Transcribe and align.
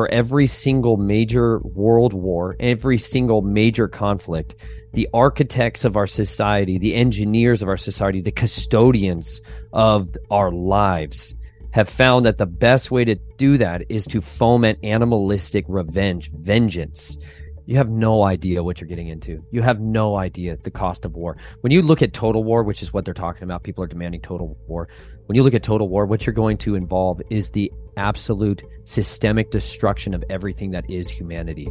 for 0.00 0.10
every 0.10 0.46
single 0.46 0.96
major 0.96 1.58
world 1.58 2.14
war, 2.14 2.56
every 2.58 2.96
single 2.96 3.42
major 3.42 3.86
conflict, 3.86 4.54
the 4.94 5.06
architects 5.12 5.84
of 5.84 5.94
our 5.94 6.06
society, 6.06 6.78
the 6.78 6.94
engineers 6.94 7.60
of 7.60 7.68
our 7.68 7.76
society, 7.76 8.22
the 8.22 8.32
custodians 8.32 9.42
of 9.74 10.08
our 10.30 10.50
lives 10.50 11.34
have 11.72 11.86
found 11.86 12.24
that 12.24 12.38
the 12.38 12.46
best 12.46 12.90
way 12.90 13.04
to 13.04 13.14
do 13.36 13.58
that 13.58 13.82
is 13.90 14.06
to 14.06 14.22
foment 14.22 14.78
animalistic 14.82 15.66
revenge, 15.68 16.30
vengeance. 16.32 17.18
You 17.66 17.76
have 17.76 17.90
no 17.90 18.24
idea 18.24 18.62
what 18.62 18.80
you're 18.80 18.88
getting 18.88 19.08
into. 19.08 19.44
You 19.50 19.60
have 19.60 19.80
no 19.80 20.16
idea 20.16 20.56
the 20.56 20.70
cost 20.70 21.04
of 21.04 21.14
war. 21.14 21.36
When 21.60 21.72
you 21.72 21.82
look 21.82 22.00
at 22.00 22.14
total 22.14 22.42
war, 22.42 22.62
which 22.62 22.82
is 22.82 22.90
what 22.90 23.04
they're 23.04 23.12
talking 23.12 23.42
about, 23.42 23.64
people 23.64 23.84
are 23.84 23.86
demanding 23.86 24.22
total 24.22 24.56
war. 24.66 24.88
When 25.30 25.36
you 25.36 25.44
look 25.44 25.54
at 25.54 25.62
total 25.62 25.88
war, 25.88 26.06
what 26.06 26.26
you're 26.26 26.34
going 26.34 26.58
to 26.58 26.74
involve 26.74 27.22
is 27.30 27.50
the 27.50 27.72
absolute 27.96 28.64
systemic 28.84 29.52
destruction 29.52 30.12
of 30.12 30.24
everything 30.28 30.72
that 30.72 30.90
is 30.90 31.08
humanity. 31.08 31.68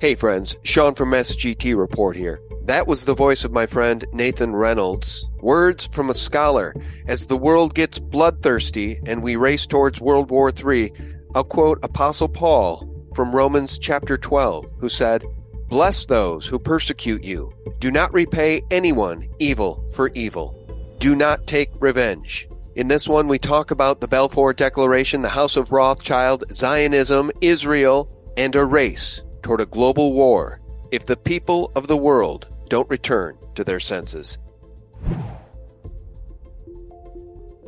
Hey 0.00 0.16
friends, 0.16 0.56
Sean 0.64 0.96
from 0.96 1.12
SGT 1.12 1.76
Report 1.76 2.16
here. 2.16 2.40
That 2.64 2.88
was 2.88 3.04
the 3.04 3.14
voice 3.14 3.44
of 3.44 3.52
my 3.52 3.66
friend 3.66 4.04
Nathan 4.12 4.56
Reynolds. 4.56 5.30
Words 5.40 5.86
from 5.86 6.10
a 6.10 6.14
scholar. 6.14 6.74
As 7.06 7.26
the 7.26 7.36
world 7.36 7.76
gets 7.76 8.00
bloodthirsty 8.00 9.00
and 9.06 9.22
we 9.22 9.36
race 9.36 9.66
towards 9.66 10.00
World 10.00 10.32
War 10.32 10.50
III, 10.50 10.92
I'll 11.36 11.44
quote 11.44 11.78
Apostle 11.84 12.28
Paul 12.28 12.92
from 13.14 13.36
Romans 13.36 13.78
chapter 13.78 14.18
12, 14.18 14.64
who 14.80 14.88
said, 14.88 15.24
Bless 15.68 16.06
those 16.06 16.48
who 16.48 16.58
persecute 16.58 17.22
you. 17.22 17.52
Do 17.78 17.92
not 17.92 18.12
repay 18.12 18.62
anyone 18.72 19.28
evil 19.38 19.86
for 19.94 20.08
evil. 20.14 20.59
Do 21.00 21.16
not 21.16 21.46
take 21.46 21.70
revenge. 21.80 22.46
In 22.76 22.88
this 22.88 23.08
one, 23.08 23.26
we 23.26 23.38
talk 23.38 23.70
about 23.70 24.02
the 24.02 24.06
Balfour 24.06 24.52
Declaration, 24.52 25.22
the 25.22 25.30
House 25.30 25.56
of 25.56 25.72
Rothschild, 25.72 26.44
Zionism, 26.52 27.30
Israel, 27.40 28.06
and 28.36 28.54
a 28.54 28.66
race 28.66 29.22
toward 29.40 29.62
a 29.62 29.66
global 29.66 30.12
war 30.12 30.60
if 30.90 31.06
the 31.06 31.16
people 31.16 31.72
of 31.74 31.86
the 31.86 31.96
world 31.96 32.48
don't 32.68 32.88
return 32.90 33.38
to 33.54 33.64
their 33.64 33.80
senses. 33.80 34.36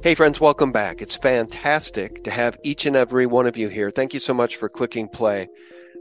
Hey, 0.02 0.14
friends, 0.14 0.39
welcome 0.39 0.70
back. 0.70 1.00
It's 1.00 1.17
fantastic 1.17 2.24
to 2.24 2.30
have 2.30 2.58
each 2.62 2.84
and 2.84 2.96
every 2.96 3.24
one 3.24 3.46
of 3.46 3.56
you 3.56 3.69
here. 3.69 3.91
Thank 3.91 4.12
you 4.12 4.20
so 4.20 4.34
much 4.34 4.56
for 4.56 4.69
clicking 4.69 5.08
play. 5.08 5.48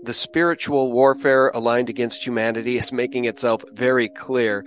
The 0.04 0.14
spiritual 0.14 0.92
warfare 0.92 1.50
aligned 1.50 1.88
against 1.88 2.26
humanity 2.26 2.76
is 2.78 2.92
making 2.92 3.26
itself 3.26 3.64
very 3.74 4.10
clear. 4.10 4.66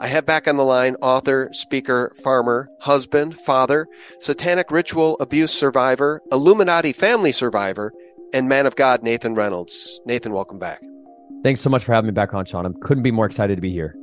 I 0.00 0.08
have 0.08 0.26
back 0.26 0.48
on 0.48 0.56
the 0.56 0.64
line 0.64 0.96
author, 0.96 1.50
speaker, 1.52 2.12
farmer, 2.24 2.68
husband, 2.80 3.36
father, 3.36 3.86
satanic 4.18 4.72
ritual 4.72 5.16
abuse 5.20 5.52
survivor, 5.52 6.20
Illuminati 6.32 6.92
family 6.92 7.30
survivor, 7.30 7.92
and 8.34 8.48
man 8.48 8.66
of 8.66 8.74
God, 8.74 9.04
Nathan 9.04 9.36
Reynolds. 9.36 10.00
Nathan, 10.04 10.32
welcome 10.32 10.58
back. 10.58 10.80
Thanks 11.44 11.60
so 11.60 11.70
much 11.70 11.84
for 11.84 11.92
having 11.92 12.08
me 12.08 12.12
back 12.12 12.34
on, 12.34 12.44
Sean. 12.44 12.66
I 12.66 12.70
couldn't 12.80 13.04
be 13.04 13.12
more 13.12 13.26
excited 13.26 13.54
to 13.56 13.62
be 13.62 13.70
here. 13.70 13.94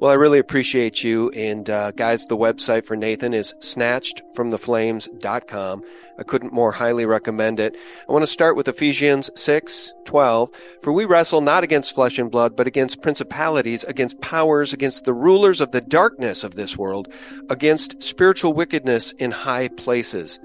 Well, 0.00 0.10
I 0.10 0.14
really 0.14 0.38
appreciate 0.38 1.04
you. 1.04 1.28
And 1.30 1.68
uh, 1.68 1.90
guys, 1.90 2.26
the 2.26 2.36
website 2.36 2.86
for 2.86 2.96
Nathan 2.96 3.34
is 3.34 3.54
snatchedfromtheflames.com. 3.60 5.82
I 6.18 6.22
couldn't 6.22 6.54
more 6.54 6.72
highly 6.72 7.04
recommend 7.04 7.60
it. 7.60 7.76
I 8.08 8.12
want 8.12 8.22
to 8.22 8.26
start 8.26 8.56
with 8.56 8.66
Ephesians 8.66 9.30
6, 9.38 9.92
12. 10.06 10.50
For 10.80 10.94
we 10.94 11.04
wrestle 11.04 11.42
not 11.42 11.64
against 11.64 11.94
flesh 11.94 12.18
and 12.18 12.30
blood, 12.30 12.56
but 12.56 12.66
against 12.66 13.02
principalities, 13.02 13.84
against 13.84 14.22
powers, 14.22 14.72
against 14.72 15.04
the 15.04 15.12
rulers 15.12 15.60
of 15.60 15.72
the 15.72 15.82
darkness 15.82 16.44
of 16.44 16.54
this 16.54 16.78
world, 16.78 17.12
against 17.50 18.02
spiritual 18.02 18.54
wickedness 18.54 19.12
in 19.12 19.30
high 19.30 19.68
places. 19.68 20.40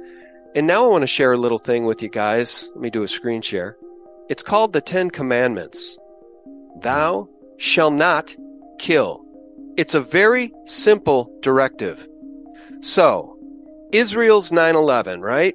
And 0.53 0.67
now 0.67 0.83
I 0.83 0.89
want 0.89 1.03
to 1.03 1.07
share 1.07 1.31
a 1.31 1.37
little 1.37 1.59
thing 1.59 1.85
with 1.85 2.03
you 2.03 2.09
guys. 2.09 2.69
Let 2.75 2.81
me 2.81 2.89
do 2.89 3.03
a 3.03 3.07
screen 3.07 3.41
share. 3.41 3.77
It's 4.27 4.43
called 4.43 4.73
the 4.73 4.81
Ten 4.81 5.11
Commandments. 5.11 5.97
Thou 6.81 7.29
shall 7.57 7.91
not 7.91 8.35
kill. 8.79 9.24
It's 9.77 9.93
a 9.93 9.99
very 9.99 10.53
simple 10.63 11.29
directive. 11.41 12.07
So, 12.79 13.37
Israel's 13.91 14.51
9-11, 14.51 15.21
right? 15.21 15.53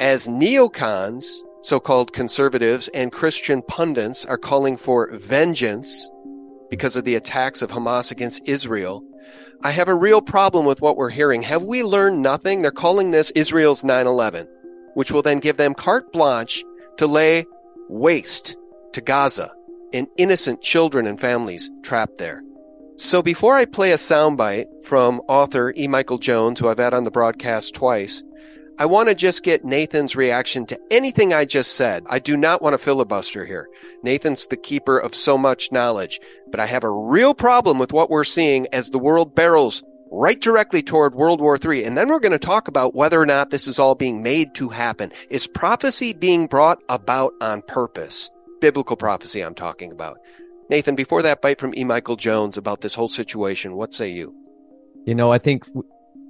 As 0.00 0.26
neocons, 0.26 1.24
so-called 1.62 2.12
conservatives 2.12 2.88
and 2.94 3.12
Christian 3.12 3.62
pundits 3.62 4.24
are 4.26 4.38
calling 4.38 4.76
for 4.76 5.16
vengeance 5.16 6.10
because 6.68 6.96
of 6.96 7.04
the 7.04 7.14
attacks 7.14 7.62
of 7.62 7.70
Hamas 7.70 8.10
against 8.10 8.42
Israel, 8.48 9.04
I 9.62 9.70
have 9.70 9.86
a 9.86 9.94
real 9.94 10.20
problem 10.20 10.66
with 10.66 10.80
what 10.80 10.96
we're 10.96 11.10
hearing. 11.10 11.42
Have 11.44 11.62
we 11.62 11.84
learned 11.84 12.22
nothing? 12.22 12.62
They're 12.62 12.72
calling 12.72 13.12
this 13.12 13.30
Israel's 13.32 13.84
9-11, 13.84 14.48
which 14.94 15.12
will 15.12 15.22
then 15.22 15.38
give 15.38 15.58
them 15.58 15.74
carte 15.74 16.12
blanche 16.12 16.64
to 16.96 17.06
lay 17.06 17.46
waste 17.88 18.56
to 18.94 19.00
Gaza 19.00 19.52
and 19.92 20.08
innocent 20.16 20.60
children 20.60 21.06
and 21.06 21.20
families 21.20 21.70
trapped 21.82 22.18
there. 22.18 22.42
So 23.00 23.22
before 23.22 23.56
I 23.56 23.64
play 23.64 23.92
a 23.92 23.96
soundbite 23.96 24.84
from 24.84 25.22
author 25.26 25.72
E. 25.74 25.88
Michael 25.88 26.18
Jones, 26.18 26.60
who 26.60 26.68
I've 26.68 26.76
had 26.76 26.92
on 26.92 27.04
the 27.04 27.10
broadcast 27.10 27.74
twice, 27.74 28.22
I 28.78 28.84
want 28.84 29.08
to 29.08 29.14
just 29.14 29.42
get 29.42 29.64
Nathan's 29.64 30.14
reaction 30.14 30.66
to 30.66 30.78
anything 30.90 31.32
I 31.32 31.46
just 31.46 31.76
said. 31.76 32.04
I 32.10 32.18
do 32.18 32.36
not 32.36 32.60
want 32.60 32.74
to 32.74 32.78
filibuster 32.78 33.46
here. 33.46 33.70
Nathan's 34.02 34.46
the 34.48 34.58
keeper 34.58 34.98
of 34.98 35.14
so 35.14 35.38
much 35.38 35.72
knowledge, 35.72 36.20
but 36.50 36.60
I 36.60 36.66
have 36.66 36.84
a 36.84 36.90
real 36.90 37.32
problem 37.32 37.78
with 37.78 37.94
what 37.94 38.10
we're 38.10 38.22
seeing 38.22 38.66
as 38.70 38.90
the 38.90 38.98
world 38.98 39.34
barrels 39.34 39.82
right 40.12 40.38
directly 40.38 40.82
toward 40.82 41.14
World 41.14 41.40
War 41.40 41.56
III. 41.56 41.84
And 41.84 41.96
then 41.96 42.08
we're 42.08 42.20
going 42.20 42.32
to 42.32 42.38
talk 42.38 42.68
about 42.68 42.94
whether 42.94 43.18
or 43.18 43.24
not 43.24 43.48
this 43.48 43.66
is 43.66 43.78
all 43.78 43.94
being 43.94 44.22
made 44.22 44.54
to 44.56 44.68
happen. 44.68 45.10
Is 45.30 45.46
prophecy 45.46 46.12
being 46.12 46.48
brought 46.48 46.82
about 46.90 47.32
on 47.40 47.62
purpose? 47.62 48.30
biblical 48.60 48.96
prophecy 48.96 49.40
I'm 49.40 49.54
talking 49.54 49.90
about. 49.90 50.18
Nathan, 50.70 50.94
before 50.94 51.20
that 51.22 51.42
bite 51.42 51.58
from 51.58 51.74
E. 51.76 51.82
Michael 51.82 52.14
Jones 52.14 52.56
about 52.56 52.80
this 52.80 52.94
whole 52.94 53.08
situation, 53.08 53.74
what 53.74 53.92
say 53.92 54.12
you? 54.12 54.32
You 55.04 55.16
know, 55.16 55.32
I 55.32 55.38
think 55.38 55.64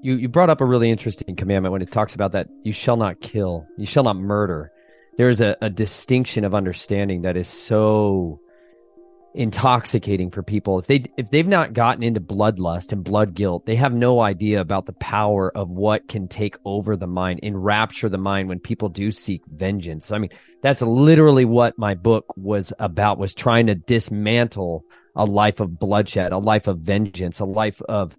you, 0.02 0.14
you 0.14 0.28
brought 0.30 0.48
up 0.48 0.62
a 0.62 0.64
really 0.64 0.90
interesting 0.90 1.36
commandment 1.36 1.72
when 1.72 1.82
it 1.82 1.92
talks 1.92 2.14
about 2.14 2.32
that 2.32 2.48
you 2.62 2.72
shall 2.72 2.96
not 2.96 3.20
kill, 3.20 3.66
you 3.76 3.84
shall 3.84 4.02
not 4.02 4.16
murder. 4.16 4.72
There's 5.18 5.42
a, 5.42 5.58
a 5.60 5.68
distinction 5.68 6.44
of 6.44 6.54
understanding 6.54 7.20
that 7.22 7.36
is 7.36 7.48
so 7.48 8.40
intoxicating 9.34 10.30
for 10.30 10.42
people. 10.42 10.78
If 10.78 10.86
they 10.86 11.04
if 11.16 11.30
they've 11.30 11.46
not 11.46 11.72
gotten 11.72 12.02
into 12.02 12.20
bloodlust 12.20 12.92
and 12.92 13.04
blood 13.04 13.34
guilt 13.34 13.64
they 13.66 13.76
have 13.76 13.94
no 13.94 14.20
idea 14.20 14.60
about 14.60 14.86
the 14.86 14.92
power 14.94 15.56
of 15.56 15.70
what 15.70 16.08
can 16.08 16.26
take 16.28 16.56
over 16.64 16.96
the 16.96 17.06
mind 17.06 17.40
enrapture 17.42 18.08
the 18.08 18.18
mind 18.18 18.48
when 18.48 18.58
people 18.58 18.88
do 18.88 19.10
seek 19.10 19.42
vengeance. 19.46 20.10
I 20.10 20.18
mean 20.18 20.30
that's 20.62 20.82
literally 20.82 21.44
what 21.44 21.78
my 21.78 21.94
book 21.94 22.26
was 22.36 22.72
about 22.78 23.18
was 23.18 23.34
trying 23.34 23.66
to 23.68 23.74
dismantle 23.74 24.84
a 25.14 25.24
life 25.24 25.60
of 25.60 25.78
bloodshed 25.78 26.32
a 26.32 26.38
life 26.38 26.66
of 26.66 26.78
vengeance 26.78 27.40
a 27.40 27.44
life 27.44 27.80
of 27.82 28.16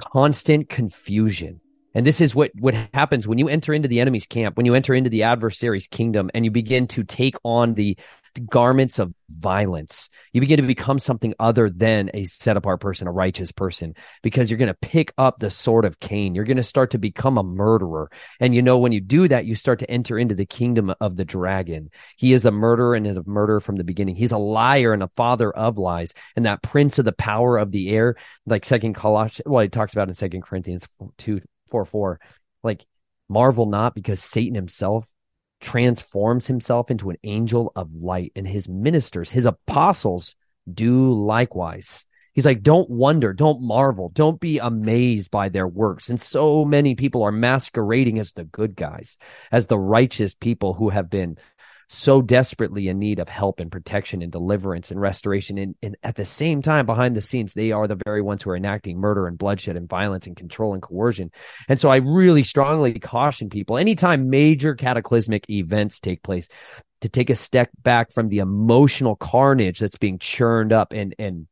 constant 0.00 0.68
confusion 0.68 1.60
and 1.98 2.06
this 2.06 2.20
is 2.20 2.32
what 2.32 2.52
what 2.54 2.74
happens 2.94 3.26
when 3.26 3.38
you 3.38 3.48
enter 3.48 3.74
into 3.74 3.88
the 3.88 3.98
enemy's 3.98 4.24
camp 4.24 4.56
when 4.56 4.64
you 4.64 4.74
enter 4.74 4.94
into 4.94 5.10
the 5.10 5.24
adversary's 5.24 5.88
kingdom 5.88 6.30
and 6.32 6.44
you 6.44 6.50
begin 6.52 6.86
to 6.86 7.02
take 7.02 7.34
on 7.42 7.74
the 7.74 7.98
garments 8.38 8.98
of 8.98 9.12
violence. 9.28 10.08
You 10.32 10.40
begin 10.40 10.58
to 10.58 10.66
become 10.66 10.98
something 10.98 11.34
other 11.38 11.70
than 11.70 12.10
a 12.14 12.24
set 12.24 12.56
apart 12.56 12.80
person, 12.80 13.08
a 13.08 13.12
righteous 13.12 13.52
person, 13.52 13.94
because 14.22 14.48
you're 14.48 14.58
going 14.58 14.68
to 14.68 14.74
pick 14.74 15.12
up 15.18 15.38
the 15.38 15.50
sword 15.50 15.84
of 15.84 16.00
Cain. 16.00 16.34
You're 16.34 16.44
going 16.44 16.56
to 16.56 16.62
start 16.62 16.92
to 16.92 16.98
become 16.98 17.36
a 17.36 17.42
murderer. 17.42 18.10
And 18.40 18.54
you 18.54 18.62
know, 18.62 18.78
when 18.78 18.92
you 18.92 19.00
do 19.00 19.28
that, 19.28 19.46
you 19.46 19.54
start 19.54 19.80
to 19.80 19.90
enter 19.90 20.18
into 20.18 20.34
the 20.34 20.46
kingdom 20.46 20.94
of 21.00 21.16
the 21.16 21.24
dragon. 21.24 21.90
He 22.16 22.32
is 22.32 22.44
a 22.44 22.50
murderer 22.50 22.94
and 22.94 23.06
is 23.06 23.16
a 23.16 23.24
murderer 23.24 23.60
from 23.60 23.76
the 23.76 23.84
beginning. 23.84 24.16
He's 24.16 24.32
a 24.32 24.38
liar 24.38 24.92
and 24.92 25.02
a 25.02 25.10
father 25.16 25.50
of 25.50 25.78
lies. 25.78 26.14
And 26.36 26.46
that 26.46 26.62
prince 26.62 26.98
of 26.98 27.04
the 27.04 27.12
power 27.12 27.58
of 27.58 27.72
the 27.72 27.90
air, 27.90 28.16
like 28.46 28.64
second 28.64 28.94
Colossians, 28.94 29.46
well, 29.46 29.62
he 29.62 29.68
talks 29.68 29.92
about 29.92 30.08
in 30.08 30.14
second 30.14 30.42
Corinthians 30.42 30.86
2, 31.18 31.40
4, 31.70 31.84
4, 31.84 32.20
like 32.62 32.84
marvel 33.28 33.66
not 33.66 33.94
because 33.94 34.22
Satan 34.22 34.54
himself 34.54 35.04
transforms 35.60 36.46
himself 36.46 36.90
into 36.90 37.10
an 37.10 37.16
angel 37.24 37.72
of 37.74 37.92
light, 37.94 38.32
and 38.36 38.46
his 38.46 38.68
ministers, 38.68 39.30
his 39.30 39.46
apostles, 39.46 40.36
do 40.72 41.12
likewise. 41.12 42.04
He's 42.32 42.46
like, 42.46 42.62
don't 42.62 42.88
wonder, 42.88 43.32
don't 43.32 43.62
marvel, 43.62 44.10
don't 44.10 44.38
be 44.38 44.58
amazed 44.58 45.32
by 45.32 45.48
their 45.48 45.66
works. 45.66 46.08
And 46.08 46.20
so 46.20 46.64
many 46.64 46.94
people 46.94 47.24
are 47.24 47.32
masquerading 47.32 48.20
as 48.20 48.32
the 48.32 48.44
good 48.44 48.76
guys, 48.76 49.18
as 49.50 49.66
the 49.66 49.78
righteous 49.78 50.34
people 50.34 50.74
who 50.74 50.90
have 50.90 51.10
been 51.10 51.38
so 51.88 52.20
desperately 52.20 52.88
in 52.88 52.98
need 52.98 53.18
of 53.18 53.28
help 53.28 53.60
and 53.60 53.72
protection 53.72 54.22
and 54.22 54.30
deliverance 54.30 54.90
and 54.90 55.00
restoration. 55.00 55.58
And, 55.58 55.74
and, 55.82 55.96
at 56.02 56.16
the 56.16 56.24
same 56.24 56.62
time, 56.62 56.86
behind 56.86 57.16
the 57.16 57.20
scenes, 57.20 57.54
they 57.54 57.72
are 57.72 57.88
the 57.88 58.00
very 58.04 58.22
ones 58.22 58.42
who 58.42 58.50
are 58.50 58.56
enacting 58.56 58.98
murder 58.98 59.26
and 59.26 59.38
bloodshed 59.38 59.76
and 59.76 59.88
violence 59.88 60.26
and 60.26 60.36
control 60.36 60.74
and 60.74 60.82
coercion. 60.82 61.30
And 61.68 61.80
so 61.80 61.88
I 61.88 61.96
really 61.96 62.44
strongly 62.44 62.98
caution 62.98 63.48
people 63.48 63.78
anytime 63.78 64.30
major 64.30 64.74
cataclysmic 64.74 65.48
events 65.50 66.00
take 66.00 66.22
place 66.22 66.48
to 67.00 67.08
take 67.08 67.30
a 67.30 67.36
step 67.36 67.70
back 67.82 68.12
from 68.12 68.28
the 68.28 68.38
emotional 68.38 69.16
carnage 69.16 69.78
that's 69.78 69.98
being 69.98 70.18
churned 70.18 70.72
up 70.72 70.92
and, 70.92 71.14
and 71.18 71.46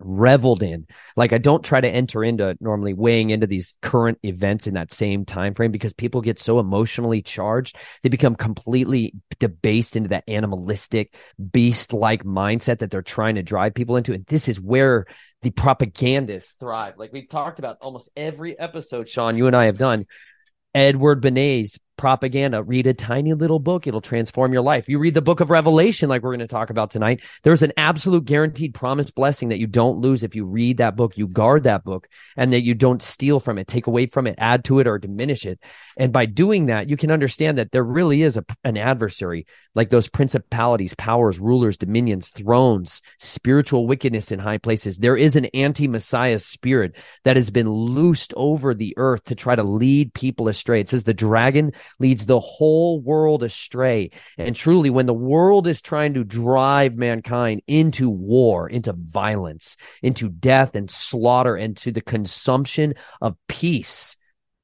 reveled 0.00 0.62
in. 0.62 0.86
Like 1.16 1.32
i 1.32 1.38
don't 1.38 1.64
try 1.64 1.80
to 1.80 1.88
enter 1.88 2.24
into 2.24 2.56
normally 2.60 2.94
weighing 2.94 3.30
into 3.30 3.46
these 3.46 3.74
current 3.82 4.18
events 4.22 4.66
in 4.66 4.74
that 4.74 4.92
same 4.92 5.24
time 5.24 5.54
frame 5.54 5.70
because 5.70 5.92
people 5.92 6.20
get 6.20 6.38
so 6.38 6.58
emotionally 6.58 7.22
charged. 7.22 7.76
They 8.02 8.08
become 8.08 8.34
completely 8.34 9.14
debased 9.38 9.96
into 9.96 10.10
that 10.10 10.24
animalistic 10.28 11.14
beast 11.52 11.92
like 11.92 12.24
mindset 12.24 12.78
that 12.78 12.90
they're 12.90 13.02
trying 13.02 13.36
to 13.36 13.42
drive 13.42 13.74
people 13.74 13.96
into. 13.96 14.12
And 14.12 14.26
this 14.26 14.48
is 14.48 14.60
where 14.60 15.06
the 15.42 15.50
propagandists 15.50 16.54
thrive. 16.58 16.94
Like 16.98 17.12
we've 17.12 17.28
talked 17.28 17.58
about 17.58 17.78
almost 17.80 18.10
every 18.16 18.58
episode 18.58 19.08
sean 19.08 19.36
you 19.36 19.46
and 19.46 19.56
i 19.56 19.66
have 19.66 19.78
done. 19.78 20.06
Edward 20.74 21.20
Bernays 21.20 21.78
propaganda. 22.00 22.62
Read 22.62 22.86
a 22.86 22.94
tiny 22.94 23.34
little 23.34 23.58
book, 23.58 23.86
it'll 23.86 24.00
transform 24.00 24.54
your 24.54 24.62
life. 24.62 24.88
You 24.88 24.98
read 24.98 25.12
the 25.12 25.20
book 25.20 25.40
of 25.40 25.50
Revelation, 25.50 26.08
like 26.08 26.22
we're 26.22 26.30
going 26.30 26.40
to 26.40 26.46
talk 26.46 26.70
about 26.70 26.90
tonight. 26.90 27.20
There's 27.42 27.62
an 27.62 27.74
absolute 27.76 28.24
guaranteed 28.24 28.72
promised 28.72 29.14
blessing 29.14 29.50
that 29.50 29.58
you 29.58 29.66
don't 29.66 30.00
lose 30.00 30.22
if 30.22 30.34
you 30.34 30.46
read 30.46 30.78
that 30.78 30.96
book, 30.96 31.18
you 31.18 31.28
guard 31.28 31.64
that 31.64 31.84
book, 31.84 32.08
and 32.38 32.54
that 32.54 32.62
you 32.62 32.74
don't 32.74 33.02
steal 33.02 33.38
from 33.38 33.58
it, 33.58 33.66
take 33.66 33.86
away 33.86 34.06
from 34.06 34.26
it, 34.26 34.36
add 34.38 34.64
to 34.64 34.78
it, 34.78 34.86
or 34.86 34.98
diminish 34.98 35.44
it. 35.44 35.60
And 35.98 36.10
by 36.10 36.24
doing 36.24 36.66
that, 36.66 36.88
you 36.88 36.96
can 36.96 37.10
understand 37.10 37.58
that 37.58 37.70
there 37.70 37.84
really 37.84 38.22
is 38.22 38.38
a, 38.38 38.46
an 38.64 38.78
adversary, 38.78 39.46
like 39.74 39.90
those 39.90 40.08
principalities, 40.08 40.94
powers, 40.94 41.38
rulers, 41.38 41.76
dominions, 41.76 42.30
thrones, 42.30 43.02
spiritual 43.18 43.86
wickedness 43.86 44.32
in 44.32 44.38
high 44.38 44.56
places. 44.56 44.96
There 44.96 45.18
is 45.18 45.36
an 45.36 45.44
anti 45.52 45.86
Messiah 45.86 46.38
spirit 46.38 46.96
that 47.24 47.36
has 47.36 47.50
been 47.50 47.68
loosed 47.68 48.32
over 48.38 48.72
the 48.72 48.94
earth 48.96 49.24
to 49.24 49.34
try 49.34 49.54
to 49.54 49.62
lead 49.62 50.14
people 50.14 50.48
astray. 50.48 50.80
It 50.80 50.88
says 50.88 51.04
the 51.04 51.12
dragon 51.12 51.72
leads 51.98 52.26
the 52.26 52.40
whole 52.40 53.00
world 53.00 53.42
astray. 53.42 54.10
And 54.38 54.54
truly, 54.54 54.90
when 54.90 55.06
the 55.06 55.14
world 55.14 55.66
is 55.66 55.82
trying 55.82 56.14
to 56.14 56.24
drive 56.24 56.96
mankind 56.96 57.62
into 57.66 58.08
war, 58.08 58.68
into 58.68 58.92
violence, 58.92 59.76
into 60.02 60.28
death 60.28 60.74
and 60.74 60.90
slaughter, 60.90 61.56
and 61.56 61.76
to 61.78 61.92
the 61.92 62.00
consumption 62.00 62.94
of 63.20 63.36
peace 63.48 64.16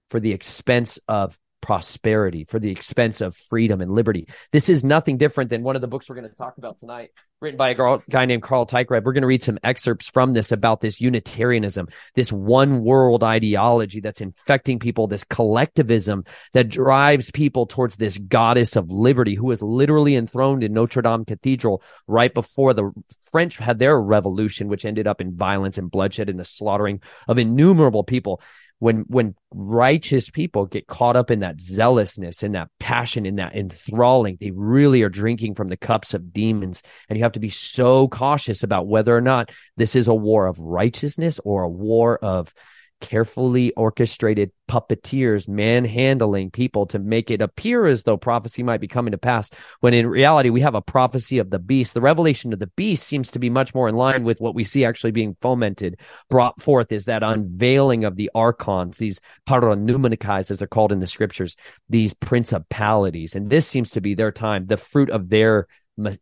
for 0.08 0.20
the 0.20 0.32
expense 0.32 0.99
of 1.08 1.38
prosperity, 1.61 2.44
for 2.44 2.58
the 2.58 2.70
expense 2.70 3.20
of 3.20 3.35
freedom 3.35 3.81
and 3.81 3.91
liberty. 3.91 4.29
This 4.53 4.69
is 4.69 4.85
nothing 4.85 5.19
different 5.19 5.50
than 5.50 5.62
one 5.62 5.75
of 5.75 5.82
the 5.82 5.88
books 5.88 6.08
we're 6.08 6.17
going 6.17 6.29
to 6.29 6.37
talk 6.37 6.58
about 6.58 6.79
tonight, 6.79 7.11
written 7.41 7.56
by 7.56 7.70
a 7.70 7.99
guy 8.08 8.25
named 8.25 8.43
Carl 8.43 8.67
Teichrib. 8.67 9.05
We're 9.05 9.12
going 9.12 9.23
to 9.23 9.26
read 9.26 9.43
some 9.43 9.58
excerpts 9.64 10.08
from 10.08 10.32
this 10.32 10.53
about 10.53 10.81
this 10.81 11.00
Unitarianism, 11.00 11.88
this 12.14 12.32
one 12.32 12.85
world 12.85 13.25
ideology 13.25 14.00
that's 14.00 14.20
infecting 14.20 14.79
people, 14.79 15.06
this 15.06 15.25
collectivism 15.25 16.25
that 16.53 16.69
drives 16.69 17.31
people 17.31 17.67
towards 17.67 17.97
this 17.97 18.17
goddess 18.17 18.76
of 18.76 18.91
liberty 18.91 19.35
who 19.35 19.47
was 19.47 19.62
literally 19.62 20.14
enthroned 20.14 20.62
in 20.62 20.73
Notre 20.73 21.02
Dame 21.02 21.25
Cathedral 21.25 21.82
right 22.06 22.32
before 22.32 22.75
the 22.75 22.93
French 23.31 23.56
had 23.56 23.79
their 23.79 24.00
revolution, 24.00 24.69
which 24.69 24.85
ended 24.85 25.06
up 25.06 25.20
in 25.20 25.37
violence 25.37 25.79
and 25.79 25.91
bloodshed 25.91 26.29
and 26.29 26.38
the 26.38 26.44
slaughtering 26.44 27.00
of 27.29 27.38
innumerable 27.38 28.05
people 28.05 28.41
when 28.78 29.05
when 29.08 29.34
righteous 29.55 30.28
people 30.28 30.67
get 30.67 30.87
caught 30.87 31.17
up 31.17 31.31
in 31.31 31.40
that 31.40 31.61
zealousness 31.61 32.43
in 32.43 32.52
that 32.52 32.69
passion 32.78 33.25
in 33.25 33.37
that 33.37 33.56
enthralling 33.56 34.37
they 34.38 34.50
really 34.50 35.02
are 35.02 35.08
drinking 35.08 35.55
from 35.55 35.69
the 35.69 35.76
cups 35.76 36.14
of 36.14 36.32
demons. 36.32 36.82
And 37.08 37.17
you 37.17 37.25
have 37.25 37.32
to 37.32 37.40
be 37.40 37.50
so 37.50 38.08
cautious 38.08 38.62
about 38.62 38.87
whether 38.87 39.17
or 39.17 39.20
not 39.20 39.50
this 39.76 39.96
is 39.96 40.08
a 40.08 40.14
war 40.14 40.46
of 40.46 40.58
righteousness 40.61 41.40
or 41.44 41.62
a 41.62 41.69
war 41.69 42.19
of 42.19 42.52
carefully 43.01 43.73
orchestrated 43.73 44.51
puppeteers 44.69 45.49
manhandling 45.49 46.51
people 46.51 46.87
to 46.87 46.99
make 46.99 47.31
it 47.31 47.41
appear 47.41 47.87
as 47.87 48.03
though 48.03 48.17
prophecy 48.17 48.63
might 48.63 48.81
be 48.81 48.89
coming 48.89 49.13
to 49.13 49.19
pass 49.19 49.51
when 49.81 49.95
in 49.95 50.07
reality 50.07 50.51
we 50.51 50.61
have 50.61 50.75
a 50.75 50.83
prophecy 50.83 51.39
of 51.39 51.51
the 51.51 51.59
beast. 51.59 51.95
The 51.95 52.01
revelation 52.01 52.53
of 52.53 52.59
the 52.59 52.67
beast 52.69 53.07
seems 53.07 53.31
to 53.33 53.39
be 53.39 53.51
much 53.51 53.75
more 53.75 53.89
in 53.89 53.95
line 53.95 54.25
with 54.25 54.41
what 54.41 54.55
we 54.55 54.65
see 54.65 54.85
actually 54.85 55.13
being 55.13 55.37
fomented 55.41 55.99
brought 56.29 56.61
forth 56.61 56.91
is 56.91 57.05
that 57.05 57.23
unveiling 57.23 58.05
of 58.05 58.17
the 58.17 58.31
archons 58.35 58.99
these 58.99 59.21
paranumenikai 59.49 60.51
as 60.51 60.59
they're 60.59 60.67
called 60.67 60.93
in 60.93 61.01
the 61.01 61.07
scriptures 61.07 61.57
these 61.89 62.15
principalities. 62.15 63.35
And 63.37 63.49
this 63.49 63.67
seems 63.67 63.91
to 63.93 64.01
be 64.01 64.15
their 64.15 64.33
time 64.33 64.67
the 64.67 64.77
fruit 64.77 65.11
of 65.11 65.29
their 65.29 65.67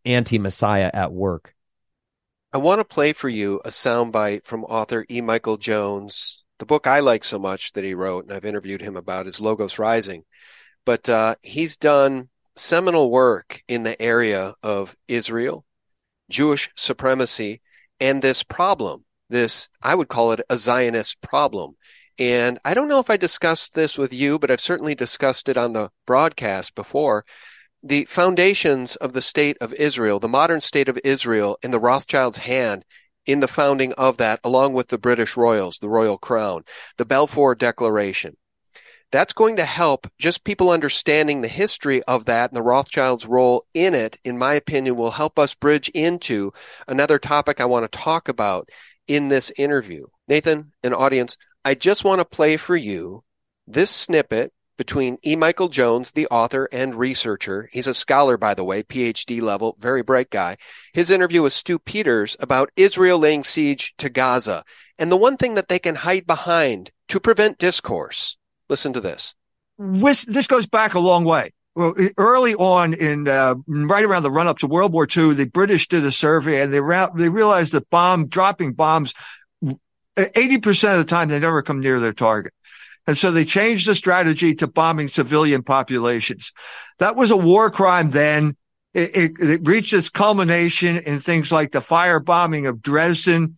anti-messiah 0.05 0.91
at 0.93 1.11
work. 1.11 1.53
I 2.53 2.57
want 2.57 2.79
to 2.79 2.85
play 2.85 3.11
for 3.11 3.27
you 3.27 3.59
a 3.65 3.69
soundbite 3.69 4.45
from 4.45 4.63
author 4.63 5.05
E. 5.09 5.19
Michael 5.19 5.57
Jones 5.57 6.44
the 6.59 6.65
book 6.65 6.87
I 6.87 6.99
like 6.99 7.23
so 7.23 7.39
much 7.39 7.73
that 7.73 7.83
he 7.83 7.93
wrote, 7.93 8.25
and 8.25 8.33
I've 8.33 8.45
interviewed 8.45 8.81
him 8.81 8.95
about, 8.95 9.27
is 9.27 9.41
Logos 9.41 9.79
Rising. 9.79 10.23
But 10.85 11.09
uh, 11.09 11.35
he's 11.41 11.77
done 11.77 12.29
seminal 12.55 13.11
work 13.11 13.61
in 13.67 13.83
the 13.83 14.01
area 14.01 14.53
of 14.63 14.95
Israel, 15.07 15.65
Jewish 16.29 16.69
supremacy, 16.75 17.61
and 17.99 18.21
this 18.21 18.43
problem. 18.43 19.03
This, 19.29 19.69
I 19.81 19.95
would 19.95 20.07
call 20.07 20.31
it 20.31 20.41
a 20.49 20.55
Zionist 20.55 21.19
problem. 21.21 21.75
And 22.17 22.59
I 22.63 22.73
don't 22.73 22.87
know 22.87 22.99
if 22.99 23.09
I 23.09 23.17
discussed 23.17 23.73
this 23.73 23.97
with 23.97 24.13
you, 24.13 24.39
but 24.39 24.49
I've 24.49 24.61
certainly 24.61 24.95
discussed 24.95 25.49
it 25.49 25.57
on 25.57 25.73
the 25.73 25.89
broadcast 26.05 26.75
before. 26.75 27.25
The 27.83 28.05
foundations 28.05 28.95
of 28.95 29.13
the 29.13 29.21
state 29.21 29.57
of 29.59 29.73
Israel, 29.73 30.19
the 30.19 30.27
modern 30.27 30.61
state 30.61 30.87
of 30.87 30.99
Israel 31.03 31.57
in 31.61 31.71
the 31.71 31.79
Rothschild's 31.79 32.39
hand 32.39 32.85
in 33.25 33.39
the 33.39 33.47
founding 33.47 33.93
of 33.93 34.17
that, 34.17 34.39
along 34.43 34.73
with 34.73 34.87
the 34.87 34.97
British 34.97 35.35
royals, 35.35 35.79
the 35.79 35.89
royal 35.89 36.17
crown, 36.17 36.63
the 36.97 37.05
Balfour 37.05 37.55
Declaration. 37.55 38.37
That's 39.11 39.33
going 39.33 39.55
to 39.57 39.65
help 39.65 40.07
just 40.19 40.43
people 40.43 40.71
understanding 40.71 41.41
the 41.41 41.47
history 41.47 42.03
of 42.03 42.25
that 42.25 42.49
and 42.49 42.57
the 42.57 42.63
Rothschilds' 42.63 43.25
role 43.25 43.65
in 43.73 43.93
it, 43.93 44.17
in 44.23 44.37
my 44.37 44.53
opinion, 44.55 44.95
will 44.95 45.11
help 45.11 45.39
us 45.39 45.53
bridge 45.53 45.89
into 45.89 46.51
another 46.87 47.19
topic 47.19 47.61
I 47.61 47.65
want 47.65 47.89
to 47.89 47.97
talk 47.97 48.27
about 48.27 48.69
in 49.07 49.27
this 49.27 49.51
interview. 49.57 50.05
Nathan 50.27 50.73
and 50.83 50.93
audience, 50.93 51.37
I 51.63 51.75
just 51.75 52.03
want 52.03 52.19
to 52.19 52.25
play 52.25 52.57
for 52.57 52.75
you 52.75 53.23
this 53.67 53.89
snippet 53.89 54.51
between 54.77 55.17
E. 55.25 55.35
Michael 55.35 55.67
Jones, 55.67 56.11
the 56.11 56.27
author 56.27 56.67
and 56.71 56.95
researcher. 56.95 57.69
He's 57.71 57.87
a 57.87 57.93
scholar, 57.93 58.37
by 58.37 58.53
the 58.53 58.63
way, 58.63 58.83
PhD 58.83 59.41
level, 59.41 59.75
very 59.79 60.01
bright 60.01 60.29
guy. 60.29 60.57
His 60.93 61.11
interview 61.11 61.41
with 61.41 61.53
Stu 61.53 61.79
Peters 61.79 62.35
about 62.39 62.71
Israel 62.75 63.19
laying 63.19 63.43
siege 63.43 63.93
to 63.97 64.09
Gaza 64.09 64.63
and 64.97 65.11
the 65.11 65.17
one 65.17 65.37
thing 65.37 65.55
that 65.55 65.67
they 65.67 65.79
can 65.79 65.95
hide 65.95 66.25
behind 66.25 66.91
to 67.09 67.19
prevent 67.19 67.57
discourse. 67.57 68.37
Listen 68.69 68.93
to 68.93 69.01
this. 69.01 69.35
This 69.77 70.47
goes 70.47 70.67
back 70.67 70.93
a 70.93 70.99
long 70.99 71.25
way. 71.25 71.51
Well, 71.75 71.93
early 72.17 72.55
on 72.55 72.93
in 72.93 73.27
uh, 73.27 73.55
right 73.67 74.05
around 74.05 74.23
the 74.23 74.31
run 74.31 74.47
up 74.47 74.59
to 74.59 74.67
World 74.67 74.93
War 74.93 75.05
II, 75.05 75.33
the 75.33 75.49
British 75.49 75.89
did 75.89 76.05
a 76.05 76.11
survey 76.11 76.61
and 76.61 76.71
they 76.71 76.79
ra- 76.79 77.09
they 77.09 77.27
realized 77.27 77.73
that 77.73 77.89
bomb 77.89 78.27
dropping 78.27 78.73
bombs, 78.73 79.13
eighty 80.17 80.57
percent 80.57 80.93
of 80.97 81.05
the 81.05 81.09
time 81.09 81.27
they 81.27 81.39
never 81.39 81.61
come 81.61 81.81
near 81.81 81.99
their 81.99 82.13
target. 82.13 82.53
And 83.07 83.17
so 83.17 83.31
they 83.31 83.45
changed 83.45 83.87
the 83.87 83.95
strategy 83.95 84.55
to 84.55 84.67
bombing 84.67 85.09
civilian 85.09 85.63
populations. 85.63 86.51
That 86.99 87.15
was 87.15 87.31
a 87.31 87.37
war 87.37 87.69
crime 87.69 88.11
then. 88.11 88.55
It, 88.93 89.15
it, 89.15 89.31
it 89.39 89.67
reached 89.67 89.93
its 89.93 90.09
culmination 90.09 90.97
in 90.97 91.19
things 91.19 91.51
like 91.51 91.71
the 91.71 91.79
firebombing 91.79 92.67
of 92.67 92.81
Dresden 92.81 93.55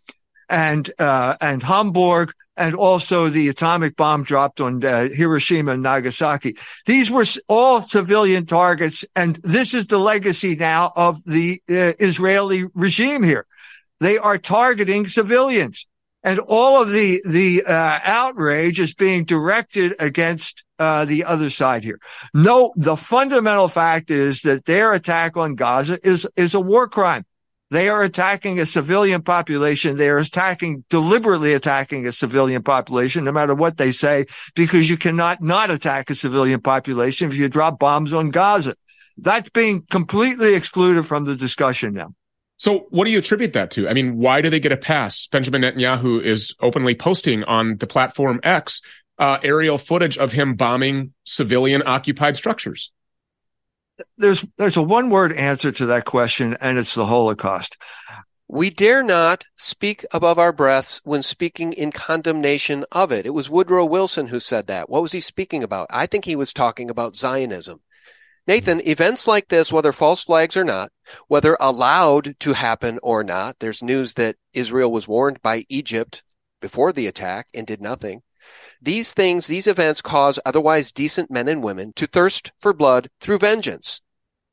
and, 0.50 0.90
uh, 1.00 1.36
and 1.40 1.62
Hamburg 1.62 2.34
and 2.58 2.74
also 2.74 3.30
the 3.30 3.50
atomic 3.50 3.96
bomb 3.96 4.24
dropped 4.24 4.60
on 4.60 4.84
uh, 4.84 5.10
Hiroshima 5.14 5.74
and 5.74 5.84
Nagasaki. 5.84 6.58
These 6.88 7.12
were 7.12 7.26
all 7.48 7.84
civilian 7.84 8.48
targets. 8.48 9.06
And 9.16 9.36
this 9.44 9.74
is 9.76 9.86
the 9.86 10.00
legacy 10.00 10.56
now 10.56 10.92
of 10.96 11.24
the 11.26 11.62
uh, 11.70 11.94
Israeli 12.00 12.66
regime 12.74 13.22
here. 13.22 13.46
They 14.00 14.18
are 14.18 14.40
targeting 14.40 15.08
civilians 15.08 15.86
and 16.24 16.40
all 16.40 16.82
of 16.82 16.92
the 16.92 17.22
the 17.26 17.64
uh, 17.66 18.00
outrage 18.04 18.80
is 18.80 18.94
being 18.94 19.24
directed 19.24 19.94
against 20.00 20.64
uh, 20.80 21.06
the 21.06 21.24
other 21.24 21.50
side 21.50 21.84
here. 21.84 22.00
No, 22.34 22.74
the 22.76 22.98
fundamental 22.98 23.68
fact 23.68 24.12
is 24.12 24.42
that 24.42 24.66
their 24.66 24.94
attack 24.94 25.38
on 25.38 25.56
Gaza 25.56 26.00
is 26.04 26.28
is 26.36 26.54
a 26.54 26.60
war 26.60 26.88
crime. 26.88 27.26
They 27.70 27.90
are 27.90 28.02
attacking 28.02 28.60
a 28.60 28.66
civilian 28.66 29.22
population. 29.22 29.98
They 29.98 30.10
are 30.10 30.20
attacking, 30.20 30.86
deliberately 30.90 31.54
attacking 31.54 32.08
a 32.08 32.14
civilian 32.14 32.64
population, 32.64 33.26
no 33.26 33.34
matter 33.34 33.54
what 33.54 33.78
they 33.78 33.92
say, 33.92 34.26
because 34.56 34.90
you 34.90 34.96
cannot 34.96 35.42
not 35.42 35.70
attack 35.70 36.10
a 36.10 36.16
civilian 36.16 36.62
population 36.62 37.30
if 37.30 37.36
you 37.36 37.50
drop 37.50 37.78
bombs 37.78 38.14
on 38.14 38.30
Gaza. 38.30 38.74
That's 39.18 39.50
being 39.50 39.84
completely 39.90 40.56
excluded 40.56 41.06
from 41.06 41.26
the 41.26 41.36
discussion 41.36 41.94
now. 41.94 42.14
So, 42.58 42.88
what 42.90 43.06
do 43.06 43.12
you 43.12 43.20
attribute 43.20 43.54
that 43.54 43.72
to? 43.72 43.88
I 43.88 43.94
mean, 43.94 44.18
why 44.18 44.42
do 44.42 44.50
they 44.50 44.60
get 44.60 44.72
a 44.72 44.78
pass? 44.78 45.28
Benjamin 45.28 45.62
Netanyahu 45.62 46.22
is 46.22 46.56
openly 46.60 46.96
posting 46.96 47.44
on 47.44 47.78
the 47.78 47.88
platform 47.88 48.40
X 48.44 48.82
uh, 49.20 49.40
aerial 49.44 49.78
footage 49.78 50.18
of 50.18 50.32
him 50.32 50.56
bombing 50.56 51.14
civilian 51.24 51.84
occupied 51.86 52.36
structures. 52.36 52.92
There's 54.18 54.46
there's 54.58 54.78
a 54.78 54.82
one 54.82 55.10
word 55.10 55.34
answer 55.34 55.72
to 55.72 55.86
that 55.88 56.06
question, 56.06 56.58
and 56.62 56.78
it's 56.78 56.96
the 56.96 57.06
Holocaust. 57.06 57.78
We 58.50 58.70
dare 58.70 59.04
not 59.04 59.44
speak 59.58 60.06
above 60.14 60.40
our 60.40 60.54
breaths 60.54 61.02
when 61.04 61.22
speaking 61.22 61.74
in 61.74 61.92
condemnation 61.92 62.86
of 62.92 63.12
it. 63.12 63.26
It 63.26 63.32
was 63.32 63.50
Woodrow 63.50 63.86
Wilson 63.86 64.28
who 64.28 64.40
said 64.40 64.68
that. 64.68 64.90
What 64.90 65.02
was 65.02 65.12
he 65.12 65.20
speaking 65.20 65.64
about? 65.64 65.88
I 65.90 66.06
think 66.06 66.24
he 66.24 66.36
was 66.36 66.54
talking 66.54 66.90
about 66.90 67.16
Zionism. 67.18 67.82
Nathan, 68.48 68.80
events 68.88 69.28
like 69.28 69.50
this, 69.50 69.74
whether 69.74 69.92
false 69.92 70.24
flags 70.24 70.56
or 70.56 70.64
not, 70.64 70.90
whether 71.28 71.58
allowed 71.60 72.40
to 72.40 72.54
happen 72.54 72.98
or 73.04 73.22
not, 73.22 73.60
there's 73.60 73.84
news 73.84 74.14
that 74.14 74.38
Israel 74.54 74.90
was 74.90 75.06
warned 75.06 75.42
by 75.42 75.66
Egypt 75.68 76.24
before 76.62 76.94
the 76.94 77.08
attack 77.08 77.48
and 77.54 77.68
did 77.68 77.82
nothing. 77.82 78.22
These 78.82 79.14
things, 79.14 79.48
these 79.48 79.68
events 79.68 80.02
cause 80.02 80.40
otherwise 80.46 80.94
decent 80.94 81.30
men 81.30 81.50
and 81.50 81.62
women 81.62 81.92
to 81.98 82.08
thirst 82.08 82.54
for 82.58 82.74
blood 82.74 83.10
through 83.20 83.40
vengeance. 83.40 84.02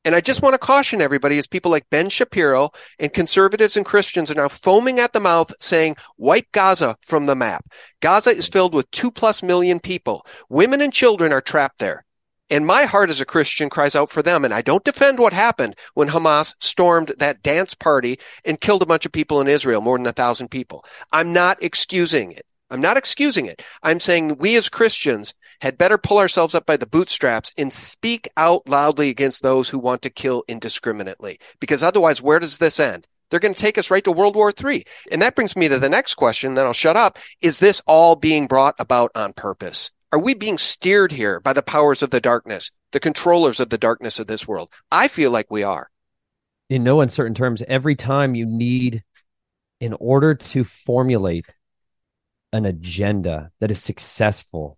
And 0.03 0.13
I 0.13 0.21
just 0.21 0.41
want 0.41 0.53
to 0.53 0.59
caution 0.59 1.01
everybody 1.01 1.37
as 1.37 1.47
people 1.47 1.71
like 1.71 1.89
Ben 1.89 2.09
Shapiro 2.09 2.71
and 2.99 3.13
conservatives 3.13 3.77
and 3.77 3.85
Christians 3.85 4.29
are 4.29 4.35
now 4.35 4.49
foaming 4.49 4.99
at 4.99 5.13
the 5.13 5.19
mouth 5.19 5.51
saying, 5.59 5.95
wipe 6.17 6.51
Gaza 6.51 6.97
from 7.01 7.25
the 7.25 7.35
map. 7.35 7.65
Gaza 8.01 8.31
is 8.31 8.47
filled 8.47 8.73
with 8.73 8.91
two 8.91 9.09
plus 9.09 9.41
million 9.41 9.79
people. 9.79 10.25
Women 10.49 10.81
and 10.81 10.93
children 10.93 11.31
are 11.31 11.41
trapped 11.41 11.79
there. 11.79 12.04
And 12.49 12.65
my 12.65 12.83
heart 12.83 13.09
as 13.09 13.21
a 13.21 13.25
Christian 13.25 13.69
cries 13.69 13.95
out 13.95 14.09
for 14.09 14.21
them. 14.21 14.45
And 14.45 14.53
I 14.53 14.61
don't 14.61 14.83
defend 14.83 15.19
what 15.19 15.33
happened 15.33 15.75
when 15.93 16.09
Hamas 16.09 16.53
stormed 16.59 17.13
that 17.17 17.41
dance 17.41 17.73
party 17.73 18.19
and 18.43 18.61
killed 18.61 18.83
a 18.83 18.85
bunch 18.85 19.05
of 19.05 19.11
people 19.11 19.41
in 19.41 19.47
Israel, 19.47 19.81
more 19.81 19.97
than 19.97 20.07
a 20.07 20.13
thousand 20.13 20.49
people. 20.49 20.85
I'm 21.11 21.33
not 21.33 21.57
excusing 21.61 22.31
it. 22.31 22.45
I'm 22.69 22.81
not 22.81 22.97
excusing 22.97 23.45
it. 23.45 23.63
I'm 23.83 23.99
saying 23.99 24.37
we 24.39 24.55
as 24.57 24.69
Christians 24.69 25.33
had 25.61 25.77
better 25.77 25.97
pull 25.97 26.17
ourselves 26.17 26.55
up 26.55 26.65
by 26.65 26.77
the 26.77 26.87
bootstraps 26.87 27.51
and 27.57 27.71
speak 27.71 28.27
out 28.37 28.67
loudly 28.67 29.09
against 29.09 29.43
those 29.43 29.69
who 29.69 29.79
want 29.79 30.01
to 30.01 30.09
kill 30.09 30.43
indiscriminately. 30.47 31.39
Because 31.59 31.83
otherwise, 31.83 32.21
where 32.21 32.39
does 32.39 32.57
this 32.57 32.79
end? 32.79 33.07
They're 33.29 33.39
going 33.39 33.53
to 33.53 33.59
take 33.59 33.77
us 33.77 33.91
right 33.91 34.03
to 34.03 34.11
World 34.11 34.35
War 34.35 34.51
III. 34.51 34.83
And 35.11 35.21
that 35.21 35.35
brings 35.35 35.55
me 35.55 35.67
to 35.67 35.79
the 35.79 35.89
next 35.89 36.15
question, 36.15 36.53
then 36.53 36.65
I'll 36.65 36.73
shut 36.73 36.97
up. 36.97 37.17
Is 37.41 37.59
this 37.59 37.81
all 37.85 38.15
being 38.15 38.47
brought 38.47 38.75
about 38.79 39.11
on 39.15 39.33
purpose? 39.33 39.91
Are 40.15 40.19
we 40.19 40.33
being 40.33 40.57
steered 40.57 41.11
here 41.11 41.41
by 41.41 41.51
the 41.51 41.61
powers 41.61 42.01
of 42.01 42.09
the 42.09 42.21
darkness, 42.21 42.71
the 42.93 43.01
controllers 43.01 43.59
of 43.59 43.67
the 43.67 43.77
darkness 43.77 44.17
of 44.17 44.27
this 44.27 44.47
world? 44.47 44.71
I 44.89 45.09
feel 45.09 45.29
like 45.29 45.51
we 45.51 45.61
are. 45.61 45.89
In 46.69 46.85
no 46.85 47.01
uncertain 47.01 47.33
terms, 47.33 47.61
every 47.67 47.97
time 47.97 48.33
you 48.33 48.45
need, 48.45 49.03
in 49.81 49.91
order 49.99 50.33
to 50.33 50.63
formulate 50.63 51.47
an 52.53 52.63
agenda 52.63 53.51
that 53.59 53.71
is 53.71 53.81
successful 53.81 54.77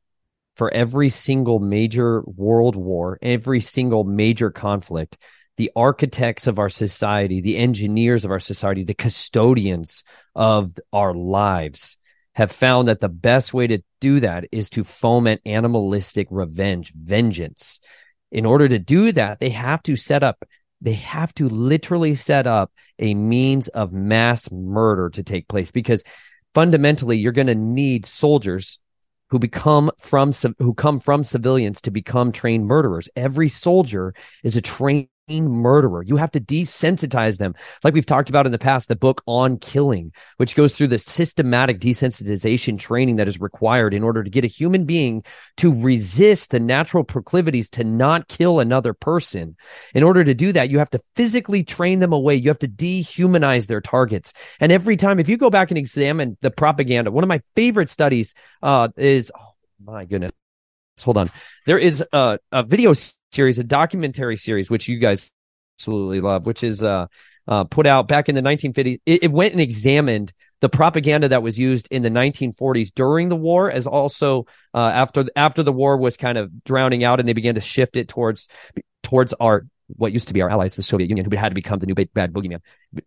for 0.56 0.74
every 0.74 1.12
single 1.12 1.60
major 1.60 2.24
world 2.26 2.76
war, 2.76 3.20
every 3.22 3.62
single 3.62 4.06
major 4.06 4.50
conflict, 4.50 5.18
the 5.58 5.70
architects 5.76 6.48
of 6.48 6.58
our 6.58 6.70
society, 6.70 7.42
the 7.42 7.58
engineers 7.58 8.26
of 8.26 8.32
our 8.32 8.40
society, 8.40 8.84
the 8.84 8.96
custodians 8.96 10.04
of 10.34 10.74
our 10.92 11.14
lives 11.14 11.98
have 12.38 12.52
found 12.52 12.88
that 12.88 13.00
the 13.00 13.10
best 13.10 13.52
way 13.52 13.66
to 13.66 13.80
do 14.00 14.20
that 14.20 14.46
is 14.52 14.70
to 14.70 14.84
foment 14.84 15.42
animalistic 15.44 16.28
revenge, 16.30 16.94
vengeance. 16.94 17.80
In 18.32 18.46
order 18.46 18.70
to 18.70 18.78
do 18.78 19.12
that, 19.14 19.40
they 19.40 19.50
have 19.50 19.82
to 19.84 19.96
set 19.96 20.22
up, 20.22 20.46
they 20.80 20.94
have 20.94 21.34
to 21.34 21.50
literally 21.50 22.14
set 22.14 22.46
up 22.46 22.72
a 23.00 23.16
means 23.16 23.70
of 23.70 23.92
mass 23.92 24.52
murder 24.52 25.10
to 25.10 25.24
take 25.24 25.48
place 25.48 25.72
because 25.72 26.04
fundamentally 26.54 27.18
you're 27.18 27.32
going 27.32 27.48
to 27.48 27.56
need 27.56 28.06
soldiers 28.06 28.78
who 29.32 29.40
become 29.40 29.90
from 29.98 30.32
who 30.60 30.76
come 30.76 31.00
from 31.00 31.24
civilians 31.24 31.82
to 31.82 31.90
become 31.90 32.32
trained 32.32 32.68
murderers. 32.68 33.10
Every 33.16 33.50
soldier 33.50 34.14
is 34.44 34.56
a 34.56 34.62
trained 34.62 35.08
murderer. 35.30 36.04
You 36.04 36.16
have 36.18 36.32
to 36.32 36.40
desensitize 36.40 37.38
them. 37.38 37.54
Like 37.84 37.94
we've 37.94 38.06
talked 38.06 38.30
about 38.30 38.46
in 38.46 38.52
the 38.52 38.58
past, 38.58 38.88
the 38.88 38.96
book 38.96 39.22
on 39.26 39.58
killing, 39.58 40.14
which 40.38 40.56
goes 40.56 40.74
through 40.74 40.88
the 40.88 41.00
systematic 41.00 41.80
desensitization 41.80 42.80
training 42.80 43.18
that 43.18 43.28
is 43.28 43.40
required 43.40 43.94
in 43.94 44.04
order 44.04 44.24
to 44.24 44.30
get 44.30 44.46
a 44.46 44.48
human 44.48 44.86
being 44.86 45.24
to 45.58 45.74
resist 45.74 46.52
the 46.52 46.60
natural 46.60 47.04
proclivities 47.04 47.70
to 47.72 47.84
not 47.84 48.28
kill 48.28 48.60
another 48.60 48.94
person. 48.94 49.56
In 49.94 50.04
order 50.04 50.24
to 50.24 50.34
do 50.34 50.54
that, 50.54 50.70
you 50.70 50.80
have 50.80 50.90
to 50.92 51.02
physically 51.16 51.64
train 51.64 52.00
them 52.00 52.14
away. 52.14 52.36
You 52.36 52.50
have 52.50 52.60
to 52.60 52.68
dehumanize 52.68 53.68
their 53.68 53.82
targets. 53.82 54.34
And 54.60 54.72
every 54.72 54.96
time, 54.96 55.20
if 55.20 55.28
you 55.28 55.38
go 55.38 55.50
back 55.50 55.72
and 55.72 55.78
examine 55.78 56.38
the 56.42 56.52
propaganda, 56.52 57.12
one 57.12 57.24
of 57.24 57.28
my 57.28 57.42
favorite 57.56 57.90
studies 57.90 58.34
uh, 58.64 58.90
is, 58.96 59.32
oh 59.38 59.54
my 59.84 60.06
goodness, 60.06 60.32
hold 61.04 61.18
on. 61.18 61.32
There 61.66 61.78
is 61.78 62.04
a, 62.12 62.40
a 62.52 62.64
video 62.64 62.94
series, 63.32 63.60
a 63.60 63.64
documentary 63.64 64.38
series, 64.38 64.70
which 64.70 64.88
you 64.88 65.00
guys 65.00 65.30
absolutely 65.78 66.22
love, 66.22 66.46
which 66.46 66.64
is 66.64 66.84
uh, 66.84 67.08
uh, 67.48 67.64
put 67.66 67.86
out 67.86 68.08
back 68.08 68.30
in 68.30 68.36
the 68.36 68.42
1950s. 68.42 69.00
It, 69.06 69.24
it, 69.24 69.32
went 69.32 69.54
and 69.54 69.62
examined 69.62 70.34
the 70.60 70.70
propaganda 70.70 71.30
that 71.30 71.44
was 71.44 71.58
used 71.58 71.88
in 71.92 72.02
the 72.02 72.10
1940s 72.10 72.92
during 72.94 73.30
the 73.30 73.36
war, 73.36 73.72
as 73.72 73.88
also 73.88 74.48
uh, 74.74 74.92
after 74.94 75.26
after 75.36 75.64
the 75.64 75.74
war 75.74 75.98
was 75.98 76.18
kind 76.18 76.38
of 76.38 76.64
drowning 76.64 77.04
out, 77.04 77.20
and 77.20 77.28
they 77.28 77.34
began 77.34 77.56
to 77.56 77.62
shift 77.62 77.96
it 77.96 78.08
towards 78.08 78.48
towards 79.04 79.34
our 79.34 79.66
what 79.96 80.12
used 80.12 80.28
to 80.28 80.34
be 80.34 80.42
our 80.42 80.50
allies, 80.50 80.76
the 80.76 80.84
Soviet 80.84 81.10
Union, 81.10 81.30
who 81.30 81.38
had 81.38 81.50
to 81.50 81.56
become 81.56 81.80
the 81.80 81.86
new 81.86 81.96
bad 81.96 82.34
boogeyman, 82.34 82.60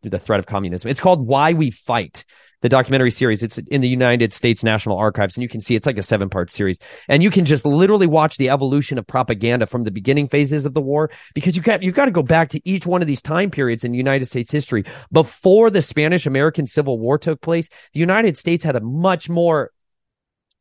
the 0.03 0.19
threat 0.19 0.41
of 0.41 0.47
communism. 0.47 0.91
It's 0.91 1.01
called 1.01 1.27
Why 1.27 1.53
We 1.53 1.71
Fight 1.71 2.25
the 2.63 2.69
documentary 2.69 3.11
series. 3.11 3.43
It's 3.43 3.59
in 3.59 3.81
the 3.81 3.89
United 3.89 4.33
States 4.33 4.63
National 4.63 4.99
Archives, 4.99 5.37
and 5.37 5.43
you 5.43 5.49
can 5.49 5.61
see 5.61 5.75
it's 5.75 5.87
like 5.87 5.99
a 5.99 6.03
seven 6.03 6.29
part 6.29 6.51
series. 6.51 6.79
And 7.09 7.23
you 7.23 7.31
can 7.31 7.45
just 7.45 7.65
literally 7.65 8.07
watch 8.07 8.37
the 8.37 8.51
evolution 8.51 8.99
of 8.99 9.07
propaganda 9.07 9.67
from 9.67 9.85
the 9.85 9.91
beginning 9.91 10.29
phases 10.29 10.67
of 10.67 10.75
the 10.75 10.81
war 10.81 11.11
because 11.35 11.57
you 11.57 11.63
got 11.63 11.83
you 11.83 11.93
got 11.93 12.07
to 12.07 12.11
go 12.11 12.23
back 12.23 12.51
to 12.51 12.69
each 12.69 12.87
one 12.87 13.03
of 13.03 13.09
these 13.09 13.23
time 13.23 13.51
periods 13.51 13.85
in 13.85 13.95
United 13.95 14.27
States 14.27 14.53
history. 14.53 14.85
Before 15.13 15.71
the 15.71 15.83
Spanish 15.83 16.27
American 16.27 16.67
Civil 16.67 16.99
War 16.99 17.19
took 17.19 17.41
place, 17.41 17.69
the 17.93 18.01
United 18.01 18.37
States 18.37 18.65
had 18.65 18.77
a 18.77 18.81
much 18.81 19.29
more 19.29 19.71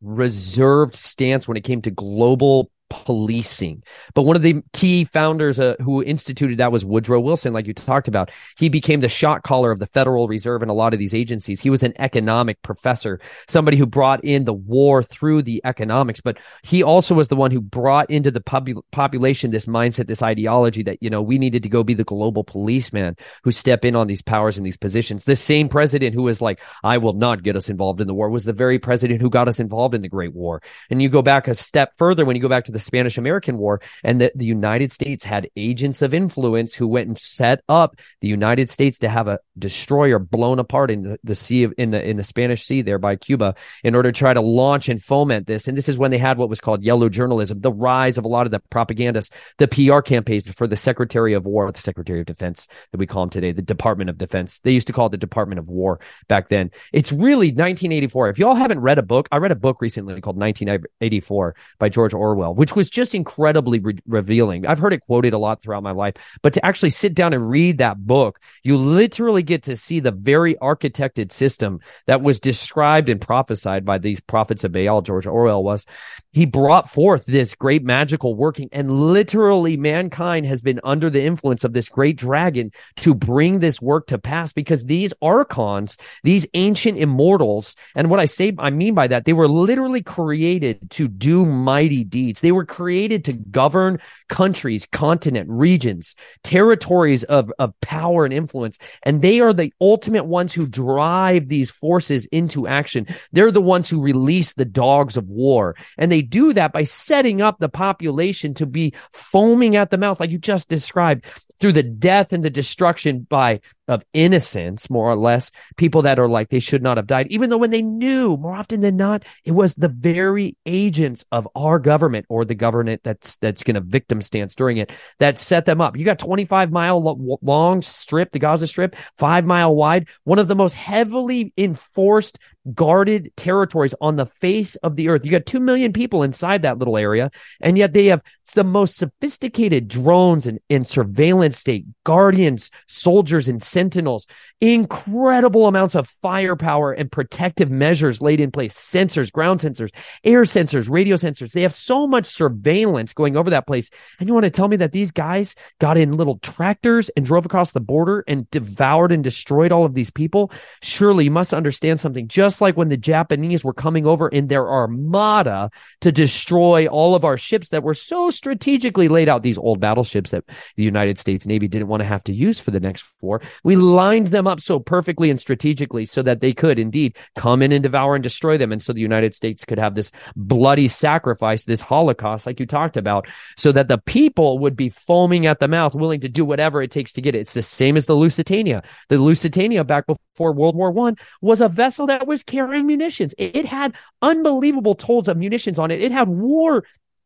reserved 0.02 0.96
stance 0.96 1.48
when 1.48 1.58
it 1.58 1.64
came 1.64 1.82
to 1.82 1.92
global 1.92 2.72
policing. 2.90 3.84
But 4.14 4.24
one 4.24 4.36
of 4.36 4.42
the 4.42 4.62
key 4.74 5.06
founders 5.06 5.60
uh, 5.60 5.76
who 5.82 6.04
instituted 6.04 6.58
that 6.58 6.72
was 6.72 6.86
Woodrow 6.86 7.20
Wilson, 7.20 7.54
like 7.54 7.68
you 7.68 7.74
talked 7.74 8.08
about. 8.08 8.32
He 8.58 8.70
became 8.70 9.00
the 9.00 9.10
shot 9.10 9.44
caller 9.44 9.72
of 9.72 9.80
the 9.80 9.88
Federal 9.88 10.28
Reserve 10.28 10.62
and 10.62 10.72
a 10.72 10.74
lot 10.74 10.94
of 10.94 11.00
these 11.00 11.14
agencies. 11.14 11.62
He 11.62 11.70
was 11.70 11.84
an 11.84 11.94
economic 12.00 12.62
professor, 12.62 13.20
somebody 13.48 13.78
who 13.78 13.86
brought 13.86 14.24
in 14.24 14.46
the 14.46 14.54
war 14.54 15.04
through 15.04 15.44
the 15.44 15.62
economics, 15.64 16.22
but 16.22 16.38
he 16.64 16.84
also 16.84 17.16
was 17.16 17.28
the 17.28 17.36
one 17.36 17.52
who 17.52 17.62
brought 17.62 18.10
into 18.10 18.32
the 18.32 18.42
pub- 18.42 18.70
population 18.92 19.52
this 19.52 19.66
mindset, 19.66 20.08
this 20.08 20.24
ideology 20.24 20.84
that, 20.84 20.98
you 21.02 21.10
know, 21.10 21.22
we 21.22 21.38
needed 21.38 21.64
to 21.64 21.70
go 21.70 21.84
be 21.84 21.94
the 21.94 22.04
global 22.04 22.44
policeman 22.44 23.16
who 23.44 23.52
step 23.52 23.86
in 23.86 23.96
on 23.96 24.08
these 24.08 24.22
powers 24.22 24.58
and 24.58 24.66
these 24.66 24.78
positions. 24.78 25.24
The 25.24 25.36
same 25.36 25.70
president 25.70 26.16
who 26.16 26.24
was 26.24 26.42
like, 26.42 26.60
I 26.84 26.98
will 26.98 27.14
not 27.14 27.44
get 27.44 27.56
us 27.56 27.70
involved 27.70 28.02
in 28.02 28.08
the 28.08 28.14
war 28.14 28.30
was 28.30 28.46
the 28.46 28.54
very 28.54 28.80
president 28.80 29.22
who 29.22 29.30
got 29.30 29.48
us 29.48 29.60
involved 29.60 29.96
in 29.96 30.02
the 30.02 30.10
Great 30.10 30.34
War. 30.34 30.62
And 30.90 31.02
you 31.02 31.10
go 31.10 31.22
back 31.22 31.48
a 31.48 31.56
step 31.56 31.94
further 31.98 32.26
when 32.26 32.36
you 32.36 32.42
go 32.42 32.50
back 32.50 32.66
to 32.66 32.72
the 32.72 32.79
the 32.80 32.86
Spanish 32.86 33.18
American 33.18 33.58
War, 33.58 33.82
and 34.04 34.22
that 34.22 34.38
the 34.38 34.46
United 34.46 34.92
States 34.92 35.26
had 35.26 35.50
agents 35.56 36.02
of 36.02 36.14
influence 36.14 36.74
who 36.74 36.88
went 36.88 37.08
and 37.08 37.18
set 37.18 37.62
up 37.68 37.98
the 38.22 38.28
United 38.28 38.70
States 38.70 39.00
to 39.00 39.10
have 39.10 39.28
a 39.28 39.40
destroyer 39.58 40.20
blown 40.20 40.60
apart 40.60 40.90
in 40.90 41.04
the, 41.04 41.20
the 41.24 41.36
sea 41.36 41.64
of, 41.64 41.74
in 41.78 41.92
the 41.92 42.02
in 42.02 42.18
the 42.18 42.24
Spanish 42.24 42.66
Sea 42.66 42.82
there 42.82 42.98
by 42.98 43.16
Cuba 43.16 43.56
in 43.84 43.96
order 43.96 44.12
to 44.12 44.18
try 44.18 44.34
to 44.34 44.42
launch 44.42 44.88
and 44.88 45.04
foment 45.04 45.48
this. 45.48 45.68
And 45.68 45.78
this 45.78 45.90
is 45.90 45.98
when 45.98 46.12
they 46.12 46.18
had 46.18 46.38
what 46.38 46.50
was 46.50 46.62
called 46.62 46.84
yellow 46.84 47.10
journalism, 47.10 47.60
the 47.60 47.72
rise 47.72 48.18
of 48.18 48.26
a 48.26 48.30
lot 48.30 48.46
of 48.46 48.52
the 48.52 48.62
propagandists, 48.70 49.36
the 49.58 49.68
PR 49.68 50.00
campaigns 50.00 50.44
for 50.54 50.68
the 50.68 50.78
Secretary 50.78 51.34
of 51.34 51.46
War, 51.46 51.72
the 51.72 51.82
Secretary 51.82 52.22
of 52.22 52.26
Defense 52.26 52.68
that 52.92 52.98
we 52.98 53.06
call 53.06 53.24
him 53.24 53.30
today, 53.30 53.52
the 53.52 53.62
Department 53.62 54.10
of 54.10 54.18
Defense. 54.18 54.60
They 54.62 54.72
used 54.72 54.88
to 54.88 54.94
call 54.94 55.08
it 55.08 55.12
the 55.12 55.18
Department 55.18 55.60
of 55.60 55.68
War 55.68 56.00
back 56.28 56.50
then. 56.50 56.72
It's 56.94 57.12
really 57.12 57.48
1984. 57.48 58.30
If 58.30 58.40
y'all 58.40 58.56
haven't 58.56 58.80
read 58.80 58.98
a 58.98 59.04
book, 59.04 59.28
I 59.32 59.38
read 59.38 59.52
a 59.52 59.56
book 59.56 59.82
recently 59.82 60.22
called 60.22 60.38
1984 60.38 61.56
by 61.78 61.90
George 61.90 62.14
Orwell, 62.14 62.56
which 62.56 62.69
which 62.70 62.76
was 62.76 62.90
just 62.90 63.16
incredibly 63.16 63.80
re- 63.80 63.98
revealing. 64.06 64.68
I've 64.68 64.78
heard 64.78 64.94
it 64.94 65.02
quoted 65.02 65.34
a 65.34 65.40
lot 65.40 65.60
throughout 65.60 65.82
my 65.82 65.92
life, 65.92 66.14
but 66.44 66.54
to 66.54 66.64
actually 66.64 66.92
sit 66.92 67.16
down 67.16 67.34
and 67.34 67.50
read 67.50 67.80
that 67.80 67.98
book, 67.98 68.40
you 68.64 68.78
literally 68.78 69.42
get 69.42 69.64
to 69.64 69.76
see 69.76 70.00
the 70.00 70.12
very 70.12 70.54
architected 70.56 71.32
system 71.32 71.80
that 72.06 72.22
was 72.22 72.40
described 72.40 73.10
and 73.10 73.20
prophesied 73.20 73.86
by 73.86 73.98
these 73.98 74.22
prophets 74.22 74.64
of 74.64 74.72
Baal, 74.72 75.02
George 75.02 75.26
Orwell 75.26 75.64
was. 75.64 75.88
He 76.32 76.46
brought 76.46 76.92
forth 76.92 77.26
this 77.26 77.56
great 77.56 77.84
magical 77.84 78.36
working, 78.36 78.70
and 78.72 78.92
literally 78.92 79.76
mankind 79.76 80.46
has 80.46 80.62
been 80.62 80.80
under 80.84 81.10
the 81.10 81.24
influence 81.24 81.64
of 81.64 81.74
this 81.74 81.90
great 81.90 82.18
dragon 82.18 82.72
to 82.98 83.16
bring 83.16 83.60
this 83.60 83.82
work 83.82 84.06
to 84.08 84.20
pass 84.20 84.54
because 84.54 84.86
these 84.86 85.12
archons, 85.24 85.98
these 86.24 86.46
ancient 86.54 87.00
immortals, 87.00 87.76
and 87.96 88.12
what 88.12 88.20
I 88.20 88.26
say, 88.26 88.54
I 88.60 88.70
mean 88.70 88.94
by 88.94 89.08
that, 89.08 89.26
they 89.26 89.34
were 89.34 89.48
literally 89.48 90.04
created 90.04 90.92
to 90.92 91.08
do 91.08 91.46
mighty 91.46 92.04
deeds. 92.04 92.42
They 92.42 92.52
were 92.52 92.59
were 92.60 92.66
created 92.66 93.24
to 93.24 93.32
govern 93.32 94.00
countries, 94.28 94.86
continent, 94.92 95.50
regions, 95.50 96.14
territories 96.44 97.24
of, 97.24 97.50
of 97.58 97.74
power 97.80 98.26
and 98.26 98.34
influence. 98.34 98.78
And 99.04 99.22
they 99.22 99.40
are 99.40 99.54
the 99.54 99.74
ultimate 99.80 100.26
ones 100.26 100.54
who 100.54 100.68
drive 100.68 101.48
these 101.48 101.72
forces 101.72 102.26
into 102.26 102.68
action. 102.68 103.08
They're 103.32 103.50
the 103.50 103.62
ones 103.62 103.90
who 103.90 104.02
release 104.02 104.52
the 104.52 104.66
dogs 104.66 105.16
of 105.16 105.30
war. 105.30 105.78
And 105.98 106.12
they 106.12 106.22
do 106.22 106.52
that 106.52 106.74
by 106.74 106.84
setting 106.84 107.42
up 107.42 107.60
the 107.60 107.70
population 107.70 108.54
to 108.56 108.66
be 108.66 108.94
foaming 109.14 109.78
at 109.78 109.90
the 109.90 109.98
mouth, 109.98 110.20
like 110.20 110.32
you 110.32 110.38
just 110.38 110.68
described 110.68 111.26
through 111.60 111.74
the 111.74 111.84
death 111.84 112.34
and 112.34 112.44
the 112.44 112.50
destruction 112.50 113.26
by 113.30 113.62
of 113.90 114.06
innocence, 114.14 114.88
more 114.90 115.10
or 115.10 115.16
less, 115.16 115.52
people 115.76 116.04
that 116.04 116.20
are 116.20 116.30
like 116.30 116.50
they 116.50 116.60
should 116.60 116.84
not 116.84 116.98
have 116.98 117.08
died, 117.08 117.28
even 117.32 117.50
though 117.50 117.58
when 117.58 117.72
they 117.72 117.82
knew 117.82 118.38
more 118.38 118.54
often 118.54 118.82
than 118.82 118.96
not, 118.96 119.26
it 119.44 119.52
was 119.52 119.74
the 119.74 119.90
very 119.90 120.56
agents 120.68 121.26
of 121.32 121.48
our 121.56 121.80
government 121.80 122.28
or 122.30 122.46
the 122.46 122.54
government 122.54 123.02
that's 123.04 123.38
that's 123.38 123.64
going 123.64 123.76
to 123.76 123.82
victim 123.82 124.22
stance 124.22 124.54
during 124.54 124.78
it 124.78 124.92
that 125.18 125.40
set 125.40 125.66
them 125.66 125.82
up. 125.82 125.98
You 125.98 126.06
got 126.06 126.20
25 126.20 126.72
mile 126.72 127.40
long 127.42 127.82
strip, 127.82 128.32
the 128.32 128.40
Gaza 128.40 128.68
Strip, 128.68 128.96
five 129.18 129.44
mile 129.44 129.76
wide, 129.76 130.08
one 130.24 130.40
of 130.40 130.48
the 130.48 130.56
most 130.56 130.76
heavily 130.76 131.52
enforced 131.58 132.38
guarded 132.74 133.32
territories 133.36 133.96
on 134.02 134.16
the 134.16 134.26
face 134.26 134.76
of 134.78 134.96
the 134.96 135.10
earth. 135.10 135.26
You 135.26 135.32
got 135.32 135.46
2 135.46 135.60
million 135.60 135.94
people 135.94 136.24
inside 136.24 136.62
that 136.64 136.78
little 136.78 136.98
area, 136.98 137.32
and 137.62 137.78
yet 137.78 137.94
they 137.94 138.08
have 138.08 138.22
the 138.54 138.64
most 138.64 138.98
sophisticated 138.98 139.88
drones 139.88 140.48
and, 140.48 140.60
and 140.70 140.86
surveillance 140.88 141.58
state, 141.58 141.86
guardians, 142.04 142.72
soldiers, 142.88 143.48
and 143.48 143.62
sentinels, 143.62 144.26
incredible 144.60 145.68
amounts 145.68 145.96
of 145.96 146.10
firepower 146.22 146.92
and 146.92 147.12
protective 147.12 147.70
measures 147.70 148.22
laid 148.22 148.40
in 148.40 148.52
place, 148.52 148.74
sensors, 148.74 149.32
ground 149.32 149.60
sensors, 149.60 149.90
air 150.24 150.42
sensors, 150.42 150.90
radio 150.90 151.16
sensors. 151.16 151.52
They 151.52 151.62
have 151.62 151.76
so 151.76 152.08
much 152.08 152.26
surveillance 152.26 153.14
going 153.14 153.38
over 153.38 153.52
that 153.52 153.68
place. 153.68 153.90
And 154.20 154.28
you 154.28 154.34
want 154.34 154.46
to 154.46 154.50
tell 154.50 154.68
me 154.68 154.78
that 154.78 154.92
these 154.92 155.12
guys 155.12 155.56
got 155.80 155.98
in 155.98 156.18
little 156.18 156.40
tractors 156.40 157.10
and 157.10 157.26
drove 157.26 157.46
across 157.46 157.72
the 157.72 157.80
border 157.80 158.24
and 158.28 158.50
devoured 158.50 159.12
and 159.12 159.24
destroyed 159.24 159.72
all 159.72 159.86
of 159.86 159.94
these 159.94 160.10
people? 160.10 160.52
Surely 160.82 161.26
you 161.26 161.32
must 161.32 161.54
understand 161.54 162.00
something. 162.00 162.28
Just 162.28 162.49
like 162.62 162.78
when 162.78 162.90
the 162.90 162.98
Japanese 162.98 163.64
were 163.64 163.74
coming 163.74 164.06
over 164.06 164.28
in 164.28 164.48
their 164.48 164.70
armada 164.70 165.70
to 166.02 166.12
destroy 166.12 166.88
all 166.88 167.16
of 167.16 167.24
our 167.24 167.38
ships 167.38 167.70
that 167.70 167.84
were 167.84 167.94
so 167.94 168.30
strategically 168.30 169.08
laid 169.08 169.30
out, 169.30 169.44
these 169.44 169.58
old 169.58 169.80
battleships 169.80 170.32
that 170.32 170.46
the 170.76 170.84
United 170.84 171.18
States 171.18 171.46
Navy 171.46 171.68
didn't 171.68 171.88
want 171.88 172.02
to 172.02 172.08
have 172.08 172.24
to 172.26 172.34
use 172.34 172.60
for 172.60 172.72
the 172.72 172.80
next 172.80 173.06
war. 173.22 173.42
We 173.64 173.76
lined 173.76 174.28
them 174.28 174.48
up 174.48 174.62
so 174.62 174.80
perfectly 174.80 175.30
and 175.30 175.40
strategically 175.40 176.06
so 176.06 176.22
that 176.24 176.42
they 176.42 176.54
could 176.54 176.80
indeed 176.80 177.18
come 177.36 177.62
in 177.62 177.72
and 177.72 177.84
devour 177.84 178.16
and 178.16 178.24
destroy 178.24 178.58
them. 178.58 178.72
And 178.72 178.82
so 178.82 178.94
the 178.94 179.00
United 179.00 179.36
States 179.36 179.66
could 179.66 179.80
have 179.80 179.96
this 179.96 180.12
bloody 180.36 180.88
sacrifice, 180.88 181.66
this 181.66 181.82
Holocaust, 181.82 182.46
like 182.46 182.60
you 182.60 182.66
talked 182.66 182.98
about, 182.98 183.28
so 183.58 183.72
that 183.72 183.88
the 183.88 183.98
people 183.98 184.60
would 184.60 184.76
be 184.76 184.90
foaming 184.90 185.46
at 185.46 185.60
the 185.60 185.68
mouth, 185.68 185.94
willing 185.96 186.22
to 186.22 186.30
do 186.30 186.46
whatever 186.46 186.82
it 186.82 186.92
takes 186.92 187.14
to 187.14 187.22
get 187.22 187.36
it. 187.36 187.40
It's 187.40 187.54
the 187.54 187.62
same 187.62 187.98
as 187.98 188.06
the 188.06 188.16
Lusitania. 188.16 188.84
The 189.10 189.18
Lusitania 189.18 189.84
back 189.84 190.08
before 190.08 190.20
World 190.40 190.76
War 190.76 190.92
One 190.92 191.18
was 191.42 191.62
a 191.62 191.70
vessel 191.70 192.08
that 192.08 192.28
was 192.28 192.44
carrying 192.44 192.88
munitions. 192.88 193.34
It, 193.38 193.56
it 193.56 193.66
had 193.66 193.94
unbelievable 194.22 194.96
tolls 194.96 195.28
of 195.28 195.38
munitions 195.38 195.80
on 195.80 195.92
it. 195.92 196.02
It 196.02 196.12
had 196.12 196.28
war. 196.28 196.84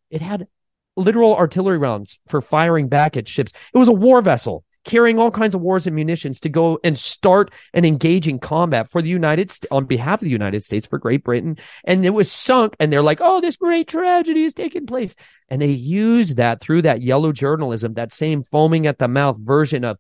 It 0.10 0.22
had 0.22 0.48
literal 0.96 1.36
artillery 1.36 1.78
rounds 1.78 2.20
for 2.28 2.42
firing 2.42 2.88
back 2.88 3.18
at 3.18 3.28
ships. 3.28 3.52
It 3.74 3.78
was 3.78 3.88
a 3.88 3.94
war 3.94 4.22
vessel 4.22 4.64
carrying 4.86 5.18
all 5.18 5.32
kinds 5.32 5.56
of 5.56 5.62
wars 5.62 5.88
and 5.88 5.96
munitions 5.96 6.40
to 6.42 6.50
go 6.50 6.80
and 6.84 6.98
start 6.98 7.52
and 7.74 7.86
engage 7.86 8.28
in 8.28 8.40
combat 8.40 8.90
for 8.90 9.02
the 9.02 9.10
United 9.10 9.50
States 9.50 9.72
on 9.72 9.86
behalf 9.86 10.22
of 10.22 10.26
the 10.26 10.32
United 10.32 10.64
States 10.64 10.86
for 10.86 11.00
Great 11.00 11.24
Britain. 11.24 11.58
And 11.86 12.06
it 12.06 12.10
was 12.10 12.32
sunk 12.32 12.76
and 12.80 12.92
they're 12.92 13.02
like, 13.02 13.20
oh, 13.22 13.42
this 13.42 13.56
great 13.56 13.88
tragedy 13.88 14.44
is 14.44 14.54
taking 14.54 14.86
place. 14.86 15.16
And 15.50 15.62
they 15.62 15.72
used 15.72 16.38
that 16.38 16.60
through 16.60 16.84
that 16.84 17.02
yellow 17.02 17.32
journalism, 17.32 17.94
that 17.94 18.14
same 18.14 18.44
foaming 18.44 18.88
at 18.88 19.00
the 19.00 19.08
mouth 19.08 19.38
version 19.38 19.84
of 19.86 19.98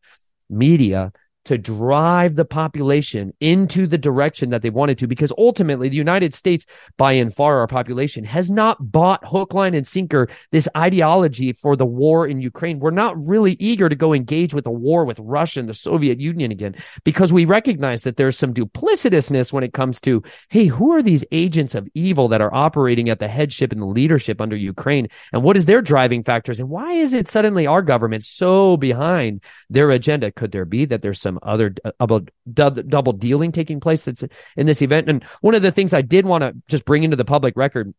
media 0.49 1.13
to 1.45 1.57
drive 1.57 2.35
the 2.35 2.45
population 2.45 3.33
into 3.39 3.87
the 3.87 3.97
direction 3.97 4.49
that 4.49 4.61
they 4.61 4.69
wanted 4.69 4.97
to 4.97 5.07
because 5.07 5.31
ultimately 5.37 5.89
the 5.89 5.95
United 5.95 6.33
States 6.33 6.65
by 6.97 7.13
and 7.13 7.33
far 7.33 7.59
our 7.59 7.67
population 7.67 8.23
has 8.23 8.49
not 8.49 8.91
bought 8.91 9.25
hook 9.25 9.53
line 9.53 9.73
and 9.73 9.87
sinker 9.87 10.27
this 10.51 10.67
ideology 10.75 11.53
for 11.53 11.75
the 11.75 11.85
war 11.85 12.27
in 12.27 12.41
Ukraine. 12.41 12.79
We're 12.79 12.91
not 12.91 13.15
really 13.25 13.53
eager 13.59 13.89
to 13.89 13.95
go 13.95 14.13
engage 14.13 14.53
with 14.53 14.65
a 14.65 14.71
war 14.71 15.05
with 15.05 15.19
Russia 15.19 15.59
and 15.59 15.69
the 15.69 15.73
Soviet 15.73 16.19
Union 16.19 16.51
again 16.51 16.75
because 17.03 17.33
we 17.33 17.45
recognize 17.45 18.03
that 18.03 18.17
there's 18.17 18.37
some 18.37 18.53
duplicitousness 18.53 19.51
when 19.51 19.63
it 19.63 19.73
comes 19.73 19.99
to 20.01 20.23
hey 20.49 20.65
who 20.65 20.91
are 20.91 21.03
these 21.03 21.25
agents 21.31 21.75
of 21.75 21.87
evil 21.93 22.27
that 22.29 22.41
are 22.41 22.53
operating 22.53 23.09
at 23.09 23.19
the 23.19 23.27
headship 23.27 23.71
and 23.71 23.81
the 23.81 23.85
leadership 23.85 24.39
under 24.39 24.55
Ukraine? 24.55 25.07
And 25.31 25.43
what 25.43 25.57
is 25.57 25.65
their 25.65 25.81
driving 25.81 26.23
factors? 26.23 26.59
And 26.59 26.69
why 26.69 26.93
is 26.93 27.13
it 27.13 27.27
suddenly 27.27 27.67
our 27.67 27.81
government 27.81 28.23
so 28.23 28.77
behind 28.77 29.41
their 29.69 29.91
agenda? 29.91 30.31
Could 30.31 30.51
there 30.51 30.65
be 30.65 30.85
that 30.85 31.01
there's 31.01 31.19
some 31.19 31.32
some 31.33 31.39
other 31.43 31.75
double, 31.99 32.21
double 32.53 33.13
dealing 33.13 33.51
taking 33.51 33.79
place 33.79 34.05
that's 34.05 34.23
in 34.55 34.65
this 34.65 34.81
event. 34.81 35.09
And 35.09 35.23
one 35.41 35.55
of 35.55 35.61
the 35.61 35.71
things 35.71 35.93
I 35.93 36.01
did 36.01 36.25
want 36.25 36.43
to 36.43 36.55
just 36.67 36.85
bring 36.85 37.03
into 37.03 37.17
the 37.17 37.25
public 37.25 37.55
record 37.57 37.93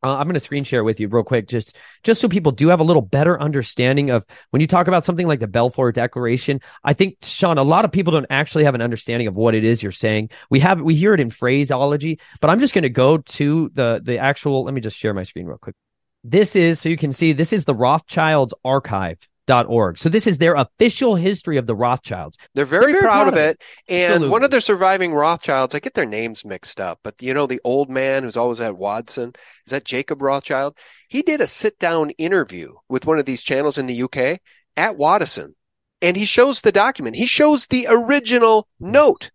uh, 0.00 0.14
I'm 0.14 0.26
going 0.26 0.34
to 0.34 0.40
screen 0.40 0.62
share 0.62 0.84
with 0.84 1.00
you 1.00 1.08
real 1.08 1.24
quick, 1.24 1.48
just 1.48 1.76
just 2.04 2.20
so 2.20 2.28
people 2.28 2.52
do 2.52 2.68
have 2.68 2.78
a 2.78 2.84
little 2.84 3.02
better 3.02 3.40
understanding 3.40 4.10
of 4.10 4.24
when 4.50 4.60
you 4.60 4.68
talk 4.68 4.86
about 4.86 5.04
something 5.04 5.26
like 5.26 5.40
the 5.40 5.48
Balfour 5.48 5.90
Declaration. 5.90 6.60
I 6.84 6.92
think 6.92 7.16
Sean, 7.22 7.58
a 7.58 7.64
lot 7.64 7.84
of 7.84 7.90
people 7.90 8.12
don't 8.12 8.26
actually 8.30 8.62
have 8.62 8.76
an 8.76 8.80
understanding 8.80 9.26
of 9.26 9.34
what 9.34 9.56
it 9.56 9.64
is 9.64 9.82
you're 9.82 9.90
saying. 9.90 10.30
We 10.50 10.60
have 10.60 10.80
we 10.80 10.94
hear 10.94 11.14
it 11.14 11.20
in 11.20 11.30
phraseology, 11.30 12.20
but 12.40 12.48
I'm 12.48 12.60
just 12.60 12.74
going 12.74 12.84
to 12.84 12.90
go 12.90 13.18
to 13.18 13.72
the 13.74 14.00
the 14.00 14.18
actual. 14.18 14.62
Let 14.62 14.72
me 14.72 14.80
just 14.80 14.96
share 14.96 15.14
my 15.14 15.24
screen 15.24 15.46
real 15.46 15.58
quick. 15.58 15.74
This 16.22 16.54
is 16.54 16.80
so 16.80 16.88
you 16.88 16.96
can 16.96 17.12
see. 17.12 17.32
This 17.32 17.52
is 17.52 17.64
the 17.64 17.74
Rothschilds 17.74 18.54
archive 18.64 19.18
org. 19.50 19.98
So 19.98 20.08
this 20.08 20.26
is 20.26 20.38
their 20.38 20.54
official 20.54 21.16
history 21.16 21.56
of 21.56 21.66
the 21.66 21.74
Rothschilds. 21.74 22.38
They're 22.54 22.64
very, 22.64 22.92
They're 22.92 23.00
very 23.00 23.02
proud, 23.02 23.22
proud, 23.24 23.28
of 23.28 23.38
it. 23.38 23.56
it. 23.56 23.62
And 23.88 24.04
Absolutely. 24.04 24.30
one 24.30 24.44
of 24.44 24.50
their 24.50 24.60
surviving 24.60 25.14
Rothschilds, 25.14 25.74
I 25.74 25.80
get 25.80 25.94
their 25.94 26.06
names 26.06 26.44
mixed 26.44 26.80
up, 26.80 27.00
but 27.02 27.20
you 27.20 27.34
know, 27.34 27.46
the 27.46 27.60
old 27.64 27.90
man 27.90 28.22
who's 28.22 28.36
always 28.36 28.60
at 28.60 28.74
Waddesdon, 28.74 29.36
is 29.66 29.70
that 29.70 29.84
Jacob 29.84 30.22
Rothschild? 30.22 30.76
He 31.08 31.22
did 31.22 31.40
a 31.40 31.46
sit 31.46 31.78
down 31.78 32.10
interview 32.10 32.74
with 32.88 33.06
one 33.06 33.18
of 33.18 33.24
these 33.24 33.42
channels 33.42 33.78
in 33.78 33.86
the 33.86 34.02
UK 34.02 34.40
at 34.76 34.96
Waddesdon. 34.96 35.54
And 36.00 36.16
he 36.16 36.26
shows 36.26 36.60
the 36.60 36.72
document. 36.72 37.16
He 37.16 37.26
shows 37.26 37.66
the 37.66 37.86
original 37.90 38.68
note 38.78 39.30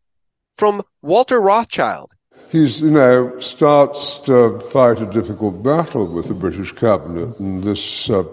from 0.53 0.83
Walter 1.01 1.41
Rothschild. 1.41 2.13
He's, 2.51 2.81
you 2.81 2.91
know, 2.91 3.37
starts 3.39 4.19
to 4.19 4.59
fight 4.59 5.01
a 5.01 5.05
difficult 5.05 5.61
battle 5.63 6.07
with 6.07 6.27
the 6.27 6.33
British 6.33 6.71
cabinet, 6.71 7.39
and 7.39 7.63
this 7.63 8.09
uh, 8.09 8.23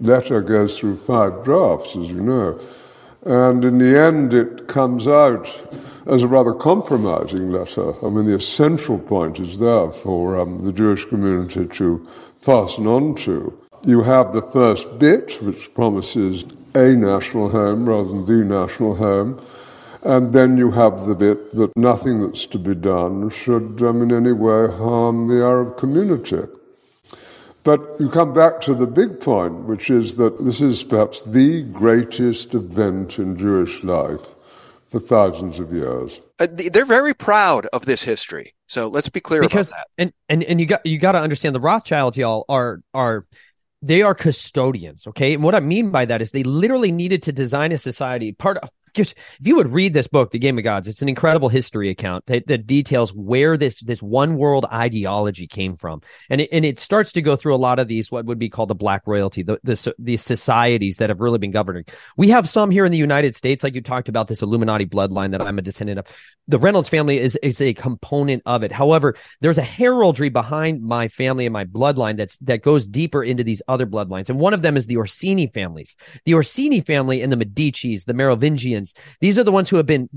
letter 0.00 0.40
goes 0.40 0.78
through 0.78 0.96
five 0.96 1.44
drafts, 1.44 1.96
as 1.96 2.10
you 2.10 2.20
know. 2.20 2.60
And 3.24 3.64
in 3.64 3.78
the 3.78 3.98
end, 3.98 4.32
it 4.32 4.68
comes 4.68 5.08
out 5.08 5.46
as 6.06 6.22
a 6.22 6.28
rather 6.28 6.54
compromising 6.54 7.50
letter. 7.50 7.92
I 8.04 8.08
mean, 8.08 8.26
the 8.26 8.34
essential 8.34 8.98
point 8.98 9.40
is 9.40 9.58
there 9.58 9.90
for 9.90 10.40
um, 10.40 10.64
the 10.64 10.72
Jewish 10.72 11.04
community 11.04 11.66
to 11.66 12.06
fasten 12.40 12.86
on 12.86 13.14
to. 13.16 13.52
You 13.84 14.02
have 14.02 14.32
the 14.32 14.42
first 14.42 14.98
bit, 14.98 15.40
which 15.42 15.72
promises 15.74 16.44
a 16.74 16.94
national 16.94 17.50
home 17.50 17.88
rather 17.88 18.08
than 18.08 18.24
the 18.24 18.44
national 18.44 18.96
home. 18.96 19.40
And 20.02 20.32
then 20.32 20.56
you 20.56 20.70
have 20.70 21.06
the 21.06 21.14
bit 21.14 21.52
that 21.54 21.76
nothing 21.76 22.22
that's 22.22 22.46
to 22.46 22.58
be 22.58 22.74
done 22.74 23.28
should 23.30 23.82
um, 23.82 24.02
in 24.02 24.12
any 24.12 24.32
way 24.32 24.68
harm 24.68 25.28
the 25.28 25.44
Arab 25.44 25.76
community. 25.76 26.42
But 27.64 27.96
you 27.98 28.08
come 28.08 28.32
back 28.32 28.60
to 28.62 28.74
the 28.74 28.86
big 28.86 29.20
point, 29.20 29.64
which 29.64 29.90
is 29.90 30.16
that 30.16 30.42
this 30.44 30.60
is 30.60 30.84
perhaps 30.84 31.22
the 31.22 31.62
greatest 31.62 32.54
event 32.54 33.18
in 33.18 33.36
Jewish 33.36 33.82
life 33.84 34.34
for 34.88 35.00
thousands 35.00 35.60
of 35.60 35.72
years. 35.72 36.20
Uh, 36.38 36.46
they're 36.50 36.84
very 36.84 37.14
proud 37.14 37.66
of 37.72 37.84
this 37.84 38.02
history. 38.02 38.54
So 38.68 38.88
let's 38.88 39.08
be 39.08 39.20
clear 39.20 39.40
because, 39.40 39.70
about 39.70 39.78
that. 39.78 40.02
And 40.02 40.12
and 40.28 40.44
and 40.44 40.60
you 40.60 40.66
got 40.66 40.84
you 40.86 40.98
got 40.98 41.12
to 41.12 41.20
understand 41.20 41.54
the 41.54 41.60
Rothschilds, 41.60 42.16
y'all 42.16 42.44
are 42.48 42.80
are 42.94 43.26
they 43.82 44.02
are 44.02 44.14
custodians. 44.14 45.06
Okay, 45.06 45.34
and 45.34 45.42
what 45.42 45.54
I 45.54 45.60
mean 45.60 45.90
by 45.90 46.04
that 46.06 46.22
is 46.22 46.30
they 46.30 46.42
literally 46.42 46.92
needed 46.92 47.22
to 47.24 47.32
design 47.32 47.72
a 47.72 47.78
society. 47.78 48.32
Part 48.32 48.58
of 48.58 48.70
just 48.98 49.14
if 49.40 49.46
you 49.46 49.56
would 49.56 49.72
read 49.72 49.94
this 49.94 50.08
book, 50.08 50.30
The 50.30 50.38
Game 50.38 50.58
of 50.58 50.64
Gods, 50.64 50.88
it's 50.88 51.00
an 51.00 51.08
incredible 51.08 51.48
history 51.48 51.88
account 51.88 52.26
that, 52.26 52.46
that 52.48 52.66
details 52.66 53.14
where 53.14 53.56
this 53.56 53.80
this 53.80 54.02
one 54.02 54.36
world 54.36 54.66
ideology 54.66 55.46
came 55.46 55.76
from, 55.76 56.02
and 56.28 56.42
it, 56.42 56.50
and 56.52 56.64
it 56.64 56.78
starts 56.78 57.12
to 57.12 57.22
go 57.22 57.36
through 57.36 57.54
a 57.54 57.56
lot 57.56 57.78
of 57.78 57.88
these 57.88 58.10
what 58.10 58.26
would 58.26 58.38
be 58.38 58.50
called 58.50 58.68
the 58.68 58.74
black 58.74 59.06
royalty, 59.06 59.42
the 59.42 59.58
the 59.62 59.94
these 59.98 60.22
societies 60.22 60.98
that 60.98 61.08
have 61.08 61.20
really 61.20 61.38
been 61.38 61.52
governing. 61.52 61.84
We 62.16 62.28
have 62.30 62.48
some 62.48 62.70
here 62.70 62.84
in 62.84 62.92
the 62.92 62.98
United 62.98 63.36
States, 63.36 63.62
like 63.62 63.74
you 63.74 63.80
talked 63.80 64.08
about 64.08 64.28
this 64.28 64.42
Illuminati 64.42 64.84
bloodline 64.84 65.30
that 65.30 65.40
I'm 65.40 65.58
a 65.58 65.62
descendant 65.62 66.00
of. 66.00 66.06
The 66.48 66.58
Reynolds 66.58 66.88
family 66.88 67.18
is 67.18 67.36
is 67.36 67.60
a 67.60 67.74
component 67.74 68.42
of 68.44 68.62
it. 68.62 68.72
However, 68.72 69.14
there's 69.40 69.58
a 69.58 69.62
heraldry 69.62 70.28
behind 70.28 70.82
my 70.82 71.08
family 71.08 71.46
and 71.46 71.52
my 71.52 71.64
bloodline 71.64 72.16
that's 72.16 72.36
that 72.38 72.62
goes 72.62 72.86
deeper 72.86 73.22
into 73.22 73.44
these 73.44 73.62
other 73.68 73.86
bloodlines, 73.86 74.28
and 74.28 74.40
one 74.40 74.54
of 74.54 74.62
them 74.62 74.76
is 74.76 74.86
the 74.86 74.96
Orsini 74.96 75.46
families, 75.46 75.96
the 76.24 76.34
Orsini 76.34 76.80
family 76.80 77.22
and 77.22 77.30
the 77.30 77.36
Medici's, 77.36 78.04
the 78.04 78.14
Merovingians 78.14 78.87
these. 79.20 79.38
Are 79.38 79.44
the 79.44 79.52
ones 79.52 79.70
who 79.70 79.76
have 79.76 79.86
been 79.86 80.08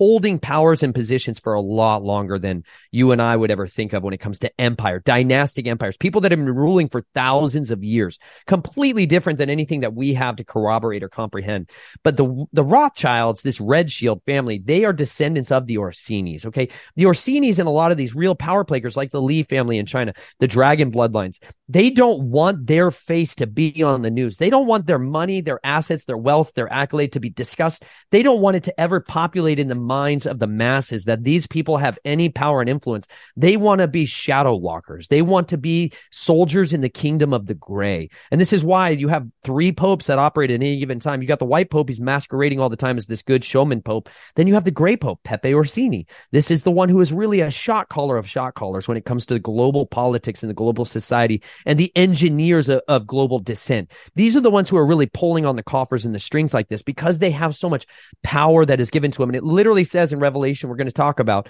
holding 0.00 0.38
powers 0.38 0.82
and 0.82 0.94
positions 0.94 1.38
for 1.38 1.52
a 1.52 1.60
lot 1.60 2.02
longer 2.02 2.38
than 2.38 2.64
you 2.90 3.12
and 3.12 3.20
I 3.20 3.36
would 3.36 3.50
ever 3.50 3.66
think 3.66 3.92
of 3.92 4.02
when 4.02 4.14
it 4.14 4.20
comes 4.20 4.38
to 4.38 4.60
empire, 4.60 4.98
dynastic 4.98 5.66
empires, 5.66 5.98
people 5.98 6.22
that 6.22 6.32
have 6.32 6.38
been 6.38 6.54
ruling 6.54 6.88
for 6.88 7.04
thousands 7.14 7.70
of 7.70 7.84
years, 7.84 8.18
completely 8.46 9.04
different 9.04 9.38
than 9.38 9.50
anything 9.50 9.80
that 9.80 9.92
we 9.92 10.14
have 10.14 10.36
to 10.36 10.44
corroborate 10.44 11.02
or 11.02 11.10
comprehend. 11.10 11.68
But 12.02 12.16
the 12.16 12.46
the 12.54 12.64
Rothschilds, 12.64 13.42
this 13.42 13.60
Red 13.60 13.92
Shield 13.92 14.22
family, 14.24 14.62
they 14.64 14.86
are 14.86 14.94
descendants 14.94 15.52
of 15.52 15.66
the 15.66 15.76
Orsinis. 15.76 16.46
Okay, 16.46 16.70
the 16.96 17.04
Orsinis 17.04 17.58
and 17.58 17.68
a 17.68 17.70
lot 17.70 17.92
of 17.92 17.98
these 17.98 18.14
real 18.14 18.34
power 18.34 18.64
players, 18.64 18.96
like 18.96 19.10
the 19.10 19.20
Li 19.20 19.42
family 19.42 19.76
in 19.76 19.84
China, 19.84 20.14
the 20.38 20.48
Dragon 20.48 20.90
bloodlines, 20.90 21.40
they 21.68 21.90
don't 21.90 22.30
want 22.30 22.66
their 22.66 22.90
face 22.90 23.34
to 23.34 23.46
be 23.46 23.82
on 23.82 24.00
the 24.00 24.10
news. 24.10 24.38
They 24.38 24.48
don't 24.48 24.66
want 24.66 24.86
their 24.86 24.98
money, 24.98 25.42
their 25.42 25.60
assets, 25.62 26.06
their 26.06 26.16
wealth, 26.16 26.52
their 26.54 26.72
accolade 26.72 27.12
to 27.12 27.20
be 27.20 27.28
discussed. 27.28 27.84
They 28.10 28.22
don't 28.22 28.40
want 28.40 28.56
it 28.56 28.64
to 28.64 28.80
ever 28.80 29.00
populate 29.00 29.58
in 29.58 29.68
the 29.68 29.89
minds 29.90 30.24
of 30.24 30.38
the 30.38 30.46
masses 30.46 31.06
that 31.06 31.24
these 31.24 31.48
people 31.48 31.78
have 31.78 31.98
any 32.04 32.28
power 32.28 32.60
and 32.60 32.70
influence. 32.70 33.08
They 33.36 33.56
want 33.56 33.80
to 33.80 33.88
be 33.88 34.04
shadow 34.04 34.54
walkers. 34.54 35.08
They 35.08 35.20
want 35.20 35.48
to 35.48 35.58
be 35.58 35.92
soldiers 36.12 36.72
in 36.72 36.80
the 36.80 36.88
kingdom 36.88 37.32
of 37.32 37.46
the 37.46 37.54
gray. 37.54 38.08
And 38.30 38.40
this 38.40 38.52
is 38.52 38.64
why 38.64 38.90
you 38.90 39.08
have 39.08 39.26
three 39.44 39.72
popes 39.72 40.06
that 40.06 40.20
operate 40.20 40.52
at 40.52 40.54
any 40.54 40.78
given 40.78 41.00
time. 41.00 41.22
You 41.22 41.28
got 41.28 41.40
the 41.40 41.44
white 41.44 41.70
pope, 41.70 41.88
he's 41.88 42.00
masquerading 42.00 42.60
all 42.60 42.68
the 42.68 42.76
time 42.76 42.96
as 42.98 43.06
this 43.06 43.22
good 43.22 43.42
showman 43.44 43.82
pope. 43.82 44.08
Then 44.36 44.46
you 44.46 44.54
have 44.54 44.64
the 44.64 44.70
gray 44.70 44.96
pope, 44.96 45.20
Pepe 45.24 45.52
Orsini. 45.52 46.06
This 46.30 46.50
is 46.52 46.62
the 46.62 46.70
one 46.70 46.88
who 46.88 47.00
is 47.00 47.12
really 47.12 47.40
a 47.40 47.50
shot 47.50 47.88
caller 47.88 48.16
of 48.16 48.28
shot 48.28 48.54
callers 48.54 48.86
when 48.86 48.96
it 48.96 49.04
comes 49.04 49.26
to 49.26 49.38
global 49.40 49.86
politics 49.86 50.42
and 50.42 50.50
the 50.50 50.54
global 50.54 50.84
society 50.84 51.42
and 51.66 51.78
the 51.78 51.92
engineers 51.96 52.68
of, 52.68 52.80
of 52.86 53.06
global 53.06 53.40
dissent. 53.40 53.90
These 54.14 54.36
are 54.36 54.40
the 54.40 54.50
ones 54.50 54.68
who 54.68 54.76
are 54.76 54.86
really 54.86 55.06
pulling 55.06 55.46
on 55.46 55.56
the 55.56 55.62
coffers 55.64 56.04
and 56.04 56.14
the 56.14 56.20
strings 56.20 56.54
like 56.54 56.68
this 56.68 56.82
because 56.82 57.18
they 57.18 57.30
have 57.32 57.56
so 57.56 57.68
much 57.68 57.86
power 58.22 58.64
that 58.64 58.80
is 58.80 58.90
given 58.90 59.10
to 59.10 59.18
them. 59.18 59.30
And 59.30 59.36
it 59.36 59.44
literally 59.44 59.79
says 59.84 60.12
in 60.12 60.18
Revelation, 60.18 60.68
we're 60.68 60.76
going 60.76 60.86
to 60.86 60.92
talk 60.92 61.20
about 61.20 61.48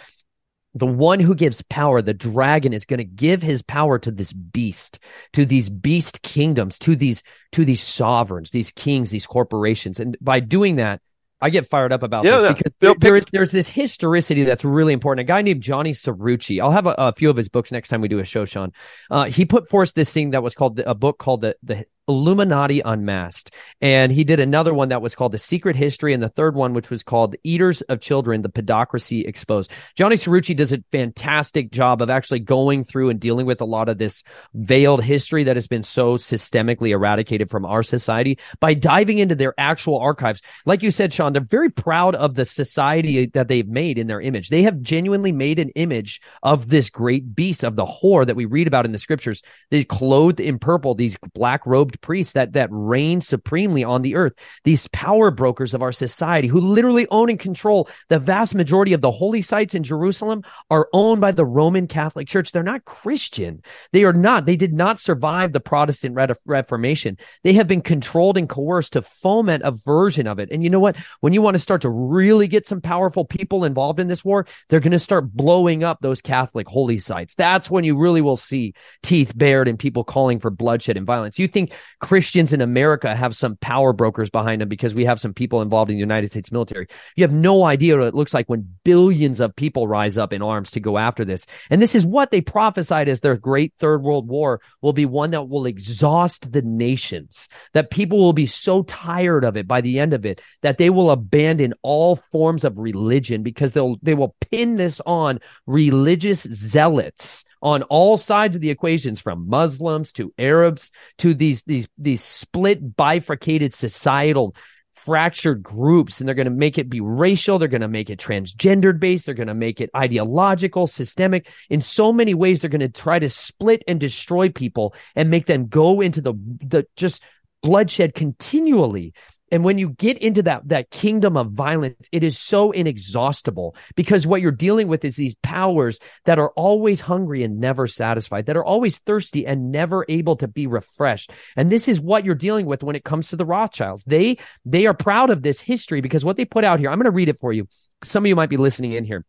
the 0.75 0.87
one 0.87 1.19
who 1.19 1.35
gives 1.35 1.63
power, 1.63 2.01
the 2.01 2.15
dragon 2.15 2.73
is 2.73 2.85
going 2.85 2.99
to 2.99 3.05
give 3.05 3.43
his 3.43 3.61
power 3.63 3.99
to 3.99 4.11
this 4.11 4.33
beast, 4.33 5.01
to 5.33 5.45
these 5.45 5.69
beast 5.69 6.23
kingdoms, 6.23 6.79
to 6.79 6.95
these, 6.95 7.23
to 7.53 7.65
these 7.65 7.83
sovereigns, 7.83 8.51
these 8.51 8.71
kings, 8.71 9.11
these 9.11 9.27
corporations. 9.27 9.99
And 9.99 10.17
by 10.21 10.39
doing 10.39 10.77
that, 10.77 11.01
I 11.41 11.51
get 11.51 11.67
fired 11.67 11.93
up 11.93 12.03
about 12.03 12.25
Yeah, 12.25 12.39
this 12.39 12.55
because 12.55 12.75
Bill, 12.75 12.95
there 12.99 13.17
is 13.17 13.25
there's 13.33 13.51
this 13.51 13.69
historicity 13.69 14.45
that's 14.45 14.65
really 14.65 14.93
important. 14.93 15.27
A 15.27 15.33
guy 15.33 15.41
named 15.43 15.63
Johnny 15.63 15.93
Cirucci. 15.93 16.61
I'll 16.61 16.71
have 16.71 16.87
a, 16.87 16.95
a 16.99 17.13
few 17.15 17.31
of 17.31 17.37
his 17.37 17.49
books 17.49 17.73
next 17.73 17.89
time 17.89 18.03
we 18.03 18.09
do 18.09 18.19
a 18.19 18.25
show, 18.25 18.45
Sean. 18.45 18.73
Uh, 19.11 19.25
he 19.25 19.47
put 19.47 19.69
forth 19.69 19.95
this 19.95 20.13
thing 20.13 20.31
that 20.31 20.43
was 20.43 20.55
called 20.55 20.81
a 20.81 20.95
book 20.95 21.19
called 21.19 21.41
the 21.41 21.57
the 21.63 21.87
Illuminati 22.09 22.81
Unmasked, 22.81 23.55
and 23.81 24.11
he 24.11 24.25
did 24.25 24.41
another 24.41 24.75
one 24.75 24.89
that 24.89 25.03
was 25.03 25.15
called 25.15 25.33
The 25.33 25.39
Secret 25.39 25.77
History, 25.77 26.13
and 26.13 26.23
the 26.23 26.29
third 26.29 26.55
one 26.55 26.75
which 26.75 26.91
was 26.91 27.03
called 27.03 27.37
Eaters 27.45 27.83
of 27.83 28.01
Children: 28.01 28.43
The 28.43 28.49
Pedocracy 28.49 29.27
Exposed. 29.27 29.71
Johnny 29.97 30.17
Cirucci 30.17 30.57
does 30.57 30.73
a 30.73 30.83
fantastic 30.93 31.71
job 31.71 32.03
of 32.03 32.11
actually 32.11 32.41
going 32.41 32.85
through 32.85 33.11
and 33.11 33.21
dealing 33.21 33.47
with 33.47 33.61
a 33.61 33.65
lot 33.65 33.89
of 33.89 33.99
this 33.99 34.23
veiled 34.55 35.05
history 35.05 35.45
that 35.45 35.57
has 35.57 35.69
been 35.69 35.83
so 35.83 36.17
systemically 36.17 36.91
eradicated 36.91 37.51
from 37.51 37.65
our 37.65 37.83
society 37.83 38.39
by 38.61 38.75
diving 38.75 39.19
into 39.19 39.35
their 39.35 39.55
actual 39.59 39.99
archives. 39.99 40.43
Like 40.67 40.83
you 40.83 40.91
said, 40.91 41.13
Sean, 41.13 41.33
they're 41.33 41.43
very 41.43 41.71
proud 41.71 42.15
of 42.15 42.35
the 42.35 42.45
society 42.45 43.27
that 43.27 43.49
they've 43.49 43.69
made 43.69 43.99
in 43.99 44.07
their 44.07 44.21
image. 44.21 44.49
They 44.49 44.63
have 44.63 44.81
genuinely 44.83 45.33
made 45.33 45.59
an 45.59 45.71
image 45.71 46.21
of 46.43 46.69
this 46.69 46.91
great 46.91 47.35
beast 47.35 47.63
of 47.63 47.77
the 47.77 47.87
whore 47.87 48.27
that 48.27 48.37
we 48.37 48.47
read 48.47 48.67
about 48.67 48.85
in 48.85 48.93
the 48.93 48.99
scriptures. 48.99 49.43
They 49.71 49.85
clothed 49.85 50.41
in 50.41 50.59
purple, 50.59 50.95
these 50.95 51.17
black 51.35 51.67
robed 51.67 52.00
priests 52.01 52.33
that 52.33 52.53
that 52.53 52.69
reign 52.71 53.21
supremely 53.21 53.85
on 53.85 54.03
the 54.03 54.15
earth. 54.15 54.33
These 54.65 54.89
power 54.89 55.31
brokers 55.31 55.75
of 55.75 55.83
our 55.83 55.93
society 55.93 56.49
who 56.49 56.61
literally 56.61 57.07
own 57.11 57.31
and 57.31 57.39
control 57.39 57.89
the 58.09 58.19
vast 58.19 58.55
majority 58.55 58.93
of 58.93 59.01
the 59.01 59.11
holy 59.11 59.43
sites 59.43 59.75
in 59.75 59.83
Jerusalem 59.83 60.43
are 60.71 60.89
owned 60.93 61.21
by 61.21 61.33
the 61.33 61.45
Roman 61.45 61.87
Catholic 61.87 62.29
Church. 62.29 62.53
They're 62.53 62.63
not 62.63 62.85
Christian. 62.85 63.63
They 63.93 64.05
are 64.05 64.13
not. 64.13 64.47
They 64.47 64.57
did 64.57 64.73
not 64.73 65.01
survive 65.01 65.53
the 65.53 65.61
Protestant 65.61 66.15
Re- 66.15 66.29
Reformation. 66.45 67.19
They 67.43 67.55
have 67.55 67.69
been 67.69 67.83
controlled 67.83 68.37
and 68.37 68.49
coerced 68.49 68.95
to 68.95 69.03
foment 69.03 69.63
a 69.65 69.73
version 69.73 70.27
of 70.27 70.39
it. 70.39 70.51
And 70.51 70.63
you 70.63 70.71
know 70.71 70.81
what? 70.81 70.97
When 71.21 71.33
you 71.33 71.43
want 71.43 71.55
to 71.55 71.61
start 71.61 71.83
to 71.83 71.91
really 71.91 72.49
get 72.49 72.67
some 72.67 72.81
powerful 72.81 73.25
people 73.25 73.65
involved 73.65 74.01
in 74.01 74.09
this 74.09 74.25
war, 74.25 74.47
they're 74.69 74.81
going 74.81 74.93
to 74.93 74.99
start 74.99 75.33
blowing 75.33 75.85
up 75.85 76.01
those 76.01 76.21
Catholic 76.21 76.69
holy 76.69 76.99
sites. 76.99 77.35
That's 77.35 77.71
when 77.71 77.85
you 77.85 77.99
really 77.99 78.21
will 78.21 78.37
see 78.37 78.75
teeth 79.03 79.33
bared 79.37 79.69
and 79.69 79.79
people 79.79 80.05
calling 80.05 80.41
for 80.41 80.51
bloodshed 80.51 80.97
and 80.97 81.07
violence. 81.07 81.39
You 81.39 81.49
think 81.49 81.73
Christians 82.01 82.53
in 82.53 82.61
America 82.61 83.15
have 83.15 83.37
some 83.37 83.57
power 83.57 83.93
brokers 83.93 84.31
behind 84.31 84.61
them 84.61 84.69
because 84.69 84.95
we 84.95 85.05
have 85.05 85.21
some 85.21 85.35
people 85.35 85.63
involved 85.63 85.91
in 85.91 85.97
the 85.97 86.01
United 86.01 86.31
States 86.31 86.53
military. 86.53 86.87
You 87.17 87.25
have 87.25 87.33
no 87.33 87.65
idea 87.65 87.97
what 87.97 88.07
it 88.07 88.15
looks 88.15 88.35
like 88.35 88.49
when 88.49 88.75
billions 88.85 89.41
of 89.41 89.55
people 89.55 89.87
rise 89.87 90.19
up 90.19 90.33
in 90.33 90.43
arms 90.43 90.71
to 90.73 90.81
go 90.81 90.99
after 90.99 91.25
this. 91.25 91.47
And 91.69 91.81
this 91.81 91.95
is 91.95 92.07
what 92.07 92.31
they 92.31 92.41
prophesied 92.41 93.09
as 93.09 93.21
their 93.21 93.37
great 93.37 93.75
third 93.79 94.03
world 94.03 94.29
war 94.29 94.61
will 94.81 94.93
be 94.93 95.07
one 95.07 95.31
that 95.33 95.49
will 95.49 95.67
exhaust 95.67 96.53
the 96.53 96.63
nations, 96.63 97.49
that 97.75 97.91
people 97.91 98.19
will 98.19 98.33
be 98.33 98.47
so 98.47 98.83
tired 98.83 99.45
of 99.45 99.57
it 99.57 99.67
by 99.67 99.81
the 99.81 100.01
end 100.01 100.13
of 100.13 100.25
it 100.27 100.41
that 100.63 100.79
they 100.79 100.91
will 100.91 101.11
abandon 101.11 101.75
all 101.83 102.17
forms 102.17 102.65
of 102.65 102.79
religion 102.79 103.43
because 103.43 103.73
they'll, 103.73 103.97
they 104.03 104.15
will 104.15 104.35
pin 104.51 104.77
this 104.77 105.01
on 105.07 105.41
religious 105.67 106.43
zealots 106.43 107.45
on 107.63 107.83
all 107.85 108.17
sides 108.17 108.57
of 108.57 108.63
the 108.63 108.71
equations 108.71 109.21
from 109.21 109.49
Muslims 109.49 110.13
to 110.13 110.33
Arabs 110.39 110.91
to 111.19 111.35
these 111.35 111.63
these 111.65 111.89
these 111.99 112.23
split 112.23 112.97
bifurcated 112.97 113.75
societal 113.75 114.55
fractured 114.95 115.63
groups 115.63 116.21
and 116.21 116.29
they're 116.29 116.35
going 116.35 116.45
to 116.45 116.51
make 116.51 116.77
it 116.77 116.91
be 116.91 117.01
racial 117.01 117.59
they're 117.59 117.69
going 117.69 117.81
to 117.81 117.89
make 117.89 118.11
it 118.11 118.19
transgendered 118.19 119.01
based 119.01 119.25
they're 119.25 119.35
going 119.35 119.49
to 119.49 119.55
make 119.55 119.81
it 119.81 119.91
ideological 119.97 120.87
systemic. 120.87 121.49
In 121.69 121.81
so 121.81 122.13
many 122.13 122.35
ways 122.35 122.61
they're 122.61 122.71
going 122.71 122.81
to 122.81 122.89
try 122.89 123.19
to 123.19 123.31
split 123.31 123.83
and 123.89 123.99
destroy 123.99 124.49
people 124.49 124.95
and 125.15 125.31
make 125.31 125.47
them 125.47 125.69
go 125.69 126.01
into 126.01 126.21
the 126.21 126.35
the 126.35 126.87
just 126.97 127.23
bloodshed 127.63 128.15
continually 128.15 129.13
and 129.51 129.65
when 129.65 129.79
you 129.79 129.91
get 129.91 130.19
into 130.19 130.43
that 130.45 130.69
that 130.69 130.91
kingdom 130.91 131.37
of 131.37 131.53
violence, 131.53 132.09
it 132.13 132.23
is 132.23 132.39
so 132.39 132.71
inexhaustible 132.71 133.77
because 133.97 134.27
what 134.27 134.41
you're 134.41 134.53
dealing 134.53 134.89
with 134.89 135.05
is 135.05 135.17
these 135.17 135.35
powers 135.43 135.99
that 136.25 136.39
are 136.39 136.51
always 136.51 137.01
hungry 137.01 137.43
and 137.43 137.59
never 137.59 137.87
satisfied, 137.87 138.47
that 138.47 138.57
are 138.57 138.65
always 138.65 138.99
thirsty 138.99 139.47
and 139.47 139.73
never 139.73 140.05
able 140.09 140.37
to 140.37 140.49
be 140.49 140.67
refreshed. 140.67 141.33
And 141.57 141.71
this 141.71 141.89
is 141.89 142.01
what 142.01 142.25
you're 142.25 142.35
dealing 142.35 142.67
with 142.67 142.83
when 142.83 142.97
it 142.97 143.05
comes 143.05 143.29
to 143.29 143.37
the 143.37 143.47
Rothschilds. 143.47 144.05
They 144.05 144.39
they 144.65 144.87
are 144.87 144.95
proud 144.95 145.31
of 145.31 145.43
this 145.43 145.61
history 145.61 146.01
because 146.01 146.25
what 146.25 146.37
they 146.37 146.45
put 146.45 146.65
out 146.65 146.79
here, 146.79 146.91
I'm 146.91 146.99
going 146.99 147.05
to 147.05 147.11
read 147.11 147.29
it 147.29 147.39
for 147.39 147.53
you. 147.53 147.69
Some 148.03 148.25
of 148.25 148.29
you 148.29 148.37
might 148.37 148.51
be 148.51 148.57
listening 148.57 148.93
in 148.93 149.05
here. 149.05 149.25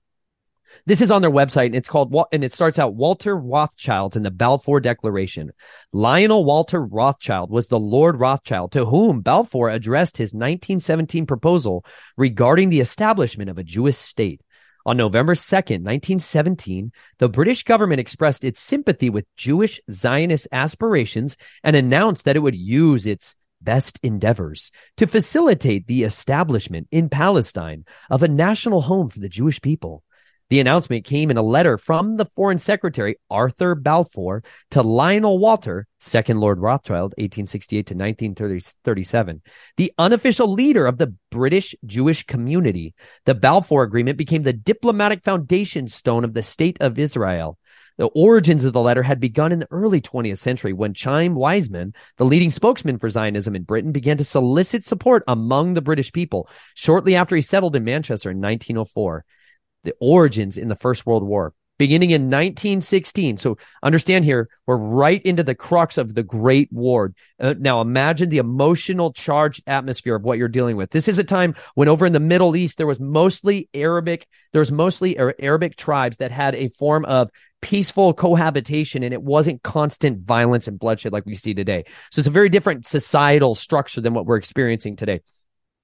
This 0.86 1.02
is 1.02 1.12
on 1.12 1.22
their 1.22 1.32
website, 1.32 1.68
and 1.68 1.76
it's 1.76 1.88
called 1.88 2.16
and 2.32 2.44
it 2.44 2.54
starts 2.54 2.80
out 2.80 2.96
Walter 2.96 3.36
Rothschild 3.36 4.16
in 4.16 4.24
the 4.24 4.32
Balfour 4.32 4.80
Declaration. 4.80 5.52
Lionel 5.94 6.44
Walter 6.44 6.84
Rothschild 6.84 7.52
was 7.52 7.68
the 7.68 7.80
Lord 7.80 8.20
Rothschild 8.20 8.72
to 8.74 8.86
whom 8.86 9.22
Balfour 9.22 9.70
addressed 9.70 10.18
his 10.18 10.34
1917 10.34 11.26
proposal 11.26 11.86
regarding 12.18 12.70
the 12.70 12.80
establishment 12.80 13.50
of 13.50 13.58
a 13.58 13.64
Jewish 13.64 13.98
state. 13.98 14.42
On 14.86 14.98
November 14.98 15.36
2nd, 15.36 15.84
1917, 15.84 16.92
the 17.20 17.30
British 17.30 17.64
government 17.64 18.00
expressed 18.00 18.44
its 18.44 18.60
sympathy 18.60 19.12
with 19.12 19.28
Jewish 19.38 19.80
Zionist 19.92 20.48
aspirations 20.52 21.38
and 21.64 21.76
announced 21.76 22.26
that 22.26 22.36
it 22.36 22.40
would 22.40 22.56
use 22.56 23.06
its 23.06 23.36
best 23.62 24.00
endeavors 24.02 24.72
to 24.98 25.06
facilitate 25.06 25.86
the 25.86 26.04
establishment 26.04 26.88
in 26.92 27.10
Palestine 27.10 27.86
of 28.10 28.24
a 28.24 28.28
national 28.28 28.82
home 28.82 29.10
for 29.10 29.20
the 29.20 29.30
Jewish 29.30 29.62
people. 29.62 30.04
The 30.52 30.60
announcement 30.60 31.06
came 31.06 31.32
in 31.32 31.38
a 31.38 31.42
letter 31.42 31.78
from 31.78 32.18
the 32.18 32.26
Foreign 32.26 32.60
Secretary 32.60 33.16
Arthur 33.30 33.74
Balfour 33.74 34.44
to 34.72 34.82
Lionel 34.82 35.40
Walter, 35.40 35.88
second 36.02 36.42
Lord 36.42 36.60
Rothschild, 36.60 37.14
1868 37.14 37.88
to 37.88 37.94
1937, 37.94 39.42
the 39.78 39.94
unofficial 39.98 40.52
leader 40.52 40.88
of 40.88 40.98
the 40.98 41.16
British 41.30 41.74
Jewish 41.86 42.26
community. 42.26 42.94
The 43.24 43.34
Balfour 43.34 43.84
Agreement 43.84 44.18
became 44.18 44.44
the 44.44 44.52
diplomatic 44.52 45.24
foundation 45.24 45.88
stone 45.88 46.26
of 46.26 46.34
the 46.34 46.44
State 46.44 46.76
of 46.82 47.00
Israel. 47.00 47.58
The 47.98 48.08
origins 48.08 48.66
of 48.66 48.74
the 48.74 48.82
letter 48.82 49.04
had 49.04 49.22
begun 49.22 49.54
in 49.54 49.60
the 49.60 49.72
early 49.72 50.02
20th 50.02 50.40
century 50.40 50.74
when 50.74 50.96
Chaim 51.02 51.34
Weizmann, 51.34 51.96
the 52.18 52.26
leading 52.26 52.52
spokesman 52.52 53.00
for 53.00 53.10
Zionism 53.10 53.56
in 53.56 53.64
Britain, 53.64 53.94
began 53.94 54.18
to 54.18 54.26
solicit 54.26 54.84
support 54.84 55.24
among 55.30 55.76
the 55.76 55.82
British 55.82 56.12
people 56.12 56.50
shortly 56.76 57.16
after 57.16 57.38
he 57.38 57.42
settled 57.42 57.78
in 57.78 57.86
Manchester 57.86 58.32
in 58.32 58.42
1904 58.42 59.24
the 59.84 59.94
origins 60.00 60.58
in 60.58 60.68
the 60.68 60.76
First 60.76 61.06
World 61.06 61.24
War, 61.24 61.54
beginning 61.78 62.12
in 62.12 62.24
1916. 62.24 63.38
So 63.38 63.58
understand 63.82 64.26
here, 64.26 64.50
we're 64.68 64.78
right 64.78 65.22
into 65.24 65.44
the 65.44 65.56
crux 65.56 65.98
of 65.98 66.14
the 66.14 66.24
Great 66.24 66.72
War. 66.72 67.14
Uh, 67.40 67.56
now 67.58 67.82
imagine 67.82 68.30
the 68.30 68.38
emotional 68.38 69.14
charged 69.14 69.64
atmosphere 69.68 70.16
of 70.16 70.24
what 70.24 70.38
you're 70.38 70.48
dealing 70.48 70.78
with. 70.78 70.92
This 70.92 71.08
is 71.08 71.20
a 71.20 71.24
time 71.24 71.56
when 71.76 71.88
over 71.88 72.06
in 72.06 72.14
the 72.14 72.20
Middle 72.20 72.56
East, 72.56 72.78
there 72.78 72.88
was 72.88 73.00
mostly 73.00 73.70
Arabic, 73.74 74.28
there 74.54 74.62
was 74.62 74.72
mostly 74.72 75.18
Arabic 75.18 75.76
tribes 75.76 76.18
that 76.18 76.32
had 76.32 76.56
a 76.56 76.70
form 76.70 77.06
of 77.06 77.30
peaceful 77.62 78.14
cohabitation 78.14 79.04
and 79.04 79.14
it 79.14 79.22
wasn't 79.22 79.64
constant 79.64 80.26
violence 80.26 80.68
and 80.68 80.80
bloodshed 80.80 81.14
like 81.14 81.26
we 81.26 81.36
see 81.36 81.54
today. 81.54 81.86
So 82.12 82.20
it's 82.20 82.28
a 82.28 82.32
very 82.32 82.50
different 82.50 82.86
societal 82.86 83.56
structure 83.56 84.02
than 84.02 84.14
what 84.14 84.26
we're 84.26 84.38
experiencing 84.38 84.96
today. 84.96 85.22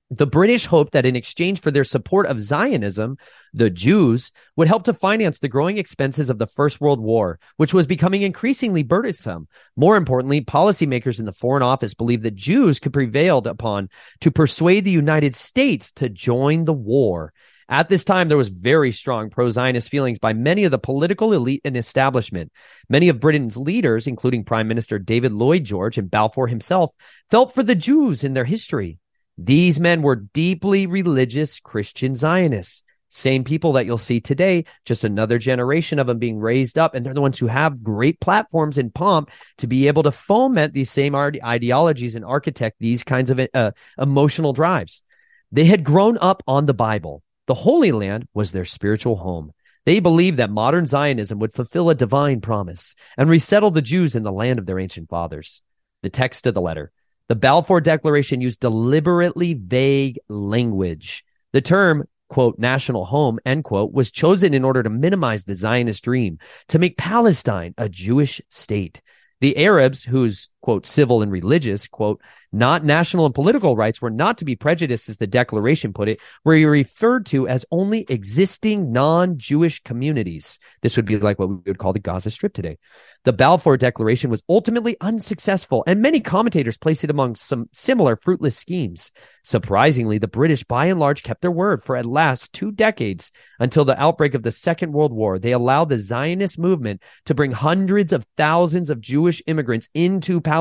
The 0.09 0.25
British 0.25 0.67
hoped 0.67 0.93
that 0.93 1.05
in 1.05 1.17
exchange 1.17 1.59
for 1.59 1.69
their 1.69 1.83
support 1.83 2.27
of 2.27 2.39
Zionism, 2.39 3.17
the 3.53 3.69
Jews 3.69 4.31
would 4.55 4.69
help 4.69 4.83
to 4.83 4.93
finance 4.93 5.39
the 5.39 5.49
growing 5.49 5.77
expenses 5.77 6.29
of 6.29 6.37
the 6.37 6.47
First 6.47 6.79
World 6.79 7.01
War, 7.01 7.39
which 7.57 7.73
was 7.73 7.87
becoming 7.87 8.21
increasingly 8.21 8.83
burdensome. 8.83 9.49
More 9.75 9.97
importantly, 9.97 10.39
policymakers 10.39 11.19
in 11.19 11.25
the 11.25 11.33
Foreign 11.33 11.61
Office 11.61 11.93
believed 11.93 12.23
that 12.23 12.35
Jews 12.35 12.79
could 12.79 12.93
prevail 12.93 13.39
upon 13.39 13.89
to 14.21 14.31
persuade 14.31 14.85
the 14.85 14.91
United 14.91 15.35
States 15.35 15.91
to 15.93 16.07
join 16.07 16.63
the 16.63 16.73
war. 16.73 17.33
At 17.67 17.89
this 17.89 18.05
time, 18.05 18.29
there 18.29 18.37
was 18.37 18.47
very 18.47 18.93
strong 18.93 19.29
pro 19.29 19.49
Zionist 19.49 19.89
feelings 19.89 20.19
by 20.19 20.31
many 20.31 20.63
of 20.63 20.71
the 20.71 20.79
political 20.79 21.33
elite 21.33 21.61
and 21.65 21.75
establishment. 21.75 22.53
Many 22.87 23.09
of 23.09 23.19
Britain's 23.19 23.57
leaders, 23.57 24.07
including 24.07 24.45
Prime 24.45 24.69
Minister 24.69 24.99
David 24.99 25.33
Lloyd 25.33 25.65
George 25.65 25.97
and 25.97 26.09
Balfour 26.09 26.47
himself, 26.47 26.91
felt 27.29 27.53
for 27.53 27.63
the 27.63 27.75
Jews 27.75 28.23
in 28.23 28.33
their 28.33 28.45
history. 28.45 28.99
These 29.37 29.79
men 29.79 30.01
were 30.01 30.15
deeply 30.15 30.87
religious 30.87 31.59
Christian 31.59 32.15
Zionists. 32.15 32.83
Same 33.09 33.43
people 33.43 33.73
that 33.73 33.85
you'll 33.85 33.97
see 33.97 34.19
today, 34.19 34.65
just 34.83 35.03
another 35.03 35.39
generation 35.39 35.97
of 35.97 36.07
them 36.07 36.19
being 36.19 36.39
raised 36.39 36.77
up. 36.77 36.93
And 36.93 37.05
they're 37.05 37.13
the 37.13 37.21
ones 37.21 37.39
who 37.39 37.47
have 37.47 37.83
great 37.83 38.19
platforms 38.19 38.77
and 38.77 38.93
pomp 38.93 39.29
to 39.59 39.67
be 39.67 39.87
able 39.87 40.03
to 40.03 40.11
foment 40.11 40.73
these 40.73 40.91
same 40.91 41.15
ideologies 41.15 42.15
and 42.15 42.25
architect 42.25 42.77
these 42.79 43.03
kinds 43.03 43.31
of 43.31 43.39
uh, 43.53 43.71
emotional 43.97 44.53
drives. 44.53 45.03
They 45.51 45.65
had 45.65 45.83
grown 45.83 46.17
up 46.17 46.43
on 46.47 46.65
the 46.65 46.73
Bible. 46.73 47.23
The 47.45 47.53
Holy 47.53 47.93
Land 47.93 48.27
was 48.33 48.51
their 48.51 48.65
spiritual 48.65 49.15
home. 49.15 49.53
They 49.85 50.01
believed 50.01 50.37
that 50.37 50.49
modern 50.49 50.85
Zionism 50.85 51.39
would 51.39 51.53
fulfill 51.53 51.89
a 51.89 51.95
divine 51.95 52.41
promise 52.41 52.93
and 53.17 53.29
resettle 53.29 53.71
the 53.71 53.81
Jews 53.81 54.15
in 54.15 54.23
the 54.23 54.33
land 54.33 54.59
of 54.59 54.65
their 54.65 54.79
ancient 54.79 55.09
fathers. 55.09 55.61
The 56.03 56.09
text 56.09 56.45
of 56.45 56.53
the 56.53 56.61
letter. 56.61 56.91
The 57.29 57.35
Balfour 57.35 57.81
Declaration 57.81 58.39
used 58.39 58.61
deliberately 58.61 59.53
vague 59.53 60.19
language. 60.29 61.25
The 61.51 61.61
term, 61.61 62.07
quote, 62.29 62.57
national 62.57 63.05
home, 63.05 63.39
end 63.45 63.65
quote, 63.65 63.91
was 63.91 64.11
chosen 64.11 64.53
in 64.53 64.63
order 64.63 64.81
to 64.81 64.89
minimize 64.89 65.43
the 65.43 65.53
Zionist 65.53 66.03
dream 66.03 66.39
to 66.69 66.79
make 66.79 66.97
Palestine 66.97 67.73
a 67.77 67.89
Jewish 67.89 68.41
state. 68.49 69.01
The 69.41 69.57
Arabs, 69.57 70.03
whose, 70.03 70.49
quote, 70.67 70.85
civil 70.85 71.21
and 71.21 71.31
religious, 71.31 71.87
quote, 71.87 72.21
not 72.51 72.83
national 72.83 73.25
and 73.25 73.33
political 73.33 73.77
rights 73.77 74.01
were 74.01 74.09
not 74.09 74.37
to 74.37 74.45
be 74.45 74.55
prejudiced, 74.55 75.07
as 75.07 75.17
the 75.17 75.27
Declaration 75.27 75.93
put 75.93 76.09
it, 76.09 76.19
were 76.43 76.55
referred 76.55 77.25
to 77.27 77.47
as 77.47 77.65
only 77.71 78.05
existing 78.09 78.91
non 78.91 79.37
Jewish 79.37 79.81
communities. 79.83 80.59
This 80.81 80.97
would 80.97 81.05
be 81.05 81.17
like 81.17 81.39
what 81.39 81.49
we 81.49 81.55
would 81.65 81.77
call 81.77 81.93
the 81.93 81.99
Gaza 81.99 82.31
Strip 82.31 82.53
today. 82.53 82.77
The 83.23 83.33
Balfour 83.33 83.77
Declaration 83.77 84.29
was 84.29 84.43
ultimately 84.49 84.97
unsuccessful, 85.01 85.83
and 85.87 86.01
many 86.01 86.19
commentators 86.19 86.77
place 86.77 87.03
it 87.03 87.09
among 87.09 87.35
some 87.35 87.69
similar 87.73 88.15
fruitless 88.15 88.57
schemes. 88.57 89.11
Surprisingly, 89.43 90.17
the 90.17 90.27
British 90.27 90.63
by 90.63 90.87
and 90.87 90.99
large 90.99 91.23
kept 91.23 91.41
their 91.41 91.51
word 91.51 91.83
for 91.83 91.95
at 91.95 92.05
last 92.05 92.51
two 92.51 92.71
decades 92.71 93.31
until 93.59 93.85
the 93.85 93.97
outbreak 94.01 94.33
of 94.33 94.43
the 94.43 94.51
Second 94.51 94.91
World 94.91 95.13
War. 95.13 95.39
They 95.39 95.53
allowed 95.53 95.89
the 95.89 95.99
Zionist 95.99 96.59
movement 96.59 97.01
to 97.25 97.33
bring 97.33 97.51
hundreds 97.51 98.11
of 98.11 98.25
thousands 98.35 98.89
of 98.89 98.99
Jewish 99.01 99.41
immigrants 99.47 99.87
into 99.93 100.41
Palestine. 100.41 100.56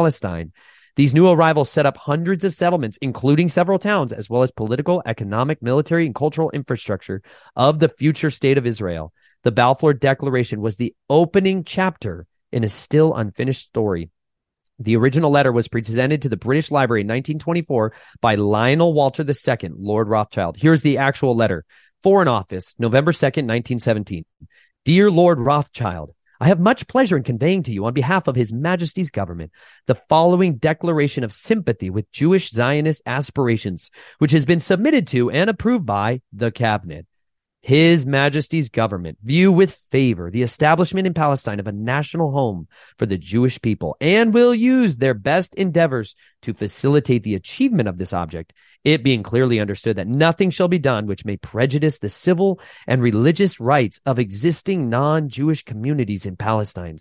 These 0.96 1.14
new 1.14 1.28
arrivals 1.28 1.68
set 1.68 1.85
up 1.85 1.98
hundreds 1.98 2.42
of 2.44 2.54
settlements, 2.54 2.98
including 3.02 3.50
several 3.50 3.78
towns, 3.78 4.14
as 4.14 4.30
well 4.30 4.42
as 4.42 4.50
political, 4.50 5.02
economic, 5.04 5.61
military, 5.62 6.06
and 6.06 6.14
cultural 6.14 6.50
infrastructure 6.50 7.22
of 7.54 7.78
the 7.78 7.90
future 7.90 8.30
state 8.30 8.56
of 8.56 8.66
Israel. 8.66 9.12
The 9.42 9.52
Balfour 9.52 9.92
Declaration 9.92 10.62
was 10.62 10.76
the 10.76 10.94
opening 11.11 11.64
chapter 11.64 12.26
in 12.50 12.64
a 12.64 12.68
still 12.68 13.14
unfinished 13.14 13.68
story. 13.68 14.11
The 14.78 14.96
original 14.96 15.30
letter 15.30 15.52
was 15.52 15.68
presented 15.68 16.22
to 16.22 16.28
the 16.28 16.37
British 16.37 16.70
Library 16.70 17.02
in 17.02 17.06
1924 17.06 17.92
by 18.20 18.35
Lionel 18.35 18.92
Walter 18.92 19.22
II, 19.22 19.70
Lord 19.76 20.09
Rothschild. 20.09 20.56
Here's 20.59 20.82
the 20.82 20.98
actual 20.98 21.37
letter. 21.37 21.64
Foreign 22.02 22.28
Office, 22.28 22.74
November 22.78 23.12
2nd, 23.12 23.46
1917. 23.46 24.24
Dear 24.85 25.11
Lord 25.11 25.40
Rothschild, 25.40 26.14
I 26.40 26.49
have 26.49 26.61
much 26.61 26.87
pleasure 26.87 27.16
in 27.16 27.22
conveying 27.22 27.62
to 27.64 27.72
you 27.72 27.85
on 27.85 27.94
behalf 27.94 28.29
of 28.29 28.37
His 28.37 28.53
Majesty's 28.53 29.11
government 29.11 29.53
the 29.87 29.94
following 30.09 30.57
declaration 30.57 31.25
of 31.25 31.33
sympathy 31.33 31.90
with 31.90 32.11
Jewish 32.12 32.51
Zionist 32.51 33.03
aspirations, 33.07 33.90
which 34.18 34.33
has 34.33 34.44
been 34.44 34.61
submitted 34.61 35.07
to 35.09 35.31
and 35.31 35.49
approved 35.49 35.87
by 35.87 36.20
the 36.33 36.51
Cabinet. 36.51 37.07
His 37.66 38.07
Majesty's 38.07 38.68
government 38.68 39.18
view 39.25 39.51
with 39.51 39.72
favor 39.72 40.31
the 40.31 40.42
establishment 40.42 41.05
in 41.05 41.14
Palestine 41.14 41.59
of 41.59 41.66
a 41.66 41.72
national 41.72 42.31
home 42.31 42.68
for 42.96 43.07
the 43.07 43.18
Jewish 43.18 43.61
people 43.61 43.96
and 44.01 44.33
will 44.33 44.55
use 44.55 44.99
their 44.99 45.14
best 45.14 45.53
endeavors 45.57 46.14
to 46.42 46.55
facilitate 46.55 47.22
the 47.22 47.35
achievement 47.35 47.88
of 47.88 47.99
this 47.99 48.12
object, 48.12 48.53
it 48.85 49.03
being 49.03 49.22
clearly 49.22 49.59
understood 49.59 49.96
that 49.96 50.07
nothing 50.07 50.51
shall 50.51 50.68
be 50.68 50.79
done 50.79 51.07
which 51.07 51.25
may 51.25 51.37
prejudice 51.37 51.99
the 51.99 52.09
civil 52.09 52.61
and 52.87 53.03
religious 53.03 53.59
rights 53.59 54.01
of 54.07 54.18
existing 54.18 54.88
non-Jewish 54.88 55.64
communities 55.64 56.25
in 56.25 56.37
Palestine 56.37 56.96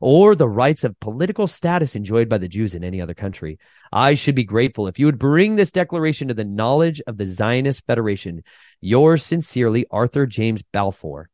or 0.00 0.34
the 0.34 0.48
rights 0.48 0.84
of 0.84 1.00
political 1.00 1.46
status 1.46 1.96
enjoyed 1.96 2.28
by 2.28 2.36
the 2.36 2.48
Jews 2.48 2.74
in 2.74 2.84
any 2.84 3.00
other 3.00 3.14
country. 3.14 3.58
I 3.90 4.14
should 4.14 4.34
be 4.34 4.44
grateful 4.44 4.86
if 4.86 4.98
you 4.98 5.06
would 5.06 5.18
bring 5.18 5.56
this 5.56 5.72
declaration 5.72 6.28
to 6.28 6.34
the 6.34 6.44
knowledge 6.44 7.00
of 7.06 7.16
the 7.16 7.24
Zionist 7.24 7.86
Federation. 7.86 8.44
Yours 8.80 9.24
sincerely, 9.24 9.86
Arthur 9.90 10.26
James 10.26 10.62
Balfour. 10.62 11.30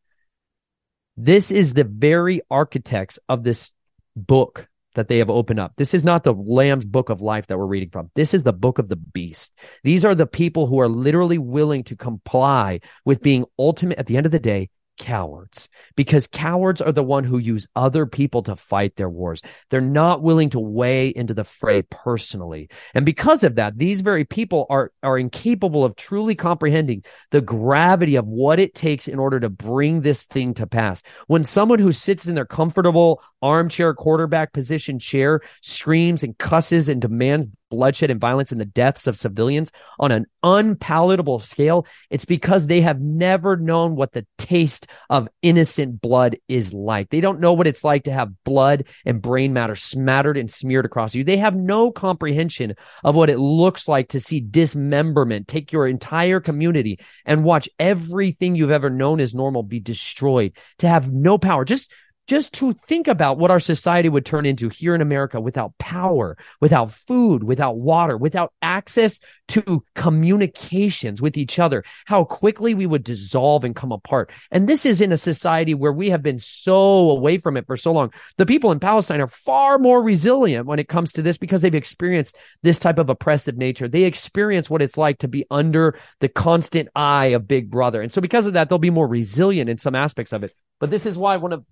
This 1.16 1.50
is 1.50 1.72
the 1.72 1.84
very 1.84 2.42
architects 2.50 3.18
of 3.28 3.42
this 3.42 3.72
book 4.14 4.68
that 4.96 5.08
they 5.08 5.18
have 5.18 5.30
opened 5.30 5.60
up. 5.60 5.72
This 5.76 5.94
is 5.94 6.04
not 6.04 6.24
the 6.24 6.34
Lamb's 6.34 6.84
book 6.84 7.08
of 7.08 7.20
life 7.20 7.46
that 7.46 7.58
we're 7.58 7.66
reading 7.66 7.90
from. 7.90 8.10
This 8.14 8.34
is 8.34 8.42
the 8.42 8.52
book 8.52 8.78
of 8.78 8.88
the 8.88 8.96
beast. 8.96 9.54
These 9.84 10.04
are 10.04 10.14
the 10.14 10.26
people 10.26 10.66
who 10.66 10.80
are 10.80 10.88
literally 10.88 11.38
willing 11.38 11.84
to 11.84 11.96
comply 11.96 12.80
with 13.04 13.22
being 13.22 13.44
ultimate 13.58 13.98
at 13.98 14.06
the 14.06 14.16
end 14.16 14.26
of 14.26 14.32
the 14.32 14.40
day 14.40 14.70
cowards 14.96 15.68
because 15.94 16.26
cowards 16.26 16.80
are 16.80 16.92
the 16.92 17.02
one 17.02 17.24
who 17.24 17.38
use 17.38 17.66
other 17.76 18.06
people 18.06 18.42
to 18.44 18.56
fight 18.56 18.96
their 18.96 19.08
wars. 19.08 19.42
They're 19.70 19.80
not 19.80 20.22
willing 20.22 20.50
to 20.50 20.60
weigh 20.60 21.08
into 21.08 21.34
the 21.34 21.44
fray 21.44 21.82
personally. 21.82 22.68
And 22.94 23.06
because 23.06 23.44
of 23.44 23.56
that, 23.56 23.78
these 23.78 24.00
very 24.00 24.24
people 24.24 24.66
are, 24.70 24.92
are 25.02 25.18
incapable 25.18 25.84
of 25.84 25.96
truly 25.96 26.34
comprehending 26.34 27.04
the 27.30 27.40
gravity 27.40 28.16
of 28.16 28.26
what 28.26 28.58
it 28.58 28.74
takes 28.74 29.08
in 29.08 29.18
order 29.18 29.40
to 29.40 29.50
bring 29.50 30.00
this 30.00 30.24
thing 30.24 30.54
to 30.54 30.66
pass. 30.66 31.02
When 31.26 31.44
someone 31.44 31.78
who 31.78 31.92
sits 31.92 32.26
in 32.26 32.34
their 32.34 32.46
comfortable 32.46 33.22
armchair 33.46 33.94
quarterback 33.94 34.52
position 34.52 34.98
chair 34.98 35.40
screams 35.62 36.24
and 36.24 36.36
cusses 36.36 36.88
and 36.88 37.00
demands 37.00 37.46
bloodshed 37.70 38.10
and 38.10 38.20
violence 38.20 38.52
and 38.52 38.60
the 38.60 38.64
deaths 38.64 39.06
of 39.06 39.18
civilians 39.18 39.72
on 39.98 40.12
an 40.12 40.26
unpalatable 40.42 41.40
scale, 41.40 41.86
it's 42.10 42.24
because 42.24 42.66
they 42.66 42.80
have 42.80 43.00
never 43.00 43.56
known 43.56 43.96
what 43.96 44.12
the 44.12 44.26
taste 44.38 44.86
of 45.10 45.28
innocent 45.42 46.00
blood 46.00 46.36
is 46.48 46.72
like. 46.72 47.10
They 47.10 47.20
don't 47.20 47.40
know 47.40 47.52
what 47.52 47.66
it's 47.66 47.84
like 47.84 48.04
to 48.04 48.12
have 48.12 48.44
blood 48.44 48.84
and 49.04 49.22
brain 49.22 49.52
matter 49.52 49.76
smattered 49.76 50.36
and 50.36 50.50
smeared 50.50 50.84
across 50.84 51.14
you. 51.14 51.24
They 51.24 51.38
have 51.38 51.56
no 51.56 51.90
comprehension 51.90 52.74
of 53.04 53.14
what 53.14 53.30
it 53.30 53.38
looks 53.38 53.88
like 53.88 54.10
to 54.10 54.20
see 54.20 54.40
dismemberment 54.40 55.48
take 55.48 55.72
your 55.72 55.88
entire 55.88 56.40
community 56.40 56.98
and 57.24 57.44
watch 57.44 57.68
everything 57.78 58.54
you've 58.54 58.70
ever 58.70 58.90
known 58.90 59.20
as 59.20 59.34
normal 59.34 59.62
be 59.62 59.80
destroyed, 59.80 60.52
to 60.78 60.88
have 60.88 61.12
no 61.12 61.38
power. 61.38 61.64
Just 61.64 61.90
just 62.26 62.52
to 62.54 62.72
think 62.72 63.08
about 63.08 63.38
what 63.38 63.50
our 63.50 63.60
society 63.60 64.08
would 64.08 64.26
turn 64.26 64.46
into 64.46 64.68
here 64.68 64.94
in 64.94 65.00
America 65.00 65.40
without 65.40 65.76
power, 65.78 66.36
without 66.60 66.92
food, 66.92 67.44
without 67.44 67.76
water, 67.76 68.16
without 68.16 68.52
access 68.62 69.20
to 69.48 69.84
communications 69.94 71.22
with 71.22 71.36
each 71.36 71.58
other, 71.58 71.84
how 72.04 72.24
quickly 72.24 72.74
we 72.74 72.86
would 72.86 73.04
dissolve 73.04 73.62
and 73.64 73.76
come 73.76 73.92
apart. 73.92 74.30
And 74.50 74.68
this 74.68 74.84
is 74.84 75.00
in 75.00 75.12
a 75.12 75.16
society 75.16 75.74
where 75.74 75.92
we 75.92 76.10
have 76.10 76.22
been 76.22 76.40
so 76.40 77.10
away 77.10 77.38
from 77.38 77.56
it 77.56 77.66
for 77.66 77.76
so 77.76 77.92
long. 77.92 78.12
The 78.38 78.46
people 78.46 78.72
in 78.72 78.80
Palestine 78.80 79.20
are 79.20 79.28
far 79.28 79.78
more 79.78 80.02
resilient 80.02 80.66
when 80.66 80.80
it 80.80 80.88
comes 80.88 81.12
to 81.12 81.22
this 81.22 81.38
because 81.38 81.62
they've 81.62 81.74
experienced 81.74 82.36
this 82.62 82.78
type 82.78 82.98
of 82.98 83.08
oppressive 83.08 83.56
nature. 83.56 83.86
They 83.86 84.04
experience 84.04 84.68
what 84.68 84.82
it's 84.82 84.96
like 84.96 85.18
to 85.18 85.28
be 85.28 85.46
under 85.50 85.98
the 86.20 86.28
constant 86.28 86.88
eye 86.96 87.26
of 87.26 87.46
Big 87.46 87.70
Brother. 87.70 88.02
And 88.02 88.12
so 88.12 88.20
because 88.20 88.46
of 88.46 88.54
that, 88.54 88.68
they'll 88.68 88.78
be 88.78 88.90
more 88.90 89.06
resilient 89.06 89.70
in 89.70 89.78
some 89.78 89.94
aspects 89.94 90.32
of 90.32 90.42
it. 90.42 90.52
But 90.80 90.90
this 90.90 91.06
is 91.06 91.16
why 91.16 91.36
one 91.36 91.52
of 91.52 91.64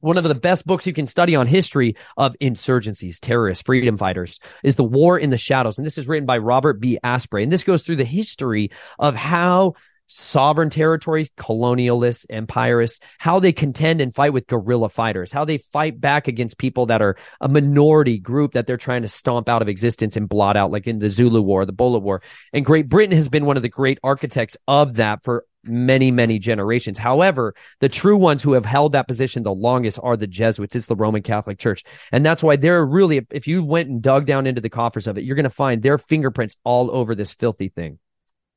one 0.00 0.18
of 0.18 0.24
the 0.24 0.34
best 0.34 0.66
books 0.66 0.86
you 0.86 0.92
can 0.92 1.06
study 1.06 1.36
on 1.36 1.46
history 1.46 1.96
of 2.16 2.36
insurgencies, 2.40 3.18
terrorists, 3.20 3.62
freedom 3.62 3.96
fighters 3.96 4.40
is 4.64 4.76
The 4.76 4.84
War 4.84 5.18
in 5.18 5.30
the 5.30 5.36
Shadows. 5.36 5.78
And 5.78 5.86
this 5.86 5.98
is 5.98 6.08
written 6.08 6.26
by 6.26 6.38
Robert 6.38 6.80
B. 6.80 6.98
Asprey. 7.02 7.42
And 7.42 7.52
this 7.52 7.64
goes 7.64 7.82
through 7.82 7.96
the 7.96 8.04
history 8.04 8.70
of 8.98 9.14
how 9.14 9.74
sovereign 10.12 10.70
territories, 10.70 11.30
colonialists, 11.38 12.26
empirists, 12.28 12.98
how 13.18 13.38
they 13.38 13.52
contend 13.52 14.00
and 14.00 14.12
fight 14.12 14.32
with 14.32 14.48
guerrilla 14.48 14.88
fighters, 14.88 15.30
how 15.30 15.44
they 15.44 15.58
fight 15.58 16.00
back 16.00 16.26
against 16.26 16.58
people 16.58 16.86
that 16.86 17.00
are 17.00 17.16
a 17.40 17.48
minority 17.48 18.18
group 18.18 18.52
that 18.52 18.66
they're 18.66 18.76
trying 18.76 19.02
to 19.02 19.08
stomp 19.08 19.48
out 19.48 19.62
of 19.62 19.68
existence 19.68 20.16
and 20.16 20.28
blot 20.28 20.56
out, 20.56 20.72
like 20.72 20.88
in 20.88 20.98
the 20.98 21.10
Zulu 21.10 21.40
War, 21.40 21.64
the 21.64 21.72
Boer 21.72 22.00
War. 22.00 22.22
And 22.52 22.64
Great 22.64 22.88
Britain 22.88 23.14
has 23.14 23.28
been 23.28 23.44
one 23.44 23.56
of 23.56 23.62
the 23.62 23.68
great 23.68 23.98
architects 24.02 24.56
of 24.66 24.94
that 24.94 25.22
for 25.22 25.44
many, 25.64 26.10
many 26.10 26.38
generations. 26.38 26.98
However, 26.98 27.54
the 27.80 27.88
true 27.88 28.16
ones 28.16 28.42
who 28.42 28.52
have 28.54 28.64
held 28.64 28.92
that 28.92 29.08
position 29.08 29.42
the 29.42 29.52
longest 29.52 29.98
are 30.02 30.16
the 30.16 30.26
Jesuits. 30.26 30.74
It's 30.74 30.86
the 30.86 30.96
Roman 30.96 31.22
Catholic 31.22 31.58
Church. 31.58 31.84
And 32.12 32.24
that's 32.24 32.42
why 32.42 32.56
they're 32.56 32.84
really, 32.84 33.26
if 33.30 33.46
you 33.46 33.62
went 33.62 33.88
and 33.88 34.02
dug 34.02 34.26
down 34.26 34.46
into 34.46 34.60
the 34.60 34.70
coffers 34.70 35.06
of 35.06 35.18
it, 35.18 35.24
you're 35.24 35.36
going 35.36 35.44
to 35.44 35.50
find 35.50 35.82
their 35.82 35.98
fingerprints 35.98 36.56
all 36.64 36.90
over 36.90 37.14
this 37.14 37.32
filthy 37.32 37.68
thing. 37.68 37.98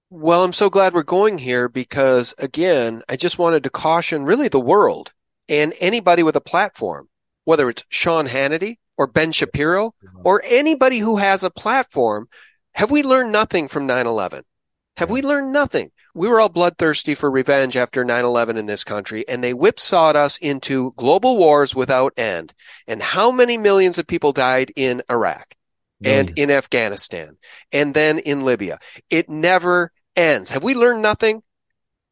Well, 0.09 0.43
I'm 0.43 0.53
so 0.53 0.69
glad 0.69 0.93
we're 0.93 1.03
going 1.03 1.39
here 1.39 1.67
because, 1.67 2.35
again, 2.37 3.01
I 3.09 3.15
just 3.15 3.39
wanted 3.39 3.63
to 3.63 3.71
caution 3.71 4.25
really 4.25 4.47
the 4.47 4.59
world 4.59 5.13
and 5.49 5.73
anybody 5.79 6.21
with 6.21 6.35
a 6.35 6.41
platform, 6.41 7.09
whether 7.45 7.67
it's 7.67 7.83
Sean 7.89 8.27
Hannity 8.27 8.75
or 8.95 9.07
Ben 9.07 9.31
Shapiro 9.31 9.95
or 10.23 10.43
anybody 10.45 10.99
who 10.99 11.17
has 11.17 11.43
a 11.43 11.49
platform. 11.49 12.27
Have 12.75 12.91
we 12.91 13.01
learned 13.01 13.31
nothing 13.31 13.67
from 13.67 13.87
9 13.87 14.05
11? 14.05 14.43
Have 14.97 15.09
we 15.09 15.23
learned 15.23 15.51
nothing? 15.51 15.89
We 16.13 16.27
were 16.27 16.39
all 16.39 16.49
bloodthirsty 16.49 17.15
for 17.15 17.31
revenge 17.31 17.75
after 17.75 18.05
9-11 18.05 18.57
in 18.57 18.67
this 18.67 18.83
country, 18.83 19.27
and 19.27 19.43
they 19.43 19.51
whipsawed 19.51 20.15
us 20.15 20.37
into 20.37 20.93
global 20.97 21.37
wars 21.37 21.73
without 21.73 22.13
end. 22.15 22.53
And 22.87 23.01
how 23.01 23.31
many 23.31 23.57
millions 23.57 23.97
of 23.97 24.05
people 24.05 24.31
died 24.33 24.71
in 24.75 25.01
Iraq 25.09 25.55
and 26.05 26.37
in 26.37 26.51
Afghanistan 26.51 27.37
and 27.71 27.95
then 27.95 28.19
in 28.19 28.45
Libya? 28.45 28.77
It 29.09 29.29
never 29.29 29.91
ends. 30.15 30.51
Have 30.51 30.63
we 30.63 30.75
learned 30.75 31.01
nothing? 31.01 31.41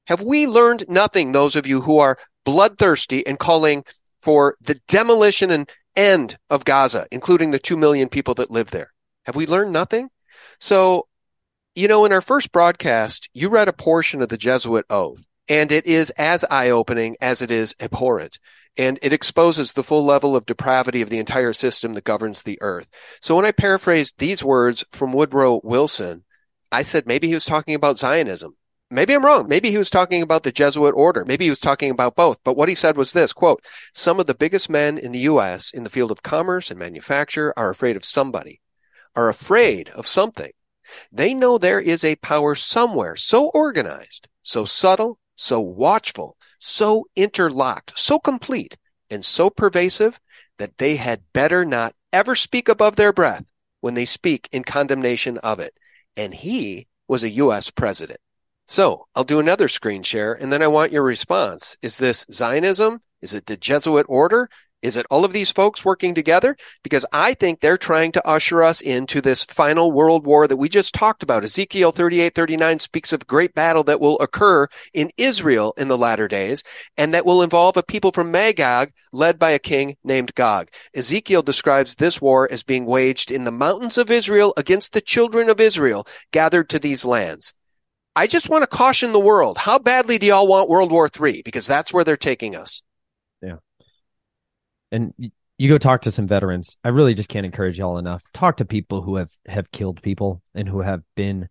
Have 0.08 0.24
we 0.24 0.48
learned 0.48 0.86
nothing, 0.90 1.32
those 1.32 1.56
of 1.56 1.68
you 1.68 1.82
who 1.82 2.00
are 2.00 2.18
bloodthirsty 2.46 3.26
and 3.28 3.38
calling 3.38 3.84
for 4.20 4.56
the 4.60 4.82
demolition 4.88 5.52
and 5.52 5.70
end 5.96 6.38
of 6.50 6.66
Gaza, 6.66 7.06
including 7.12 7.52
the 7.52 7.60
2 7.60 7.78
million 7.78 8.10
people 8.10 8.34
that 8.36 8.50
live 8.50 8.72
there? 8.72 8.92
Have 9.26 9.36
we 9.36 9.46
learned 9.46 9.72
nothing? 9.72 10.10
So 10.60 11.08
you 11.74 11.88
know, 11.88 12.04
in 12.04 12.12
our 12.12 12.22
first 12.22 12.52
broadcast, 12.52 13.30
you 13.34 13.48
read 13.48 13.70
a 13.70 13.74
portion 13.74 14.22
of 14.22 14.30
the 14.30 14.38
Jesuit 14.38 14.86
oath, 14.90 15.26
and 15.48 15.72
it 15.72 15.86
is 15.86 16.10
as 16.12 16.44
eye 16.52 16.70
opening 16.70 17.16
as 17.22 17.42
it 17.42 17.50
is 17.50 17.76
abhorrent. 17.80 18.40
And 18.78 19.00
it 19.02 19.14
exposes 19.14 19.74
the 19.74 19.84
full 19.84 20.06
level 20.06 20.36
of 20.36 20.46
depravity 20.46 21.02
of 21.02 21.10
the 21.10 21.20
entire 21.20 21.54
system 21.54 21.94
that 21.94 22.04
governs 22.04 22.44
the 22.44 22.58
earth. 22.62 22.90
So 23.22 23.36
when 23.36 23.46
I 23.46 23.52
paraphrased 23.52 24.18
these 24.18 24.44
words 24.44 24.86
from 24.92 25.12
Woodrow 25.12 25.62
Wilson, 25.64 26.24
I 26.72 26.84
said 26.84 27.06
maybe 27.06 27.28
he 27.28 27.34
was 27.34 27.46
talking 27.46 27.76
about 27.76 27.98
Zionism. 27.98 28.56
Maybe 28.90 29.14
I'm 29.14 29.26
wrong. 29.26 29.48
Maybe 29.48 29.72
he 29.72 29.78
was 29.78 29.90
talking 29.90 30.22
about 30.22 30.44
the 30.44 30.52
Jesuit 30.52 30.94
order. 30.96 31.24
Maybe 31.24 31.46
he 31.46 31.50
was 31.50 31.62
talking 31.62 31.92
about 31.92 32.16
both. 32.16 32.40
But 32.44 32.58
what 32.58 32.68
he 32.68 32.76
said 32.76 32.98
was 32.98 33.14
this 33.14 33.32
quote, 33.32 33.64
some 33.94 34.20
of 34.20 34.26
the 34.26 34.36
biggest 34.36 34.70
men 34.70 34.98
in 34.98 35.14
the 35.14 35.20
U.S. 35.20 35.72
in 35.72 35.86
the 35.86 35.90
field 35.90 36.12
of 36.12 36.24
commerce 36.24 36.70
and 36.70 36.80
manufacture 36.80 37.54
are 37.56 37.70
afraid 37.70 37.96
of 37.96 38.04
somebody, 38.04 38.60
are 39.16 39.30
afraid 39.30 39.90
of 39.90 40.08
something. 40.08 40.52
They 41.12 41.34
know 41.34 41.58
there 41.58 41.80
is 41.80 42.04
a 42.04 42.16
power 42.18 42.56
somewhere 42.56 43.16
so 43.16 43.50
organized, 43.50 44.28
so 44.42 44.66
subtle, 44.66 45.20
so 45.36 45.60
watchful, 45.60 46.38
so 46.60 47.06
interlocked, 47.16 47.98
so 47.98 48.20
complete, 48.20 48.78
and 49.10 49.24
so 49.24 49.50
pervasive 49.50 50.20
that 50.58 50.78
they 50.78 50.96
had 50.96 51.24
better 51.34 51.66
not 51.66 51.94
ever 52.14 52.36
speak 52.36 52.70
above 52.70 52.96
their 52.96 53.14
breath 53.14 53.52
when 53.80 53.94
they 53.94 54.06
speak 54.06 54.48
in 54.52 54.64
condemnation 54.64 55.38
of 55.40 55.60
it. 55.60 55.74
And 56.16 56.34
he 56.34 56.88
was 57.08 57.24
a 57.24 57.30
U.S. 57.30 57.72
president. 57.72 58.20
So 58.68 59.08
I'll 59.16 59.24
do 59.24 59.40
another 59.40 59.68
screen 59.68 60.04
share 60.04 60.34
and 60.34 60.52
then 60.52 60.62
I 60.62 60.68
want 60.68 60.92
your 60.92 61.04
response. 61.04 61.76
Is 61.82 61.98
this 61.98 62.26
Zionism? 62.32 63.02
Is 63.22 63.34
it 63.34 63.46
the 63.46 63.58
Jesuit 63.58 64.06
order? 64.08 64.50
Is 64.82 64.98
it 64.98 65.06
all 65.12 65.24
of 65.24 65.32
these 65.32 65.52
folks 65.52 65.86
working 65.86 66.16
together? 66.16 66.56
Because 66.84 67.06
I 67.14 67.36
think 67.36 67.60
they're 67.60 67.78
trying 67.78 68.12
to 68.14 68.28
usher 68.28 68.64
us 68.64 68.82
into 68.82 69.22
this 69.22 69.44
final 69.44 69.92
world 69.92 70.26
war 70.26 70.48
that 70.48 70.58
we 70.58 70.70
just 70.70 70.96
talked 70.96 71.22
about. 71.22 71.44
Ezekiel 71.44 71.92
38, 71.92 72.34
39 72.34 72.80
speaks 72.80 73.14
of 73.14 73.28
great 73.28 73.54
battle 73.54 73.84
that 73.84 74.00
will 74.00 74.20
occur 74.20 74.68
in 74.94 75.12
Israel 75.18 75.74
in 75.78 75.88
the 75.88 75.98
latter 75.98 76.28
days 76.28 76.64
and 76.98 77.14
that 77.14 77.26
will 77.26 77.44
involve 77.44 77.78
a 77.78 77.84
people 77.84 78.12
from 78.12 78.32
Magog 78.32 78.90
led 79.14 79.38
by 79.38 79.52
a 79.52 79.60
king 79.60 79.98
named 80.04 80.34
Gog. 80.34 80.70
Ezekiel 80.96 81.44
describes 81.44 81.96
this 81.96 82.20
war 82.20 82.52
as 82.52 82.64
being 82.64 82.86
waged 82.86 83.30
in 83.30 83.44
the 83.44 83.52
mountains 83.52 84.00
of 84.00 84.10
Israel 84.10 84.54
against 84.58 84.94
the 84.94 85.02
children 85.02 85.48
of 85.48 85.60
Israel 85.60 86.08
gathered 86.32 86.70
to 86.70 86.80
these 86.80 87.06
lands. 87.06 87.54
I 88.16 88.26
just 88.28 88.50
want 88.50 88.64
to 88.64 88.68
caution 88.68 89.14
the 89.14 89.20
world. 89.20 89.60
How 89.60 89.80
badly 89.80 90.18
do 90.18 90.26
y'all 90.26 90.48
want 90.48 90.70
World 90.70 90.92
War 90.92 91.08
III? 91.08 91.44
Because 91.44 91.68
that's 91.68 91.94
where 91.94 92.04
they're 92.04 92.18
taking 92.18 92.56
us 92.56 92.82
and 94.92 95.14
you 95.58 95.70
go 95.70 95.78
talk 95.78 96.02
to 96.02 96.12
some 96.12 96.28
veterans. 96.28 96.78
I 96.84 96.90
really 96.90 97.14
just 97.14 97.30
can't 97.30 97.46
encourage 97.46 97.78
y'all 97.78 97.98
enough. 97.98 98.24
Talk 98.34 98.58
to 98.58 98.66
people 98.66 99.02
who 99.02 99.18
have 99.18 99.30
have 99.46 99.72
killed 99.72 100.02
people 100.02 100.42
and 100.56 100.68
who 100.68 100.82
have 100.82 101.04
been 101.16 101.50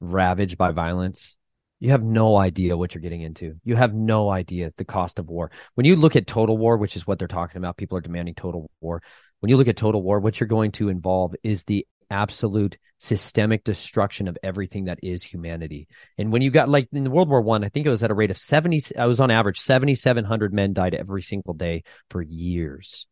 ravaged 0.00 0.58
by 0.58 0.72
violence. 0.72 1.36
You 1.80 1.90
have 1.92 2.02
no 2.02 2.36
idea 2.36 2.76
what 2.76 2.94
you're 2.94 3.02
getting 3.02 3.22
into. 3.22 3.54
You 3.62 3.76
have 3.76 3.94
no 3.94 4.30
idea 4.30 4.72
the 4.76 4.84
cost 4.84 5.20
of 5.20 5.28
war. 5.28 5.52
When 5.76 5.86
you 5.86 5.94
look 5.94 6.16
at 6.16 6.26
total 6.26 6.58
war, 6.58 6.76
which 6.76 6.96
is 6.96 7.06
what 7.06 7.20
they're 7.20 7.28
talking 7.28 7.58
about, 7.58 7.76
people 7.76 7.96
are 7.96 8.00
demanding 8.00 8.34
total 8.34 8.68
war. 8.80 9.00
When 9.40 9.50
you 9.50 9.56
look 9.56 9.68
at 9.68 9.76
total 9.76 10.02
war, 10.02 10.18
what 10.18 10.40
you're 10.40 10.48
going 10.48 10.72
to 10.72 10.88
involve 10.88 11.36
is 11.44 11.62
the 11.62 11.86
absolute 12.10 12.78
systemic 12.98 13.64
destruction 13.64 14.28
of 14.28 14.36
everything 14.42 14.86
that 14.86 14.98
is 15.02 15.22
humanity. 15.22 15.88
And 16.16 16.32
when 16.32 16.42
you 16.42 16.50
got 16.50 16.68
like 16.68 16.88
in 16.92 17.04
the 17.04 17.10
World 17.10 17.28
War 17.28 17.40
One, 17.40 17.62
I, 17.62 17.66
I 17.66 17.68
think 17.70 17.86
it 17.86 17.90
was 17.90 18.02
at 18.02 18.10
a 18.10 18.14
rate 18.14 18.30
of 18.30 18.38
70, 18.38 18.82
I 18.98 19.06
was 19.06 19.20
on 19.20 19.30
average 19.30 19.60
7,700 19.60 20.52
men 20.52 20.72
died 20.72 20.94
every 20.94 21.22
single 21.22 21.54
day 21.54 21.84
for 22.10 22.22
years, 22.22 23.06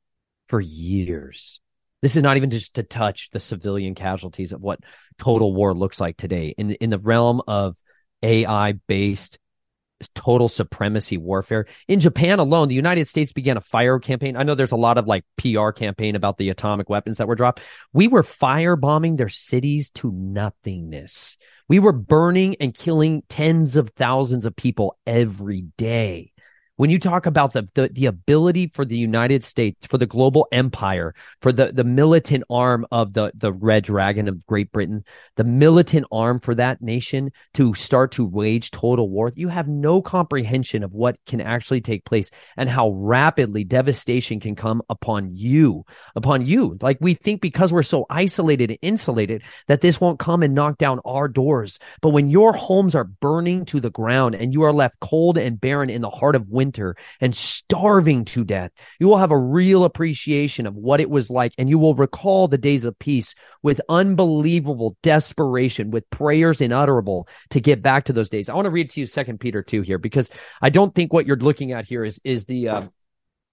for 0.49 0.61
years. 0.61 1.61
This 2.03 2.17
is 2.17 2.23
not 2.23 2.37
even 2.37 2.51
just 2.51 2.75
to 2.75 2.83
touch 2.83 3.31
the 3.31 3.41
civilian 3.41 3.95
casualties 3.95 4.53
of 4.53 4.61
what 4.61 4.81
total 5.19 5.55
war 5.55 5.75
looks 5.75 6.01
like 6.01 6.17
today 6.17 6.55
in, 6.57 6.73
in 6.73 6.91
the 6.91 6.99
realm 6.99 7.41
of 7.47 7.77
AI 8.23 8.73
based 8.87 9.39
total 10.15 10.49
supremacy 10.49 11.17
warfare. 11.17 11.67
In 11.89 12.01
Japan 12.01 12.39
alone, 12.39 12.69
the 12.69 12.75
United 12.75 13.09
States 13.09 13.33
began 13.33 13.57
a 13.57 13.63
fire 13.63 13.99
campaign. 13.99 14.37
I 14.37 14.43
know 14.43 14.55
there's 14.55 14.73
a 14.73 14.77
lot 14.77 14.99
of 14.99 15.07
like 15.07 15.25
PR 15.37 15.71
campaign 15.71 16.17
about 16.17 16.39
the 16.39 16.51
atomic 16.51 16.89
weapons 16.91 17.19
that 17.19 17.29
were 17.29 17.35
dropped. 17.35 17.61
We 17.93 18.09
were 18.09 18.23
firebombing 18.23 19.17
their 19.17 19.29
cities 19.29 19.91
to 19.91 20.13
nothingness. 20.13 21.37
We 21.69 21.79
were 21.79 21.93
burning 21.93 22.57
and 22.61 22.75
killing 22.75 23.23
tens 23.29 23.77
of 23.77 23.91
thousands 23.91 24.47
of 24.47 24.55
people 24.55 24.99
every 25.07 25.63
day 25.77 26.33
when 26.77 26.91
you 26.91 26.99
talk 26.99 27.27
about 27.27 27.53
the, 27.53 27.69
the, 27.75 27.89
the 27.89 28.07
ability 28.07 28.69
for 28.69 28.85
the 28.85 28.97
United 28.97 29.43
States, 29.43 29.87
for 29.87 29.99
the 29.99 30.07
global 30.07 30.47
empire, 30.53 31.15
for 31.41 31.53
the 31.53 31.73
the 31.73 31.85
militant 31.85 32.45
arm 32.51 32.87
of 32.93 33.15
the 33.15 33.33
the 33.35 33.53
Red 33.53 33.85
Dragon 33.85 34.29
of 34.29 34.47
Great 34.47 34.71
Britain, 34.73 35.05
the 35.37 35.45
militant 35.45 36.07
arm 36.13 36.39
for 36.39 36.55
that 36.55 36.83
nation 36.83 37.31
to 37.55 37.75
start 37.75 38.13
to 38.13 38.27
wage 38.27 38.71
total 38.71 39.09
war, 39.09 39.33
you 39.35 39.49
have 39.49 39.69
no 39.69 40.03
comprehension 40.03 40.85
of 40.85 40.93
what 40.93 41.19
can 41.27 41.41
actually 41.41 41.81
take 41.81 42.05
place 42.05 42.31
and 42.57 42.69
how 42.69 42.91
rapidly 42.91 43.65
devastation 43.65 44.39
can 44.39 44.55
come 44.55 44.83
upon 44.91 45.35
you, 45.35 45.85
upon 46.15 46.45
you. 46.45 46.77
Like 46.81 46.99
we 47.01 47.15
think 47.15 47.41
because 47.41 47.73
we're 47.73 47.83
so 47.83 48.05
isolated 48.11 48.71
and 48.71 48.79
insulated 48.83 49.43
that 49.69 49.81
this 49.81 50.01
won't 50.01 50.19
come 50.19 50.43
and 50.43 50.55
knock 50.55 50.77
down 50.77 51.01
our 51.05 51.29
doors, 51.29 51.79
but 52.03 52.11
when 52.11 52.29
your 52.29 52.53
homes 52.53 52.95
are 52.95 53.05
burning 53.05 53.65
to 53.67 53.81
the 53.81 53.91
ground 53.91 54.35
and 54.35 54.53
you 54.53 54.63
are 54.63 54.73
left 54.73 55.01
cold 55.01 55.39
and 55.39 55.61
barren 55.61 55.89
in 55.89 56.03
the 56.03 56.11
heart 56.11 56.37
of 56.37 56.49
winter 56.49 56.66
winter 56.67 56.97
and 57.21 57.35
starving 57.35 58.25
to 58.25 58.45
death, 58.45 58.73
you 58.99 59.07
will 59.07 59.19
have 59.19 59.31
a 59.31 59.39
real 59.39 59.85
appreciation 59.85 60.67
of 60.67 60.77
what 60.77 61.01
it 61.01 61.09
was 61.09 61.31
like. 61.31 61.53
And 61.59 61.69
you 61.69 61.79
will 61.79 61.95
recall 61.95 62.49
the 62.49 62.59
days 62.59 62.85
of 62.85 62.99
peace 62.99 63.35
with 63.63 63.81
unbelievable 63.89 64.97
desperation, 65.03 65.91
with 65.91 66.09
prayers 66.11 66.61
inutterable 66.61 67.29
to 67.51 67.61
get 67.61 67.83
back 67.83 68.05
to 68.07 68.13
those 68.13 68.31
days. 68.31 68.49
I 68.49 68.55
want 68.55 68.67
to 68.67 68.71
read 68.71 68.91
to 68.91 69.01
you 69.01 69.07
Second 69.07 69.39
Peter 69.39 69.63
2 69.63 69.83
here 69.83 69.99
because 69.99 70.31
I 70.61 70.71
don't 70.71 70.95
think 70.95 71.13
what 71.13 71.27
you're 71.27 71.37
looking 71.37 71.73
at 71.73 71.87
here 71.87 72.05
is, 72.05 72.21
is 72.25 72.47
the, 72.47 72.69
uh, 72.69 72.83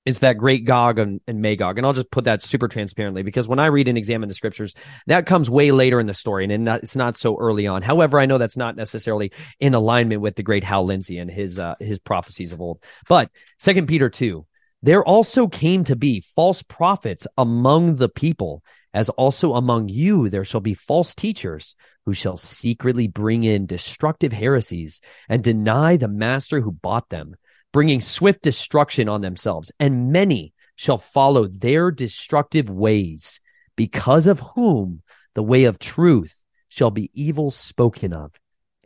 is 0.06 0.20
that 0.20 0.38
great 0.38 0.66
Gog 0.66 1.00
and, 1.00 1.22
and, 1.28 1.42
Magog. 1.42 1.78
And 1.78 1.88
I'll 1.88 1.94
just 1.94 2.12
put 2.12 2.26
that 2.26 2.42
super 2.42 2.68
transparently 2.68 3.24
because 3.24 3.48
when 3.48 3.60
I 3.60 3.68
read 3.68 3.88
and 3.88 3.98
examine 3.98 4.28
the 4.28 4.36
scriptures, 4.36 4.76
that 5.08 5.26
comes 5.26 5.50
way 5.50 5.72
later 5.72 6.00
in 6.00 6.08
the 6.08 6.14
story 6.14 6.44
and 6.44 6.68
it's 6.68 6.96
not 6.96 7.18
so 7.18 7.38
early 7.38 7.68
on. 7.68 7.82
However, 7.82 8.20
I 8.20 8.26
know 8.26 8.38
that's 8.38 8.58
not 8.58 8.76
necessarily 8.76 9.32
in 9.60 9.74
alignment 9.74 10.22
with 10.22 10.36
the 10.36 10.44
great 10.44 10.64
Hal 10.64 10.86
Lindsey 10.86 11.18
and 11.20 11.32
his, 11.32 11.58
uh, 11.58 11.76
his 11.80 12.00
prophecies 12.00 12.52
of 12.52 12.60
old. 12.60 12.84
But 13.08 13.30
second 13.60 13.88
Peter 13.88 14.10
2, 14.10 14.46
there 14.82 15.06
also 15.06 15.48
came 15.48 15.86
to 15.86 15.96
be 15.96 16.26
false 16.36 16.62
prophets 16.62 17.26
among 17.38 17.96
the 17.96 18.10
people 18.10 18.64
as 18.94 19.10
also 19.10 19.54
among 19.54 19.90
you 19.90 20.30
there 20.30 20.46
shall 20.46 20.62
be 20.62 20.74
false 20.74 21.16
teachers 21.16 21.76
who 22.06 22.14
shall 22.14 22.38
secretly 22.38 23.08
bring 23.08 23.44
in 23.44 23.66
destructive 23.66 24.34
heresies 24.34 25.02
and 25.30 25.44
deny 25.44 25.98
the 25.98 26.08
master 26.08 26.60
who 26.60 26.72
bought 26.72 27.10
them 27.10 27.36
bringing 27.74 28.00
swift 28.00 28.42
destruction 28.42 29.10
on 29.10 29.20
themselves, 29.20 29.72
and 29.80 30.14
many 30.14 30.54
shall 30.78 30.98
follow 30.98 31.48
their 31.48 31.92
destructive 31.92 32.70
ways, 32.70 33.42
because 33.76 34.28
of 34.28 34.40
whom 34.56 35.02
the 35.34 35.44
way 35.44 35.66
of 35.66 35.80
truth 35.80 36.40
shall 36.70 36.92
be 36.92 37.12
evil 37.14 37.52
spoken 37.52 38.14
of. 38.14 38.32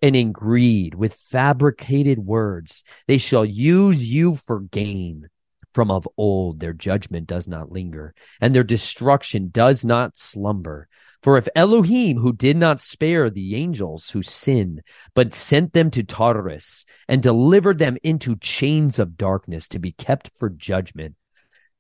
And 0.02 0.16
in 0.16 0.32
greed, 0.32 0.96
with 0.96 1.14
fabricated 1.14 2.20
words, 2.20 2.84
they 3.08 3.18
shall 3.18 3.46
use 3.46 4.10
you 4.10 4.36
for 4.36 4.62
gain. 4.62 5.30
From 5.74 5.92
of 5.92 6.08
old, 6.18 6.60
their 6.60 6.74
judgment 6.74 7.28
does 7.28 7.48
not 7.48 7.72
linger, 7.72 8.14
and 8.42 8.56
their 8.56 8.64
destruction 8.64 9.50
does 9.52 9.84
not 9.84 10.18
slumber. 10.18 10.88
For 11.24 11.38
if 11.38 11.48
Elohim, 11.56 12.18
who 12.18 12.34
did 12.34 12.58
not 12.58 12.80
spare 12.80 13.30
the 13.30 13.56
angels 13.56 14.12
who 14.12 14.22
sinned, 14.22 14.82
but 15.16 15.34
sent 15.34 15.74
them 15.74 15.90
to 15.92 16.04
Tartarus 16.04 16.86
and 17.08 17.24
delivered 17.24 17.80
them 17.80 17.98
into 18.04 18.36
chains 18.38 19.00
of 19.00 19.18
darkness 19.18 19.68
to 19.70 19.80
be 19.80 19.92
kept 19.92 20.32
for 20.38 20.50
judgment, 20.50 21.16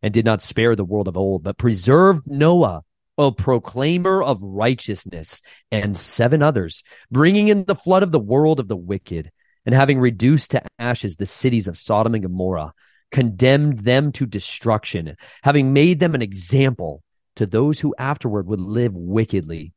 and 0.02 0.13
did 0.13 0.26
not 0.26 0.41
spare 0.41 0.76
the 0.76 0.86
world 0.86 1.08
of 1.08 1.17
old, 1.17 1.43
but 1.43 1.58
preserved 1.58 2.23
Noah 2.26 2.84
a 3.17 3.32
proclaimer 3.32 4.21
of 4.21 4.41
righteousness, 4.41 5.41
and 5.71 5.97
seven 5.97 6.43
others, 6.43 6.84
bringing 7.10 7.47
in 7.47 7.65
the 7.65 7.76
flood 7.76 8.03
of 8.03 8.11
the 8.11 8.20
world 8.20 8.59
of 8.59 8.68
the 8.68 8.78
wicked, 8.78 9.32
and 9.66 9.74
having 9.74 9.99
reduced 9.99 10.51
to 10.51 10.61
ashes 10.78 11.16
the 11.16 11.26
cities 11.26 11.68
of 11.68 11.78
Sodom 11.78 12.14
and 12.14 12.24
Gomorrah, 12.24 12.74
condemned 13.11 13.80
them 13.80 14.11
to 14.11 14.26
destruction, 14.26 15.18
having 15.41 15.74
made 15.74 15.99
them 15.99 16.14
an 16.14 16.22
example 16.22 17.01
to 17.38 17.45
those 17.45 17.79
who 17.79 17.95
afterward 17.97 18.47
would 18.47 18.59
live 18.59 18.93
wickedly, 18.93 19.73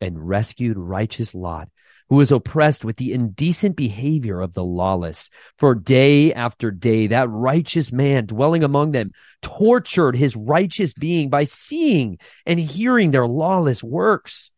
and 0.00 0.28
rescued 0.28 0.78
righteous 0.78 1.34
Lot 1.34 1.68
who 2.08 2.16
was 2.16 2.32
oppressed 2.32 2.84
with 2.84 2.96
the 2.96 3.12
indecent 3.12 3.76
behavior 3.76 4.40
of 4.40 4.54
the 4.54 4.64
lawless. 4.64 5.30
For 5.58 5.74
day 5.74 6.32
after 6.32 6.70
day, 6.70 7.08
that 7.08 7.28
righteous 7.28 7.92
man 7.92 8.26
dwelling 8.26 8.64
among 8.64 8.92
them 8.92 9.12
tortured 9.42 10.16
his 10.16 10.34
righteous 10.34 10.94
being 10.94 11.28
by 11.28 11.44
seeing 11.44 12.18
and 12.46 12.58
hearing 12.58 13.10
their 13.10 13.26
lawless 13.26 13.82
works. 13.82 14.50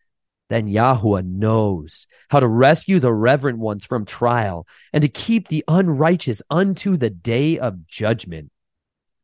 Then 0.48 0.68
Yahuwah 0.68 1.24
knows 1.24 2.06
how 2.28 2.40
to 2.40 2.48
rescue 2.48 2.98
the 2.98 3.12
reverent 3.12 3.58
ones 3.58 3.84
from 3.84 4.04
trial 4.04 4.66
and 4.92 5.02
to 5.02 5.08
keep 5.08 5.48
the 5.48 5.64
unrighteous 5.68 6.42
unto 6.50 6.96
the 6.96 7.10
day 7.10 7.58
of 7.58 7.86
judgment 7.86 8.50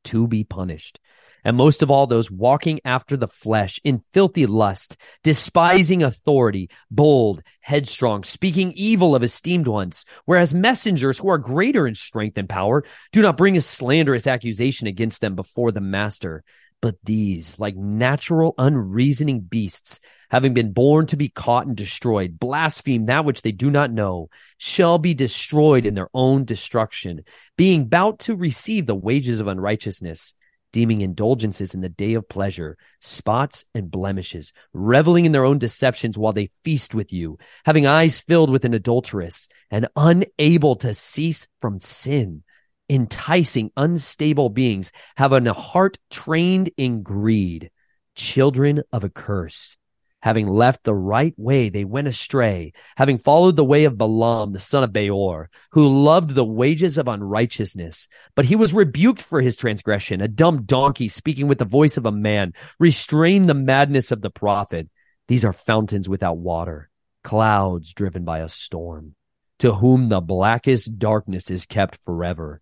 to 0.05 0.27
be 0.29 0.45
punished 0.45 1.01
and 1.47 1.57
most 1.57 1.81
of 1.81 1.93
all 1.93 2.09
those 2.09 2.29
walking 2.29 2.81
after 2.85 3.17
the 3.17 3.29
flesh 3.29 3.79
in 3.85 4.03
filthy 4.13 4.47
lust, 4.47 4.97
despising 5.23 6.03
authority, 6.03 6.69
bold, 6.91 7.41
headstrong, 7.61 8.25
speaking 8.25 8.73
evil 8.73 9.15
of 9.15 9.23
esteemed 9.23 9.69
ones, 9.69 10.05
whereas 10.25 10.53
messengers 10.53 11.19
who 11.19 11.29
are 11.29 11.39
greater 11.39 11.87
in 11.87 11.95
strength 11.95 12.37
and 12.37 12.49
power 12.49 12.83
do 13.13 13.23
not 13.23 13.37
bring 13.37 13.57
a 13.57 13.63
slanderous 13.63 14.27
accusation 14.27 14.89
against 14.89 15.21
them 15.21 15.37
before 15.37 15.71
the 15.71 15.81
master. 15.81 16.43
But 16.83 16.97
these, 17.05 17.57
like 17.61 17.77
natural, 17.77 18.57
unreasoning 18.59 19.43
beasts, 19.43 20.01
having 20.29 20.53
been 20.53 20.73
born 20.73 21.07
to 21.07 21.17
be 21.17 21.29
caught 21.29 21.69
and 21.69 21.77
destroyed, 21.77 22.41
blaspheme 22.41 23.07
that 23.07 23.25
which 23.25 23.43
they 23.43 23.53
do 23.53 23.71
not 23.71 23.93
know, 23.93 24.31
shall 24.59 24.99
be 24.99 25.15
destroyed 25.15 25.87
in 25.87 25.95
their 25.95 26.11
own 26.13 26.45
destruction, 26.45 27.23
being 27.57 27.83
about 27.83 28.19
to 28.19 28.35
receive 28.35 28.87
the 28.87 28.97
wages 28.97 29.39
of 29.39 29.47
unrighteousness 29.47 30.35
deeming 30.77 31.01
indulgences 31.01 31.73
in 31.73 31.81
the 31.81 31.89
day 31.89 32.13
of 32.13 32.29
pleasure, 32.29 32.77
spots 33.01 33.65
and 33.75 33.91
blemishes, 33.91 34.53
reveling 34.75 35.25
in 35.25 35.33
their 35.33 35.47
own 35.47 35.57
deceptions 35.57 36.19
while 36.19 36.35
they 36.35 36.51
feast 36.65 36.95
with 36.95 37.15
you, 37.15 37.39
having 37.65 37.87
eyes 37.87 38.19
filled 38.21 38.51
with 38.51 38.63
an 38.63 38.75
adulteress, 38.75 39.49
and 39.71 39.89
unable 39.97 40.77
to 40.77 40.93
cease 40.93 41.49
from 41.63 41.81
sin, 41.81 42.43
enticing 42.91 43.71
unstable 43.75 44.51
beings, 44.51 44.93
having 45.17 45.47
a 45.47 45.55
heart 45.55 45.97
trained 46.11 46.69
in 46.77 47.03
greed, 47.03 47.71
children 48.15 48.83
of 48.93 49.03
a 49.03 49.09
curse 49.09 49.79
Having 50.27 50.49
left 50.49 50.83
the 50.83 50.93
right 50.93 51.35
way, 51.37 51.69
they 51.69 51.85
went 51.85 52.09
astray, 52.09 52.73
having 52.97 53.17
followed 53.17 53.55
the 53.55 53.65
way 53.65 53.85
of 53.85 53.97
Balaam, 53.97 54.53
the 54.53 54.59
son 54.59 54.83
of 54.83 54.93
Beor, 54.93 55.51
who 55.71 56.03
loved 56.03 56.31
the 56.31 56.45
wages 56.45 56.99
of 56.99 57.07
unrighteousness. 57.07 58.09
But 58.35 58.47
he 58.47 58.57
was 58.57 58.75
rebuked 58.75 59.23
for 59.23 59.41
his 59.41 59.55
transgression. 59.55 60.21
A 60.21 60.27
dumb 60.27 60.65
donkey 60.65 61.07
speaking 61.07 61.47
with 61.47 61.59
the 61.59 61.65
voice 61.65 61.97
of 61.97 62.07
a 62.07 62.11
man 62.11 62.55
restrained 62.81 63.49
the 63.49 63.55
madness 63.55 64.11
of 64.11 64.21
the 64.21 64.29
prophet. 64.29 64.89
These 65.29 65.45
are 65.45 65.53
fountains 65.53 66.09
without 66.09 66.39
water, 66.39 66.91
clouds 67.23 67.93
driven 67.93 68.25
by 68.25 68.41
a 68.41 68.49
storm, 68.49 69.15
to 69.61 69.75
whom 69.75 70.09
the 70.09 70.21
blackest 70.21 70.99
darkness 70.99 71.53
is 71.53 71.67
kept 71.67 72.03
forever. 72.03 72.61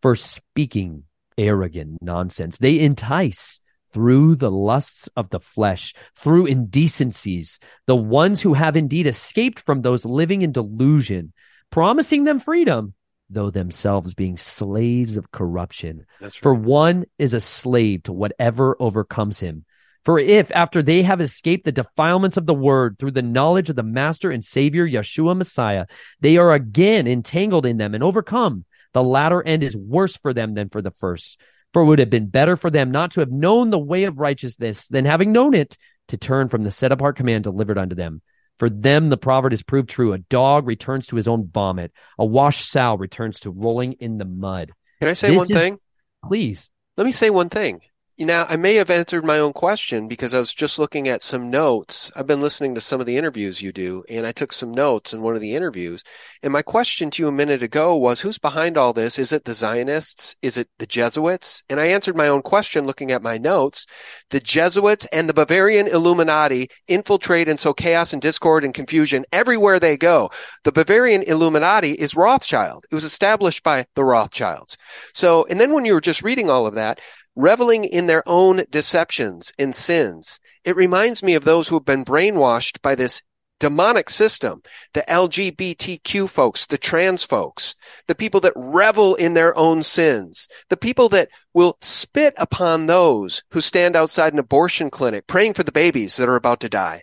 For 0.00 0.16
speaking 0.16 1.02
arrogant 1.36 1.98
nonsense, 2.00 2.56
they 2.56 2.80
entice 2.80 3.60
through 3.92 4.36
the 4.36 4.50
lusts 4.50 5.08
of 5.16 5.30
the 5.30 5.40
flesh, 5.40 5.94
through 6.16 6.46
indecencies, 6.46 7.58
the 7.86 7.96
ones 7.96 8.40
who 8.40 8.54
have 8.54 8.76
indeed 8.76 9.06
escaped 9.06 9.60
from 9.60 9.82
those 9.82 10.04
living 10.04 10.42
in 10.42 10.52
delusion, 10.52 11.32
promising 11.70 12.24
them 12.24 12.38
freedom, 12.38 12.94
though 13.28 13.50
themselves 13.50 14.14
being 14.14 14.36
slaves 14.36 15.16
of 15.16 15.30
corruption. 15.30 16.06
Right. 16.20 16.32
For 16.32 16.54
one 16.54 17.04
is 17.18 17.34
a 17.34 17.40
slave 17.40 18.04
to 18.04 18.12
whatever 18.12 18.76
overcomes 18.80 19.40
him. 19.40 19.64
For 20.04 20.18
if, 20.18 20.50
after 20.52 20.82
they 20.82 21.02
have 21.02 21.20
escaped 21.20 21.64
the 21.64 21.72
defilements 21.72 22.36
of 22.36 22.46
the 22.46 22.54
word 22.54 22.98
through 22.98 23.12
the 23.12 23.22
knowledge 23.22 23.70
of 23.70 23.76
the 23.76 23.84
Master 23.84 24.32
and 24.32 24.44
Savior 24.44 24.86
Yeshua 24.86 25.36
Messiah, 25.36 25.86
they 26.20 26.36
are 26.36 26.52
again 26.52 27.06
entangled 27.06 27.66
in 27.66 27.76
them 27.76 27.94
and 27.94 28.02
overcome, 28.02 28.64
the 28.92 29.02
latter 29.02 29.42
end 29.42 29.62
is 29.62 29.76
worse 29.76 30.16
for 30.16 30.34
them 30.34 30.54
than 30.54 30.68
for 30.68 30.82
the 30.82 30.90
first. 30.90 31.40
For 31.72 31.82
it 31.82 31.86
would 31.86 31.98
have 31.98 32.10
been 32.10 32.28
better 32.28 32.56
for 32.56 32.70
them 32.70 32.90
not 32.90 33.12
to 33.12 33.20
have 33.20 33.30
known 33.30 33.70
the 33.70 33.78
way 33.78 34.04
of 34.04 34.18
righteousness 34.18 34.88
than 34.88 35.04
having 35.04 35.32
known 35.32 35.54
it 35.54 35.76
to 36.08 36.16
turn 36.16 36.48
from 36.48 36.64
the 36.64 36.70
set 36.70 36.92
apart 36.92 37.16
command 37.16 37.44
delivered 37.44 37.78
unto 37.78 37.94
them. 37.94 38.20
For 38.58 38.68
them, 38.68 39.08
the 39.08 39.16
proverb 39.16 39.52
is 39.52 39.62
proved 39.62 39.88
true. 39.88 40.12
A 40.12 40.18
dog 40.18 40.66
returns 40.66 41.06
to 41.06 41.16
his 41.16 41.26
own 41.26 41.48
vomit. 41.52 41.92
A 42.18 42.24
washed 42.26 42.70
sow 42.70 42.94
returns 42.94 43.40
to 43.40 43.50
rolling 43.50 43.94
in 43.94 44.18
the 44.18 44.24
mud. 44.24 44.72
Can 45.00 45.08
I 45.08 45.14
say 45.14 45.28
This 45.28 45.36
one 45.38 45.50
is- 45.50 45.56
thing? 45.56 45.78
Please. 46.24 46.68
Let 46.96 47.04
me 47.06 47.12
say 47.12 47.30
one 47.30 47.48
thing. 47.48 47.80
Now, 48.24 48.46
I 48.48 48.54
may 48.54 48.76
have 48.76 48.88
answered 48.88 49.24
my 49.24 49.40
own 49.40 49.52
question 49.52 50.06
because 50.06 50.32
I 50.32 50.38
was 50.38 50.54
just 50.54 50.78
looking 50.78 51.08
at 51.08 51.22
some 51.22 51.50
notes. 51.50 52.12
I've 52.14 52.26
been 52.26 52.40
listening 52.40 52.72
to 52.76 52.80
some 52.80 53.00
of 53.00 53.06
the 53.06 53.16
interviews 53.16 53.60
you 53.60 53.72
do, 53.72 54.04
and 54.08 54.24
I 54.24 54.30
took 54.30 54.52
some 54.52 54.70
notes 54.70 55.12
in 55.12 55.22
one 55.22 55.34
of 55.34 55.40
the 55.40 55.56
interviews. 55.56 56.04
And 56.40 56.52
my 56.52 56.62
question 56.62 57.10
to 57.10 57.22
you 57.22 57.28
a 57.28 57.32
minute 57.32 57.64
ago 57.64 57.96
was 57.96 58.20
who's 58.20 58.38
behind 58.38 58.76
all 58.76 58.92
this? 58.92 59.18
Is 59.18 59.32
it 59.32 59.44
the 59.44 59.52
Zionists? 59.52 60.36
Is 60.40 60.56
it 60.56 60.68
the 60.78 60.86
Jesuits? 60.86 61.64
And 61.68 61.80
I 61.80 61.86
answered 61.86 62.16
my 62.16 62.28
own 62.28 62.42
question 62.42 62.86
looking 62.86 63.10
at 63.10 63.24
my 63.24 63.38
notes. 63.38 63.86
The 64.30 64.40
Jesuits 64.40 65.06
and 65.12 65.28
the 65.28 65.34
Bavarian 65.34 65.88
Illuminati 65.88 66.68
infiltrate 66.86 67.48
and 67.48 67.58
sow 67.58 67.74
chaos 67.74 68.12
and 68.12 68.22
discord 68.22 68.62
and 68.62 68.72
confusion 68.72 69.24
everywhere 69.32 69.80
they 69.80 69.96
go. 69.96 70.30
The 70.62 70.72
Bavarian 70.72 71.22
Illuminati 71.22 71.92
is 71.92 72.14
Rothschild. 72.14 72.84
It 72.88 72.94
was 72.94 73.04
established 73.04 73.64
by 73.64 73.86
the 73.96 74.04
Rothschilds. 74.04 74.76
So, 75.12 75.44
and 75.50 75.60
then 75.60 75.72
when 75.72 75.84
you 75.84 75.94
were 75.94 76.00
just 76.00 76.22
reading 76.22 76.48
all 76.48 76.68
of 76.68 76.74
that, 76.74 77.00
reveling 77.34 77.84
in 77.84 78.06
their 78.06 78.22
own 78.28 78.62
deceptions 78.70 79.52
and 79.58 79.74
sins. 79.74 80.40
It 80.64 80.76
reminds 80.76 81.22
me 81.22 81.34
of 81.34 81.44
those 81.44 81.68
who 81.68 81.76
have 81.76 81.84
been 81.84 82.04
brainwashed 82.04 82.82
by 82.82 82.94
this 82.94 83.22
demonic 83.62 84.10
system, 84.10 84.60
the 84.92 85.04
LGBTQ 85.08 86.28
folks, 86.28 86.66
the 86.66 86.76
trans 86.76 87.22
folks, 87.22 87.76
the 88.08 88.14
people 88.14 88.40
that 88.40 88.52
revel 88.56 89.14
in 89.14 89.34
their 89.34 89.56
own 89.56 89.84
sins, 89.84 90.48
the 90.68 90.76
people 90.76 91.08
that 91.10 91.28
will 91.54 91.78
spit 91.80 92.34
upon 92.38 92.86
those 92.86 93.44
who 93.52 93.60
stand 93.60 93.94
outside 93.94 94.32
an 94.32 94.40
abortion 94.40 94.90
clinic 94.90 95.28
praying 95.28 95.54
for 95.54 95.62
the 95.62 95.70
babies 95.70 96.16
that 96.16 96.28
are 96.28 96.34
about 96.34 96.58
to 96.58 96.68
die. 96.68 97.02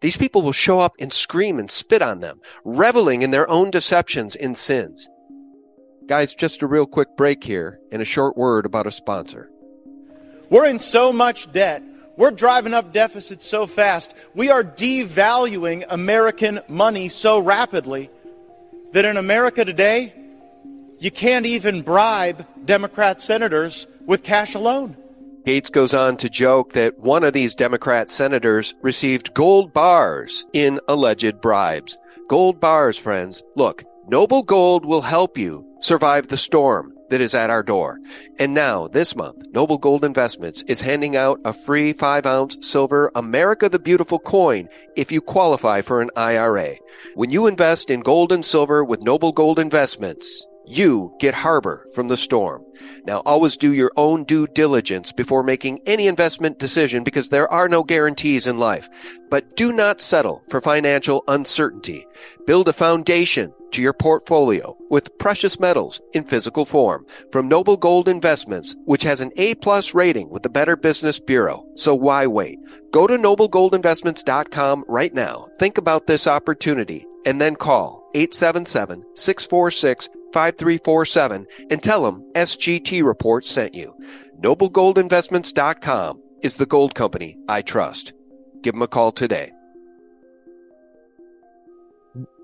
These 0.00 0.16
people 0.16 0.42
will 0.42 0.52
show 0.52 0.78
up 0.78 0.92
and 1.00 1.12
scream 1.12 1.58
and 1.58 1.68
spit 1.68 2.02
on 2.02 2.20
them, 2.20 2.40
reveling 2.64 3.22
in 3.22 3.32
their 3.32 3.50
own 3.50 3.72
deceptions 3.72 4.36
and 4.36 4.56
sins. 4.56 5.08
Guys, 6.06 6.34
just 6.34 6.62
a 6.62 6.68
real 6.68 6.86
quick 6.86 7.08
break 7.16 7.42
here 7.42 7.80
and 7.90 8.00
a 8.00 8.04
short 8.04 8.36
word 8.36 8.64
about 8.64 8.86
a 8.86 8.92
sponsor. 8.92 9.50
We're 10.50 10.66
in 10.66 10.78
so 10.78 11.12
much 11.12 11.50
debt. 11.52 11.82
We're 12.16 12.30
driving 12.30 12.72
up 12.72 12.92
deficits 12.92 13.46
so 13.46 13.66
fast. 13.66 14.14
We 14.34 14.50
are 14.50 14.64
devaluing 14.64 15.84
American 15.88 16.60
money 16.68 17.08
so 17.08 17.38
rapidly 17.38 18.10
that 18.92 19.04
in 19.04 19.16
America 19.16 19.64
today, 19.64 20.14
you 20.98 21.10
can't 21.10 21.46
even 21.46 21.82
bribe 21.82 22.46
Democrat 22.64 23.20
senators 23.20 23.86
with 24.06 24.22
cash 24.22 24.54
alone. 24.54 24.96
Gates 25.44 25.70
goes 25.70 25.94
on 25.94 26.16
to 26.16 26.30
joke 26.30 26.72
that 26.72 26.98
one 26.98 27.22
of 27.22 27.32
these 27.32 27.54
Democrat 27.54 28.10
senators 28.10 28.74
received 28.82 29.34
gold 29.34 29.72
bars 29.72 30.46
in 30.52 30.80
alleged 30.88 31.40
bribes. 31.40 31.98
Gold 32.28 32.58
bars, 32.58 32.98
friends. 32.98 33.42
Look, 33.54 33.84
Noble 34.08 34.42
Gold 34.42 34.84
will 34.84 35.02
help 35.02 35.36
you 35.36 35.64
survive 35.80 36.28
the 36.28 36.36
storm 36.36 36.95
that 37.10 37.20
is 37.20 37.34
at 37.34 37.50
our 37.50 37.62
door. 37.62 37.98
And 38.38 38.54
now, 38.54 38.88
this 38.88 39.14
month, 39.16 39.46
Noble 39.52 39.78
Gold 39.78 40.04
Investments 40.04 40.62
is 40.62 40.82
handing 40.82 41.16
out 41.16 41.40
a 41.44 41.52
free 41.52 41.92
5 41.92 42.26
ounce 42.26 42.56
silver 42.66 43.10
America 43.14 43.68
the 43.68 43.78
Beautiful 43.78 44.18
coin 44.18 44.68
if 44.96 45.12
you 45.12 45.20
qualify 45.20 45.80
for 45.82 46.00
an 46.00 46.10
IRA. 46.16 46.76
When 47.14 47.30
you 47.30 47.46
invest 47.46 47.90
in 47.90 48.00
gold 48.00 48.32
and 48.32 48.44
silver 48.44 48.84
with 48.84 49.02
Noble 49.02 49.32
Gold 49.32 49.58
Investments, 49.58 50.46
you 50.66 51.14
get 51.18 51.34
harbor 51.34 51.86
from 51.94 52.08
the 52.08 52.16
storm. 52.16 52.64
Now, 53.06 53.18
always 53.24 53.56
do 53.56 53.72
your 53.72 53.92
own 53.96 54.24
due 54.24 54.46
diligence 54.48 55.12
before 55.12 55.42
making 55.42 55.80
any 55.86 56.06
investment 56.06 56.58
decision 56.58 57.04
because 57.04 57.30
there 57.30 57.50
are 57.50 57.68
no 57.68 57.82
guarantees 57.82 58.46
in 58.46 58.56
life. 58.56 58.88
But 59.30 59.56
do 59.56 59.72
not 59.72 60.00
settle 60.00 60.42
for 60.50 60.60
financial 60.60 61.24
uncertainty. 61.28 62.06
Build 62.46 62.68
a 62.68 62.72
foundation 62.72 63.52
to 63.72 63.82
your 63.82 63.92
portfolio 63.92 64.76
with 64.90 65.16
precious 65.18 65.58
metals 65.58 66.00
in 66.12 66.24
physical 66.24 66.64
form 66.64 67.04
from 67.32 67.48
Noble 67.48 67.76
Gold 67.76 68.08
Investments, 68.08 68.76
which 68.84 69.02
has 69.02 69.20
an 69.20 69.32
A 69.36 69.54
plus 69.56 69.94
rating 69.94 70.30
with 70.30 70.42
the 70.42 70.48
Better 70.48 70.76
Business 70.76 71.20
Bureau. 71.20 71.66
So 71.74 71.94
why 71.94 72.26
wait? 72.26 72.58
Go 72.92 73.06
to 73.06 73.18
noblegoldinvestments.com 73.18 74.84
right 74.88 75.12
now. 75.12 75.48
Think 75.58 75.78
about 75.78 76.06
this 76.06 76.26
opportunity 76.26 77.06
and 77.26 77.40
then 77.40 77.56
call 77.56 78.08
877 78.14 79.04
646 79.14 80.08
5347 80.36 81.46
and 81.70 81.82
tell 81.82 82.02
them 82.02 82.22
SGT 82.34 83.02
Report 83.02 83.42
sent 83.46 83.74
you. 83.74 83.94
NobleGoldInvestments.com 84.42 86.22
is 86.42 86.58
the 86.58 86.66
gold 86.66 86.94
company 86.94 87.38
I 87.48 87.62
trust. 87.62 88.12
Give 88.62 88.74
them 88.74 88.82
a 88.82 88.86
call 88.86 89.12
today. 89.12 89.52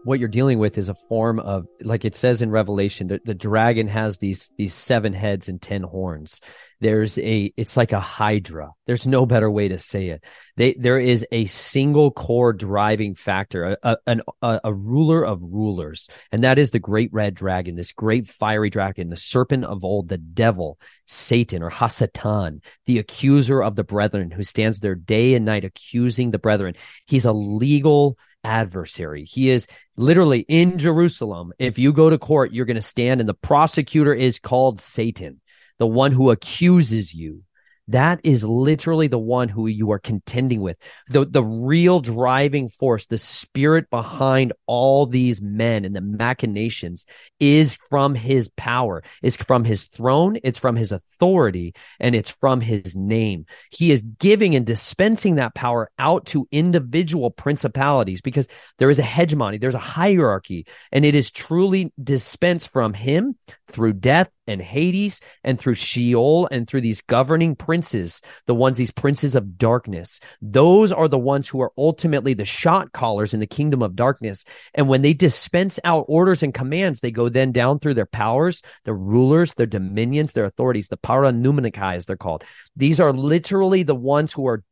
What 0.05 0.21
you're 0.21 0.31
dealing 0.31 0.59
with 0.59 0.79
is 0.79 0.89
a 0.89 0.95
form 0.95 1.39
of, 1.39 1.67
like 1.83 2.07
it 2.07 2.17
says 2.17 2.41
in 2.41 2.51
Revelation, 2.51 3.09
the, 3.09 3.21
the 3.27 3.35
dragon 3.35 3.89
has 3.89 4.17
these 4.17 4.51
these 4.57 4.73
seven 4.73 5.13
heads 5.13 5.51
and 5.51 5.61
ten 5.61 5.83
horns 5.83 6.41
there's 6.83 7.17
a 7.19 7.53
it's 7.57 7.77
like 7.77 7.93
a 7.93 8.01
hydra 8.01 8.73
there's 8.87 9.07
no 9.07 9.25
better 9.25 9.49
way 9.49 9.69
to 9.69 9.79
say 9.79 10.09
it 10.09 10.25
they 10.57 10.75
there 10.75 10.99
is 10.99 11.25
a 11.31 11.47
single 11.47 12.11
core 12.11 12.53
driving 12.53 13.15
factor 13.15 13.77
a, 13.83 13.97
a, 14.07 14.17
a, 14.43 14.61
a 14.65 14.75
ruler 14.75 15.25
of 15.25 15.41
rulers 15.43 16.09
and 16.33 16.43
that 16.43 16.59
is 16.59 16.73
the 16.73 16.81
great 16.81 17.09
red 17.13 17.35
dragon 17.35 17.77
this 17.77 17.93
great 17.93 18.27
fiery 18.27 18.69
dragon 18.69 19.11
the 19.11 19.17
serpent 19.17 19.65
of 19.65 19.85
old 19.85 20.09
the 20.09 20.19
devil 20.19 20.77
satan 21.07 21.63
or 21.63 21.71
hasatan 21.71 22.61
the 22.87 22.99
accuser 22.99 23.63
of 23.63 23.77
the 23.77 23.85
brethren 23.85 24.33
who 24.33 24.43
stands 24.43 24.81
there 24.81 24.97
day 24.97 25.35
and 25.35 25.45
night 25.45 25.65
accusing 25.65 26.33
the 26.33 26.39
brethren 26.39 26.75
he's 27.07 27.25
a 27.25 27.33
legal 27.33 28.19
adversary. 28.45 29.25
He 29.25 29.51
is 29.51 29.69
literally 29.97 30.41
in 30.49 30.79
Jerusalem. 30.79 31.53
If 31.61 31.79
you 31.79 31.93
go 31.93 32.11
to 32.11 32.19
court, 32.19 32.53
you're 32.53 32.65
going 32.65 32.75
to 32.75 32.83
stand 32.83 33.21
and 33.21 33.29
the 33.29 33.35
prosecutor 33.35 34.13
is 34.13 34.41
called 34.41 34.81
Satan 34.81 35.41
the 35.83 35.87
one 35.89 36.13
who 36.13 36.31
accuses 36.31 37.13
you 37.13 37.43
that 37.89 38.21
is 38.23 38.45
literally 38.45 39.09
the 39.09 39.19
one 39.19 39.49
who 39.49 39.67
you 39.67 39.91
are 39.91 39.99
contending 39.99 40.61
with. 40.61 40.77
The, 41.09 41.27
the 41.27 41.43
real 41.43 41.99
driving 41.99 42.69
force, 42.69 43.07
the 43.07 43.19
spirit 43.19 43.91
behind 43.91 44.53
all 44.67 45.07
these 45.07 45.43
men 45.43 45.85
and 45.85 45.97
the 45.97 46.01
machinations 46.01 47.05
is 47.43 47.75
from 47.91 48.15
his 48.15 48.49
power. 48.57 49.03
It's 49.21 49.35
from 49.35 49.65
his 49.65 49.87
throne. 49.87 50.39
It's 50.45 50.61
from 50.61 50.77
his 50.77 50.93
authority 50.93 51.75
and 51.99 52.15
it's 52.15 52.31
from 52.31 52.61
his 52.61 52.95
name. 52.95 53.47
He 53.69 53.91
is 53.91 54.01
giving 54.01 54.55
and 54.55 54.65
dispensing 54.65 55.35
that 55.35 55.53
power 55.53 55.91
out 55.99 56.27
to 56.27 56.47
individual 56.53 57.33
principalities 57.33 58.21
because 58.21 58.47
there 58.79 58.91
is 58.91 59.01
a 59.01 59.03
hegemony. 59.03 59.59
There's 59.59 59.75
a 59.75 59.79
hierarchy 59.79 60.67
and 60.93 61.05
it 61.05 61.17
is 61.17 61.33
truly 61.33 61.93
dispensed 62.01 62.69
from 62.69 62.95
him 62.95 63.37
through 63.67 63.95
death 63.95 64.31
and 64.47 64.61
Hades 64.61 65.21
and 65.45 65.59
through 65.59 65.75
Sheol 65.75 66.49
and 66.51 66.69
through 66.69 66.81
these 66.81 67.01
governing 67.03 67.57
princes, 67.57 68.21
the 68.47 68.55
ones, 68.55 68.77
these 68.77 68.91
princes 68.91 69.35
of 69.35 69.57
darkness. 69.57 70.21
Those 70.41 70.93
are 70.93 71.09
the 71.09 71.19
ones 71.19 71.49
who 71.49 71.61
are 71.61 71.73
ultimately 71.77 72.35
the 72.35 72.45
shot 72.45 72.93
callers 72.93 73.35
in 73.35 73.41
the 73.41 73.47
kingdom 73.47 73.83
of 73.83 73.97
darkness. 73.97 74.45
And 74.75 74.89
when 74.89 75.03
they 75.03 75.15
dispense 75.15 75.79
out 75.85 76.07
orders 76.09 76.43
and 76.43 76.53
commands, 76.53 77.01
they 77.01 77.11
go 77.11 77.29
then 77.33 77.53
down 77.53 77.79
through 77.79 77.95
their 77.95 78.07
powers, 78.07 78.63
their 78.85 78.95
rulers, 78.95 79.55
their 79.55 79.67
dominions, 79.67 80.33
their 80.33 80.45
authorities, 80.45 80.89
the 80.89 80.97
paranumenikai 80.97 81.97
as 81.97 82.07
they're 82.07 82.17
called. 82.17 82.45
These 82.77 83.01
are 83.01 83.13
literally 83.13 83.83
the 83.83 83.95
ones 83.95 84.33
who 84.33 84.47
are 84.47 84.63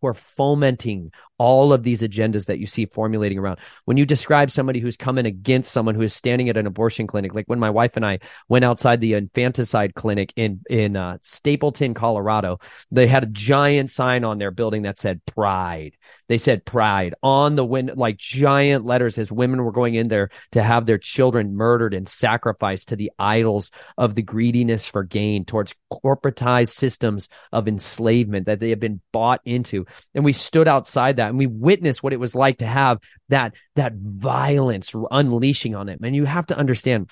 who 0.00 0.06
are 0.06 0.14
fomenting 0.14 1.12
all 1.38 1.72
of 1.72 1.82
these 1.82 2.02
agendas 2.02 2.46
that 2.46 2.58
you 2.58 2.66
see 2.66 2.86
formulating 2.86 3.38
around. 3.38 3.58
When 3.84 3.96
you 3.96 4.06
describe 4.06 4.50
somebody 4.50 4.80
who's 4.80 4.96
coming 4.96 5.26
against 5.26 5.72
someone 5.72 5.94
who 5.94 6.02
is 6.02 6.14
standing 6.14 6.48
at 6.48 6.56
an 6.56 6.66
abortion 6.66 7.06
clinic, 7.06 7.34
like 7.34 7.46
when 7.46 7.58
my 7.58 7.70
wife 7.70 7.96
and 7.96 8.04
I 8.04 8.20
went 8.48 8.64
outside 8.64 9.00
the 9.00 9.14
infanticide 9.14 9.94
clinic 9.94 10.32
in 10.36 10.60
in 10.68 10.96
uh, 10.96 11.18
Stapleton, 11.22 11.94
Colorado, 11.94 12.58
they 12.90 13.06
had 13.06 13.24
a 13.24 13.26
giant 13.26 13.90
sign 13.90 14.24
on 14.24 14.38
their 14.38 14.50
building 14.50 14.82
that 14.82 14.98
said 14.98 15.24
"Pride." 15.26 15.94
They 16.30 16.38
said 16.38 16.64
"Pride" 16.64 17.16
on 17.24 17.56
the 17.56 17.64
wind, 17.64 17.90
like 17.96 18.16
giant 18.16 18.84
letters, 18.84 19.18
as 19.18 19.32
women 19.32 19.64
were 19.64 19.72
going 19.72 19.96
in 19.96 20.06
there 20.06 20.30
to 20.52 20.62
have 20.62 20.86
their 20.86 20.96
children 20.96 21.56
murdered 21.56 21.92
and 21.92 22.08
sacrificed 22.08 22.90
to 22.90 22.96
the 22.96 23.10
idols 23.18 23.72
of 23.98 24.14
the 24.14 24.22
greediness 24.22 24.86
for 24.86 25.02
gain, 25.02 25.44
towards 25.44 25.74
corporatized 25.92 26.68
systems 26.68 27.28
of 27.50 27.66
enslavement 27.66 28.46
that 28.46 28.60
they 28.60 28.70
have 28.70 28.78
been 28.78 29.00
bought 29.12 29.40
into. 29.44 29.86
And 30.14 30.24
we 30.24 30.32
stood 30.32 30.68
outside 30.68 31.16
that 31.16 31.30
and 31.30 31.38
we 31.38 31.48
witnessed 31.48 32.04
what 32.04 32.12
it 32.12 32.20
was 32.20 32.36
like 32.36 32.58
to 32.58 32.66
have 32.66 33.00
that 33.28 33.54
that 33.74 33.94
violence 33.94 34.94
unleashing 35.10 35.74
on 35.74 35.86
them 35.86 35.98
and 36.04 36.14
you 36.14 36.26
have 36.26 36.46
to 36.46 36.56
understand 36.56 37.10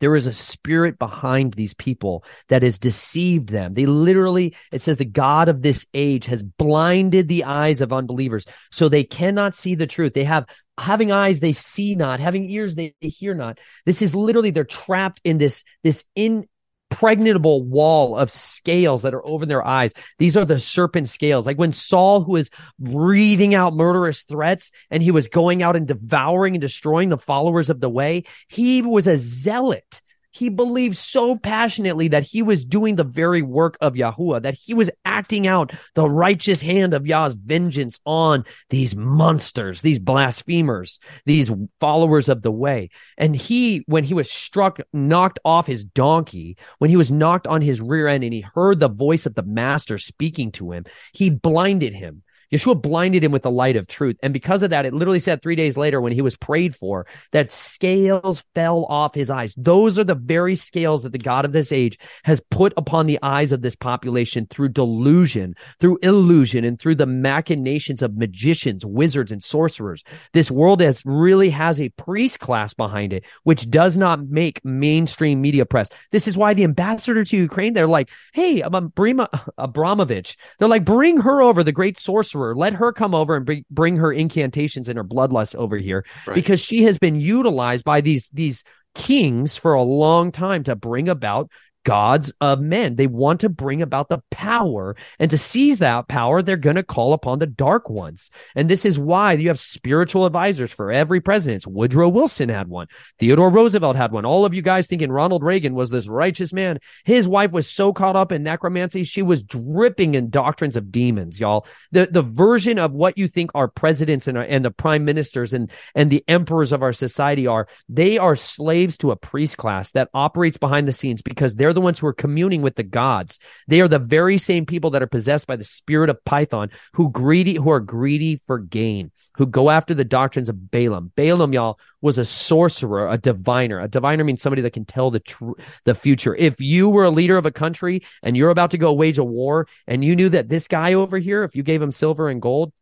there 0.00 0.14
is 0.14 0.26
a 0.26 0.32
spirit 0.32 0.98
behind 0.98 1.54
these 1.54 1.74
people 1.74 2.24
that 2.48 2.62
has 2.62 2.78
deceived 2.78 3.48
them. 3.48 3.72
They 3.72 3.86
literally, 3.86 4.56
it 4.72 4.82
says 4.82 4.96
the 4.96 5.04
God 5.04 5.48
of 5.48 5.62
this 5.62 5.86
age 5.94 6.26
has 6.26 6.42
blinded 6.42 7.28
the 7.28 7.44
eyes 7.44 7.80
of 7.80 7.92
unbelievers 7.92 8.46
so 8.70 8.88
they 8.88 9.04
cannot 9.04 9.54
see 9.54 9.74
the 9.74 9.86
truth. 9.86 10.14
They 10.14 10.24
have 10.24 10.46
having 10.78 11.10
eyes 11.10 11.40
they 11.40 11.52
see 11.52 11.96
not 11.96 12.20
having 12.20 12.44
ears 12.44 12.76
they 12.76 12.94
hear 13.00 13.34
not 13.34 13.58
this 13.84 14.00
is 14.00 14.14
literally 14.14 14.52
they're 14.52 14.62
trapped 14.62 15.20
in 15.24 15.36
this 15.36 15.64
this 15.82 16.04
in 16.14 16.46
impregnable 16.90 17.62
wall 17.62 18.16
of 18.16 18.30
scales 18.30 19.02
that 19.02 19.14
are 19.14 19.24
over 19.24 19.46
their 19.46 19.64
eyes. 19.64 19.92
These 20.18 20.36
are 20.36 20.44
the 20.44 20.58
serpent 20.58 21.08
scales. 21.08 21.46
Like 21.46 21.58
when 21.58 21.72
Saul, 21.72 22.22
who 22.22 22.36
is 22.36 22.50
breathing 22.78 23.54
out 23.54 23.74
murderous 23.74 24.22
threats 24.22 24.70
and 24.90 25.02
he 25.02 25.10
was 25.10 25.28
going 25.28 25.62
out 25.62 25.76
and 25.76 25.86
devouring 25.86 26.54
and 26.54 26.60
destroying 26.60 27.08
the 27.08 27.18
followers 27.18 27.70
of 27.70 27.80
the 27.80 27.90
way, 27.90 28.24
he 28.48 28.82
was 28.82 29.06
a 29.06 29.16
zealot 29.16 30.02
he 30.38 30.48
believed 30.48 30.96
so 30.96 31.36
passionately 31.36 32.08
that 32.08 32.22
he 32.22 32.42
was 32.42 32.64
doing 32.64 32.94
the 32.94 33.02
very 33.02 33.42
work 33.42 33.76
of 33.80 33.94
Yahuwah, 33.94 34.42
that 34.42 34.54
he 34.54 34.72
was 34.72 34.88
acting 35.04 35.48
out 35.48 35.72
the 35.94 36.08
righteous 36.08 36.60
hand 36.60 36.94
of 36.94 37.06
Yah's 37.08 37.34
vengeance 37.34 37.98
on 38.06 38.44
these 38.70 38.94
monsters, 38.94 39.82
these 39.82 39.98
blasphemers, 39.98 41.00
these 41.26 41.50
followers 41.80 42.28
of 42.28 42.42
the 42.42 42.52
way. 42.52 42.90
And 43.16 43.34
he, 43.34 43.82
when 43.86 44.04
he 44.04 44.14
was 44.14 44.30
struck, 44.30 44.78
knocked 44.92 45.40
off 45.44 45.66
his 45.66 45.82
donkey, 45.82 46.56
when 46.78 46.88
he 46.88 46.96
was 46.96 47.10
knocked 47.10 47.48
on 47.48 47.60
his 47.60 47.80
rear 47.80 48.06
end 48.06 48.22
and 48.22 48.32
he 48.32 48.40
heard 48.40 48.78
the 48.78 48.88
voice 48.88 49.26
of 49.26 49.34
the 49.34 49.42
master 49.42 49.98
speaking 49.98 50.52
to 50.52 50.70
him, 50.70 50.84
he 51.12 51.30
blinded 51.30 51.94
him. 51.94 52.22
Yeshua 52.52 52.80
blinded 52.80 53.22
him 53.24 53.32
with 53.32 53.42
the 53.42 53.50
light 53.50 53.76
of 53.76 53.86
truth. 53.86 54.16
And 54.22 54.32
because 54.32 54.62
of 54.62 54.70
that, 54.70 54.86
it 54.86 54.94
literally 54.94 55.20
said 55.20 55.42
three 55.42 55.56
days 55.56 55.76
later 55.76 56.00
when 56.00 56.12
he 56.12 56.22
was 56.22 56.36
prayed 56.36 56.74
for 56.74 57.06
that 57.32 57.52
scales 57.52 58.42
fell 58.54 58.84
off 58.86 59.14
his 59.14 59.30
eyes. 59.30 59.54
Those 59.56 59.98
are 59.98 60.04
the 60.04 60.14
very 60.14 60.54
scales 60.54 61.02
that 61.02 61.12
the 61.12 61.18
God 61.18 61.44
of 61.44 61.52
this 61.52 61.72
age 61.72 61.98
has 62.24 62.40
put 62.50 62.72
upon 62.76 63.06
the 63.06 63.18
eyes 63.22 63.52
of 63.52 63.62
this 63.62 63.76
population 63.76 64.46
through 64.48 64.70
delusion, 64.70 65.54
through 65.80 65.98
illusion, 66.02 66.64
and 66.64 66.78
through 66.80 66.94
the 66.94 67.06
machinations 67.06 68.02
of 68.02 68.16
magicians, 68.16 68.84
wizards, 68.86 69.32
and 69.32 69.44
sorcerers. 69.44 70.02
This 70.32 70.50
world 70.50 70.80
has 70.80 71.02
really 71.04 71.50
has 71.50 71.80
a 71.80 71.90
priest 71.90 72.40
class 72.40 72.72
behind 72.74 73.12
it, 73.12 73.24
which 73.44 73.70
does 73.70 73.96
not 73.96 74.28
make 74.28 74.64
mainstream 74.64 75.40
media 75.40 75.66
press. 75.66 75.88
This 76.12 76.28
is 76.28 76.38
why 76.38 76.54
the 76.54 76.64
ambassador 76.64 77.24
to 77.24 77.36
Ukraine, 77.36 77.74
they're 77.74 77.86
like, 77.86 78.08
hey, 78.32 78.62
Abramovich, 78.62 80.36
they're 80.58 80.68
like, 80.68 80.84
bring 80.84 81.18
her 81.18 81.42
over, 81.42 81.62
the 81.64 81.72
great 81.72 81.98
sorcerer 81.98 82.37
sorcerer. 82.38 82.54
Let 82.54 82.74
her 82.74 82.92
come 82.92 83.14
over 83.14 83.36
and 83.36 83.44
bring, 83.44 83.64
bring 83.70 83.96
her 83.96 84.12
incantations 84.12 84.88
and 84.88 84.96
her 84.96 85.04
bloodlust 85.04 85.54
over 85.54 85.76
here 85.76 86.04
right. 86.26 86.34
because 86.34 86.60
she 86.60 86.84
has 86.84 86.98
been 86.98 87.20
utilized 87.20 87.84
by 87.84 88.00
these 88.00 88.28
these 88.32 88.64
kings 88.94 89.56
for 89.56 89.74
a 89.74 89.82
long 89.82 90.32
time 90.32 90.64
to 90.64 90.74
bring 90.74 91.08
about 91.08 91.50
gods 91.88 92.30
of 92.38 92.60
men. 92.60 92.96
They 92.96 93.06
want 93.06 93.40
to 93.40 93.48
bring 93.48 93.80
about 93.80 94.10
the 94.10 94.20
power, 94.30 94.94
and 95.18 95.30
to 95.30 95.38
seize 95.38 95.78
that 95.78 96.06
power, 96.06 96.42
they're 96.42 96.58
going 96.58 96.76
to 96.76 96.82
call 96.82 97.14
upon 97.14 97.38
the 97.38 97.46
dark 97.46 97.88
ones. 97.88 98.30
And 98.54 98.68
this 98.68 98.84
is 98.84 98.98
why 98.98 99.32
you 99.32 99.48
have 99.48 99.58
spiritual 99.58 100.26
advisors 100.26 100.70
for 100.70 100.92
every 100.92 101.22
president. 101.22 101.66
Woodrow 101.66 102.10
Wilson 102.10 102.50
had 102.50 102.68
one, 102.68 102.88
Theodore 103.18 103.48
Roosevelt 103.48 103.96
had 103.96 104.12
one. 104.12 104.26
All 104.26 104.44
of 104.44 104.52
you 104.52 104.60
guys 104.60 104.86
thinking 104.86 105.10
Ronald 105.10 105.42
Reagan 105.42 105.72
was 105.72 105.88
this 105.88 106.08
righteous 106.08 106.52
man. 106.52 106.78
His 107.06 107.26
wife 107.26 107.52
was 107.52 107.66
so 107.66 107.94
caught 107.94 108.16
up 108.16 108.32
in 108.32 108.42
necromancy, 108.42 109.04
she 109.04 109.22
was 109.22 109.42
dripping 109.42 110.14
in 110.14 110.28
doctrines 110.28 110.76
of 110.76 110.92
demons, 110.92 111.40
y'all. 111.40 111.66
The 111.92 112.06
the 112.10 112.20
version 112.20 112.78
of 112.78 112.92
what 112.92 113.16
you 113.16 113.28
think 113.28 113.52
our 113.54 113.66
presidents 113.66 114.28
and, 114.28 114.36
our, 114.36 114.44
and 114.44 114.62
the 114.62 114.70
prime 114.70 115.06
ministers 115.06 115.54
and 115.54 115.70
and 115.94 116.10
the 116.10 116.22
emperors 116.28 116.72
of 116.72 116.82
our 116.82 116.92
society 116.92 117.46
are, 117.46 117.66
they 117.88 118.18
are 118.18 118.36
slaves 118.36 118.98
to 118.98 119.10
a 119.10 119.16
priest 119.16 119.56
class 119.56 119.92
that 119.92 120.10
operates 120.12 120.58
behind 120.58 120.86
the 120.86 120.92
scenes 120.92 121.22
because 121.22 121.54
they're 121.54 121.72
the 121.72 121.77
ones 121.80 121.98
who 121.98 122.06
are 122.06 122.12
communing 122.12 122.62
with 122.62 122.76
the 122.76 122.82
gods. 122.82 123.38
They 123.66 123.80
are 123.80 123.88
the 123.88 123.98
very 123.98 124.38
same 124.38 124.66
people 124.66 124.90
that 124.90 125.02
are 125.02 125.06
possessed 125.06 125.46
by 125.46 125.56
the 125.56 125.64
spirit 125.64 126.10
of 126.10 126.24
Python 126.24 126.70
who 126.94 127.10
greedy, 127.10 127.54
who 127.54 127.70
are 127.70 127.80
greedy 127.80 128.36
for 128.36 128.58
gain, 128.58 129.10
who 129.36 129.46
go 129.46 129.70
after 129.70 129.94
the 129.94 130.04
doctrines 130.04 130.48
of 130.48 130.70
Balaam. 130.70 131.12
Balaam, 131.16 131.52
y'all, 131.52 131.78
was 132.00 132.18
a 132.18 132.24
sorcerer, 132.24 133.08
a 133.08 133.18
diviner. 133.18 133.80
A 133.80 133.88
diviner 133.88 134.24
means 134.24 134.42
somebody 134.42 134.62
that 134.62 134.72
can 134.72 134.84
tell 134.84 135.10
the 135.10 135.20
tr- 135.20 135.52
the 135.84 135.94
future. 135.94 136.34
If 136.34 136.60
you 136.60 136.88
were 136.88 137.04
a 137.04 137.10
leader 137.10 137.36
of 137.36 137.46
a 137.46 137.50
country 137.50 138.02
and 138.22 138.36
you're 138.36 138.50
about 138.50 138.72
to 138.72 138.78
go 138.78 138.92
wage 138.92 139.18
a 139.18 139.24
war 139.24 139.66
and 139.86 140.04
you 140.04 140.14
knew 140.16 140.28
that 140.28 140.48
this 140.48 140.68
guy 140.68 140.94
over 140.94 141.18
here, 141.18 141.44
if 141.44 141.56
you 141.56 141.62
gave 141.62 141.82
him 141.82 141.92
silver 141.92 142.28
and 142.28 142.42
gold, 142.42 142.72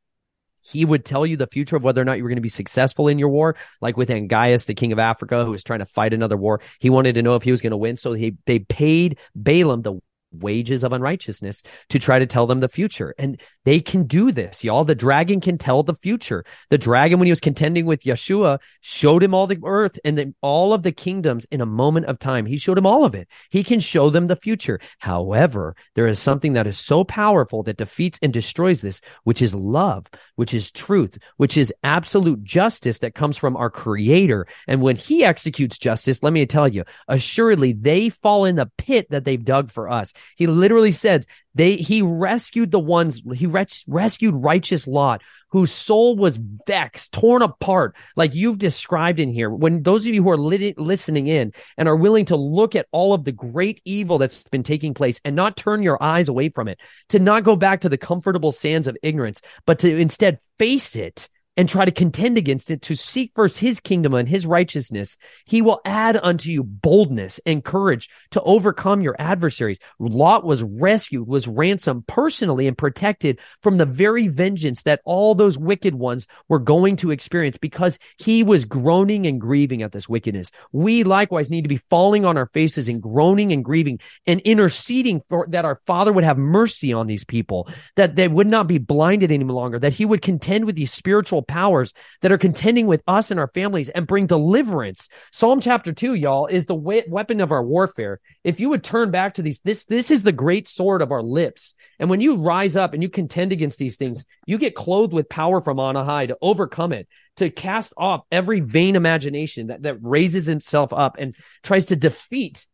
he 0.72 0.84
would 0.84 1.04
tell 1.04 1.24
you 1.24 1.36
the 1.36 1.46
future 1.46 1.76
of 1.76 1.82
whether 1.82 2.00
or 2.00 2.04
not 2.04 2.16
you 2.16 2.22
were 2.22 2.28
going 2.28 2.36
to 2.36 2.42
be 2.42 2.48
successful 2.48 3.08
in 3.08 3.18
your 3.18 3.28
war, 3.28 3.56
like 3.80 3.96
with 3.96 4.08
Angias, 4.08 4.66
the 4.66 4.74
king 4.74 4.92
of 4.92 4.98
Africa, 4.98 5.44
who 5.44 5.52
was 5.52 5.62
trying 5.62 5.78
to 5.78 5.86
fight 5.86 6.12
another 6.12 6.36
war. 6.36 6.60
He 6.80 6.90
wanted 6.90 7.14
to 7.14 7.22
know 7.22 7.36
if 7.36 7.42
he 7.42 7.50
was 7.50 7.62
going 7.62 7.70
to 7.70 7.76
win. 7.76 7.96
So 7.96 8.12
he, 8.12 8.36
they 8.46 8.60
paid 8.60 9.18
Balaam, 9.34 9.82
the 9.82 10.00
wages 10.32 10.84
of 10.84 10.92
unrighteousness 10.92 11.62
to 11.88 11.98
try 11.98 12.18
to 12.18 12.26
tell 12.26 12.46
them 12.46 12.60
the 12.60 12.68
future. 12.68 13.14
And 13.18 13.40
they 13.64 13.80
can 13.80 14.04
do 14.04 14.32
this, 14.32 14.62
y'all. 14.62 14.84
The 14.84 14.94
dragon 14.94 15.40
can 15.40 15.58
tell 15.58 15.82
the 15.82 15.94
future. 15.94 16.44
The 16.70 16.78
dragon, 16.78 17.18
when 17.18 17.26
he 17.26 17.32
was 17.32 17.40
contending 17.40 17.86
with 17.86 18.02
Yeshua, 18.02 18.58
showed 18.80 19.22
him 19.22 19.34
all 19.34 19.46
the 19.46 19.58
earth 19.64 19.98
and 20.04 20.34
all 20.40 20.72
of 20.72 20.82
the 20.82 20.92
kingdoms 20.92 21.46
in 21.50 21.60
a 21.60 21.66
moment 21.66 22.06
of 22.06 22.18
time. 22.18 22.46
He 22.46 22.56
showed 22.56 22.78
him 22.78 22.86
all 22.86 23.04
of 23.04 23.14
it. 23.14 23.28
He 23.50 23.64
can 23.64 23.80
show 23.80 24.10
them 24.10 24.26
the 24.26 24.36
future. 24.36 24.80
However, 24.98 25.74
there 25.94 26.06
is 26.06 26.18
something 26.18 26.52
that 26.52 26.66
is 26.66 26.78
so 26.78 27.04
powerful 27.04 27.62
that 27.64 27.76
defeats 27.76 28.18
and 28.22 28.32
destroys 28.32 28.82
this, 28.82 29.00
which 29.24 29.42
is 29.42 29.54
love, 29.54 30.06
which 30.36 30.54
is 30.54 30.70
truth, 30.70 31.18
which 31.36 31.56
is 31.56 31.72
absolute 31.82 32.42
justice 32.42 33.00
that 33.00 33.14
comes 33.14 33.36
from 33.36 33.56
our 33.56 33.70
creator. 33.70 34.46
And 34.68 34.80
when 34.80 34.96
he 34.96 35.24
executes 35.24 35.78
justice, 35.78 36.22
let 36.22 36.32
me 36.32 36.46
tell 36.46 36.68
you, 36.68 36.84
assuredly 37.08 37.72
they 37.72 38.08
fall 38.08 38.44
in 38.44 38.56
the 38.56 38.70
pit 38.78 39.08
that 39.10 39.24
they've 39.24 39.44
dug 39.44 39.70
for 39.70 39.88
us. 39.88 40.12
He 40.36 40.46
literally 40.46 40.92
says 40.92 41.26
they 41.54 41.76
he 41.76 42.02
rescued 42.02 42.70
the 42.70 42.78
ones 42.78 43.22
he 43.34 43.46
res- 43.46 43.84
rescued 43.86 44.34
righteous 44.34 44.86
Lot, 44.86 45.22
whose 45.50 45.72
soul 45.72 46.16
was 46.16 46.38
vexed, 46.66 47.12
torn 47.12 47.42
apart, 47.42 47.96
like 48.14 48.34
you've 48.34 48.58
described 48.58 49.20
in 49.20 49.32
here. 49.32 49.48
When 49.48 49.82
those 49.82 50.06
of 50.06 50.14
you 50.14 50.22
who 50.22 50.30
are 50.30 50.36
listening 50.36 51.26
in 51.28 51.52
and 51.78 51.88
are 51.88 51.96
willing 51.96 52.26
to 52.26 52.36
look 52.36 52.74
at 52.74 52.86
all 52.92 53.14
of 53.14 53.24
the 53.24 53.32
great 53.32 53.80
evil 53.84 54.18
that's 54.18 54.44
been 54.44 54.62
taking 54.62 54.94
place 54.94 55.20
and 55.24 55.34
not 55.34 55.56
turn 55.56 55.82
your 55.82 56.02
eyes 56.02 56.28
away 56.28 56.50
from 56.50 56.68
it, 56.68 56.78
to 57.08 57.18
not 57.18 57.44
go 57.44 57.56
back 57.56 57.80
to 57.80 57.88
the 57.88 57.98
comfortable 57.98 58.52
sands 58.52 58.88
of 58.88 58.96
ignorance, 59.02 59.40
but 59.64 59.78
to 59.78 59.96
instead 59.96 60.40
face 60.58 60.94
it 60.96 61.28
and 61.56 61.68
try 61.68 61.84
to 61.84 61.90
contend 61.90 62.36
against 62.36 62.70
it 62.70 62.82
to 62.82 62.96
seek 62.96 63.32
first 63.34 63.58
his 63.58 63.80
kingdom 63.80 64.14
and 64.14 64.28
his 64.28 64.46
righteousness, 64.46 65.16
he 65.44 65.62
will 65.62 65.80
add 65.84 66.18
unto 66.22 66.50
you 66.50 66.62
boldness 66.62 67.40
and 67.46 67.64
courage 67.64 68.10
to 68.30 68.42
overcome 68.42 69.00
your 69.00 69.16
adversaries. 69.18 69.78
Lot 69.98 70.44
was 70.44 70.62
rescued, 70.62 71.26
was 71.26 71.48
ransomed 71.48 72.06
personally 72.06 72.66
and 72.66 72.76
protected 72.76 73.38
from 73.62 73.78
the 73.78 73.86
very 73.86 74.28
vengeance 74.28 74.82
that 74.82 75.00
all 75.04 75.34
those 75.34 75.56
wicked 75.56 75.94
ones 75.94 76.26
were 76.48 76.58
going 76.58 76.96
to 76.96 77.10
experience 77.10 77.56
because 77.56 77.98
he 78.18 78.42
was 78.42 78.64
groaning 78.64 79.26
and 79.26 79.40
grieving 79.40 79.82
at 79.82 79.92
this 79.92 80.08
wickedness. 80.08 80.50
We 80.72 81.04
likewise 81.04 81.50
need 81.50 81.62
to 81.62 81.68
be 81.68 81.80
falling 81.90 82.24
on 82.24 82.36
our 82.36 82.50
faces 82.52 82.88
and 82.88 83.02
groaning 83.02 83.52
and 83.52 83.64
grieving 83.64 84.00
and 84.26 84.40
interceding 84.40 85.22
for 85.28 85.46
that 85.50 85.64
our 85.64 85.80
father 85.86 86.12
would 86.12 86.24
have 86.24 86.38
mercy 86.38 86.92
on 86.92 87.06
these 87.06 87.24
people, 87.24 87.68
that 87.96 88.16
they 88.16 88.28
would 88.28 88.46
not 88.46 88.66
be 88.66 88.78
blinded 88.78 89.32
any 89.32 89.44
longer, 89.44 89.78
that 89.78 89.94
he 89.94 90.04
would 90.04 90.22
contend 90.22 90.64
with 90.64 90.76
these 90.76 90.92
spiritual 90.92 91.42
powers 91.46 91.92
that 92.22 92.32
are 92.32 92.38
contending 92.38 92.86
with 92.86 93.02
us 93.06 93.30
and 93.30 93.40
our 93.40 93.50
families 93.54 93.88
and 93.88 94.06
bring 94.06 94.26
deliverance. 94.26 95.08
Psalm 95.32 95.60
chapter 95.60 95.92
2, 95.92 96.14
y'all, 96.14 96.46
is 96.46 96.66
the 96.66 96.74
weapon 96.74 97.40
of 97.40 97.52
our 97.52 97.64
warfare. 97.64 98.20
If 98.44 98.60
you 98.60 98.68
would 98.70 98.84
turn 98.84 99.10
back 99.10 99.34
to 99.34 99.42
these, 99.42 99.60
this 99.64 99.84
this 99.84 100.10
is 100.10 100.22
the 100.22 100.32
great 100.32 100.68
sword 100.68 101.02
of 101.02 101.12
our 101.12 101.22
lips. 101.22 101.74
And 101.98 102.10
when 102.10 102.20
you 102.20 102.36
rise 102.36 102.76
up 102.76 102.94
and 102.94 103.02
you 103.02 103.08
contend 103.08 103.52
against 103.52 103.78
these 103.78 103.96
things, 103.96 104.24
you 104.46 104.58
get 104.58 104.74
clothed 104.74 105.12
with 105.12 105.28
power 105.28 105.60
from 105.60 105.80
on 105.80 105.96
high 105.96 106.26
to 106.26 106.36
overcome 106.42 106.92
it, 106.92 107.08
to 107.36 107.50
cast 107.50 107.92
off 107.96 108.24
every 108.30 108.60
vain 108.60 108.96
imagination 108.96 109.68
that, 109.68 109.82
that 109.82 109.98
raises 110.02 110.48
itself 110.48 110.92
up 110.92 111.16
and 111.18 111.34
tries 111.62 111.86
to 111.86 111.96
defeat 111.96 112.66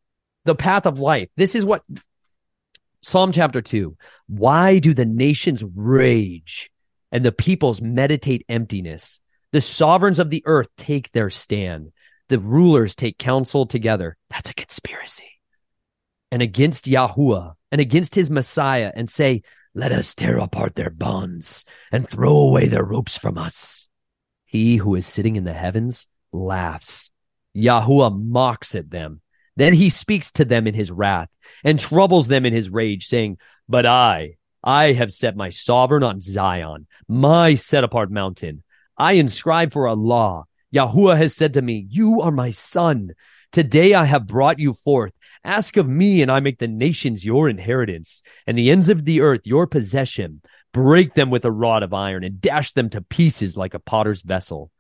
the 0.45 0.55
path 0.55 0.87
of 0.87 0.99
life. 0.99 1.29
This 1.37 1.55
is 1.55 1.65
what 1.65 1.83
Psalm 3.03 3.33
chapter 3.33 3.61
2. 3.61 3.97
Why 4.29 4.79
do 4.79 4.95
the 4.95 5.05
nations 5.05 5.65
rage 5.75 6.71
and 7.13 7.25
the 7.25 7.31
peoples 7.31 7.81
meditate 7.81 8.45
emptiness. 8.49 9.21
The 9.53 9.61
sovereigns 9.61 10.19
of 10.19 10.31
the 10.31 10.43
earth 10.47 10.69
take 10.77 11.13
their 11.13 11.31
stand. 11.31 11.93
The 12.29 12.39
rulers 12.39 12.97
take 12.97 13.19
counsel 13.19 13.67
together. 13.67 14.17
That's 14.31 14.51
a 14.51 14.55
conspiracy. 14.55 15.41
And 16.31 16.43
against 16.43 16.87
Yahuwah 16.87 17.55
and 17.71 17.81
against 17.81 18.15
his 18.15 18.31
Messiah 18.31 18.91
and 18.97 19.11
say, 19.11 19.43
let 19.75 19.93
us 19.93 20.15
tear 20.15 20.37
apart 20.39 20.75
their 20.75 20.91
bonds 20.91 21.65
and 21.91 22.09
throw 22.09 22.37
away 22.37 22.67
their 22.67 22.85
ropes 22.85 23.17
from 23.17 23.39
us. 23.39 23.89
He 24.45 24.77
who 24.77 24.95
is 24.95 25.07
sitting 25.07 25.37
in 25.37 25.45
the 25.45 25.55
heavens 25.55 26.07
laughs. 26.31 27.11
Yahuwah 27.57 28.23
mocks 28.23 28.75
at 28.75 28.91
them. 28.91 29.23
Then 29.57 29.73
he 29.73 29.89
speaks 29.89 30.31
to 30.33 30.45
them 30.45 30.67
in 30.67 30.75
his 30.75 30.91
wrath 30.91 31.29
and 31.65 31.79
troubles 31.79 32.29
them 32.29 32.45
in 32.45 32.53
his 32.53 32.71
rage, 32.71 33.07
saying, 33.07 33.39
But 33.69 33.87
I, 33.87 34.37
I 34.63 34.93
have 34.93 35.13
set 35.13 35.37
my 35.37 35.51
sovereign 35.51 36.03
on 36.03 36.21
Zion, 36.21 36.87
my 37.09 37.55
set 37.55 37.85
apart 37.85 38.11
mountain. 38.11 38.63
I 38.97 39.15
inscribe 39.15 39.73
for 39.73 39.87
a 39.87 39.95
law. 39.95 40.45
Yahuwah 40.73 41.17
has 41.17 41.35
said 41.35 41.55
to 41.55 41.63
me, 41.63 41.87
You 41.91 42.21
are 42.21 42.31
my 42.31 42.51
son. 42.51 43.13
Today 43.51 43.95
I 43.95 44.05
have 44.05 44.27
brought 44.27 44.59
you 44.59 44.73
forth. 44.73 45.13
Ask 45.45 45.77
of 45.77 45.89
me, 45.89 46.23
and 46.23 46.31
I 46.31 46.41
make 46.41 46.59
the 46.59 46.69
nations 46.69 47.25
your 47.25 47.49
inheritance, 47.49 48.23
and 48.47 48.57
the 48.57 48.71
ends 48.71 48.89
of 48.89 49.05
the 49.05 49.21
earth 49.21 49.43
your 49.45 49.67
possession. 49.67 50.41
Break 50.73 51.15
them 51.15 51.31
with 51.31 51.45
a 51.45 51.53
rod 51.53 51.83
of 51.83 51.93
iron, 51.93 52.25
and 52.25 52.41
dash 52.41 52.73
them 52.73 52.89
to 52.91 53.03
pieces 53.03 53.57
like 53.57 53.75
a 53.75 53.81
potter's 53.81 54.23
vessel. 54.23 54.71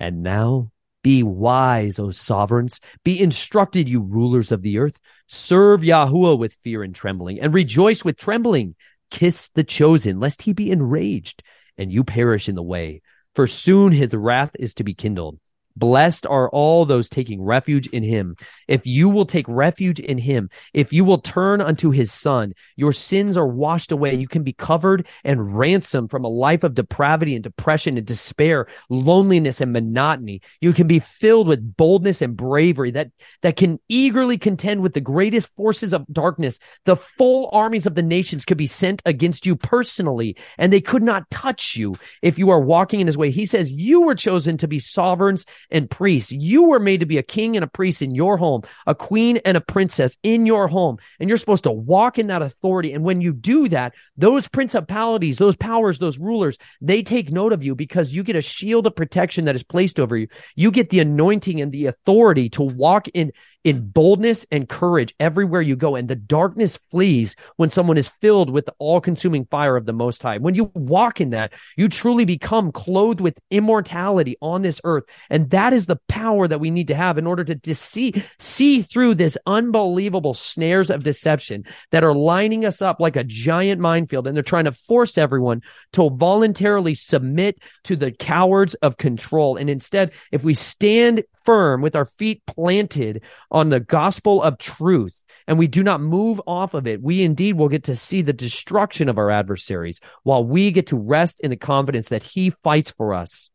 And 0.00 0.22
now 0.22 0.70
be 1.02 1.22
wise, 1.22 1.98
O 1.98 2.10
sovereigns. 2.10 2.80
Be 3.04 3.20
instructed, 3.20 3.88
you 3.88 4.00
rulers 4.00 4.50
of 4.52 4.62
the 4.62 4.78
earth. 4.78 4.98
Serve 5.26 5.82
Yahuwah 5.82 6.38
with 6.38 6.56
fear 6.64 6.82
and 6.82 6.94
trembling, 6.94 7.40
and 7.40 7.52
rejoice 7.52 8.04
with 8.04 8.16
trembling. 8.16 8.74
Kiss 9.14 9.48
the 9.54 9.62
chosen, 9.62 10.18
lest 10.18 10.42
he 10.42 10.52
be 10.52 10.72
enraged 10.72 11.44
and 11.78 11.92
you 11.92 12.02
perish 12.02 12.48
in 12.48 12.56
the 12.56 12.64
way. 12.64 13.00
For 13.32 13.46
soon 13.46 13.92
his 13.92 14.12
wrath 14.12 14.50
is 14.58 14.74
to 14.74 14.82
be 14.82 14.92
kindled. 14.92 15.38
Blessed 15.76 16.26
are 16.26 16.48
all 16.50 16.84
those 16.84 17.08
taking 17.08 17.42
refuge 17.42 17.88
in 17.88 18.02
him. 18.02 18.36
If 18.68 18.86
you 18.86 19.08
will 19.08 19.26
take 19.26 19.46
refuge 19.48 19.98
in 19.98 20.18
him, 20.18 20.50
if 20.72 20.92
you 20.92 21.04
will 21.04 21.18
turn 21.18 21.60
unto 21.60 21.90
his 21.90 22.12
son, 22.12 22.54
your 22.76 22.92
sins 22.92 23.36
are 23.36 23.46
washed 23.46 23.90
away. 23.90 24.14
You 24.14 24.28
can 24.28 24.44
be 24.44 24.52
covered 24.52 25.06
and 25.24 25.56
ransomed 25.56 26.10
from 26.10 26.24
a 26.24 26.28
life 26.28 26.62
of 26.62 26.74
depravity 26.74 27.34
and 27.34 27.42
depression 27.42 27.96
and 27.96 28.06
despair, 28.06 28.68
loneliness 28.88 29.60
and 29.60 29.72
monotony. 29.72 30.42
You 30.60 30.72
can 30.72 30.86
be 30.86 31.00
filled 31.00 31.48
with 31.48 31.76
boldness 31.76 32.22
and 32.22 32.36
bravery 32.36 32.92
that, 32.92 33.10
that 33.42 33.56
can 33.56 33.80
eagerly 33.88 34.38
contend 34.38 34.80
with 34.80 34.94
the 34.94 35.00
greatest 35.00 35.48
forces 35.56 35.92
of 35.92 36.06
darkness. 36.12 36.60
The 36.84 36.96
full 36.96 37.48
armies 37.52 37.86
of 37.86 37.96
the 37.96 38.02
nations 38.02 38.44
could 38.44 38.58
be 38.58 38.66
sent 38.68 39.02
against 39.04 39.44
you 39.44 39.56
personally, 39.56 40.36
and 40.56 40.72
they 40.72 40.80
could 40.80 41.02
not 41.02 41.28
touch 41.30 41.74
you 41.74 41.96
if 42.22 42.38
you 42.38 42.50
are 42.50 42.60
walking 42.60 43.00
in 43.00 43.08
his 43.08 43.18
way. 43.18 43.32
He 43.32 43.44
says 43.44 43.72
you 43.72 44.02
were 44.02 44.14
chosen 44.14 44.56
to 44.58 44.68
be 44.68 44.78
sovereigns 44.78 45.44
and 45.70 45.90
priests. 45.90 46.32
You 46.32 46.64
were 46.64 46.80
made 46.80 47.00
to 47.00 47.06
be 47.06 47.18
a 47.18 47.22
king 47.22 47.56
and 47.56 47.64
a 47.64 47.68
priest 47.68 48.02
in 48.02 48.14
your 48.14 48.36
home, 48.36 48.62
a 48.86 48.94
queen 48.94 49.38
and 49.44 49.56
a 49.56 49.60
princess 49.60 50.16
in 50.22 50.46
your 50.46 50.68
home. 50.68 50.98
And 51.20 51.28
you're 51.28 51.38
supposed 51.38 51.64
to 51.64 51.72
walk 51.72 52.18
in 52.18 52.28
that 52.28 52.42
authority. 52.42 52.92
And 52.92 53.04
when 53.04 53.20
you 53.20 53.32
do 53.32 53.68
that, 53.68 53.94
those 54.16 54.48
principalities, 54.48 55.38
those 55.38 55.56
powers, 55.56 55.98
those 55.98 56.18
rulers, 56.18 56.58
they 56.80 57.02
take 57.02 57.32
note 57.32 57.52
of 57.52 57.64
you 57.64 57.74
because 57.74 58.12
you 58.12 58.22
get 58.22 58.36
a 58.36 58.42
shield 58.42 58.86
of 58.86 58.96
protection 58.96 59.46
that 59.46 59.54
is 59.54 59.62
placed 59.62 59.98
over 59.98 60.16
you. 60.16 60.28
You 60.54 60.70
get 60.70 60.90
the 60.90 61.00
anointing 61.00 61.60
and 61.60 61.72
the 61.72 61.86
authority 61.86 62.48
to 62.50 62.62
walk 62.62 63.08
in 63.14 63.32
in 63.64 63.88
boldness 63.88 64.46
and 64.52 64.68
courage 64.68 65.14
everywhere 65.18 65.62
you 65.62 65.74
go. 65.74 65.96
And 65.96 66.06
the 66.06 66.14
darkness 66.14 66.78
flees 66.90 67.34
when 67.56 67.70
someone 67.70 67.96
is 67.96 68.08
filled 68.08 68.50
with 68.50 68.66
the 68.66 68.74
all 68.78 69.00
consuming 69.00 69.46
fire 69.46 69.76
of 69.76 69.86
the 69.86 69.92
Most 69.92 70.22
High. 70.22 70.38
When 70.38 70.54
you 70.54 70.70
walk 70.74 71.20
in 71.20 71.30
that, 71.30 71.52
you 71.76 71.88
truly 71.88 72.26
become 72.26 72.70
clothed 72.70 73.22
with 73.22 73.38
immortality 73.50 74.36
on 74.42 74.62
this 74.62 74.80
earth. 74.84 75.04
And 75.30 75.50
that 75.50 75.72
is 75.72 75.86
the 75.86 76.00
power 76.08 76.46
that 76.46 76.60
we 76.60 76.70
need 76.70 76.88
to 76.88 76.94
have 76.94 77.16
in 77.16 77.26
order 77.26 77.44
to 77.44 77.74
see, 77.74 78.22
see 78.38 78.82
through 78.82 79.14
this 79.14 79.38
unbelievable 79.46 80.34
snares 80.34 80.90
of 80.90 81.02
deception 81.02 81.64
that 81.90 82.04
are 82.04 82.14
lining 82.14 82.66
us 82.66 82.82
up 82.82 83.00
like 83.00 83.16
a 83.16 83.24
giant 83.24 83.80
minefield. 83.80 84.26
And 84.26 84.36
they're 84.36 84.42
trying 84.42 84.64
to 84.64 84.72
force 84.72 85.16
everyone 85.16 85.62
to 85.94 86.10
voluntarily 86.10 86.94
submit 86.94 87.58
to 87.84 87.96
the 87.96 88.12
cowards 88.12 88.74
of 88.74 88.98
control. 88.98 89.56
And 89.56 89.70
instead, 89.70 90.12
if 90.30 90.44
we 90.44 90.54
stand 90.54 91.24
firm 91.44 91.82
with 91.82 91.96
our 91.96 92.04
feet 92.04 92.42
planted 92.46 93.22
on 93.50 93.68
the 93.68 93.80
gospel 93.80 94.42
of 94.42 94.58
truth 94.58 95.14
and 95.46 95.58
we 95.58 95.66
do 95.66 95.82
not 95.82 96.00
move 96.00 96.40
off 96.46 96.74
of 96.74 96.86
it, 96.86 97.02
we 97.02 97.22
indeed 97.22 97.56
will 97.56 97.68
get 97.68 97.84
to 97.84 97.96
see 97.96 98.22
the 98.22 98.32
destruction 98.32 99.08
of 99.08 99.18
our 99.18 99.30
adversaries 99.30 100.00
while 100.22 100.44
we 100.44 100.70
get 100.70 100.86
to 100.88 100.96
rest 100.96 101.40
in 101.40 101.50
the 101.50 101.56
confidence 101.56 102.08
that 102.08 102.22
he 102.22 102.50
fights 102.62 102.90
for 102.90 103.14
us. 103.14 103.50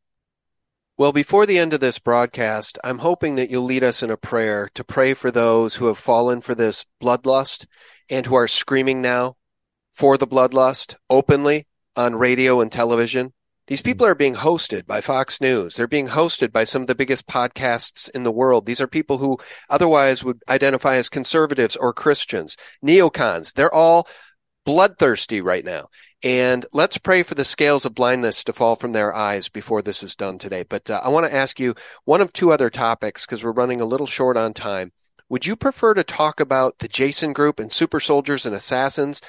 Well, 0.97 1.13
before 1.13 1.45
the 1.45 1.57
end 1.57 1.73
of 1.73 1.79
this 1.79 1.97
broadcast, 1.97 2.77
I'm 2.83 2.99
hoping 2.99 3.35
that 3.35 3.49
you'll 3.49 3.63
lead 3.63 3.85
us 3.85 4.03
in 4.03 4.11
a 4.11 4.17
prayer 4.17 4.69
to 4.73 4.83
pray 4.83 5.13
for 5.13 5.31
those 5.31 5.75
who 5.75 5.87
have 5.87 5.97
fallen 5.97 6.41
for 6.41 6.53
this 6.53 6.85
bloodlust 7.01 7.65
and 8.09 8.25
who 8.25 8.35
are 8.35 8.49
screaming 8.49 9.01
now 9.01 9.35
for 9.91 10.17
the 10.17 10.27
bloodlust 10.27 10.95
openly 11.09 11.67
on 11.95 12.15
radio 12.15 12.59
and 12.59 12.71
television. 12.71 13.33
These 13.69 13.83
people 13.83 14.07
are 14.07 14.15
being 14.15 14.33
hosted 14.33 14.87
by 14.87 14.99
Fox 14.99 15.39
News. 15.39 15.75
They're 15.75 15.87
being 15.87 16.07
hosted 16.07 16.51
by 16.51 16.63
some 16.63 16.81
of 16.81 16.87
the 16.87 16.95
biggest 16.95 17.27
podcasts 17.27 18.09
in 18.09 18.23
the 18.23 18.31
world. 18.31 18.65
These 18.65 18.81
are 18.81 18.87
people 18.87 19.19
who 19.19 19.37
otherwise 19.69 20.23
would 20.23 20.41
identify 20.49 20.95
as 20.95 21.07
conservatives 21.07 21.75
or 21.75 21.93
Christians, 21.93 22.57
neocons. 22.83 23.53
They're 23.53 23.71
all 23.71 24.07
bloodthirsty 24.65 25.39
right 25.39 25.63
now. 25.63 25.89
And 26.23 26.65
let's 26.73 26.97
pray 26.97 27.21
for 27.21 27.35
the 27.35 27.45
scales 27.45 27.85
of 27.85 27.93
blindness 27.93 28.43
to 28.45 28.53
fall 28.53 28.75
from 28.75 28.93
their 28.93 29.13
eyes 29.13 29.49
before 29.49 29.83
this 29.83 30.01
is 30.01 30.15
done 30.15 30.39
today. 30.39 30.65
But 30.67 30.89
uh, 30.89 31.01
I 31.03 31.09
want 31.09 31.27
to 31.27 31.35
ask 31.35 31.59
you 31.59 31.75
one 32.05 32.21
of 32.21 32.33
two 32.33 32.51
other 32.51 32.71
topics 32.71 33.27
because 33.27 33.43
we're 33.43 33.51
running 33.51 33.81
a 33.81 33.85
little 33.85 34.07
short 34.07 34.35
on 34.35 34.55
time. 34.55 34.93
would 35.29 35.45
you 35.45 35.55
prefer 35.55 35.93
to 35.93 36.03
talk 36.03 36.39
about 36.39 36.79
the 36.79 36.87
Jason 36.87 37.33
group 37.33 37.59
and 37.59 37.71
super 37.71 37.99
soldiers 37.99 38.47
and 38.47 38.55
assassins? 38.55 39.21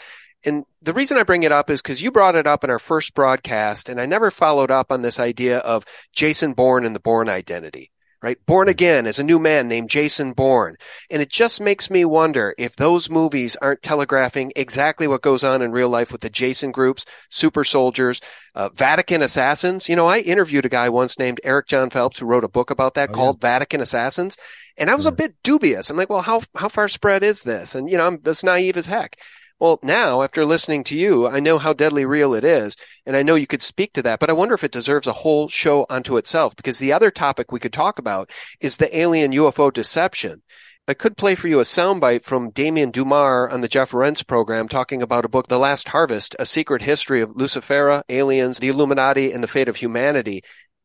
And 0.45 0.65
the 0.81 0.93
reason 0.95 1.19
I 1.19 1.23
bring 1.23 1.43
it 1.43 1.53
up 1.53 1.69
is 1.71 1.83
because 1.83 2.03
you 2.03 2.11
brought 2.11 2.35
it 2.35 2.47
up 2.47 2.65
in 2.65 2.71
our 2.71 2.79
first 2.79 3.15
broadcast, 3.15 3.89
and 3.89 4.01
I 4.01 4.07
never 4.07 4.31
followed 4.31 4.71
up 4.71 4.91
on 4.91 5.03
this 5.03 5.21
idea 5.21 5.59
of 5.59 5.85
Jason 6.15 6.53
Bourne 6.55 6.85
and 6.87 6.95
the 6.97 7.01
Bourne 7.01 7.29
identity 7.29 7.91
right? 8.23 8.37
Born 8.45 8.67
Hmm. 8.67 8.73
again 8.73 9.07
as 9.07 9.19
a 9.19 9.25
new 9.25 9.39
man 9.39 9.67
named 9.67 9.89
Jason 9.89 10.33
Bourne. 10.33 10.77
And 11.11 11.23
it 11.23 11.31
just 11.31 11.59
makes 11.59 11.89
me 11.89 12.05
wonder 12.05 12.55
if 12.59 12.77
those 12.77 13.09
movies 13.09 13.57
aren't 13.63 13.81
telegraphing 13.83 14.53
exactly 14.57 15.09
what 15.09 15.23
goes 15.23 15.43
on 15.43 15.63
in 15.63 15.73
real 15.73 15.89
life 15.89 16.13
with 16.13 16.21
the 16.21 16.29
Jason 16.29 16.71
groups, 16.71 17.07
super 17.31 17.65
soldiers, 17.65 18.21
uh, 18.55 18.69
Vatican 18.75 19.23
assassins. 19.23 19.89
You 19.89 19.97
know, 19.97 20.07
I 20.07 20.19
interviewed 20.19 20.67
a 20.67 20.69
guy 20.69 20.91
once 20.91 21.19
named 21.19 21.41
Eric 21.45 21.67
John 21.69 21.89
Phelps 21.89 22.19
who 22.19 22.27
wrote 22.27 22.45
a 22.45 22.49
book 22.49 22.71
about 22.71 22.93
that 22.95 23.09
Oh, 23.09 23.13
called 23.15 23.41
Vatican 23.41 23.81
Assassins. 23.81 24.37
And 24.77 24.91
I 24.91 24.95
was 24.95 25.07
a 25.07 25.13
bit 25.13 25.35
dubious. 25.43 25.89
I'm 25.89 25.97
like, 25.97 26.11
well, 26.11 26.21
how, 26.21 26.43
how 26.57 26.69
far 26.69 26.89
spread 26.89 27.23
is 27.23 27.43
this? 27.43 27.75
And, 27.75 27.91
you 27.91 27.97
know, 27.97 28.07
I'm 28.07 28.19
as 28.27 28.45
naive 28.45 28.77
as 28.77 28.85
heck. 28.85 29.17
Well, 29.61 29.79
now 29.83 30.23
after 30.23 30.47
listening 30.47 30.85
to 30.85 30.97
you, 30.97 31.29
I 31.29 31.39
know 31.39 31.59
how 31.59 31.75
deadly 31.75 32.07
real 32.07 32.33
it 32.33 32.45
is, 32.45 32.77
and 33.05 33.15
I 33.15 33.23
know 33.23 33.35
you 33.35 33.47
could 33.47 33.61
speak 33.61 33.93
to 33.93 34.03
that, 34.05 34.19
but 34.19 34.31
I 34.31 34.33
wonder 34.33 34.55
if 34.55 34.65
it 34.65 34.73
deserves 34.73 35.07
a 35.07 35.13
whole 35.13 35.49
show 35.49 35.85
unto 35.91 36.17
itself 36.17 36.57
because 36.57 36.79
the 36.79 36.95
other 36.95 37.11
topic 37.11 37.53
we 37.53 37.61
could 37.61 37.73
talk 37.73 37.99
about 37.99 38.31
is 38.61 38.79
the 38.79 38.97
alien 38.99 39.33
UFO 39.33 39.71
deception. 39.71 40.41
I 40.89 40.95
could 40.95 41.19
play 41.19 41.35
for 41.35 41.47
you 41.47 41.61
a 41.61 41.65
soundbite 41.65 42.25
from 42.25 42.53
Damien 42.53 42.91
Dumar 42.91 43.51
on 43.51 43.61
the 43.61 43.69
Jeff 43.69 43.93
Rense 43.93 44.23
program 44.23 44.67
talking 44.67 45.03
about 45.03 45.27
a 45.27 45.29
book, 45.29 45.49
The 45.49 45.59
Last 45.59 45.89
Harvest, 45.89 46.35
A 46.39 46.47
Secret 46.47 46.81
History 46.81 47.21
of 47.21 47.37
Lucifera, 47.37 48.03
Aliens, 48.09 48.61
the 48.61 48.69
Illuminati, 48.69 49.31
and 49.31 49.45
the 49.45 49.49
Fate 49.49 49.69
of 49.69 49.77
Humanity. 49.77 50.41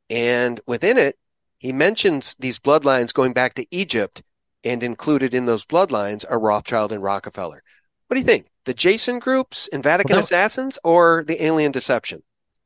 And 0.09 0.59
within 0.67 0.97
it, 0.97 1.17
he 1.59 1.71
mentions 1.71 2.36
these 2.39 2.59
bloodlines 2.59 3.13
going 3.13 3.32
back 3.32 3.53
to 3.53 3.65
Egypt, 3.71 4.21
and 4.65 4.84
included 4.84 5.34
in 5.34 5.45
those 5.45 5.63
bloodlines 5.65 6.26
are 6.30 6.41
Rothschild 6.41 6.91
and 6.91 7.01
Rockefeller. 7.01 7.63
What 8.07 8.15
do 8.15 8.19
you 8.19 8.25
think? 8.25 8.47
The 8.65 8.73
Jason 8.73 9.19
groups 9.19 9.67
and 9.71 9.83
Vatican 9.83 10.13
Well, 10.13 10.19
assassins 10.21 10.77
or 10.83 11.23
the 11.27 11.43
alien 11.43 11.71
deception? 11.71 12.23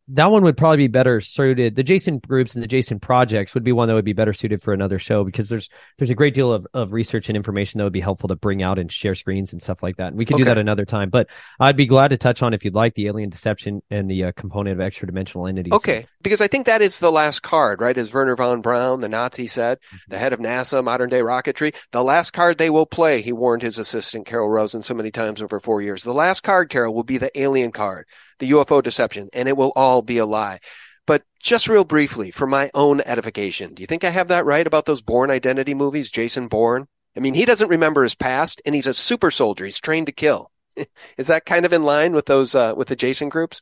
That 0.09 0.31
one 0.31 0.43
would 0.43 0.57
probably 0.57 0.77
be 0.77 0.87
better 0.87 1.21
suited. 1.21 1.75
The 1.75 1.83
Jason 1.83 2.19
groups 2.19 2.55
and 2.55 2.63
the 2.63 2.67
Jason 2.67 2.99
projects 2.99 3.53
would 3.53 3.63
be 3.63 3.71
one 3.71 3.87
that 3.87 3.93
would 3.93 4.05
be 4.05 4.13
better 4.13 4.33
suited 4.33 4.61
for 4.61 4.73
another 4.73 4.99
show 4.99 5.23
because 5.23 5.49
there's 5.49 5.69
there's 5.97 6.09
a 6.09 6.15
great 6.15 6.33
deal 6.33 6.51
of, 6.51 6.67
of 6.73 6.93
research 6.93 7.29
and 7.29 7.37
information 7.37 7.77
that 7.77 7.83
would 7.83 7.93
be 7.93 7.99
helpful 7.99 8.27
to 8.29 8.35
bring 8.35 8.63
out 8.63 8.79
and 8.79 8.91
share 8.91 9.15
screens 9.15 9.53
and 9.53 9.61
stuff 9.61 9.83
like 9.83 9.97
that. 9.97 10.07
And 10.07 10.17
we 10.17 10.25
can 10.25 10.37
do 10.37 10.45
that 10.45 10.57
another 10.57 10.85
time. 10.85 11.09
But 11.09 11.27
I'd 11.59 11.77
be 11.77 11.85
glad 11.85 12.09
to 12.09 12.17
touch 12.17 12.41
on 12.41 12.53
if 12.53 12.65
you'd 12.65 12.75
like 12.75 12.95
the 12.95 13.07
alien 13.07 13.29
deception 13.29 13.81
and 13.89 14.09
the 14.09 14.25
uh, 14.25 14.31
component 14.33 14.73
of 14.73 14.81
extra 14.81 15.07
dimensional 15.07 15.47
entities. 15.47 15.73
Okay, 15.73 16.05
because 16.21 16.41
I 16.41 16.47
think 16.47 16.65
that 16.65 16.81
is 16.81 16.99
the 16.99 17.11
last 17.11 17.41
card, 17.41 17.81
right? 17.81 17.97
As 17.97 18.13
Wernher 18.13 18.35
von 18.35 18.61
Braun, 18.61 19.01
the 19.01 19.09
Nazi 19.09 19.47
said, 19.47 19.79
the 20.07 20.17
head 20.17 20.33
of 20.33 20.39
NASA, 20.39 20.83
modern 20.83 21.09
day 21.09 21.21
rocketry, 21.21 21.75
the 21.91 22.03
last 22.03 22.31
card 22.31 22.57
they 22.57 22.69
will 22.69 22.85
play, 22.85 23.21
he 23.21 23.31
warned 23.31 23.61
his 23.61 23.77
assistant 23.77 24.25
Carol 24.25 24.49
Rosin 24.49 24.81
so 24.81 24.93
many 24.93 25.11
times 25.11 25.41
over 25.41 25.59
four 25.59 25.81
years. 25.81 26.03
The 26.03 26.13
last 26.13 26.41
card, 26.41 26.69
Carol, 26.69 26.93
will 26.93 27.03
be 27.03 27.17
the 27.17 27.37
alien 27.39 27.71
card, 27.71 28.07
the 28.39 28.51
UFO 28.51 28.81
deception, 28.81 29.29
and 29.33 29.47
it 29.47 29.57
will 29.57 29.71
all 29.75 30.01
be 30.01 30.17
a 30.17 30.25
lie. 30.25 30.59
But 31.05 31.23
just 31.41 31.67
real 31.67 31.83
briefly, 31.83 32.31
for 32.31 32.47
my 32.47 32.69
own 32.73 33.01
edification, 33.01 33.73
do 33.73 33.81
you 33.81 33.87
think 33.87 34.03
I 34.03 34.09
have 34.09 34.27
that 34.27 34.45
right 34.45 34.65
about 34.65 34.85
those 34.85 35.01
Bourne 35.01 35.31
identity 35.31 35.73
movies, 35.73 36.11
Jason 36.11 36.47
Bourne? 36.47 36.87
I 37.17 37.19
mean, 37.19 37.33
he 37.33 37.45
doesn't 37.45 37.69
remember 37.69 38.03
his 38.03 38.15
past, 38.15 38.61
and 38.65 38.75
he's 38.75 38.87
a 38.87 38.93
super 38.93 39.31
soldier. 39.31 39.65
He's 39.65 39.79
trained 39.79 40.07
to 40.07 40.13
kill. 40.13 40.51
is 41.17 41.27
that 41.27 41.45
kind 41.45 41.65
of 41.65 41.73
in 41.73 41.83
line 41.83 42.13
with 42.13 42.25
those, 42.25 42.55
uh, 42.55 42.73
with 42.75 42.87
the 42.87 42.95
Jason 42.95 43.29
groups? 43.29 43.61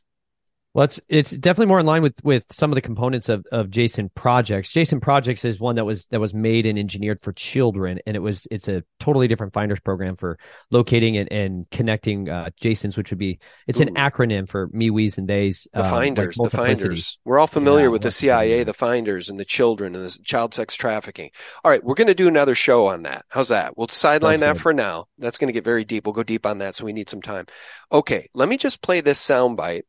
Well, 0.78 0.84
it's 0.84 1.00
it's 1.08 1.32
definitely 1.32 1.66
more 1.66 1.80
in 1.80 1.86
line 1.86 2.02
with 2.02 2.14
with 2.22 2.44
some 2.52 2.70
of 2.70 2.76
the 2.76 2.80
components 2.80 3.28
of 3.28 3.44
of 3.50 3.68
Jason 3.68 4.12
Projects. 4.14 4.70
Jason 4.70 5.00
Projects 5.00 5.44
is 5.44 5.58
one 5.58 5.74
that 5.74 5.84
was 5.84 6.06
that 6.12 6.20
was 6.20 6.32
made 6.32 6.66
and 6.66 6.78
engineered 6.78 7.18
for 7.20 7.32
children, 7.32 7.98
and 8.06 8.14
it 8.14 8.20
was 8.20 8.46
it's 8.52 8.68
a 8.68 8.84
totally 9.00 9.26
different 9.26 9.52
finders 9.52 9.80
program 9.80 10.14
for 10.14 10.38
locating 10.70 11.16
and, 11.16 11.32
and 11.32 11.68
connecting 11.72 12.28
uh, 12.28 12.50
Jasons, 12.56 12.96
which 12.96 13.10
would 13.10 13.18
be 13.18 13.40
it's 13.66 13.80
an 13.80 13.88
Ooh. 13.88 13.94
acronym 13.94 14.48
for 14.48 14.68
me, 14.68 14.90
we's, 14.90 15.18
and 15.18 15.26
theys. 15.26 15.66
The 15.72 15.82
like 15.82 15.90
finders, 15.90 16.36
the 16.36 16.48
finders. 16.48 17.18
We're 17.24 17.40
all 17.40 17.48
familiar 17.48 17.86
Yeah, 17.86 17.90
with 17.90 18.02
the 18.02 18.12
CIA, 18.12 18.62
the 18.62 18.72
finders, 18.72 19.28
and 19.28 19.40
the 19.40 19.44
children, 19.44 19.96
and 19.96 20.04
the 20.04 20.16
child 20.22 20.54
sex 20.54 20.76
trafficking. 20.76 21.32
All 21.64 21.72
right, 21.72 21.82
we're 21.82 21.94
going 21.94 22.06
to 22.06 22.14
do 22.14 22.28
another 22.28 22.54
show 22.54 22.86
on 22.86 23.02
that. 23.02 23.24
How's 23.30 23.48
that? 23.48 23.76
We'll 23.76 23.88
sideline 23.88 24.38
that 24.40 24.52
good. 24.52 24.62
for 24.62 24.72
now. 24.72 25.06
That's 25.18 25.38
going 25.38 25.48
to 25.48 25.52
get 25.52 25.64
very 25.64 25.84
deep. 25.84 26.06
We'll 26.06 26.12
go 26.12 26.22
deep 26.22 26.46
on 26.46 26.58
that, 26.58 26.76
so 26.76 26.84
we 26.84 26.92
need 26.92 27.08
some 27.08 27.20
time. 27.20 27.46
Okay, 27.90 28.28
let 28.32 28.48
me 28.48 28.56
just 28.56 28.80
play 28.80 29.00
this 29.00 29.20
soundbite 29.20 29.82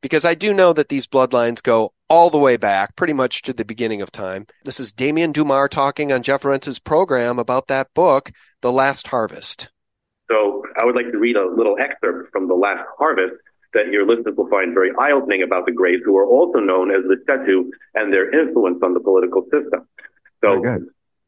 because 0.00 0.24
I 0.24 0.34
do 0.34 0.52
know 0.52 0.72
that 0.72 0.88
these 0.88 1.06
bloodlines 1.06 1.62
go 1.62 1.92
all 2.08 2.30
the 2.30 2.38
way 2.38 2.56
back, 2.56 2.96
pretty 2.96 3.12
much 3.12 3.42
to 3.42 3.52
the 3.52 3.64
beginning 3.64 4.02
of 4.02 4.12
time. 4.12 4.46
This 4.64 4.78
is 4.78 4.92
Damien 4.92 5.32
Dumar 5.32 5.68
talking 5.68 6.12
on 6.12 6.22
Jeff 6.22 6.44
Rense's 6.44 6.78
program 6.78 7.38
about 7.38 7.68
that 7.68 7.88
book, 7.94 8.30
The 8.62 8.72
Last 8.72 9.06
Harvest. 9.08 9.70
So 10.30 10.62
I 10.76 10.84
would 10.84 10.94
like 10.94 11.10
to 11.12 11.18
read 11.18 11.36
a 11.36 11.46
little 11.46 11.76
excerpt 11.78 12.32
from 12.32 12.48
The 12.48 12.54
Last 12.54 12.84
Harvest 12.98 13.34
that 13.74 13.88
your 13.88 14.06
listeners 14.06 14.36
will 14.36 14.48
find 14.48 14.72
very 14.72 14.90
eye-opening 14.98 15.42
about 15.42 15.66
the 15.66 15.72
Greys, 15.72 16.00
who 16.04 16.16
are 16.16 16.26
also 16.26 16.58
known 16.58 16.90
as 16.90 17.02
the 17.08 17.16
Setu 17.28 17.70
and 17.94 18.12
their 18.12 18.30
influence 18.30 18.78
on 18.82 18.94
the 18.94 19.00
political 19.00 19.42
system. 19.44 19.86
So 20.42 20.62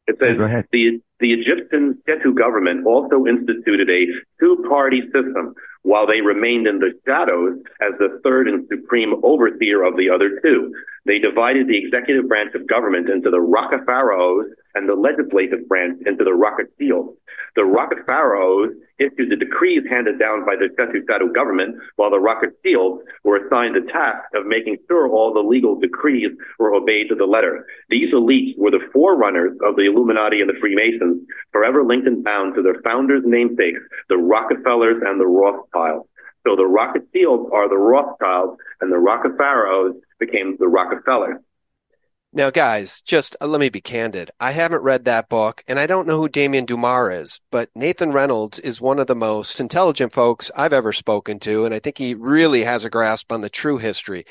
it 0.07 0.17
says 0.19 0.37
Go 0.37 0.63
the 0.71 1.01
the 1.19 1.33
Egyptian 1.33 2.01
Setu 2.07 2.35
government 2.35 2.85
also 2.85 3.25
instituted 3.25 3.89
a 3.89 4.07
two-party 4.39 5.01
system 5.13 5.53
while 5.87 6.05
they 6.05 6.19
remained 6.19 6.67
in 6.67 6.79
the 6.79 6.91
shadows 7.07 7.55
as 7.79 7.97
the 7.97 8.19
third 8.21 8.49
and 8.49 8.67
supreme 8.67 9.15
overseer 9.23 9.83
of 9.83 9.95
the 9.95 10.09
other 10.09 10.41
two. 10.43 10.75
They 11.05 11.17
divided 11.17 11.67
the 11.67 11.79
executive 11.79 12.27
branch 12.27 12.53
of 12.55 12.67
government 12.67 13.07
into 13.09 13.31
the 13.31 13.39
Rockepharaohs 13.39 14.51
and 14.77 14.87
the 14.87 14.93
legislative 14.93 15.67
branch 15.67 15.97
into 16.05 16.23
the 16.23 16.37
Rocketiels. 16.37 17.15
The 17.55 17.65
Rockepharaohs 17.65 18.77
issued 18.99 19.31
the 19.31 19.35
decrees 19.35 19.81
handed 19.89 20.19
down 20.19 20.45
by 20.45 20.55
the 20.55 20.69
Tetu 20.77 21.33
government, 21.33 21.77
while 21.95 22.11
the 22.11 22.19
rocket 22.19 22.53
Rocketiels 22.63 22.99
were 23.23 23.37
assigned 23.37 23.75
the 23.75 23.91
task 23.91 24.29
of 24.35 24.45
making 24.45 24.77
sure 24.87 25.09
all 25.09 25.33
the 25.33 25.39
legal 25.39 25.79
decrees 25.79 26.29
were 26.59 26.75
obeyed 26.75 27.09
to 27.09 27.15
the 27.15 27.25
letter. 27.25 27.65
These 27.89 28.13
elites 28.13 28.55
were 28.57 28.69
the 28.69 28.87
forerunners 28.93 29.57
of 29.63 29.75
the 29.75 29.87
Illuminati 29.87 30.41
and 30.41 30.49
the 30.49 30.59
Freemasons, 30.61 31.25
forever 31.51 31.83
linked 31.83 32.07
and 32.07 32.23
bound 32.23 32.53
to 32.53 32.61
their 32.61 32.79
founders' 32.83 33.23
namesakes, 33.25 33.81
the 34.09 34.17
Rockefellers 34.17 35.01
and 35.03 35.19
the 35.19 35.25
Rothschilds. 35.25 36.07
So 36.45 36.55
the 36.55 36.69
Rocketiels 36.69 37.51
are 37.51 37.67
the 37.67 37.77
Rothschilds, 37.77 38.59
and 38.81 38.91
the 38.91 38.97
Rockepharaohs 38.97 39.99
became 40.19 40.55
the 40.59 40.67
Rockefellers. 40.67 41.41
Now, 42.33 42.49
guys, 42.49 43.01
just 43.01 43.37
uh, 43.39 43.47
let 43.47 43.61
me 43.61 43.69
be 43.69 43.79
candid. 43.79 44.31
I 44.39 44.51
haven't 44.51 44.83
read 44.83 45.05
that 45.05 45.29
book, 45.29 45.63
and 45.65 45.79
I 45.79 45.87
don't 45.87 46.05
know 46.07 46.17
who 46.17 46.27
Damien 46.27 46.65
Dumar 46.65 47.09
is, 47.09 47.39
but 47.51 47.69
Nathan 47.73 48.11
Reynolds 48.11 48.59
is 48.59 48.81
one 48.81 48.99
of 48.99 49.07
the 49.07 49.15
most 49.15 49.59
intelligent 49.61 50.11
folks 50.11 50.51
I've 50.55 50.73
ever 50.73 50.91
spoken 50.91 51.39
to, 51.39 51.63
and 51.63 51.73
I 51.73 51.79
think 51.79 51.97
he 51.97 52.13
really 52.13 52.63
has 52.63 52.83
a 52.83 52.89
grasp 52.89 53.31
on 53.31 53.41
the 53.41 53.49
true 53.49 53.77
history. 53.77 54.25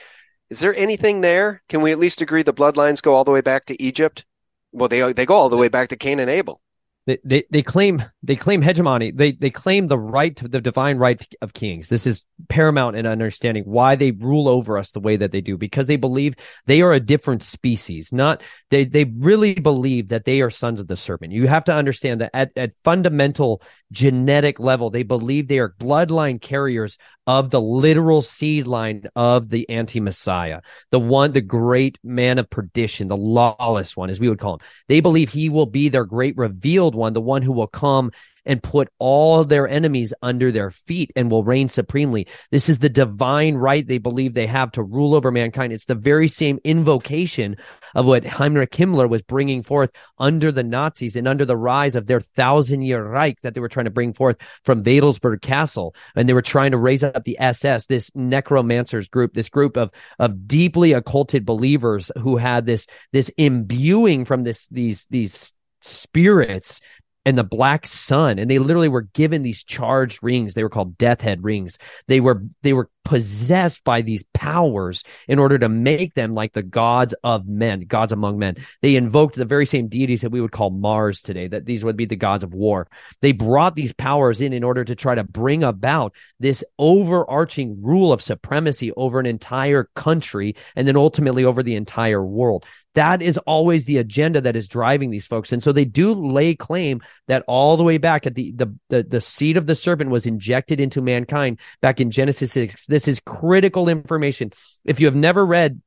Is 0.50 0.60
there 0.60 0.74
anything 0.76 1.22
there? 1.22 1.62
Can 1.70 1.80
we 1.80 1.90
at 1.90 1.98
least 1.98 2.20
agree 2.20 2.42
the 2.42 2.52
bloodlines 2.52 3.02
go 3.02 3.14
all 3.14 3.24
the 3.24 3.32
way 3.32 3.40
back 3.40 3.64
to 3.66 3.82
Egypt? 3.82 4.26
Well, 4.72 4.88
they 4.88 5.12
they 5.14 5.24
go 5.24 5.34
all 5.34 5.48
the 5.48 5.56
way 5.56 5.68
back 5.68 5.88
to 5.88 5.96
Cain 5.96 6.20
and 6.20 6.30
Abel. 6.30 6.60
They, 7.06 7.18
they 7.24 7.44
they 7.50 7.62
claim 7.62 8.02
they 8.24 8.34
claim 8.34 8.62
hegemony. 8.62 9.12
They 9.12 9.32
they 9.32 9.50
claim 9.50 9.86
the 9.86 9.98
right 9.98 10.34
to 10.36 10.48
the 10.48 10.60
divine 10.60 10.98
right 10.98 11.24
of 11.40 11.54
kings. 11.54 11.88
This 11.88 12.04
is 12.04 12.24
paramount 12.48 12.96
in 12.96 13.06
understanding 13.06 13.62
why 13.64 13.94
they 13.94 14.10
rule 14.10 14.48
over 14.48 14.76
us 14.76 14.90
the 14.90 15.00
way 15.00 15.16
that 15.16 15.30
they 15.30 15.40
do 15.40 15.56
because 15.56 15.86
they 15.86 15.96
believe 15.96 16.34
they 16.66 16.82
are 16.82 16.92
a 16.92 17.00
different 17.00 17.44
species. 17.44 18.12
Not 18.12 18.42
they 18.70 18.84
they 18.84 19.04
really 19.04 19.54
believe 19.54 20.08
that 20.08 20.24
they 20.24 20.40
are 20.40 20.50
sons 20.50 20.80
of 20.80 20.88
the 20.88 20.96
serpent. 20.96 21.32
You 21.32 21.46
have 21.46 21.64
to 21.64 21.74
understand 21.74 22.20
that 22.22 22.30
at 22.34 22.50
at 22.56 22.72
fundamental 22.82 23.62
genetic 23.92 24.58
level, 24.58 24.90
they 24.90 25.02
believe 25.02 25.48
they 25.48 25.58
are 25.58 25.74
bloodline 25.78 26.40
carriers 26.40 26.98
of 27.26 27.50
the 27.50 27.60
literal 27.60 28.22
seed 28.22 28.66
line 28.66 29.04
of 29.14 29.48
the 29.48 29.68
anti-messiah, 29.68 30.60
the 30.90 30.98
one, 30.98 31.32
the 31.32 31.40
great 31.40 31.98
man 32.02 32.38
of 32.38 32.48
perdition, 32.50 33.08
the 33.08 33.16
lawless 33.16 33.96
one, 33.96 34.10
as 34.10 34.20
we 34.20 34.28
would 34.28 34.38
call 34.38 34.54
him. 34.54 34.60
They 34.88 35.00
believe 35.00 35.30
he 35.30 35.48
will 35.48 35.66
be 35.66 35.88
their 35.88 36.04
great 36.04 36.36
revealed 36.36 36.94
one, 36.94 37.12
the 37.12 37.20
one 37.20 37.42
who 37.42 37.52
will 37.52 37.66
come 37.66 38.10
and 38.46 38.62
put 38.62 38.88
all 38.98 39.44
their 39.44 39.68
enemies 39.68 40.14
under 40.22 40.50
their 40.52 40.70
feet 40.70 41.12
and 41.16 41.30
will 41.30 41.44
reign 41.44 41.68
supremely. 41.68 42.26
This 42.50 42.68
is 42.68 42.78
the 42.78 42.88
divine 42.88 43.56
right 43.56 43.86
they 43.86 43.98
believe 43.98 44.34
they 44.34 44.46
have 44.46 44.72
to 44.72 44.82
rule 44.82 45.14
over 45.14 45.30
mankind. 45.30 45.72
It's 45.72 45.84
the 45.84 45.94
very 45.94 46.28
same 46.28 46.58
invocation 46.64 47.56
of 47.94 48.06
what 48.06 48.24
Heinrich 48.24 48.72
Himmler 48.72 49.08
was 49.08 49.22
bringing 49.22 49.62
forth 49.62 49.90
under 50.18 50.52
the 50.52 50.62
Nazis 50.62 51.16
and 51.16 51.26
under 51.26 51.44
the 51.44 51.56
rise 51.56 51.96
of 51.96 52.06
their 52.06 52.20
thousand 52.20 52.82
year 52.82 53.04
Reich 53.04 53.40
that 53.42 53.54
they 53.54 53.60
were 53.60 53.68
trying 53.68 53.84
to 53.84 53.90
bring 53.90 54.12
forth 54.12 54.36
from 54.64 54.84
Wewelsburg 54.84 55.42
Castle. 55.42 55.94
And 56.14 56.28
they 56.28 56.34
were 56.34 56.42
trying 56.42 56.70
to 56.70 56.78
raise 56.78 57.02
up 57.02 57.24
the 57.24 57.38
SS, 57.40 57.86
this 57.86 58.10
necromancers 58.14 59.08
group, 59.08 59.34
this 59.34 59.48
group 59.48 59.76
of, 59.76 59.90
of 60.18 60.46
deeply 60.46 60.92
occulted 60.92 61.44
believers 61.44 62.10
who 62.22 62.36
had 62.36 62.66
this, 62.66 62.86
this 63.12 63.30
imbuing 63.36 64.24
from 64.24 64.44
this, 64.44 64.66
these, 64.68 65.06
these 65.10 65.52
spirits 65.80 66.80
and 67.26 67.36
the 67.36 67.44
black 67.44 67.88
sun 67.88 68.38
and 68.38 68.48
they 68.48 68.60
literally 68.60 68.88
were 68.88 69.02
given 69.02 69.42
these 69.42 69.64
charged 69.64 70.22
rings. 70.22 70.54
They 70.54 70.62
were 70.62 70.70
called 70.70 70.96
death 70.96 71.20
head 71.20 71.42
rings. 71.42 71.76
They 72.06 72.20
were 72.20 72.44
they 72.62 72.72
were 72.72 72.88
possessed 73.06 73.84
by 73.84 74.02
these 74.02 74.24
powers 74.34 75.04
in 75.28 75.38
order 75.38 75.56
to 75.56 75.68
make 75.68 76.12
them 76.14 76.34
like 76.34 76.52
the 76.52 76.62
gods 76.62 77.14
of 77.22 77.46
men, 77.46 77.82
gods 77.82 78.10
among 78.10 78.36
men. 78.36 78.56
They 78.82 78.96
invoked 78.96 79.36
the 79.36 79.44
very 79.44 79.64
same 79.64 79.86
deities 79.86 80.22
that 80.22 80.32
we 80.32 80.40
would 80.40 80.50
call 80.50 80.70
Mars 80.70 81.22
today, 81.22 81.46
that 81.46 81.66
these 81.66 81.84
would 81.84 81.96
be 81.96 82.06
the 82.06 82.16
gods 82.16 82.42
of 82.42 82.52
war. 82.52 82.88
They 83.22 83.30
brought 83.30 83.76
these 83.76 83.92
powers 83.92 84.40
in 84.40 84.52
in 84.52 84.64
order 84.64 84.84
to 84.84 84.96
try 84.96 85.14
to 85.14 85.22
bring 85.22 85.62
about 85.62 86.14
this 86.40 86.64
overarching 86.80 87.80
rule 87.80 88.12
of 88.12 88.20
supremacy 88.20 88.90
over 88.96 89.20
an 89.20 89.26
entire 89.26 89.84
country 89.94 90.56
and 90.74 90.88
then 90.88 90.96
ultimately 90.96 91.44
over 91.44 91.62
the 91.62 91.76
entire 91.76 92.24
world. 92.24 92.66
That 92.96 93.20
is 93.20 93.36
always 93.36 93.84
the 93.84 93.98
agenda 93.98 94.40
that 94.40 94.56
is 94.56 94.68
driving 94.68 95.10
these 95.10 95.26
folks. 95.26 95.52
And 95.52 95.62
so 95.62 95.70
they 95.70 95.84
do 95.84 96.14
lay 96.14 96.54
claim 96.54 97.02
that 97.28 97.44
all 97.46 97.76
the 97.76 97.84
way 97.84 97.98
back 97.98 98.26
at 98.26 98.34
the, 98.34 98.52
the, 98.52 98.74
the, 98.88 99.02
the 99.02 99.20
seed 99.20 99.58
of 99.58 99.66
the 99.66 99.74
serpent 99.74 100.08
was 100.08 100.24
injected 100.24 100.80
into 100.80 101.02
mankind 101.02 101.60
back 101.82 102.00
in 102.00 102.10
Genesis 102.10 102.52
6. 102.52 102.86
This 102.96 103.08
is 103.08 103.20
critical 103.20 103.90
information. 103.90 104.52
If 104.82 105.00
you 105.00 105.06
have 105.06 105.14
never 105.14 105.44
read 105.44 105.82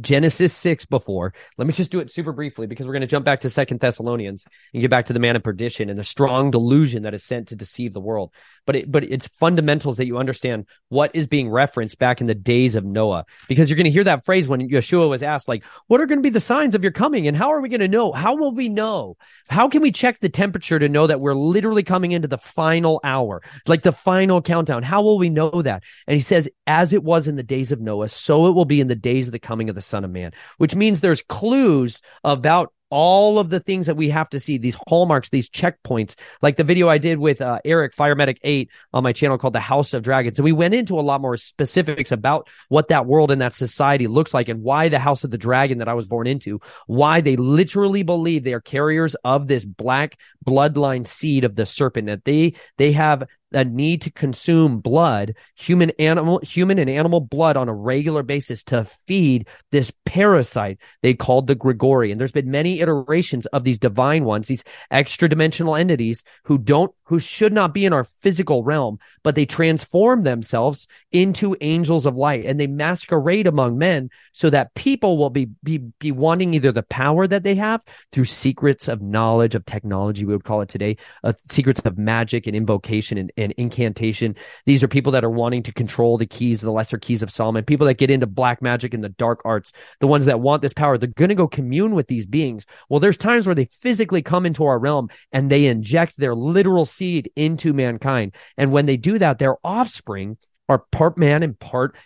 Genesis 0.00 0.54
6 0.54 0.84
before. 0.86 1.32
Let 1.56 1.66
me 1.66 1.72
just 1.72 1.90
do 1.90 2.00
it 2.00 2.12
super 2.12 2.32
briefly 2.32 2.66
because 2.66 2.86
we're 2.86 2.92
going 2.92 3.00
to 3.00 3.06
jump 3.06 3.24
back 3.24 3.40
to 3.40 3.50
Second 3.50 3.80
Thessalonians 3.80 4.44
and 4.72 4.80
get 4.80 4.90
back 4.90 5.06
to 5.06 5.12
the 5.12 5.18
man 5.18 5.36
of 5.36 5.42
perdition 5.42 5.90
and 5.90 5.98
the 5.98 6.04
strong 6.04 6.50
delusion 6.50 7.02
that 7.02 7.14
is 7.14 7.24
sent 7.24 7.48
to 7.48 7.56
deceive 7.56 7.92
the 7.92 8.00
world. 8.00 8.32
But 8.66 8.76
it, 8.76 8.92
but 8.92 9.04
it's 9.04 9.26
fundamentals 9.26 9.96
that 9.96 10.06
you 10.06 10.18
understand 10.18 10.66
what 10.88 11.10
is 11.14 11.26
being 11.26 11.50
referenced 11.50 11.98
back 11.98 12.20
in 12.20 12.26
the 12.26 12.34
days 12.34 12.76
of 12.76 12.84
Noah 12.84 13.24
because 13.48 13.68
you're 13.68 13.76
going 13.76 13.84
to 13.84 13.90
hear 13.90 14.04
that 14.04 14.24
phrase 14.24 14.48
when 14.48 14.68
Yeshua 14.68 15.08
was 15.08 15.22
asked 15.22 15.48
like 15.48 15.64
what 15.86 16.00
are 16.00 16.06
going 16.06 16.18
to 16.18 16.22
be 16.22 16.30
the 16.30 16.40
signs 16.40 16.74
of 16.74 16.82
your 16.82 16.92
coming 16.92 17.26
and 17.26 17.36
how 17.36 17.52
are 17.52 17.60
we 17.60 17.68
going 17.68 17.80
to 17.80 17.88
know? 17.88 18.12
How 18.12 18.36
will 18.36 18.52
we 18.52 18.68
know? 18.68 19.16
How 19.48 19.68
can 19.68 19.82
we 19.82 19.92
check 19.92 20.20
the 20.20 20.28
temperature 20.28 20.78
to 20.78 20.88
know 20.88 21.06
that 21.06 21.20
we're 21.20 21.34
literally 21.34 21.82
coming 21.82 22.12
into 22.12 22.28
the 22.28 22.38
final 22.38 23.00
hour, 23.04 23.42
like 23.66 23.82
the 23.82 23.92
final 23.92 24.42
countdown? 24.42 24.82
How 24.82 25.02
will 25.02 25.18
we 25.18 25.30
know 25.30 25.62
that? 25.62 25.82
And 26.06 26.14
he 26.14 26.20
says 26.20 26.48
as 26.66 26.92
it 26.92 27.02
was 27.02 27.26
in 27.26 27.36
the 27.36 27.42
days 27.42 27.72
of 27.72 27.80
Noah, 27.80 28.08
so 28.08 28.46
it 28.46 28.52
will 28.52 28.64
be 28.64 28.80
in 28.80 28.88
the 28.88 28.94
days 28.94 29.28
of 29.28 29.32
the 29.32 29.38
coming 29.38 29.68
of 29.68 29.74
the 29.74 29.82
Son 29.88 30.04
of 30.04 30.10
Man, 30.10 30.32
which 30.58 30.74
means 30.74 31.00
there's 31.00 31.22
clues 31.22 32.00
about 32.24 32.72
all 32.90 33.38
of 33.38 33.50
the 33.50 33.60
things 33.60 33.86
that 33.86 33.96
we 33.96 34.10
have 34.10 34.30
to 34.30 34.40
see, 34.40 34.58
these 34.58 34.76
hallmarks, 34.86 35.28
these 35.30 35.50
checkpoints, 35.50 36.14
like 36.42 36.56
the 36.56 36.64
video 36.64 36.88
I 36.88 36.98
did 36.98 37.18
with 37.18 37.40
uh, 37.40 37.58
Eric 37.64 37.94
Fire 37.94 38.14
Medic 38.14 38.38
8 38.42 38.70
on 38.94 39.02
my 39.02 39.12
channel 39.12 39.38
called 39.38 39.54
The 39.54 39.60
House 39.60 39.92
of 39.92 40.02
Dragons. 40.02 40.38
And 40.38 40.44
we 40.44 40.52
went 40.52 40.74
into 40.74 40.98
a 40.98 41.02
lot 41.02 41.20
more 41.20 41.36
specifics 41.36 42.12
about 42.12 42.48
what 42.68 42.88
that 42.88 43.06
world 43.06 43.30
and 43.30 43.40
that 43.42 43.54
society 43.54 44.06
looks 44.06 44.32
like 44.32 44.48
and 44.48 44.62
why 44.62 44.88
the 44.88 44.98
House 44.98 45.24
of 45.24 45.30
the 45.30 45.38
Dragon 45.38 45.78
that 45.78 45.88
I 45.88 45.94
was 45.94 46.06
born 46.06 46.26
into, 46.26 46.60
why 46.86 47.20
they 47.20 47.36
literally 47.36 48.02
believe 48.02 48.44
they 48.44 48.54
are 48.54 48.60
carriers 48.60 49.14
of 49.24 49.48
this 49.48 49.64
black 49.64 50.18
bloodline 50.46 51.06
seed 51.06 51.44
of 51.44 51.56
the 51.56 51.66
serpent, 51.66 52.06
that 52.06 52.24
they, 52.24 52.54
they 52.78 52.92
have 52.92 53.24
a 53.52 53.64
need 53.64 54.02
to 54.02 54.10
consume 54.10 54.80
blood, 54.80 55.34
human 55.56 55.90
animal, 55.98 56.40
human 56.42 56.78
and 56.78 56.90
animal 56.90 57.20
blood 57.20 57.56
on 57.56 57.68
a 57.68 57.74
regular 57.74 58.22
basis 58.22 58.62
to 58.64 58.86
feed 59.06 59.48
this 59.72 59.92
parasite 60.04 60.78
they 61.02 61.14
called 61.14 61.46
the 61.46 61.54
Grigori. 61.54 62.10
And 62.12 62.20
there's 62.20 62.32
been 62.32 62.50
many 62.50 62.80
iterations 62.80 63.46
of 63.46 63.64
these 63.64 63.78
divine 63.78 64.24
ones, 64.24 64.48
these 64.48 64.64
extra 64.90 65.28
dimensional 65.28 65.76
entities 65.76 66.24
who 66.44 66.58
don't, 66.58 66.92
who 67.08 67.18
should 67.18 67.52
not 67.52 67.74
be 67.74 67.84
in 67.84 67.92
our 67.92 68.04
physical 68.04 68.64
realm, 68.64 68.98
but 69.22 69.34
they 69.34 69.46
transform 69.46 70.22
themselves 70.22 70.86
into 71.10 71.56
angels 71.60 72.06
of 72.06 72.16
light 72.16 72.44
and 72.44 72.60
they 72.60 72.66
masquerade 72.66 73.46
among 73.46 73.78
men 73.78 74.10
so 74.32 74.50
that 74.50 74.74
people 74.74 75.16
will 75.16 75.30
be, 75.30 75.46
be, 75.62 75.78
be 75.78 76.12
wanting 76.12 76.54
either 76.54 76.70
the 76.70 76.82
power 76.82 77.26
that 77.26 77.42
they 77.42 77.54
have 77.54 77.82
through 78.12 78.24
secrets 78.24 78.88
of 78.88 79.00
knowledge, 79.00 79.54
of 79.54 79.64
technology, 79.64 80.24
we 80.24 80.34
would 80.34 80.44
call 80.44 80.60
it 80.60 80.68
today, 80.68 80.96
uh, 81.24 81.32
secrets 81.50 81.80
of 81.80 81.96
magic 81.96 82.46
and 82.46 82.54
invocation 82.54 83.18
and 83.18 83.32
and 83.38 83.54
incantation. 83.56 84.36
These 84.66 84.82
are 84.82 84.88
people 84.88 85.12
that 85.12 85.24
are 85.24 85.30
wanting 85.30 85.62
to 85.64 85.72
control 85.72 86.18
the 86.18 86.26
keys, 86.26 86.60
the 86.60 86.70
lesser 86.70 86.98
keys 86.98 87.22
of 87.22 87.30
Solomon, 87.30 87.64
people 87.64 87.86
that 87.86 87.98
get 87.98 88.10
into 88.10 88.26
black 88.26 88.60
magic 88.60 88.92
and 88.92 89.02
the 89.02 89.08
dark 89.08 89.40
arts, 89.44 89.72
the 90.00 90.06
ones 90.06 90.26
that 90.26 90.40
want 90.40 90.60
this 90.60 90.72
power. 90.72 90.98
They're 90.98 91.08
going 91.08 91.28
to 91.30 91.34
go 91.34 91.48
commune 91.48 91.94
with 91.94 92.08
these 92.08 92.26
beings. 92.26 92.66
Well, 92.88 93.00
there's 93.00 93.16
times 93.16 93.46
where 93.46 93.54
they 93.54 93.66
physically 93.66 94.22
come 94.22 94.44
into 94.44 94.64
our 94.64 94.78
realm 94.78 95.08
and 95.32 95.50
they 95.50 95.66
inject 95.66 96.14
their 96.18 96.34
literal 96.34 96.84
seed 96.98 97.30
into 97.36 97.72
mankind. 97.72 98.34
And 98.56 98.72
when 98.72 98.86
they 98.86 98.96
do 98.96 99.18
that, 99.18 99.38
their 99.38 99.56
offspring 99.64 100.36
are 100.68 100.84
part 100.92 101.16
man 101.16 101.42
and 101.42 101.58
part 101.58 101.96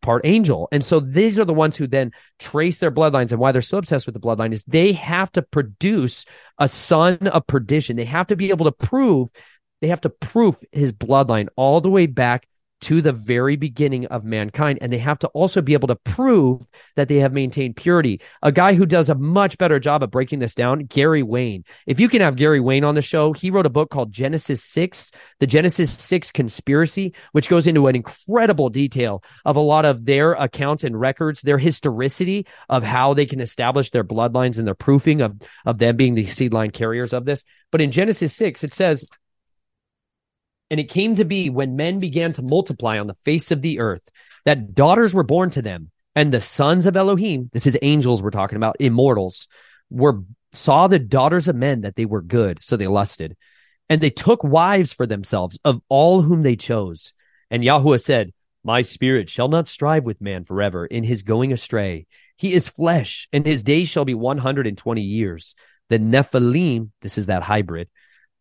part 0.00 0.22
angel. 0.24 0.68
And 0.70 0.84
so 0.84 1.00
these 1.00 1.40
are 1.40 1.44
the 1.44 1.52
ones 1.52 1.76
who 1.76 1.88
then 1.88 2.12
trace 2.38 2.78
their 2.78 2.92
bloodlines. 2.92 3.32
And 3.32 3.40
why 3.40 3.50
they're 3.52 3.62
so 3.62 3.78
obsessed 3.78 4.06
with 4.06 4.14
the 4.14 4.20
bloodline 4.20 4.52
is 4.52 4.62
they 4.66 4.92
have 4.92 5.32
to 5.32 5.42
produce 5.42 6.24
a 6.58 6.68
son 6.68 7.26
of 7.26 7.46
perdition. 7.46 7.96
They 7.96 8.04
have 8.04 8.28
to 8.28 8.36
be 8.36 8.50
able 8.50 8.66
to 8.66 8.72
prove 8.72 9.28
they 9.80 9.88
have 9.88 10.02
to 10.02 10.10
proof 10.10 10.56
his 10.72 10.92
bloodline 10.92 11.48
all 11.56 11.80
the 11.80 11.90
way 11.90 12.06
back 12.06 12.46
to 12.82 13.02
the 13.02 13.12
very 13.12 13.56
beginning 13.56 14.06
of 14.06 14.24
mankind. 14.24 14.78
And 14.80 14.92
they 14.92 14.98
have 14.98 15.18
to 15.20 15.28
also 15.28 15.60
be 15.60 15.74
able 15.74 15.88
to 15.88 15.96
prove 15.96 16.62
that 16.96 17.08
they 17.08 17.16
have 17.16 17.32
maintained 17.32 17.76
purity. 17.76 18.20
A 18.42 18.52
guy 18.52 18.74
who 18.74 18.86
does 18.86 19.08
a 19.08 19.14
much 19.14 19.58
better 19.58 19.78
job 19.78 20.02
of 20.02 20.10
breaking 20.10 20.38
this 20.38 20.54
down, 20.54 20.86
Gary 20.86 21.22
Wayne. 21.22 21.64
If 21.86 22.00
you 22.00 22.08
can 22.08 22.20
have 22.20 22.36
Gary 22.36 22.60
Wayne 22.60 22.84
on 22.84 22.94
the 22.94 23.02
show, 23.02 23.32
he 23.32 23.50
wrote 23.50 23.66
a 23.66 23.70
book 23.70 23.90
called 23.90 24.12
Genesis 24.12 24.62
6, 24.64 25.10
the 25.38 25.46
Genesis 25.46 25.90
6 25.90 26.32
conspiracy, 26.32 27.14
which 27.32 27.48
goes 27.48 27.66
into 27.66 27.86
an 27.86 27.96
incredible 27.96 28.70
detail 28.70 29.22
of 29.44 29.56
a 29.56 29.60
lot 29.60 29.84
of 29.84 30.04
their 30.04 30.32
accounts 30.32 30.84
and 30.84 30.98
records, 30.98 31.42
their 31.42 31.58
historicity 31.58 32.46
of 32.68 32.82
how 32.82 33.14
they 33.14 33.26
can 33.26 33.40
establish 33.40 33.90
their 33.90 34.04
bloodlines 34.04 34.58
and 34.58 34.66
their 34.66 34.74
proofing 34.74 35.20
of, 35.20 35.36
of 35.66 35.78
them 35.78 35.96
being 35.96 36.14
the 36.14 36.26
seed 36.26 36.52
line 36.52 36.70
carriers 36.70 37.12
of 37.12 37.24
this. 37.24 37.44
But 37.70 37.80
in 37.80 37.92
Genesis 37.92 38.34
6, 38.34 38.64
it 38.64 38.74
says, 38.74 39.04
and 40.70 40.78
it 40.78 40.88
came 40.88 41.16
to 41.16 41.24
be 41.24 41.50
when 41.50 41.76
men 41.76 41.98
began 41.98 42.32
to 42.34 42.42
multiply 42.42 42.98
on 42.98 43.06
the 43.06 43.16
face 43.24 43.50
of 43.50 43.62
the 43.62 43.80
earth 43.80 44.08
that 44.44 44.74
daughters 44.74 45.12
were 45.12 45.24
born 45.24 45.50
to 45.50 45.62
them, 45.62 45.90
and 46.14 46.32
the 46.32 46.40
sons 46.40 46.86
of 46.86 46.96
Elohim, 46.96 47.50
this 47.52 47.66
is 47.66 47.78
angels 47.82 48.22
we're 48.22 48.30
talking 48.30 48.56
about, 48.56 48.76
immortals, 48.80 49.48
were 49.90 50.22
saw 50.52 50.88
the 50.88 50.98
daughters 50.98 51.48
of 51.48 51.56
men 51.56 51.82
that 51.82 51.96
they 51.96 52.04
were 52.04 52.22
good, 52.22 52.58
so 52.62 52.76
they 52.76 52.86
lusted. 52.86 53.36
And 53.88 54.00
they 54.00 54.10
took 54.10 54.42
wives 54.42 54.92
for 54.92 55.06
themselves 55.06 55.58
of 55.64 55.80
all 55.88 56.22
whom 56.22 56.42
they 56.42 56.56
chose. 56.56 57.12
And 57.50 57.64
Yahweh 57.64 57.98
said, 57.98 58.32
My 58.64 58.82
spirit 58.82 59.28
shall 59.28 59.48
not 59.48 59.68
strive 59.68 60.04
with 60.04 60.20
man 60.20 60.44
forever 60.44 60.86
in 60.86 61.04
his 61.04 61.22
going 61.22 61.52
astray. 61.52 62.06
He 62.36 62.54
is 62.54 62.68
flesh, 62.68 63.28
and 63.32 63.44
his 63.44 63.62
days 63.62 63.88
shall 63.88 64.04
be 64.04 64.14
120 64.14 65.00
years. 65.00 65.54
The 65.88 65.98
Nephilim, 65.98 66.90
this 67.02 67.18
is 67.18 67.26
that 67.26 67.42
hybrid, 67.42 67.88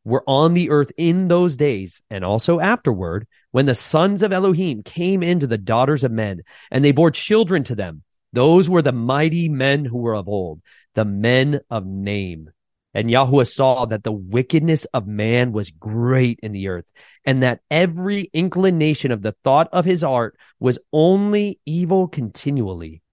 were 0.09 0.23
on 0.27 0.53
the 0.53 0.69
earth 0.69 0.91
in 0.97 1.27
those 1.27 1.55
days 1.55 2.01
and 2.09 2.25
also 2.25 2.59
afterward 2.59 3.27
when 3.51 3.65
the 3.65 3.75
sons 3.75 4.23
of 4.23 4.33
Elohim 4.33 4.83
came 4.83 5.23
into 5.23 5.47
the 5.47 5.57
daughters 5.57 6.03
of 6.03 6.11
men 6.11 6.41
and 6.71 6.83
they 6.83 6.91
bore 6.91 7.11
children 7.11 7.63
to 7.65 7.75
them. 7.75 8.03
Those 8.33 8.69
were 8.69 8.81
the 8.81 8.91
mighty 8.91 9.49
men 9.49 9.85
who 9.85 9.97
were 9.97 10.15
of 10.15 10.27
old, 10.27 10.61
the 10.93 11.05
men 11.05 11.61
of 11.69 11.85
name. 11.85 12.51
And 12.93 13.09
Yahweh 13.09 13.43
saw 13.43 13.85
that 13.85 14.03
the 14.03 14.11
wickedness 14.11 14.85
of 14.85 15.07
man 15.07 15.51
was 15.51 15.69
great 15.69 16.39
in 16.41 16.51
the 16.51 16.69
earth, 16.69 16.85
and 17.23 17.43
that 17.43 17.61
every 17.69 18.29
inclination 18.33 19.11
of 19.11 19.21
the 19.21 19.35
thought 19.43 19.69
of 19.71 19.85
his 19.85 20.01
heart 20.01 20.35
was 20.59 20.79
only 20.91 21.59
evil 21.65 22.07
continually. 22.07 23.03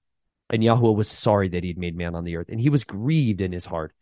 And 0.48 0.64
Yahweh 0.64 0.92
was 0.92 1.08
sorry 1.08 1.48
that 1.50 1.62
he 1.62 1.68
had 1.68 1.78
made 1.78 1.96
man 1.96 2.14
on 2.14 2.24
the 2.24 2.36
earth, 2.36 2.48
and 2.48 2.60
he 2.60 2.70
was 2.70 2.84
grieved 2.84 3.40
in 3.40 3.52
his 3.52 3.66
heart. 3.66 3.92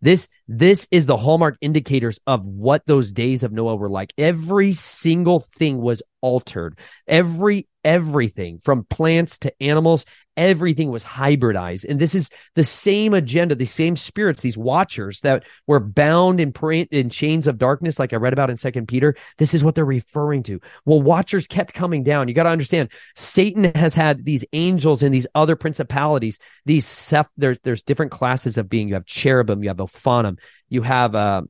This 0.00 0.28
this 0.48 0.86
is 0.90 1.06
the 1.06 1.16
hallmark 1.16 1.56
indicators 1.60 2.18
of 2.26 2.46
what 2.46 2.86
those 2.86 3.12
days 3.12 3.42
of 3.42 3.52
Noah 3.52 3.76
were 3.76 3.90
like. 3.90 4.12
Every 4.18 4.72
single 4.72 5.40
thing 5.40 5.80
was 5.80 6.02
altered. 6.24 6.78
Every 7.06 7.68
everything 7.84 8.58
from 8.58 8.84
plants 8.84 9.36
to 9.36 9.62
animals 9.62 10.06
everything 10.36 10.90
was 10.90 11.04
hybridized. 11.04 11.84
And 11.88 12.00
this 12.00 12.14
is 12.14 12.28
the 12.54 12.64
same 12.64 13.14
agenda 13.14 13.54
the 13.54 13.66
same 13.66 13.94
spirits 13.94 14.42
these 14.42 14.56
watchers 14.56 15.20
that 15.20 15.44
were 15.66 15.80
bound 15.80 16.40
in, 16.40 16.52
in 16.90 17.10
chains 17.10 17.46
of 17.46 17.58
darkness 17.58 17.98
like 17.98 18.12
i 18.12 18.16
read 18.16 18.32
about 18.32 18.50
in 18.50 18.56
second 18.56 18.88
peter. 18.88 19.14
This 19.38 19.54
is 19.54 19.62
what 19.62 19.74
they're 19.74 19.84
referring 19.84 20.42
to. 20.44 20.60
Well 20.84 21.02
watchers 21.02 21.46
kept 21.46 21.74
coming 21.74 22.02
down. 22.02 22.28
You 22.28 22.34
got 22.34 22.44
to 22.44 22.48
understand 22.48 22.90
satan 23.16 23.64
has 23.74 23.94
had 23.94 24.24
these 24.24 24.44
angels 24.52 25.02
and 25.02 25.14
these 25.14 25.26
other 25.34 25.56
principalities 25.56 26.38
these 26.64 26.86
seth 26.86 27.28
there's 27.36 27.58
there's 27.64 27.82
different 27.82 28.12
classes 28.12 28.56
of 28.56 28.68
being. 28.68 28.88
You 28.88 28.94
have 28.94 29.06
cherubim 29.06 29.62
you 29.62 29.68
have 29.68 29.78
ophanim 29.78 30.38
you 30.68 30.82
have 30.82 31.14
uh 31.14 31.42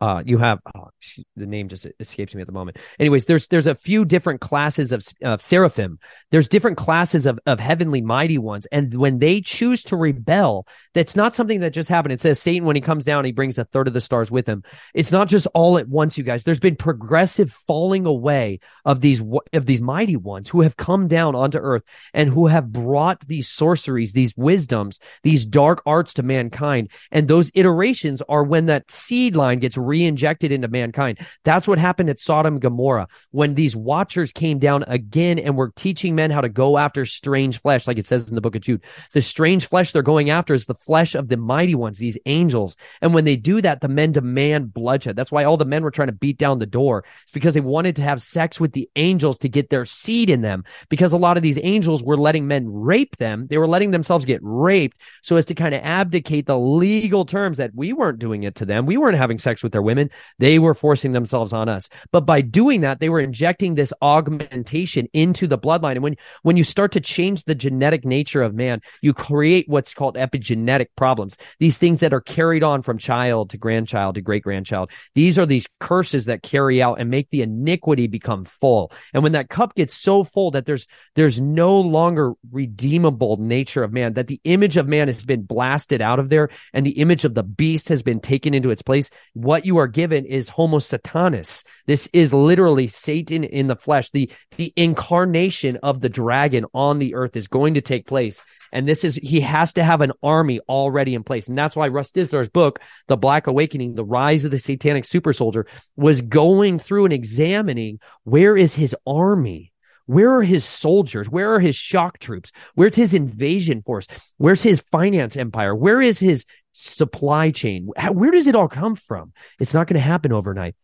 uh, 0.00 0.22
you 0.24 0.38
have 0.38 0.60
oh, 0.74 0.88
the 1.36 1.46
name 1.46 1.68
just 1.68 1.86
escapes 2.00 2.34
me 2.34 2.40
at 2.40 2.46
the 2.46 2.52
moment. 2.52 2.78
Anyways, 2.98 3.26
there's 3.26 3.46
there's 3.48 3.66
a 3.66 3.74
few 3.74 4.04
different 4.04 4.40
classes 4.40 4.92
of, 4.92 5.06
of 5.22 5.42
seraphim. 5.42 5.98
There's 6.30 6.48
different 6.48 6.78
classes 6.78 7.26
of 7.26 7.38
of 7.44 7.60
heavenly 7.60 8.00
mighty 8.00 8.38
ones, 8.38 8.66
and 8.72 8.94
when 8.94 9.18
they 9.18 9.40
choose 9.40 9.82
to 9.84 9.96
rebel, 9.96 10.66
that's 10.94 11.16
not 11.16 11.36
something 11.36 11.60
that 11.60 11.72
just 11.72 11.88
happened. 11.88 12.12
It 12.12 12.20
says 12.20 12.40
Satan 12.40 12.66
when 12.66 12.76
he 12.76 12.82
comes 12.82 13.04
down, 13.04 13.24
he 13.24 13.32
brings 13.32 13.58
a 13.58 13.64
third 13.64 13.88
of 13.88 13.94
the 13.94 14.00
stars 14.00 14.30
with 14.30 14.46
him. 14.46 14.62
It's 14.94 15.12
not 15.12 15.28
just 15.28 15.46
all 15.54 15.76
at 15.76 15.88
once, 15.88 16.16
you 16.16 16.24
guys. 16.24 16.44
There's 16.44 16.58
been 16.58 16.76
progressive 16.76 17.52
falling 17.66 18.06
away 18.06 18.60
of 18.86 19.02
these 19.02 19.22
of 19.52 19.66
these 19.66 19.82
mighty 19.82 20.16
ones 20.16 20.48
who 20.48 20.62
have 20.62 20.76
come 20.76 21.08
down 21.08 21.34
onto 21.34 21.58
earth 21.58 21.82
and 22.14 22.30
who 22.30 22.46
have 22.46 22.72
brought 22.72 23.26
these 23.26 23.48
sorceries, 23.48 24.12
these 24.12 24.34
wisdoms, 24.36 24.98
these 25.22 25.44
dark 25.44 25.82
arts 25.84 26.14
to 26.14 26.22
mankind. 26.22 26.90
And 27.10 27.28
those 27.28 27.50
iterations 27.54 28.22
are 28.28 28.44
when 28.44 28.66
that 28.66 28.90
seed 28.90 29.36
line 29.36 29.58
gets 29.58 29.76
re-injected 29.90 30.52
into 30.52 30.68
mankind. 30.68 31.18
That's 31.44 31.66
what 31.66 31.78
happened 31.78 32.10
at 32.10 32.20
Sodom 32.20 32.54
and 32.54 32.62
Gomorrah 32.62 33.08
when 33.32 33.54
these 33.54 33.74
watchers 33.74 34.32
came 34.32 34.58
down 34.58 34.84
again 34.86 35.38
and 35.38 35.56
were 35.56 35.72
teaching 35.74 36.14
men 36.14 36.30
how 36.30 36.40
to 36.40 36.48
go 36.48 36.78
after 36.78 37.04
strange 37.04 37.60
flesh, 37.60 37.86
like 37.86 37.98
it 37.98 38.06
says 38.06 38.28
in 38.28 38.34
the 38.34 38.40
book 38.40 38.54
of 38.54 38.62
Jude. 38.62 38.82
The 39.12 39.22
strange 39.22 39.66
flesh 39.66 39.92
they're 39.92 40.02
going 40.02 40.30
after 40.30 40.54
is 40.54 40.66
the 40.66 40.74
flesh 40.74 41.14
of 41.14 41.28
the 41.28 41.36
mighty 41.36 41.74
ones, 41.74 41.98
these 41.98 42.18
angels. 42.26 42.76
And 43.00 43.12
when 43.12 43.24
they 43.24 43.36
do 43.36 43.60
that, 43.62 43.80
the 43.80 43.88
men 43.88 44.12
demand 44.12 44.72
bloodshed. 44.72 45.16
That's 45.16 45.32
why 45.32 45.44
all 45.44 45.56
the 45.56 45.64
men 45.64 45.82
were 45.82 45.90
trying 45.90 46.08
to 46.08 46.12
beat 46.12 46.38
down 46.38 46.58
the 46.58 46.66
door. 46.66 47.04
It's 47.24 47.32
because 47.32 47.54
they 47.54 47.60
wanted 47.60 47.96
to 47.96 48.02
have 48.02 48.22
sex 48.22 48.60
with 48.60 48.72
the 48.72 48.88
angels 48.96 49.38
to 49.38 49.48
get 49.48 49.70
their 49.70 49.86
seed 49.86 50.30
in 50.30 50.42
them. 50.42 50.64
Because 50.88 51.12
a 51.12 51.18
lot 51.18 51.36
of 51.36 51.42
these 51.42 51.58
angels 51.62 52.02
were 52.02 52.16
letting 52.16 52.46
men 52.46 52.72
rape 52.72 53.16
them. 53.16 53.46
They 53.48 53.58
were 53.58 53.66
letting 53.66 53.90
themselves 53.90 54.24
get 54.24 54.40
raped 54.42 54.98
so 55.22 55.36
as 55.36 55.46
to 55.46 55.54
kind 55.54 55.74
of 55.74 55.82
abdicate 55.82 56.46
the 56.46 56.58
legal 56.58 57.24
terms 57.24 57.58
that 57.58 57.74
we 57.74 57.92
weren't 57.92 58.18
doing 58.18 58.44
it 58.44 58.54
to 58.56 58.64
them. 58.64 58.86
We 58.86 58.96
weren't 58.96 59.16
having 59.16 59.38
sex 59.38 59.62
with 59.62 59.72
their 59.72 59.79
women. 59.82 60.10
They 60.38 60.58
were 60.58 60.74
forcing 60.74 61.12
themselves 61.12 61.52
on 61.52 61.68
us. 61.68 61.88
But 62.12 62.26
by 62.26 62.40
doing 62.40 62.80
that, 62.82 63.00
they 63.00 63.08
were 63.08 63.20
injecting 63.20 63.74
this 63.74 63.92
augmentation 64.02 65.08
into 65.12 65.46
the 65.46 65.58
bloodline. 65.58 65.92
And 65.92 66.02
when, 66.02 66.16
when 66.42 66.56
you 66.56 66.64
start 66.64 66.92
to 66.92 67.00
change 67.00 67.44
the 67.44 67.54
genetic 67.54 68.04
nature 68.04 68.42
of 68.42 68.54
man, 68.54 68.80
you 69.02 69.12
create 69.12 69.68
what's 69.68 69.94
called 69.94 70.16
epigenetic 70.16 70.86
problems. 70.96 71.36
These 71.58 71.78
things 71.78 72.00
that 72.00 72.12
are 72.12 72.20
carried 72.20 72.62
on 72.62 72.82
from 72.82 72.98
child 72.98 73.50
to 73.50 73.58
grandchild 73.58 74.14
to 74.14 74.20
great 74.20 74.42
grandchild. 74.42 74.90
These 75.14 75.38
are 75.38 75.46
these 75.46 75.66
curses 75.78 76.26
that 76.26 76.42
carry 76.42 76.82
out 76.82 77.00
and 77.00 77.10
make 77.10 77.30
the 77.30 77.42
iniquity 77.42 78.06
become 78.06 78.44
full. 78.44 78.92
And 79.12 79.22
when 79.22 79.32
that 79.32 79.48
cup 79.48 79.74
gets 79.74 79.94
so 79.94 80.24
full 80.24 80.50
that 80.52 80.66
there's, 80.66 80.86
there's 81.14 81.40
no 81.40 81.80
longer 81.80 82.34
redeemable 82.50 83.36
nature 83.38 83.84
of 83.84 83.92
man, 83.92 84.14
that 84.14 84.26
the 84.26 84.40
image 84.44 84.76
of 84.76 84.88
man 84.88 85.08
has 85.08 85.24
been 85.24 85.42
blasted 85.42 86.00
out 86.00 86.18
of 86.18 86.28
there 86.28 86.48
and 86.72 86.84
the 86.86 86.98
image 86.98 87.24
of 87.24 87.34
the 87.34 87.42
beast 87.42 87.88
has 87.88 88.02
been 88.02 88.20
taken 88.20 88.54
into 88.54 88.70
its 88.70 88.82
place, 88.82 89.10
what 89.34 89.66
you 89.66 89.69
are 89.78 89.86
given 89.86 90.24
is 90.24 90.48
homo 90.48 90.78
satanas. 90.78 91.64
This 91.86 92.08
is 92.12 92.32
literally 92.32 92.86
Satan 92.86 93.44
in 93.44 93.66
the 93.66 93.76
flesh. 93.76 94.10
The, 94.10 94.30
the 94.56 94.72
incarnation 94.76 95.78
of 95.82 96.00
the 96.00 96.08
dragon 96.08 96.66
on 96.74 96.98
the 96.98 97.14
earth 97.14 97.36
is 97.36 97.48
going 97.48 97.74
to 97.74 97.80
take 97.80 98.06
place. 98.06 98.42
And 98.72 98.86
this 98.86 99.04
is, 99.04 99.16
he 99.16 99.40
has 99.40 99.72
to 99.74 99.84
have 99.84 100.00
an 100.00 100.12
army 100.22 100.60
already 100.68 101.14
in 101.14 101.24
place. 101.24 101.48
And 101.48 101.58
that's 101.58 101.74
why 101.74 101.88
Russ 101.88 102.12
Dizdar's 102.12 102.48
book, 102.48 102.80
The 103.08 103.16
Black 103.16 103.46
Awakening, 103.46 103.94
The 103.94 104.04
Rise 104.04 104.44
of 104.44 104.50
the 104.50 104.58
Satanic 104.58 105.04
Super 105.04 105.32
Soldier, 105.32 105.66
was 105.96 106.20
going 106.20 106.78
through 106.78 107.06
and 107.06 107.12
examining 107.12 107.98
where 108.24 108.56
is 108.56 108.74
his 108.74 108.94
army? 109.06 109.72
Where 110.06 110.34
are 110.34 110.42
his 110.42 110.64
soldiers? 110.64 111.28
Where 111.28 111.54
are 111.54 111.60
his 111.60 111.76
shock 111.76 112.18
troops? 112.18 112.50
Where's 112.74 112.96
his 112.96 113.14
invasion 113.14 113.82
force? 113.82 114.08
Where's 114.38 114.62
his 114.62 114.80
finance 114.80 115.36
empire? 115.36 115.72
Where 115.72 116.00
is 116.00 116.18
his 116.18 116.44
supply 116.72 117.50
chain? 117.50 117.88
Where 118.12 118.30
does 118.30 118.46
it 118.46 118.54
all 118.54 118.68
come 118.68 118.96
from? 118.96 119.32
It's 119.58 119.74
not 119.74 119.86
going 119.86 119.94
to 119.94 120.00
happen 120.00 120.32
overnight. 120.32 120.74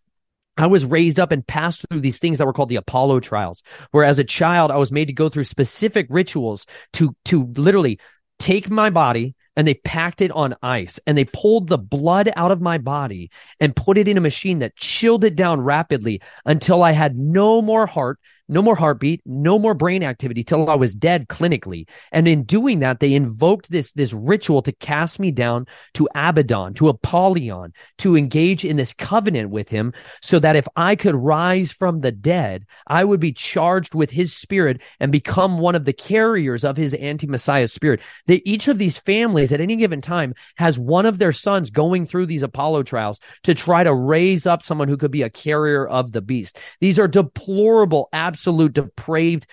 I 0.58 0.66
was 0.66 0.84
raised 0.84 1.20
up 1.20 1.32
and 1.32 1.46
passed 1.46 1.84
through 1.88 2.00
these 2.00 2.18
things 2.18 2.38
that 2.38 2.46
were 2.46 2.52
called 2.52 2.70
the 2.70 2.76
Apollo 2.76 3.20
trials, 3.20 3.62
where 3.90 4.04
as 4.04 4.18
a 4.18 4.24
child, 4.24 4.70
I 4.70 4.76
was 4.76 4.90
made 4.90 5.06
to 5.06 5.12
go 5.12 5.28
through 5.28 5.44
specific 5.44 6.06
rituals 6.08 6.66
to, 6.94 7.14
to 7.26 7.44
literally 7.56 8.00
take 8.38 8.70
my 8.70 8.90
body 8.90 9.34
and 9.56 9.66
they 9.66 9.74
packed 9.74 10.20
it 10.20 10.30
on 10.30 10.56
ice 10.62 11.00
and 11.06 11.16
they 11.16 11.24
pulled 11.24 11.68
the 11.68 11.78
blood 11.78 12.30
out 12.36 12.50
of 12.50 12.60
my 12.60 12.78
body 12.78 13.30
and 13.60 13.76
put 13.76 13.98
it 13.98 14.08
in 14.08 14.18
a 14.18 14.22
machine 14.22 14.58
that 14.60 14.76
chilled 14.76 15.24
it 15.24 15.36
down 15.36 15.60
rapidly 15.60 16.20
until 16.44 16.82
I 16.82 16.92
had 16.92 17.16
no 17.16 17.62
more 17.62 17.86
heart, 17.86 18.18
no 18.48 18.62
more 18.62 18.76
heartbeat, 18.76 19.20
no 19.26 19.58
more 19.58 19.74
brain 19.74 20.02
activity 20.02 20.44
till 20.44 20.68
I 20.70 20.74
was 20.74 20.94
dead 20.94 21.28
clinically. 21.28 21.88
And 22.12 22.28
in 22.28 22.44
doing 22.44 22.80
that, 22.80 23.00
they 23.00 23.14
invoked 23.14 23.70
this, 23.70 23.92
this 23.92 24.12
ritual 24.12 24.62
to 24.62 24.72
cast 24.72 25.18
me 25.18 25.30
down 25.30 25.66
to 25.94 26.08
Abaddon, 26.14 26.74
to 26.74 26.88
Apollyon, 26.88 27.72
to 27.98 28.16
engage 28.16 28.64
in 28.64 28.76
this 28.76 28.92
covenant 28.92 29.50
with 29.50 29.68
him 29.68 29.92
so 30.22 30.38
that 30.38 30.56
if 30.56 30.66
I 30.76 30.96
could 30.96 31.14
rise 31.14 31.72
from 31.72 32.00
the 32.00 32.12
dead, 32.12 32.66
I 32.86 33.04
would 33.04 33.20
be 33.20 33.32
charged 33.32 33.94
with 33.94 34.10
his 34.10 34.32
spirit 34.32 34.80
and 35.00 35.10
become 35.10 35.58
one 35.58 35.74
of 35.74 35.84
the 35.84 35.92
carriers 35.92 36.64
of 36.64 36.76
his 36.76 36.94
anti-Messiah 36.94 37.68
spirit. 37.68 38.00
That 38.26 38.46
each 38.48 38.68
of 38.68 38.78
these 38.78 38.98
families 38.98 39.52
at 39.52 39.60
any 39.60 39.76
given 39.76 40.00
time 40.00 40.34
has 40.56 40.78
one 40.78 41.06
of 41.06 41.18
their 41.18 41.32
sons 41.32 41.70
going 41.70 42.06
through 42.06 42.26
these 42.26 42.42
Apollo 42.42 42.84
trials 42.84 43.20
to 43.42 43.54
try 43.54 43.82
to 43.82 43.94
raise 43.94 44.46
up 44.46 44.62
someone 44.62 44.88
who 44.88 44.96
could 44.96 45.10
be 45.10 45.22
a 45.22 45.30
carrier 45.30 45.86
of 45.86 46.12
the 46.12 46.22
beast. 46.22 46.58
These 46.80 46.98
are 46.98 47.08
deplorable, 47.08 48.08
absolute 48.36 48.74
depraved 48.74 49.46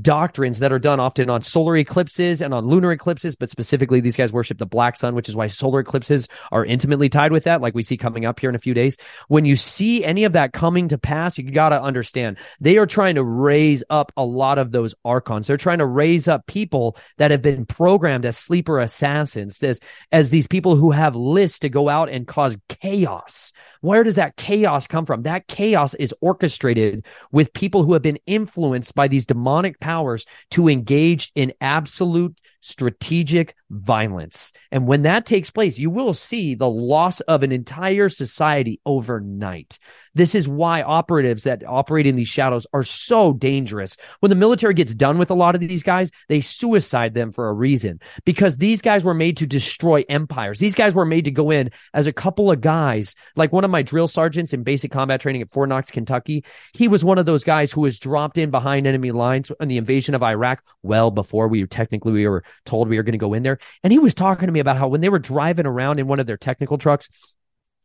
doctrines 0.00 0.60
that 0.60 0.72
are 0.72 0.78
done 0.78 1.00
often 1.00 1.28
on 1.28 1.42
solar 1.42 1.76
eclipses 1.76 2.40
and 2.40 2.54
on 2.54 2.66
lunar 2.66 2.92
eclipses, 2.92 3.36
but 3.36 3.50
specifically 3.50 4.00
these 4.00 4.16
guys 4.16 4.32
worship 4.32 4.58
the 4.58 4.66
black 4.66 4.96
sun, 4.96 5.14
which 5.14 5.28
is 5.28 5.36
why 5.36 5.46
solar 5.46 5.80
eclipses 5.80 6.28
are 6.50 6.64
intimately 6.64 7.08
tied 7.08 7.32
with 7.32 7.44
that, 7.44 7.60
like 7.60 7.74
we 7.74 7.82
see 7.82 7.96
coming 7.96 8.24
up 8.24 8.40
here 8.40 8.48
in 8.48 8.56
a 8.56 8.60
few 8.60 8.74
days. 8.74 8.96
When 9.28 9.44
you 9.44 9.56
see 9.56 10.04
any 10.04 10.24
of 10.24 10.32
that 10.32 10.52
coming 10.52 10.88
to 10.88 10.98
pass, 10.98 11.36
you 11.36 11.50
got 11.50 11.70
to 11.70 11.82
understand 11.82 12.38
they 12.60 12.78
are 12.78 12.86
trying 12.86 13.16
to 13.16 13.24
raise 13.24 13.84
up 13.90 14.12
a 14.16 14.24
lot 14.24 14.58
of 14.58 14.72
those 14.72 14.94
archons. 15.04 15.46
They're 15.46 15.56
trying 15.56 15.78
to 15.78 15.86
raise 15.86 16.28
up 16.28 16.46
people 16.46 16.96
that 17.18 17.30
have 17.30 17.42
been 17.42 17.66
programmed 17.66 18.24
as 18.24 18.38
sleeper 18.38 18.80
assassins, 18.80 19.62
as, 19.62 19.80
as 20.10 20.30
these 20.30 20.46
people 20.46 20.76
who 20.76 20.92
have 20.92 21.14
lists 21.14 21.58
to 21.60 21.68
go 21.68 21.88
out 21.88 22.08
and 22.08 22.26
cause 22.26 22.56
chaos 22.68 23.52
where 23.82 24.04
does 24.04 24.14
that 24.14 24.36
chaos 24.36 24.86
come 24.86 25.04
from? 25.04 25.24
That 25.24 25.48
chaos 25.48 25.94
is 25.94 26.14
orchestrated 26.20 27.04
with 27.32 27.52
people 27.52 27.82
who 27.82 27.92
have 27.92 28.02
been 28.02 28.20
influenced 28.26 28.94
by 28.94 29.08
these 29.08 29.26
demonic 29.26 29.80
powers 29.82 30.24
to 30.52 30.68
engage 30.68 31.32
in 31.34 31.52
absolute 31.60 32.38
strategic 32.60 33.56
violence. 33.72 34.52
And 34.70 34.86
when 34.86 35.02
that 35.02 35.26
takes 35.26 35.50
place, 35.50 35.78
you 35.78 35.90
will 35.90 36.14
see 36.14 36.54
the 36.54 36.68
loss 36.68 37.20
of 37.22 37.42
an 37.42 37.50
entire 37.50 38.08
society 38.08 38.80
overnight. 38.84 39.78
This 40.14 40.34
is 40.34 40.46
why 40.46 40.82
operatives 40.82 41.44
that 41.44 41.64
operate 41.66 42.06
in 42.06 42.16
these 42.16 42.28
shadows 42.28 42.66
are 42.74 42.84
so 42.84 43.32
dangerous. 43.32 43.96
When 44.20 44.28
the 44.28 44.36
military 44.36 44.74
gets 44.74 44.94
done 44.94 45.16
with 45.16 45.30
a 45.30 45.34
lot 45.34 45.54
of 45.54 45.62
these 45.62 45.82
guys, 45.82 46.10
they 46.28 46.42
suicide 46.42 47.14
them 47.14 47.32
for 47.32 47.48
a 47.48 47.52
reason 47.54 47.98
because 48.26 48.58
these 48.58 48.82
guys 48.82 49.04
were 49.04 49.14
made 49.14 49.38
to 49.38 49.46
destroy 49.46 50.04
empires. 50.10 50.58
These 50.58 50.74
guys 50.74 50.94
were 50.94 51.06
made 51.06 51.24
to 51.24 51.30
go 51.30 51.50
in 51.50 51.70
as 51.94 52.06
a 52.06 52.12
couple 52.12 52.50
of 52.50 52.60
guys, 52.60 53.14
like 53.36 53.52
one 53.52 53.64
of 53.64 53.70
my 53.70 53.80
drill 53.82 54.06
sergeants 54.06 54.52
in 54.52 54.64
basic 54.64 54.92
combat 54.92 55.22
training 55.22 55.40
at 55.40 55.50
Fort 55.50 55.70
Knox, 55.70 55.90
Kentucky. 55.90 56.44
He 56.74 56.88
was 56.88 57.02
one 57.02 57.16
of 57.16 57.24
those 57.24 57.42
guys 57.42 57.72
who 57.72 57.80
was 57.80 57.98
dropped 57.98 58.36
in 58.36 58.50
behind 58.50 58.86
enemy 58.86 59.12
lines 59.12 59.50
on 59.60 59.68
the 59.68 59.78
invasion 59.78 60.14
of 60.14 60.22
Iraq 60.22 60.62
well 60.82 61.10
before 61.10 61.48
we 61.48 61.66
technically 61.66 62.12
we 62.12 62.28
were 62.28 62.44
told 62.66 62.88
we 62.88 62.96
were 62.96 63.02
going 63.02 63.12
to 63.12 63.18
go 63.18 63.32
in 63.32 63.42
there. 63.42 63.58
And 63.82 63.92
he 63.92 63.98
was 63.98 64.14
talking 64.14 64.46
to 64.46 64.52
me 64.52 64.60
about 64.60 64.76
how 64.76 64.88
when 64.88 65.00
they 65.00 65.08
were 65.08 65.18
driving 65.18 65.66
around 65.66 65.98
in 65.98 66.06
one 66.06 66.20
of 66.20 66.26
their 66.26 66.36
technical 66.36 66.78
trucks, 66.78 67.08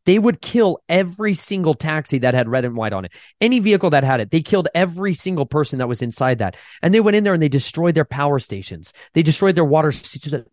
they 0.07 0.17
would 0.17 0.41
kill 0.41 0.79
every 0.87 1.33
single 1.33 1.73
taxi 1.73 2.19
that 2.19 2.33
had 2.33 2.47
red 2.47 2.63
and 2.63 2.77
white 2.77 2.93
on 2.93 3.03
it. 3.03 3.11
Any 3.41 3.59
vehicle 3.59 3.89
that 3.89 4.05
had 4.05 4.21
it, 4.21 4.31
they 4.31 4.41
killed 4.41 4.69
every 4.73 5.13
single 5.13 5.45
person 5.45 5.79
that 5.79 5.89
was 5.89 6.01
inside 6.01 6.39
that. 6.39 6.55
And 6.81 6.93
they 6.93 7.01
went 7.01 7.17
in 7.17 7.25
there 7.25 7.33
and 7.33 7.43
they 7.43 7.49
destroyed 7.49 7.93
their 7.93 8.05
power 8.05 8.39
stations. 8.39 8.93
They 9.13 9.21
destroyed 9.21 9.55
their 9.55 9.65
water, 9.65 9.91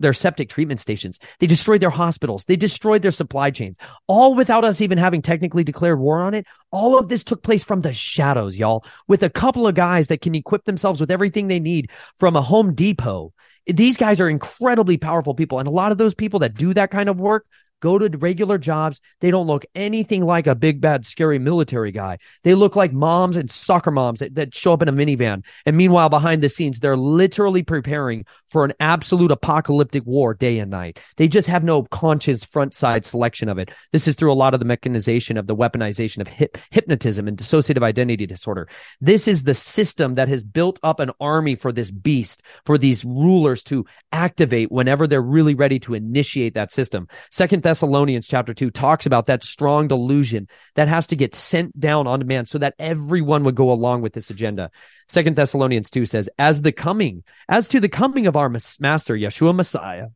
their 0.00 0.12
septic 0.12 0.48
treatment 0.48 0.80
stations. 0.80 1.20
They 1.38 1.46
destroyed 1.46 1.80
their 1.80 1.90
hospitals. 1.90 2.46
They 2.46 2.56
destroyed 2.56 3.02
their 3.02 3.12
supply 3.12 3.52
chains, 3.52 3.76
all 4.08 4.34
without 4.34 4.64
us 4.64 4.80
even 4.80 4.98
having 4.98 5.22
technically 5.22 5.62
declared 5.62 6.00
war 6.00 6.20
on 6.20 6.34
it. 6.34 6.46
All 6.72 6.98
of 6.98 7.08
this 7.08 7.22
took 7.22 7.44
place 7.44 7.62
from 7.62 7.82
the 7.82 7.92
shadows, 7.92 8.58
y'all, 8.58 8.84
with 9.06 9.22
a 9.22 9.30
couple 9.30 9.68
of 9.68 9.76
guys 9.76 10.08
that 10.08 10.20
can 10.20 10.34
equip 10.34 10.64
themselves 10.64 11.00
with 11.00 11.12
everything 11.12 11.46
they 11.46 11.60
need 11.60 11.92
from 12.18 12.34
a 12.34 12.42
Home 12.42 12.74
Depot 12.74 13.32
these 13.66 13.96
guys 13.96 14.20
are 14.20 14.28
incredibly 14.28 14.96
powerful 14.96 15.34
people. 15.34 15.58
And 15.58 15.68
a 15.68 15.72
lot 15.72 15.92
of 15.92 15.98
those 15.98 16.14
people 16.14 16.40
that 16.40 16.54
do 16.54 16.74
that 16.74 16.90
kind 16.90 17.08
of 17.08 17.18
work 17.18 17.46
go 17.84 17.98
to 17.98 18.16
regular 18.16 18.56
jobs. 18.56 18.98
They 19.20 19.30
don't 19.30 19.46
look 19.46 19.66
anything 19.74 20.24
like 20.24 20.46
a 20.46 20.54
big, 20.54 20.80
bad, 20.80 21.04
scary 21.04 21.38
military 21.38 21.92
guy. 21.92 22.16
They 22.42 22.54
look 22.54 22.76
like 22.76 22.94
moms 22.94 23.36
and 23.36 23.50
soccer 23.50 23.90
moms 23.90 24.20
that, 24.20 24.34
that 24.36 24.54
show 24.54 24.72
up 24.72 24.80
in 24.80 24.88
a 24.88 24.92
minivan. 24.92 25.44
And 25.66 25.76
meanwhile, 25.76 26.08
behind 26.08 26.42
the 26.42 26.48
scenes, 26.48 26.80
they're 26.80 26.96
literally 26.96 27.62
preparing 27.62 28.24
for 28.48 28.64
an 28.64 28.72
absolute 28.80 29.30
apocalyptic 29.30 30.06
war 30.06 30.32
day 30.32 30.60
and 30.60 30.70
night. 30.70 30.98
They 31.18 31.28
just 31.28 31.46
have 31.48 31.62
no 31.62 31.82
conscious 31.82 32.42
front 32.42 32.72
side 32.72 33.04
selection 33.04 33.50
of 33.50 33.58
it. 33.58 33.70
This 33.92 34.08
is 34.08 34.16
through 34.16 34.32
a 34.32 34.40
lot 34.42 34.54
of 34.54 34.60
the 34.60 34.66
mechanization 34.66 35.36
of 35.36 35.46
the 35.46 35.54
weaponization 35.54 36.22
of 36.22 36.28
hip, 36.28 36.56
hypnotism 36.70 37.28
and 37.28 37.36
dissociative 37.36 37.82
identity 37.82 38.24
disorder. 38.24 38.66
This 39.02 39.28
is 39.28 39.42
the 39.42 39.54
system 39.54 40.14
that 40.14 40.28
has 40.28 40.42
built 40.42 40.80
up 40.82 41.00
an 41.00 41.10
army 41.20 41.54
for 41.54 41.70
this 41.70 41.90
beast, 41.90 42.42
for 42.64 42.78
these 42.78 43.04
rulers 43.04 43.62
to 43.64 43.84
activate 44.10 44.72
whenever 44.72 45.06
they're 45.06 45.20
really 45.20 45.54
ready 45.54 45.78
to 45.80 45.92
initiate 45.92 46.54
that 46.54 46.72
system. 46.72 47.08
Second 47.30 47.62
Thessalonians 47.74 48.28
chapter 48.28 48.54
2 48.54 48.70
talks 48.70 49.04
about 49.04 49.26
that 49.26 49.42
strong 49.42 49.88
delusion 49.88 50.46
that 50.76 50.86
has 50.86 51.08
to 51.08 51.16
get 51.16 51.34
sent 51.34 51.80
down 51.80 52.06
on 52.06 52.24
man 52.24 52.46
so 52.46 52.58
that 52.58 52.76
everyone 52.78 53.42
would 53.42 53.56
go 53.56 53.72
along 53.72 54.00
with 54.00 54.12
this 54.12 54.30
agenda. 54.30 54.70
Second 55.08 55.34
Thessalonians 55.34 55.90
2 55.90 56.06
says, 56.06 56.28
as 56.38 56.62
the 56.62 56.70
coming, 56.70 57.24
as 57.48 57.66
to 57.66 57.80
the 57.80 57.88
coming 57.88 58.28
of 58.28 58.36
our 58.36 58.48
master, 58.48 59.16
Yeshua 59.16 59.56
Messiah, 59.56 60.06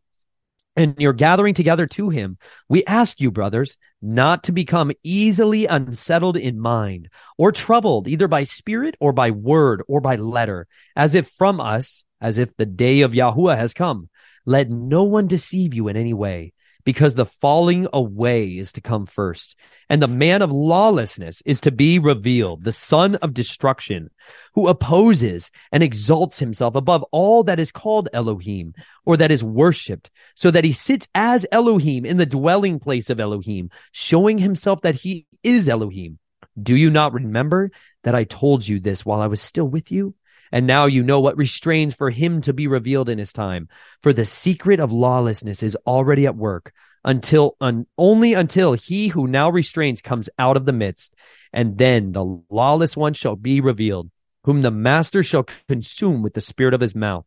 and 0.76 0.94
you're 0.98 1.12
gathering 1.12 1.52
together 1.52 1.88
to 1.88 2.11
him, 2.11 2.38
we 2.68 2.84
ask 2.84 3.20
you, 3.20 3.32
brothers, 3.32 3.76
not 4.00 4.44
to 4.44 4.52
become 4.52 4.92
easily 5.02 5.66
unsettled 5.66 6.36
in 6.36 6.61
mind 6.61 7.09
or 7.36 7.50
troubled 7.50 8.06
either 8.06 8.28
by 8.28 8.44
spirit 8.44 8.94
or 9.00 9.12
by 9.12 9.32
word 9.32 9.82
or 9.88 10.00
by 10.00 10.14
letter, 10.14 10.68
as 10.94 11.16
if 11.16 11.28
from 11.30 11.61
us, 11.61 12.04
as 12.20 12.38
if 12.38 12.56
the 12.56 12.66
day 12.66 13.00
of 13.00 13.14
Yahuwah 13.14 13.56
has 13.56 13.74
come. 13.74 14.09
Let 14.46 14.70
no 14.70 15.02
one 15.02 15.26
deceive 15.26 15.74
you 15.74 15.88
in 15.88 15.96
any 15.96 16.14
way 16.14 16.52
because 16.85 17.14
the 17.14 17.26
falling 17.26 17.87
away 17.93 18.47
is 18.47 18.72
to 18.72 18.81
come 18.81 19.07
first, 19.07 19.57
and 19.89 20.01
the 20.01 20.09
man 20.09 20.43
of 20.43 20.51
lawlessness 20.51 21.43
is 21.45 21.61
to 21.62 21.70
be 21.70 21.99
revealed, 21.99 22.64
the 22.64 22.72
son 22.72 23.16
of 23.16 23.35
destruction, 23.35 24.11
who 24.55 24.68
opposes 24.68 25.51
and 25.70 25.83
exalts 25.83 26.39
himself 26.39 26.74
above 26.74 27.05
all 27.11 27.43
that 27.45 27.61
is 27.61 27.70
called 27.70 28.09
Elohim 28.12 28.74
or 29.05 29.16
that 29.16 29.31
is 29.31 29.45
worshipped, 29.45 30.11
so 30.35 30.51
that 30.51 30.64
he 30.64 30.72
sits 30.72 31.09
as 31.14 31.47
Elohim 31.53 32.07
in 32.07 32.16
the 32.16 32.26
dwelling 32.26 32.79
place 32.79 33.11
of 33.11 33.20
Elohim, 33.20 33.70
showing 33.93 34.39
himself 34.39 34.81
that 34.83 34.97
he 34.97 35.26
is 35.43 35.68
Elohim. 35.68 36.18
Do 36.61 36.74
you 36.74 36.91
not 36.91 37.12
remember 37.12 37.70
that 38.03 38.14
I 38.14 38.24
told 38.24 38.66
you 38.66 38.81
this 38.81 39.05
while 39.05 39.20
I 39.20 39.26
was 39.26 39.41
still 39.41 39.68
with 39.68 39.93
you? 39.93 40.14
And 40.53 40.66
now 40.66 40.86
you 40.86 41.03
know 41.03 41.20
what 41.20 41.36
restrains 41.36 41.94
for 41.94 42.11
him 42.11 42.40
to 42.42 42.53
be 42.53 42.66
revealed 42.66 43.09
in 43.09 43.18
his 43.18 43.32
time. 43.32 43.68
For 44.03 44.12
the 44.12 44.24
secret 44.24 44.80
of 44.80 44.92
lawlessness 44.92 45.62
is 45.62 45.76
already 45.86 46.26
at 46.26 46.36
work 46.36 46.72
until 47.05 47.57
un, 47.61 47.86
only 47.96 48.34
until 48.34 48.72
he 48.72 49.09
who 49.09 49.26
now 49.26 49.51
restrains 49.51 50.03
comes 50.03 50.28
out 50.38 50.57
of 50.57 50.64
the 50.64 50.72
midst. 50.72 51.14
And 51.53 51.78
then 51.78 52.12
the 52.12 52.42
lawless 52.51 52.96
one 52.96 53.14
shall 53.14 53.36
be 53.36 53.61
revealed, 53.61 54.11
whom 54.44 54.62
the 54.62 54.70
master 54.70 55.22
shall 55.22 55.46
consume 55.68 56.22
with 56.22 56.34
the 56.34 56.40
spirit 56.40 56.74
of 56.74 56.80
his 56.80 56.94
mouth 56.94 57.26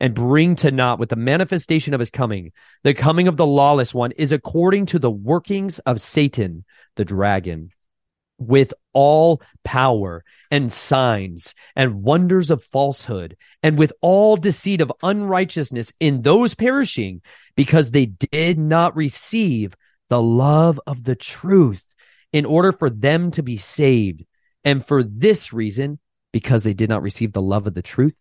and 0.00 0.14
bring 0.14 0.56
to 0.56 0.70
naught 0.70 0.98
with 0.98 1.10
the 1.10 1.16
manifestation 1.16 1.94
of 1.94 2.00
his 2.00 2.10
coming. 2.10 2.52
The 2.82 2.92
coming 2.92 3.28
of 3.28 3.36
the 3.36 3.46
lawless 3.46 3.94
one 3.94 4.12
is 4.12 4.32
according 4.32 4.86
to 4.86 4.98
the 4.98 5.10
workings 5.10 5.78
of 5.80 6.00
Satan, 6.00 6.64
the 6.96 7.04
dragon 7.04 7.70
with 8.46 8.74
all 8.92 9.40
power 9.64 10.24
and 10.50 10.72
signs 10.72 11.54
and 11.74 12.02
wonders 12.02 12.50
of 12.50 12.62
falsehood 12.64 13.36
and 13.62 13.78
with 13.78 13.92
all 14.00 14.36
deceit 14.36 14.80
of 14.80 14.92
unrighteousness 15.02 15.92
in 16.00 16.22
those 16.22 16.54
perishing 16.54 17.22
because 17.56 17.90
they 17.90 18.06
did 18.06 18.58
not 18.58 18.96
receive 18.96 19.74
the 20.08 20.22
love 20.22 20.80
of 20.86 21.04
the 21.04 21.16
truth 21.16 21.84
in 22.32 22.44
order 22.44 22.72
for 22.72 22.90
them 22.90 23.30
to 23.30 23.42
be 23.42 23.56
saved. 23.56 24.24
And 24.64 24.84
for 24.84 25.02
this 25.02 25.52
reason, 25.52 25.98
because 26.32 26.64
they 26.64 26.74
did 26.74 26.88
not 26.88 27.02
receive 27.02 27.32
the 27.32 27.42
love 27.42 27.66
of 27.66 27.74
the 27.74 27.82
truth, 27.82 28.16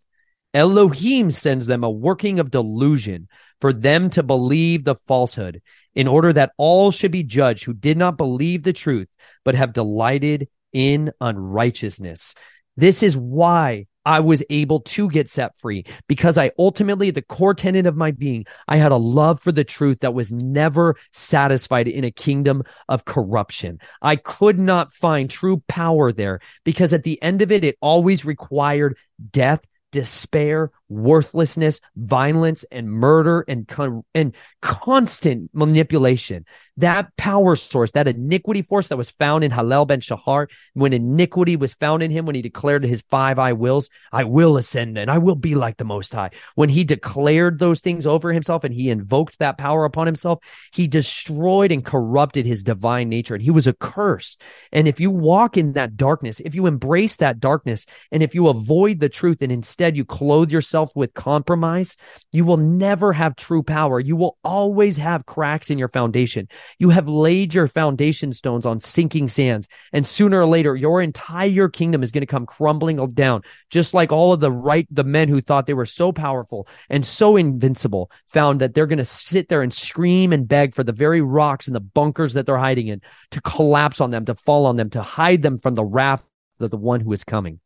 Elohim 0.54 1.32
sends 1.32 1.66
them 1.66 1.84
a 1.84 1.90
working 1.90 2.40
of 2.40 2.52
delusion 2.52 3.28
for 3.60 3.72
them 3.72 4.10
to 4.12 4.24
believe 4.24 4.84
the 4.84 4.96
falsehood 5.08 5.62
in 5.96 6.08
order 6.08 6.34
that 6.34 6.52
all 6.58 6.92
should 6.92 7.12
be 7.12 7.24
judged 7.24 7.64
who 7.64 7.74
did 7.74 7.98
not 7.98 8.18
believe 8.18 8.64
the 8.64 8.74
truth, 8.74 9.08
but 9.44 9.56
have 9.56 9.74
delighted 9.74 10.48
in 10.74 11.12
unrighteousness. 11.20 12.36
This 12.78 13.04
is 13.04 13.16
why 13.18 13.88
I 14.04 14.22
was 14.22 14.44
able 14.50 14.80
to 14.82 15.10
get 15.10 15.30
set 15.30 15.60
free 15.60 15.86
because 16.08 16.38
I 16.38 16.52
ultimately, 16.58 17.12
the 17.12 17.22
core 17.22 17.54
tenet 17.54 17.86
of 17.86 17.96
my 17.96 18.12
being, 18.12 18.46
I 18.68 18.78
had 18.78 18.92
a 18.92 18.98
love 18.98 19.42
for 19.42 19.52
the 19.52 19.64
truth 19.64 20.00
that 20.00 20.14
was 20.14 20.32
never 20.32 20.96
satisfied 21.14 21.88
in 21.88 22.04
a 22.04 22.12
kingdom 22.12 22.64
of 22.90 23.06
corruption. 23.06 23.80
I 24.02 24.16
could 24.16 24.58
not 24.58 24.94
find 24.94 25.30
true 25.30 25.62
power 25.68 26.12
there 26.12 26.40
because 26.64 26.94
at 26.94 27.04
the 27.04 27.22
end 27.22 27.42
of 27.42 27.52
it, 27.52 27.64
it 27.64 27.78
always 27.82 28.26
required 28.26 28.98
death 29.30 29.64
despair, 29.92 30.72
worthlessness, 30.92 31.80
violence, 31.96 32.66
and 32.70 32.92
murder 32.92 33.46
and, 33.48 33.68
con- 33.68 34.04
and 34.14 34.36
constant 34.62 35.50
manipulation. 35.54 36.46
That 36.78 37.16
power 37.16 37.56
source, 37.56 37.92
that 37.92 38.08
iniquity 38.08 38.62
force 38.62 38.90
that 38.90 38.98
was 38.98 39.10
found 39.10 39.44
in 39.44 39.52
Halel 39.52 39.88
ben 39.88 40.02
Shahar, 40.02 40.48
when 40.74 40.94
iniquity 40.94 41.56
was 41.56 41.74
found 41.74 42.04
in 42.04 42.12
him, 42.12 42.26
when 42.26 42.36
he 42.36 42.42
declared 42.42 42.84
his 42.84 43.02
five 43.10 43.40
I 43.40 43.54
wills, 43.54 43.90
I 44.12 44.26
will 44.26 44.58
ascend 44.58 44.98
and 44.98 45.10
I 45.10 45.18
will 45.18 45.36
be 45.36 45.56
like 45.56 45.78
the 45.78 45.86
Most 45.86 46.14
High. 46.14 46.32
When 46.56 46.70
he 46.70 46.84
declared 46.84 47.60
those 47.60 47.80
things 47.80 48.06
over 48.06 48.34
himself 48.34 48.64
and 48.64 48.74
he 48.74 48.90
invoked 48.90 49.40
that 49.40 49.58
power 49.58 49.86
upon 49.86 50.08
himself, 50.08 50.40
he 50.74 50.88
destroyed 50.88 51.72
and 51.72 51.86
corrupted 51.86 52.46
his 52.46 52.64
divine 52.64 53.10
nature 53.10 53.36
and 53.36 53.44
he 53.44 53.52
was 53.52 53.68
a 53.68 53.74
curse. 53.74 54.38
And 54.72 54.88
if 54.88 55.00
you 55.00 55.12
walk 55.12 55.58
in 55.58 55.74
that 55.74 55.96
darkness, 55.96 56.42
if 56.44 56.56
you 56.56 56.66
embrace 56.66 57.18
that 57.18 57.40
darkness, 57.40 57.86
and 58.12 58.24
if 58.24 58.34
you 58.34 58.48
avoid 58.48 59.00
the 59.00 59.10
truth 59.10 59.42
and 59.42 59.52
instead 59.52 59.96
you 59.96 60.04
clothe 60.04 60.52
yourself 60.52 60.81
with 60.96 61.14
compromise, 61.14 61.98
you 62.32 62.46
will 62.46 62.58
never 62.58 63.14
have 63.14 63.36
true 63.36 63.64
power. 63.64 64.00
You 64.00 64.16
will 64.16 64.38
always 64.44 64.98
have 64.98 65.26
cracks 65.26 65.70
in 65.70 65.78
your 65.78 65.88
foundation. 65.90 66.48
You 66.80 66.90
have 66.90 67.08
laid 67.08 67.54
your 67.54 67.68
foundation 67.68 68.34
stones 68.34 68.66
on 68.66 68.82
sinking 68.82 69.28
sands, 69.28 69.68
and 69.94 70.06
sooner 70.06 70.42
or 70.42 70.46
later, 70.46 70.76
your 70.76 71.02
entire 71.02 71.70
kingdom 71.70 72.04
is 72.04 72.12
going 72.12 72.22
to 72.22 72.28
come 72.28 72.46
crumbling 72.46 72.98
down, 73.14 73.42
just 73.70 73.94
like 73.94 74.12
all 74.12 74.34
of 74.34 74.40
the 74.40 74.52
right, 74.52 74.88
the 74.92 75.04
men 75.04 75.28
who 75.30 75.42
thought 75.42 75.68
they 75.68 75.74
were 75.74 75.86
so 75.86 76.12
powerful 76.12 76.68
and 76.90 77.06
so 77.06 77.38
invincible 77.38 78.12
found 78.28 78.62
that 78.62 78.74
they're 78.74 78.88
going 78.88 78.98
to 78.98 79.06
sit 79.06 79.50
there 79.50 79.62
and 79.62 79.74
scream 79.74 80.34
and 80.34 80.48
beg 80.48 80.74
for 80.74 80.84
the 80.84 80.92
very 80.92 81.22
rocks 81.22 81.68
and 81.68 81.76
the 81.76 81.80
bunkers 81.80 82.34
that 82.34 82.46
they're 82.46 82.58
hiding 82.58 82.88
in 82.88 83.02
to 83.32 83.42
collapse 83.42 84.02
on 84.02 84.12
them, 84.12 84.26
to 84.26 84.36
fall 84.36 84.66
on 84.66 84.78
them, 84.78 84.90
to 84.90 85.02
hide 85.02 85.42
them 85.42 85.58
from 85.58 85.76
the 85.76 85.84
wrath 85.84 86.24
of 86.60 86.72
the 86.72 86.78
one 86.78 87.00
who 87.00 87.12
is 87.12 87.24
coming. 87.24 87.60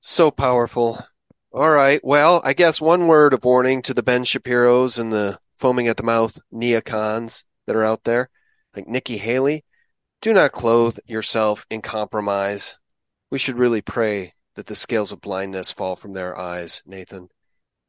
So 0.00 0.30
powerful. 0.30 0.98
All 1.52 1.70
right. 1.70 2.00
Well, 2.04 2.42
I 2.44 2.52
guess 2.52 2.80
one 2.80 3.06
word 3.06 3.32
of 3.32 3.44
warning 3.44 3.80
to 3.82 3.94
the 3.94 4.02
Ben 4.02 4.24
Shapiro's 4.24 4.98
and 4.98 5.12
the 5.12 5.38
foaming 5.54 5.88
at 5.88 5.96
the 5.96 6.02
mouth 6.02 6.38
neocons 6.52 7.44
that 7.66 7.74
are 7.74 7.84
out 7.84 8.04
there, 8.04 8.28
like 8.76 8.86
Nikki 8.86 9.16
Haley. 9.16 9.64
Do 10.20 10.34
not 10.34 10.52
clothe 10.52 10.98
yourself 11.06 11.66
in 11.70 11.80
compromise. 11.80 12.76
We 13.30 13.38
should 13.38 13.56
really 13.56 13.80
pray 13.80 14.34
that 14.56 14.66
the 14.66 14.74
scales 14.74 15.12
of 15.12 15.20
blindness 15.20 15.70
fall 15.72 15.96
from 15.96 16.12
their 16.12 16.38
eyes, 16.38 16.82
Nathan. 16.84 17.28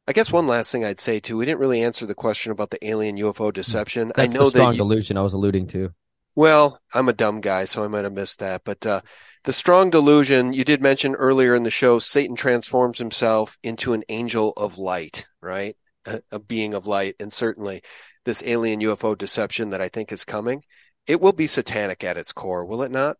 I 0.06 0.12
guess 0.12 0.32
one 0.32 0.46
last 0.46 0.72
thing 0.72 0.84
I'd 0.84 0.98
say 0.98 1.20
too, 1.20 1.36
we 1.36 1.44
didn't 1.44 1.60
really 1.60 1.82
answer 1.82 2.06
the 2.06 2.14
question 2.14 2.52
about 2.52 2.70
the 2.70 2.84
alien 2.86 3.16
UFO 3.18 3.52
deception. 3.52 4.12
That's 4.16 4.18
I 4.18 4.26
know 4.26 4.50
the 4.50 4.50
strong 4.50 4.70
that 4.70 4.76
you, 4.76 4.78
delusion 4.78 5.16
I 5.16 5.22
was 5.22 5.32
alluding 5.34 5.66
to. 5.68 5.92
well, 6.34 6.80
I'm 6.94 7.08
a 7.08 7.12
dumb 7.12 7.40
guy, 7.40 7.64
so 7.64 7.84
I 7.84 7.88
might 7.88 8.04
have 8.04 8.12
missed 8.12 8.40
that. 8.40 8.62
But 8.64 8.86
uh, 8.86 9.00
the 9.44 9.52
strong 9.52 9.90
delusion, 9.90 10.52
you 10.52 10.64
did 10.64 10.82
mention 10.82 11.14
earlier 11.14 11.54
in 11.54 11.62
the 11.62 11.70
show, 11.70 11.98
Satan 11.98 12.36
transforms 12.36 12.98
himself 12.98 13.58
into 13.62 13.92
an 13.92 14.04
angel 14.08 14.52
of 14.56 14.78
light, 14.78 15.26
right? 15.40 15.76
A, 16.06 16.22
a 16.30 16.38
being 16.38 16.74
of 16.74 16.86
light. 16.86 17.16
And 17.20 17.32
certainly 17.32 17.82
this 18.24 18.42
alien 18.44 18.80
UFO 18.80 19.16
deception 19.16 19.70
that 19.70 19.80
I 19.80 19.88
think 19.88 20.12
is 20.12 20.24
coming, 20.24 20.62
it 21.06 21.20
will 21.20 21.32
be 21.32 21.46
satanic 21.46 22.04
at 22.04 22.18
its 22.18 22.32
core, 22.32 22.66
will 22.66 22.82
it 22.82 22.90
not? 22.90 23.16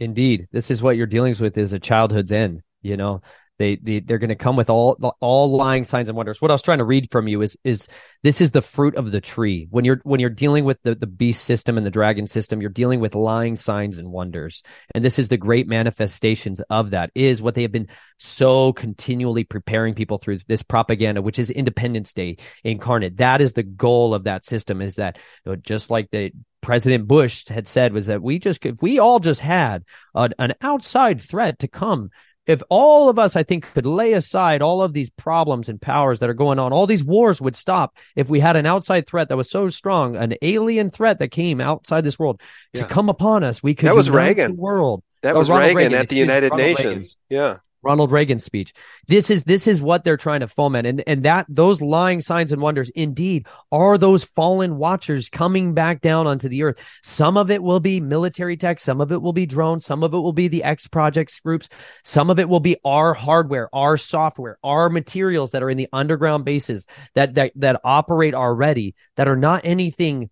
Indeed, 0.00 0.48
this 0.50 0.70
is 0.70 0.82
what 0.82 0.96
you're 0.96 1.06
dealing 1.06 1.36
with 1.38 1.56
is 1.56 1.72
a 1.72 1.78
childhood's 1.78 2.32
end. 2.32 2.62
You 2.82 2.96
know, 2.96 3.22
they, 3.58 3.76
they 3.76 4.00
they're 4.00 4.18
going 4.18 4.28
to 4.28 4.34
come 4.34 4.56
with 4.56 4.70
all 4.70 4.96
all 5.20 5.56
lying 5.56 5.84
signs 5.84 6.08
and 6.08 6.16
wonders. 6.16 6.40
What 6.40 6.50
I 6.50 6.54
was 6.54 6.62
trying 6.62 6.78
to 6.78 6.84
read 6.84 7.10
from 7.10 7.28
you 7.28 7.42
is 7.42 7.56
is 7.64 7.86
this 8.22 8.40
is 8.40 8.50
the 8.50 8.62
fruit 8.62 8.96
of 8.96 9.10
the 9.10 9.20
tree. 9.20 9.68
When 9.70 9.84
you're 9.84 10.00
when 10.04 10.20
you're 10.20 10.30
dealing 10.30 10.64
with 10.64 10.82
the 10.82 10.94
the 10.94 11.06
beast 11.06 11.44
system 11.44 11.76
and 11.76 11.86
the 11.86 11.90
dragon 11.90 12.26
system, 12.26 12.60
you're 12.60 12.70
dealing 12.70 13.00
with 13.00 13.14
lying 13.14 13.56
signs 13.56 13.98
and 13.98 14.10
wonders. 14.10 14.62
And 14.94 15.04
this 15.04 15.18
is 15.18 15.28
the 15.28 15.36
great 15.36 15.68
manifestations 15.68 16.60
of 16.70 16.90
that. 16.90 17.10
Is 17.14 17.42
what 17.42 17.54
they 17.54 17.62
have 17.62 17.72
been 17.72 17.88
so 18.18 18.72
continually 18.72 19.44
preparing 19.44 19.94
people 19.94 20.18
through 20.18 20.40
this 20.48 20.62
propaganda, 20.62 21.22
which 21.22 21.38
is 21.38 21.50
Independence 21.50 22.12
Day 22.12 22.38
incarnate. 22.64 23.18
That 23.18 23.40
is 23.40 23.52
the 23.52 23.62
goal 23.62 24.14
of 24.14 24.24
that 24.24 24.44
system. 24.44 24.80
Is 24.80 24.96
that 24.96 25.18
you 25.44 25.52
know, 25.52 25.56
just 25.56 25.90
like 25.90 26.10
the 26.10 26.32
President 26.62 27.08
Bush 27.08 27.48
had 27.48 27.68
said 27.68 27.92
was 27.92 28.06
that 28.06 28.22
we 28.22 28.38
just 28.38 28.64
if 28.64 28.80
we 28.80 28.98
all 28.98 29.18
just 29.18 29.40
had 29.40 29.84
an 30.14 30.54
outside 30.62 31.20
threat 31.20 31.58
to 31.58 31.68
come 31.68 32.10
if 32.46 32.60
all 32.68 33.08
of 33.08 33.18
us, 33.18 33.36
I 33.36 33.42
think, 33.44 33.72
could 33.72 33.86
lay 33.86 34.14
aside 34.14 34.62
all 34.62 34.82
of 34.82 34.92
these 34.92 35.10
problems 35.10 35.68
and 35.68 35.80
powers 35.80 36.18
that 36.18 36.28
are 36.28 36.34
going 36.34 36.58
on, 36.58 36.72
all 36.72 36.86
these 36.86 37.04
wars 37.04 37.40
would 37.40 37.54
stop 37.54 37.94
if 38.16 38.28
we 38.28 38.40
had 38.40 38.56
an 38.56 38.66
outside 38.66 39.06
threat 39.06 39.28
that 39.28 39.36
was 39.36 39.48
so 39.50 39.68
strong, 39.68 40.16
an 40.16 40.34
alien 40.42 40.90
threat 40.90 41.18
that 41.20 41.28
came 41.28 41.60
outside 41.60 42.02
this 42.04 42.18
world 42.18 42.40
Yeah. 42.72 42.82
to 42.82 42.88
come 42.88 43.08
upon 43.08 43.44
us. 43.44 43.62
We 43.62 43.74
could 43.74 43.88
That 43.88 43.94
was 43.94 44.10
Reagan. 44.10 44.56
world. 44.56 45.02
That 45.22 45.36
Oh, 45.36 45.38
was 45.38 45.50
Reagan, 45.50 45.76
Reagan, 45.76 45.94
at 45.94 46.08
the 46.08 46.16
United. 46.16 46.52
Nations. 46.54 47.16
Yeah. 47.30 47.58
Ronald 47.82 48.12
Reagan's 48.12 48.44
speech. 48.44 48.72
This 49.08 49.30
is 49.30 49.44
this 49.44 49.66
is 49.66 49.82
what 49.82 50.04
they're 50.04 50.16
trying 50.16 50.40
to 50.40 50.48
foment, 50.48 50.86
and 50.86 51.02
and 51.06 51.24
that 51.24 51.46
those 51.48 51.80
lying 51.80 52.20
signs 52.20 52.52
and 52.52 52.62
wonders 52.62 52.90
indeed 52.90 53.46
are 53.70 53.98
those 53.98 54.24
fallen 54.24 54.76
watchers 54.76 55.28
coming 55.28 55.74
back 55.74 56.00
down 56.00 56.26
onto 56.26 56.48
the 56.48 56.62
earth. 56.62 56.76
Some 57.02 57.36
of 57.36 57.50
it 57.50 57.62
will 57.62 57.80
be 57.80 58.00
military 58.00 58.56
tech, 58.56 58.80
some 58.80 59.00
of 59.00 59.12
it 59.12 59.20
will 59.20 59.32
be 59.32 59.46
drones, 59.46 59.84
some 59.84 60.02
of 60.02 60.14
it 60.14 60.18
will 60.18 60.32
be 60.32 60.48
the 60.48 60.64
X 60.64 60.86
projects 60.86 61.40
groups, 61.40 61.68
some 62.04 62.30
of 62.30 62.38
it 62.38 62.48
will 62.48 62.60
be 62.60 62.76
our 62.84 63.14
hardware, 63.14 63.68
our 63.74 63.96
software, 63.96 64.58
our 64.62 64.88
materials 64.88 65.50
that 65.50 65.62
are 65.62 65.70
in 65.70 65.78
the 65.78 65.88
underground 65.92 66.44
bases 66.44 66.86
that 67.14 67.34
that 67.34 67.52
that 67.56 67.80
operate 67.84 68.34
already 68.34 68.94
that 69.16 69.28
are 69.28 69.36
not 69.36 69.62
anything 69.64 70.30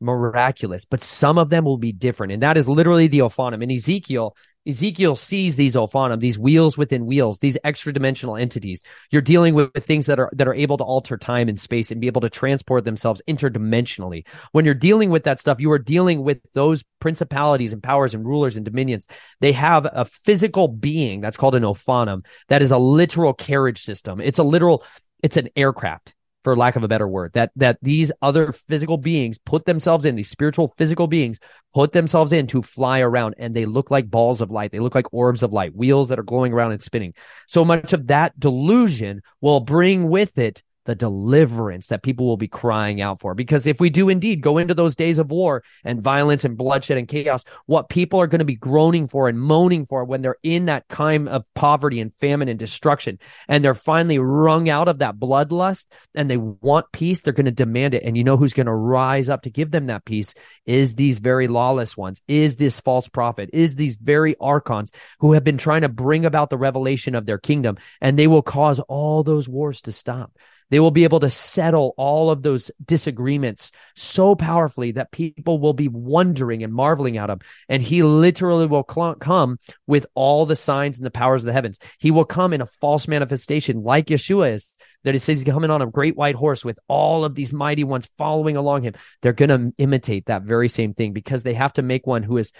miraculous, 0.00 0.84
but 0.84 1.02
some 1.02 1.38
of 1.38 1.50
them 1.50 1.64
will 1.64 1.78
be 1.78 1.92
different, 1.92 2.32
and 2.32 2.42
that 2.42 2.56
is 2.56 2.68
literally 2.68 3.08
the 3.08 3.20
Ophanim 3.20 3.62
in 3.62 3.70
Ezekiel. 3.70 4.36
Ezekiel 4.66 5.16
sees 5.16 5.56
these 5.56 5.74
Ophanim, 5.74 6.20
these 6.20 6.38
wheels 6.38 6.76
within 6.76 7.06
wheels, 7.06 7.38
these 7.38 7.56
extra 7.64 7.92
dimensional 7.92 8.36
entities. 8.36 8.82
You're 9.10 9.22
dealing 9.22 9.54
with 9.54 9.72
things 9.84 10.06
that 10.06 10.18
are 10.18 10.30
that 10.34 10.48
are 10.48 10.54
able 10.54 10.76
to 10.78 10.84
alter 10.84 11.16
time 11.16 11.48
and 11.48 11.58
space 11.58 11.90
and 11.90 12.00
be 12.00 12.06
able 12.06 12.20
to 12.20 12.30
transport 12.30 12.84
themselves 12.84 13.22
interdimensionally. 13.28 14.26
When 14.52 14.64
you're 14.64 14.74
dealing 14.74 15.10
with 15.10 15.24
that 15.24 15.40
stuff, 15.40 15.60
you 15.60 15.70
are 15.70 15.78
dealing 15.78 16.22
with 16.22 16.38
those 16.54 16.84
principalities 17.00 17.72
and 17.72 17.82
powers 17.82 18.14
and 18.14 18.26
rulers 18.26 18.56
and 18.56 18.64
dominions. 18.64 19.06
They 19.40 19.52
have 19.52 19.86
a 19.90 20.04
physical 20.04 20.68
being 20.68 21.20
that's 21.20 21.36
called 21.36 21.54
an 21.54 21.62
Ophanim 21.62 22.24
that 22.48 22.62
is 22.62 22.70
a 22.70 22.78
literal 22.78 23.34
carriage 23.34 23.82
system. 23.82 24.20
It's 24.20 24.38
a 24.38 24.44
literal, 24.44 24.84
it's 25.22 25.36
an 25.36 25.48
aircraft. 25.56 26.14
For 26.44 26.56
lack 26.56 26.76
of 26.76 26.84
a 26.84 26.88
better 26.88 27.08
word 27.08 27.32
that 27.34 27.50
that 27.56 27.78
these 27.82 28.12
other 28.22 28.52
physical 28.52 28.96
beings 28.96 29.38
put 29.38 29.64
themselves 29.64 30.04
in 30.06 30.14
these 30.14 30.30
spiritual 30.30 30.72
physical 30.78 31.06
beings 31.06 31.38
put 31.74 31.92
themselves 31.92 32.32
in 32.32 32.46
to 32.46 32.62
fly 32.62 33.00
around 33.00 33.34
and 33.38 33.54
they 33.54 33.66
look 33.66 33.90
like 33.90 34.10
balls 34.10 34.40
of 34.40 34.50
light. 34.50 34.72
They 34.72 34.78
look 34.78 34.94
like 34.94 35.12
orbs 35.12 35.42
of 35.42 35.52
light 35.52 35.74
wheels 35.74 36.08
that 36.08 36.18
are 36.18 36.24
going 36.24 36.52
around 36.52 36.72
and 36.72 36.82
spinning. 36.82 37.14
So 37.46 37.64
much 37.64 37.92
of 37.92 38.06
that 38.08 38.38
delusion 38.38 39.22
will 39.40 39.60
bring 39.60 40.08
with 40.08 40.38
it 40.38 40.62
the 40.88 40.94
deliverance 40.94 41.88
that 41.88 42.02
people 42.02 42.24
will 42.24 42.38
be 42.38 42.48
crying 42.48 43.02
out 43.02 43.20
for. 43.20 43.34
Because 43.34 43.66
if 43.66 43.78
we 43.78 43.90
do 43.90 44.08
indeed 44.08 44.40
go 44.40 44.56
into 44.56 44.72
those 44.72 44.96
days 44.96 45.18
of 45.18 45.30
war 45.30 45.62
and 45.84 46.00
violence 46.00 46.46
and 46.46 46.56
bloodshed 46.56 46.96
and 46.96 47.06
chaos, 47.06 47.44
what 47.66 47.90
people 47.90 48.18
are 48.22 48.26
going 48.26 48.38
to 48.38 48.46
be 48.46 48.54
groaning 48.54 49.06
for 49.06 49.28
and 49.28 49.38
moaning 49.38 49.84
for 49.84 50.02
when 50.02 50.22
they're 50.22 50.38
in 50.42 50.64
that 50.64 50.88
time 50.88 51.28
of 51.28 51.44
poverty 51.54 52.00
and 52.00 52.14
famine 52.14 52.48
and 52.48 52.58
destruction, 52.58 53.18
and 53.48 53.62
they're 53.62 53.74
finally 53.74 54.18
wrung 54.18 54.70
out 54.70 54.88
of 54.88 55.00
that 55.00 55.16
bloodlust 55.16 55.84
and 56.14 56.30
they 56.30 56.38
want 56.38 56.90
peace, 56.90 57.20
they're 57.20 57.34
going 57.34 57.44
to 57.44 57.52
demand 57.52 57.92
it. 57.92 58.02
And 58.02 58.16
you 58.16 58.24
know 58.24 58.38
who's 58.38 58.54
going 58.54 58.64
to 58.64 58.72
rise 58.72 59.28
up 59.28 59.42
to 59.42 59.50
give 59.50 59.70
them 59.70 59.88
that 59.88 60.06
peace 60.06 60.32
is 60.64 60.94
these 60.94 61.18
very 61.18 61.48
lawless 61.48 61.98
ones, 61.98 62.22
is 62.26 62.56
this 62.56 62.80
false 62.80 63.10
prophet, 63.10 63.50
is 63.52 63.74
these 63.74 63.96
very 63.96 64.36
archons 64.40 64.90
who 65.20 65.34
have 65.34 65.44
been 65.44 65.58
trying 65.58 65.82
to 65.82 65.90
bring 65.90 66.24
about 66.24 66.48
the 66.48 66.56
revelation 66.56 67.14
of 67.14 67.26
their 67.26 67.36
kingdom, 67.36 67.76
and 68.00 68.18
they 68.18 68.26
will 68.26 68.40
cause 68.40 68.80
all 68.88 69.22
those 69.22 69.46
wars 69.46 69.82
to 69.82 69.92
stop. 69.92 70.32
They 70.70 70.80
will 70.80 70.90
be 70.90 71.04
able 71.04 71.20
to 71.20 71.30
settle 71.30 71.94
all 71.96 72.30
of 72.30 72.42
those 72.42 72.70
disagreements 72.84 73.72
so 73.96 74.34
powerfully 74.34 74.92
that 74.92 75.12
people 75.12 75.58
will 75.58 75.72
be 75.72 75.88
wondering 75.88 76.62
and 76.62 76.72
marveling 76.72 77.16
at 77.16 77.30
him. 77.30 77.40
And 77.68 77.82
he 77.82 78.02
literally 78.02 78.66
will 78.66 78.86
cl- 78.88 79.14
come 79.14 79.58
with 79.86 80.06
all 80.14 80.46
the 80.46 80.56
signs 80.56 80.98
and 80.98 81.06
the 81.06 81.10
powers 81.10 81.42
of 81.42 81.46
the 81.46 81.52
heavens. 81.52 81.78
He 81.98 82.10
will 82.10 82.24
come 82.24 82.52
in 82.52 82.60
a 82.60 82.66
false 82.66 83.08
manifestation 83.08 83.82
like 83.82 84.06
Yeshua 84.06 84.54
is. 84.54 84.74
That 85.04 85.14
he 85.14 85.20
says 85.20 85.38
he's 85.38 85.52
coming 85.52 85.70
on 85.70 85.80
a 85.80 85.86
great 85.86 86.16
white 86.16 86.34
horse 86.34 86.64
with 86.64 86.78
all 86.88 87.24
of 87.24 87.36
these 87.36 87.52
mighty 87.52 87.84
ones 87.84 88.08
following 88.18 88.56
along 88.56 88.82
him. 88.82 88.94
They're 89.22 89.32
going 89.32 89.48
to 89.48 89.72
imitate 89.78 90.26
that 90.26 90.42
very 90.42 90.68
same 90.68 90.92
thing 90.92 91.12
because 91.12 91.44
they 91.44 91.54
have 91.54 91.72
to 91.74 91.82
make 91.82 92.04
one 92.04 92.24
who 92.24 92.36
is 92.36 92.52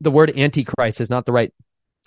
the 0.00 0.10
word 0.10 0.36
antichrist 0.36 1.00
is 1.00 1.08
not 1.08 1.24
the 1.24 1.32
right 1.32 1.52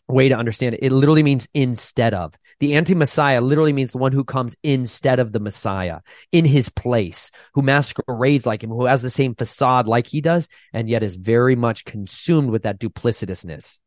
way 0.08 0.30
to 0.30 0.36
understand 0.36 0.76
it. 0.76 0.84
It 0.84 0.92
literally 0.92 1.24
means 1.24 1.48
instead 1.54 2.14
of. 2.14 2.36
The 2.60 2.74
anti 2.74 2.96
Messiah 2.96 3.42
literally 3.42 3.74
means 3.74 3.92
the 3.92 4.00
one 4.00 4.14
who 4.14 4.24
comes 4.24 4.56
instead 4.64 5.20
of 5.20 5.32
the 5.32 5.40
Messiah, 5.40 6.00
in 6.32 6.44
his 6.44 6.70
place, 6.70 7.30
who 7.54 7.62
masquerades 7.62 8.48
like 8.48 8.64
him, 8.64 8.72
who 8.72 8.86
has 8.86 9.04
the 9.04 9.12
same 9.12 9.36
facade 9.36 9.88
like 9.88 10.08
he 10.08 10.22
does, 10.22 10.48
and 10.74 10.90
yet 10.90 11.04
is 11.04 11.14
very 11.16 11.56
much 11.56 11.86
consumed 11.86 12.50
with 12.50 12.64
that 12.64 12.80
duplicitousness. 12.80 13.78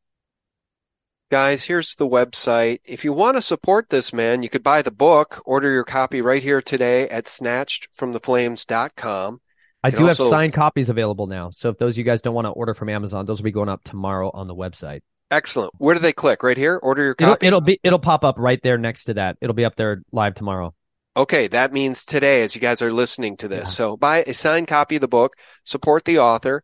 Guys, 1.31 1.65
here's 1.65 1.95
the 1.95 2.09
website. 2.09 2.81
If 2.85 3.05
you 3.05 3.13
want 3.13 3.37
to 3.37 3.41
support 3.41 3.89
this 3.89 4.13
man, 4.13 4.43
you 4.43 4.49
could 4.49 4.65
buy 4.65 4.83
the 4.83 4.91
book, 4.91 5.41
order 5.45 5.71
your 5.71 5.85
copy 5.85 6.23
right 6.23 6.43
here 6.43 6.61
today 6.61 7.09
at 7.09 7.27
snatchedfromtheflames.com. 7.27 9.41
I 9.83 9.91
do 9.91 10.09
also... 10.09 10.25
have 10.25 10.31
signed 10.31 10.55
copies 10.55 10.89
available 10.89 11.29
now. 11.29 11.51
So 11.51 11.71
if 11.71 11.79
those 11.79 11.95
of 11.95 11.99
you 11.99 12.05
guys 12.05 12.21
don't 12.21 12.35
want 12.35 12.47
to 12.47 12.51
order 12.51 12.75
from 12.75 12.89
Amazon, 12.89 13.27
those 13.27 13.39
will 13.39 13.45
be 13.45 13.53
going 13.53 13.69
up 13.69 13.85
tomorrow 13.85 14.33
on 14.35 14.49
the 14.49 14.57
website. 14.57 15.03
Excellent. 15.31 15.73
Where 15.79 15.95
do 15.95 16.01
they 16.01 16.13
click? 16.13 16.43
Right 16.43 16.57
here? 16.57 16.77
Order 16.77 17.05
your 17.05 17.15
copy? 17.15 17.47
It'll, 17.47 17.59
it'll, 17.59 17.67
be 17.67 17.81
it'll 17.85 17.99
pop 17.99 18.25
up 18.25 18.39
right 18.39 18.61
there 18.63 18.79
next 18.79 19.05
to 19.05 19.15
that. 19.15 19.37
It'll 19.41 19.55
be 19.55 19.65
up 19.65 19.77
there 19.77 20.03
live 20.13 20.35
tomorrow. 20.35 20.75
Okay, 21.17 21.49
that 21.49 21.73
means 21.73 22.05
today 22.05 22.43
as 22.43 22.55
you 22.55 22.61
guys 22.61 22.83
are 22.83 22.93
listening 22.93 23.37
to 23.39 23.49
this. 23.49 23.59
Yeah. 23.59 23.65
So 23.65 23.97
buy 23.97 24.25
a 24.27 24.35
signed 24.35 24.69
copy 24.69 24.97
of 24.97 25.01
the 25.01 25.09
book, 25.09 25.35
support 25.65 26.05
the 26.05 26.19
author. 26.19 26.63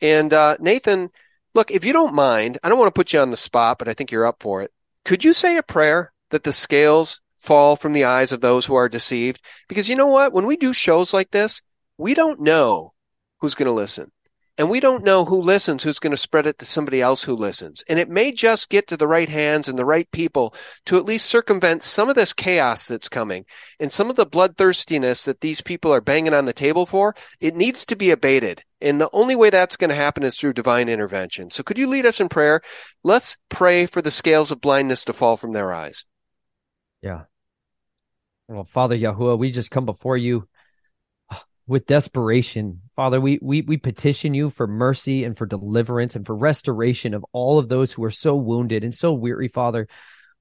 And 0.00 0.32
uh, 0.32 0.56
Nathan, 0.60 1.10
look, 1.54 1.70
if 1.70 1.84
you 1.84 1.92
don't 1.92 2.14
mind, 2.14 2.58
I 2.62 2.68
don't 2.68 2.78
want 2.78 2.94
to 2.94 2.98
put 2.98 3.12
you 3.12 3.20
on 3.20 3.30
the 3.30 3.36
spot, 3.36 3.78
but 3.78 3.88
I 3.88 3.94
think 3.94 4.10
you're 4.10 4.26
up 4.26 4.42
for 4.42 4.62
it. 4.62 4.70
Could 5.04 5.24
you 5.24 5.32
say 5.32 5.56
a 5.56 5.62
prayer 5.62 6.12
that 6.30 6.44
the 6.44 6.52
scales 6.52 7.20
fall 7.38 7.76
from 7.76 7.92
the 7.92 8.04
eyes 8.04 8.32
of 8.32 8.40
those 8.40 8.66
who 8.66 8.74
are 8.74 8.88
deceived? 8.88 9.40
Because 9.68 9.88
you 9.88 9.96
know 9.96 10.08
what? 10.08 10.32
When 10.32 10.46
we 10.46 10.56
do 10.56 10.72
shows 10.72 11.14
like 11.14 11.30
this, 11.30 11.62
we 11.96 12.12
don't 12.12 12.40
know 12.40 12.92
who's 13.40 13.54
going 13.54 13.66
to 13.66 13.72
listen. 13.72 14.10
And 14.58 14.70
we 14.70 14.80
don't 14.80 15.04
know 15.04 15.26
who 15.26 15.40
listens, 15.40 15.82
who's 15.82 15.98
going 15.98 16.12
to 16.12 16.16
spread 16.16 16.46
it 16.46 16.58
to 16.58 16.64
somebody 16.64 17.02
else 17.02 17.24
who 17.24 17.34
listens. 17.34 17.84
And 17.88 17.98
it 17.98 18.08
may 18.08 18.32
just 18.32 18.70
get 18.70 18.86
to 18.88 18.96
the 18.96 19.06
right 19.06 19.28
hands 19.28 19.68
and 19.68 19.78
the 19.78 19.84
right 19.84 20.10
people 20.12 20.54
to 20.86 20.96
at 20.96 21.04
least 21.04 21.26
circumvent 21.26 21.82
some 21.82 22.08
of 22.08 22.14
this 22.14 22.32
chaos 22.32 22.88
that's 22.88 23.10
coming 23.10 23.44
and 23.78 23.92
some 23.92 24.08
of 24.08 24.16
the 24.16 24.24
bloodthirstiness 24.24 25.26
that 25.26 25.42
these 25.42 25.60
people 25.60 25.92
are 25.92 26.00
banging 26.00 26.32
on 26.32 26.46
the 26.46 26.54
table 26.54 26.86
for. 26.86 27.14
It 27.38 27.54
needs 27.54 27.84
to 27.86 27.96
be 27.96 28.10
abated. 28.10 28.62
And 28.80 28.98
the 28.98 29.10
only 29.12 29.36
way 29.36 29.50
that's 29.50 29.76
going 29.76 29.90
to 29.90 29.96
happen 29.96 30.22
is 30.22 30.38
through 30.38 30.54
divine 30.54 30.88
intervention. 30.88 31.50
So 31.50 31.62
could 31.62 31.76
you 31.76 31.86
lead 31.86 32.06
us 32.06 32.20
in 32.20 32.30
prayer? 32.30 32.62
Let's 33.04 33.36
pray 33.50 33.84
for 33.84 34.00
the 34.00 34.10
scales 34.10 34.50
of 34.50 34.62
blindness 34.62 35.04
to 35.04 35.12
fall 35.12 35.36
from 35.36 35.52
their 35.52 35.72
eyes. 35.72 36.06
Yeah. 37.02 37.22
Well, 38.48 38.64
Father 38.64 38.96
Yahuwah, 38.96 39.38
we 39.38 39.50
just 39.50 39.70
come 39.70 39.84
before 39.84 40.16
you 40.16 40.48
with 41.66 41.86
desperation. 41.86 42.80
Father, 42.94 43.20
we, 43.20 43.38
we, 43.42 43.62
we 43.62 43.76
petition 43.76 44.34
you 44.34 44.50
for 44.50 44.66
mercy 44.66 45.24
and 45.24 45.36
for 45.36 45.46
deliverance 45.46 46.14
and 46.14 46.24
for 46.24 46.36
restoration 46.36 47.12
of 47.12 47.24
all 47.32 47.58
of 47.58 47.68
those 47.68 47.92
who 47.92 48.04
are 48.04 48.10
so 48.10 48.36
wounded 48.36 48.84
and 48.84 48.94
so 48.94 49.12
weary, 49.12 49.48
Father. 49.48 49.88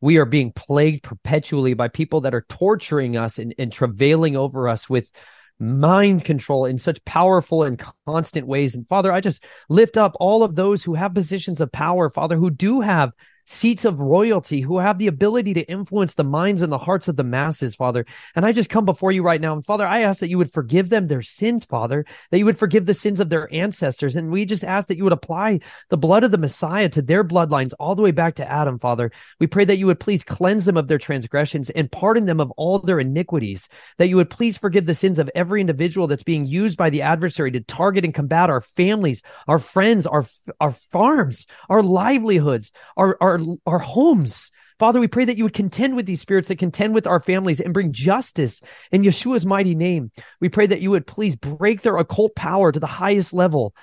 We 0.02 0.18
are 0.18 0.26
being 0.26 0.52
plagued 0.52 1.03
perpetually 1.03 1.73
by 1.73 1.88
people 1.88 2.22
that 2.22 2.35
are 2.35 2.45
torturing 2.47 3.18
us 3.18 3.39
and, 3.39 3.56
and 3.57 3.72
travailing 3.72 4.35
over 4.35 4.68
us 4.69 4.89
with 4.89 5.10
mind 5.57 6.23
control 6.23 6.65
in 6.65 6.77
such 6.77 7.03
powerful 7.06 7.64
and 7.64 7.84
constant 8.06 8.45
ways. 8.45 8.76
And 8.76 8.88
Father, 8.88 9.11
I 9.11 9.22
just 9.22 9.43
lift 9.69 9.97
up 9.97 10.15
all 10.19 10.43
of 10.43 10.56
those 10.56 10.84
who 10.84 10.93
have 10.93 11.14
positions 11.14 11.61
of 11.61 11.72
power, 11.72 12.10
Father, 12.10 12.35
who 12.35 12.49
do 12.49 12.81
have 12.81 13.14
seats 13.46 13.86
of 13.86 14.00
royalty 14.00 14.62
who 14.62 14.80
have 14.80 14.98
the 14.98 15.08
ability 15.08 15.54
to 15.54 15.70
influence 15.70 16.16
the 16.16 16.24
minds 16.24 16.62
and 16.62 16.72
the 16.72 16.78
hearts 16.78 17.08
of 17.08 17.16
the 17.16 17.24
masses, 17.24 17.76
Father. 17.76 18.06
And 18.36 18.46
I 18.46 18.52
just 18.52 18.70
come 18.70 18.86
before 18.86 19.12
you 19.12 19.24
right 19.24 19.40
now. 19.40 19.54
And 19.54 19.66
Father, 19.66 19.86
I 19.86 20.02
ask 20.02 20.20
that 20.20 20.30
you 20.30 20.38
would 20.38 20.52
forgive 20.52 20.90
them 20.90 21.08
their 21.08 21.22
sins, 21.22 21.64
Father, 21.64 22.06
that 22.32 22.40
you 22.40 22.46
would 22.46 22.60
forgive 22.60 22.86
the 22.86 22.94
sins 22.94 23.20
of 23.20 23.30
their 23.30 23.52
ancestors. 23.54 24.16
And 24.16 24.32
we 24.32 24.46
just 24.46 24.64
ask 24.64 24.88
that 24.88 24.98
you 24.98 25.04
would 25.04 25.14
apply 25.14 25.60
the 25.90 25.98
blood 25.98 26.24
of 26.24 26.32
the 26.32 26.38
Messiah 26.38 26.90
to 26.90 27.02
their 27.02 27.24
bloodlines 27.24 27.74
all 27.80 27.96
the 27.96 28.02
way 28.02 28.12
back 28.12 28.36
to 28.36 28.52
Adam, 28.52 28.80
Father. 28.80 29.12
We 29.40 29.48
pray 29.48 29.66
that 29.66 29.78
you 29.78 29.86
would 29.88 30.00
please 30.00 30.24
cleanse 30.24 30.66
them 30.66 30.78
of 30.78 30.88
their 30.88 30.98
transgressions 30.98 31.70
and 31.70 31.92
pardon 31.92 32.26
them 32.26 32.40
of 32.40 32.52
all 32.52 32.80
their 32.80 33.00
iniquities, 33.00 33.70
that 33.98 34.08
you 34.08 34.16
would 34.16 34.30
please 34.30 34.58
forgive 34.58 34.86
the 34.86 34.96
sins 34.96 35.20
of 35.20 35.30
every 35.36 35.62
individual 35.62 36.08
that's 36.08 36.24
being 36.24 36.46
used 36.46 36.78
by 36.78 36.90
the 36.90 37.02
adversary 37.02 37.52
to 37.52 37.62
target 37.62 38.04
and 38.04 38.14
combat 38.14 38.50
our 38.50 38.62
families, 38.62 39.22
our 39.48 39.60
friends, 39.60 40.08
our, 40.08 40.26
our 40.60 40.72
farms, 40.72 41.46
our 41.70 41.84
livelihoods, 41.84 42.72
our, 42.98 43.18
our 43.22 43.35
our, 43.40 43.56
our 43.66 43.80
homes. 43.80 44.52
Father, 44.78 44.99
we 44.99 45.07
pray 45.07 45.26
that 45.26 45.38
you 45.38 45.45
would 45.45 45.53
contend 45.53 45.95
with 45.95 46.06
these 46.06 46.20
spirits 46.20 46.49
that 46.49 46.60
contend 46.60 46.94
with 46.94 47.07
our 47.07 47.22
families 47.22 47.62
and 47.62 47.74
bring 47.74 47.94
justice 47.94 48.62
in 48.91 49.03
Yeshua's 49.03 49.45
mighty 49.45 49.76
name. 49.76 50.12
We 50.41 50.49
pray 50.49 50.68
that 50.68 50.82
you 50.82 50.91
would 50.91 51.07
please 51.07 51.36
break 51.36 51.82
their 51.82 51.98
occult 51.98 52.36
power 52.36 52.72
to 52.72 52.80
the 52.80 52.86
highest 52.88 53.34
level 53.34 53.74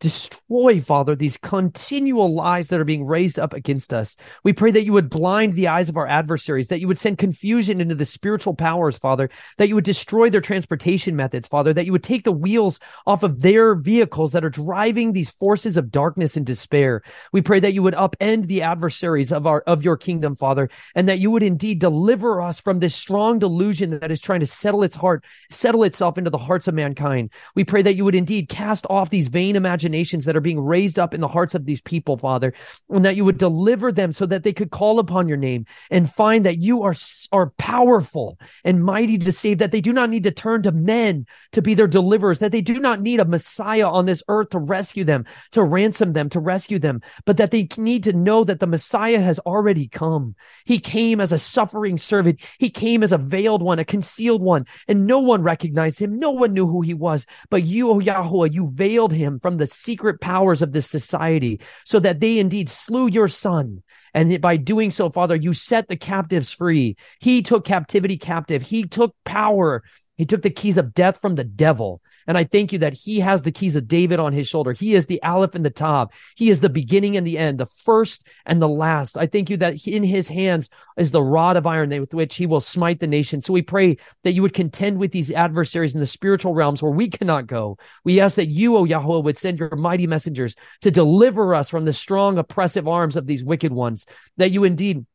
Destroy, 0.00 0.80
Father, 0.80 1.16
these 1.16 1.36
continual 1.36 2.32
lies 2.32 2.68
that 2.68 2.78
are 2.78 2.84
being 2.84 3.04
raised 3.04 3.36
up 3.36 3.52
against 3.52 3.92
us. 3.92 4.14
We 4.44 4.52
pray 4.52 4.70
that 4.70 4.84
you 4.84 4.92
would 4.92 5.10
blind 5.10 5.54
the 5.54 5.66
eyes 5.66 5.88
of 5.88 5.96
our 5.96 6.06
adversaries, 6.06 6.68
that 6.68 6.78
you 6.78 6.86
would 6.86 7.00
send 7.00 7.18
confusion 7.18 7.80
into 7.80 7.96
the 7.96 8.04
spiritual 8.04 8.54
powers, 8.54 8.96
Father, 8.96 9.28
that 9.56 9.66
you 9.66 9.74
would 9.74 9.82
destroy 9.82 10.30
their 10.30 10.40
transportation 10.40 11.16
methods, 11.16 11.48
Father, 11.48 11.74
that 11.74 11.84
you 11.84 11.90
would 11.90 12.04
take 12.04 12.22
the 12.22 12.30
wheels 12.30 12.78
off 13.08 13.24
of 13.24 13.42
their 13.42 13.74
vehicles 13.74 14.30
that 14.30 14.44
are 14.44 14.50
driving 14.50 15.12
these 15.12 15.30
forces 15.30 15.76
of 15.76 15.90
darkness 15.90 16.36
and 16.36 16.46
despair. 16.46 17.02
We 17.32 17.42
pray 17.42 17.58
that 17.58 17.74
you 17.74 17.82
would 17.82 17.94
upend 17.94 18.46
the 18.46 18.62
adversaries 18.62 19.32
of 19.32 19.48
our 19.48 19.62
of 19.62 19.82
your 19.82 19.96
kingdom, 19.96 20.36
Father, 20.36 20.70
and 20.94 21.08
that 21.08 21.18
you 21.18 21.32
would 21.32 21.42
indeed 21.42 21.80
deliver 21.80 22.40
us 22.40 22.60
from 22.60 22.78
this 22.78 22.94
strong 22.94 23.40
delusion 23.40 23.98
that 23.98 24.12
is 24.12 24.20
trying 24.20 24.40
to 24.40 24.46
settle 24.46 24.84
its 24.84 24.94
heart, 24.94 25.24
settle 25.50 25.82
itself 25.82 26.18
into 26.18 26.30
the 26.30 26.38
hearts 26.38 26.68
of 26.68 26.74
mankind. 26.74 27.30
We 27.56 27.64
pray 27.64 27.82
that 27.82 27.96
you 27.96 28.04
would 28.04 28.14
indeed 28.14 28.48
cast 28.48 28.86
off 28.88 29.10
these 29.10 29.26
vain 29.26 29.56
imaginations 29.56 29.87
imaginations 29.88 30.24
that 30.26 30.36
are 30.36 30.40
being 30.40 30.60
raised 30.60 30.98
up 30.98 31.14
in 31.14 31.20
the 31.20 31.28
hearts 31.28 31.54
of 31.54 31.64
these 31.64 31.80
people, 31.80 32.18
Father, 32.18 32.52
and 32.90 33.04
that 33.04 33.16
you 33.16 33.24
would 33.24 33.38
deliver 33.38 33.90
them 33.90 34.12
so 34.12 34.26
that 34.26 34.42
they 34.42 34.52
could 34.52 34.70
call 34.70 34.98
upon 34.98 35.28
your 35.28 35.36
name 35.36 35.64
and 35.90 36.12
find 36.12 36.44
that 36.44 36.58
you 36.58 36.82
are, 36.82 36.94
are 37.32 37.50
powerful 37.58 38.38
and 38.64 38.84
mighty 38.84 39.18
to 39.18 39.32
save, 39.32 39.58
that 39.58 39.72
they 39.72 39.80
do 39.80 39.92
not 39.92 40.10
need 40.10 40.24
to 40.24 40.30
turn 40.30 40.62
to 40.62 40.72
men 40.72 41.26
to 41.52 41.62
be 41.62 41.74
their 41.74 41.86
deliverers, 41.86 42.38
that 42.38 42.52
they 42.52 42.60
do 42.60 42.78
not 42.78 43.00
need 43.00 43.20
a 43.20 43.24
Messiah 43.24 43.88
on 43.88 44.06
this 44.06 44.22
earth 44.28 44.50
to 44.50 44.58
rescue 44.58 45.04
them, 45.04 45.24
to 45.52 45.62
ransom 45.62 46.12
them, 46.12 46.28
to 46.28 46.40
rescue 46.40 46.78
them, 46.78 47.00
but 47.24 47.38
that 47.38 47.50
they 47.50 47.68
need 47.76 48.04
to 48.04 48.12
know 48.12 48.44
that 48.44 48.60
the 48.60 48.66
Messiah 48.66 49.20
has 49.20 49.38
already 49.40 49.88
come. 49.88 50.34
He 50.64 50.78
came 50.78 51.20
as 51.20 51.32
a 51.32 51.38
suffering 51.38 51.98
servant. 51.98 52.40
He 52.58 52.70
came 52.70 53.02
as 53.02 53.12
a 53.12 53.18
veiled 53.18 53.62
one, 53.62 53.78
a 53.78 53.84
concealed 53.84 54.42
one, 54.42 54.66
and 54.86 55.06
no 55.06 55.18
one 55.18 55.42
recognized 55.42 55.98
him. 55.98 56.18
No 56.18 56.30
one 56.30 56.52
knew 56.52 56.66
who 56.66 56.82
he 56.82 56.94
was. 56.94 57.26
But 57.50 57.64
you, 57.64 57.90
O 57.90 57.98
Yahweh, 57.98 58.48
you 58.50 58.70
veiled 58.72 59.12
him 59.12 59.40
from 59.40 59.56
the 59.56 59.66
secret 59.78 60.20
powers 60.20 60.62
of 60.62 60.72
this 60.72 60.88
society 60.88 61.60
so 61.84 62.00
that 62.00 62.20
they 62.20 62.38
indeed 62.38 62.68
slew 62.68 63.06
your 63.06 63.28
son. 63.28 63.82
And 64.14 64.40
by 64.40 64.56
doing 64.56 64.90
so, 64.90 65.10
Father, 65.10 65.36
you 65.36 65.52
set 65.52 65.88
the 65.88 65.96
captives 65.96 66.52
free. 66.52 66.96
He 67.20 67.42
took 67.42 67.64
captivity 67.64 68.16
captive. 68.16 68.62
He 68.62 68.84
took 68.84 69.14
power. 69.24 69.82
He 70.16 70.26
took 70.26 70.42
the 70.42 70.50
keys 70.50 70.78
of 70.78 70.94
death 70.94 71.20
from 71.20 71.34
the 71.34 71.44
devil. 71.44 72.00
And 72.28 72.36
I 72.36 72.44
thank 72.44 72.72
you 72.72 72.78
that 72.80 72.92
he 72.92 73.20
has 73.20 73.40
the 73.40 73.50
keys 73.50 73.74
of 73.74 73.88
David 73.88 74.20
on 74.20 74.34
his 74.34 74.46
shoulder. 74.46 74.72
He 74.72 74.94
is 74.94 75.06
the 75.06 75.20
Aleph 75.22 75.54
and 75.54 75.64
the 75.64 75.70
Tav. 75.70 76.10
He 76.36 76.50
is 76.50 76.60
the 76.60 76.68
beginning 76.68 77.16
and 77.16 77.26
the 77.26 77.38
end, 77.38 77.58
the 77.58 77.66
first 77.66 78.26
and 78.44 78.60
the 78.60 78.68
last. 78.68 79.16
I 79.16 79.26
thank 79.26 79.48
you 79.48 79.56
that 79.56 79.86
in 79.86 80.04
his 80.04 80.28
hands 80.28 80.68
is 80.98 81.10
the 81.10 81.22
rod 81.22 81.56
of 81.56 81.66
iron 81.66 81.88
with 81.88 82.12
which 82.12 82.36
he 82.36 82.44
will 82.44 82.60
smite 82.60 83.00
the 83.00 83.06
nation. 83.06 83.40
So 83.40 83.54
we 83.54 83.62
pray 83.62 83.96
that 84.24 84.34
you 84.34 84.42
would 84.42 84.52
contend 84.52 84.98
with 84.98 85.10
these 85.10 85.30
adversaries 85.30 85.94
in 85.94 86.00
the 86.00 86.06
spiritual 86.06 86.52
realms 86.52 86.82
where 86.82 86.92
we 86.92 87.08
cannot 87.08 87.46
go. 87.46 87.78
We 88.04 88.20
ask 88.20 88.36
that 88.36 88.48
you, 88.48 88.76
O 88.76 88.84
Yahweh, 88.84 89.22
would 89.22 89.38
send 89.38 89.58
your 89.58 89.74
mighty 89.74 90.06
messengers 90.06 90.54
to 90.82 90.90
deliver 90.90 91.54
us 91.54 91.70
from 91.70 91.86
the 91.86 91.94
strong, 91.94 92.36
oppressive 92.36 92.86
arms 92.86 93.16
of 93.16 93.26
these 93.26 93.42
wicked 93.42 93.72
ones, 93.72 94.04
that 94.36 94.50
you 94.50 94.64
indeed 94.64 95.06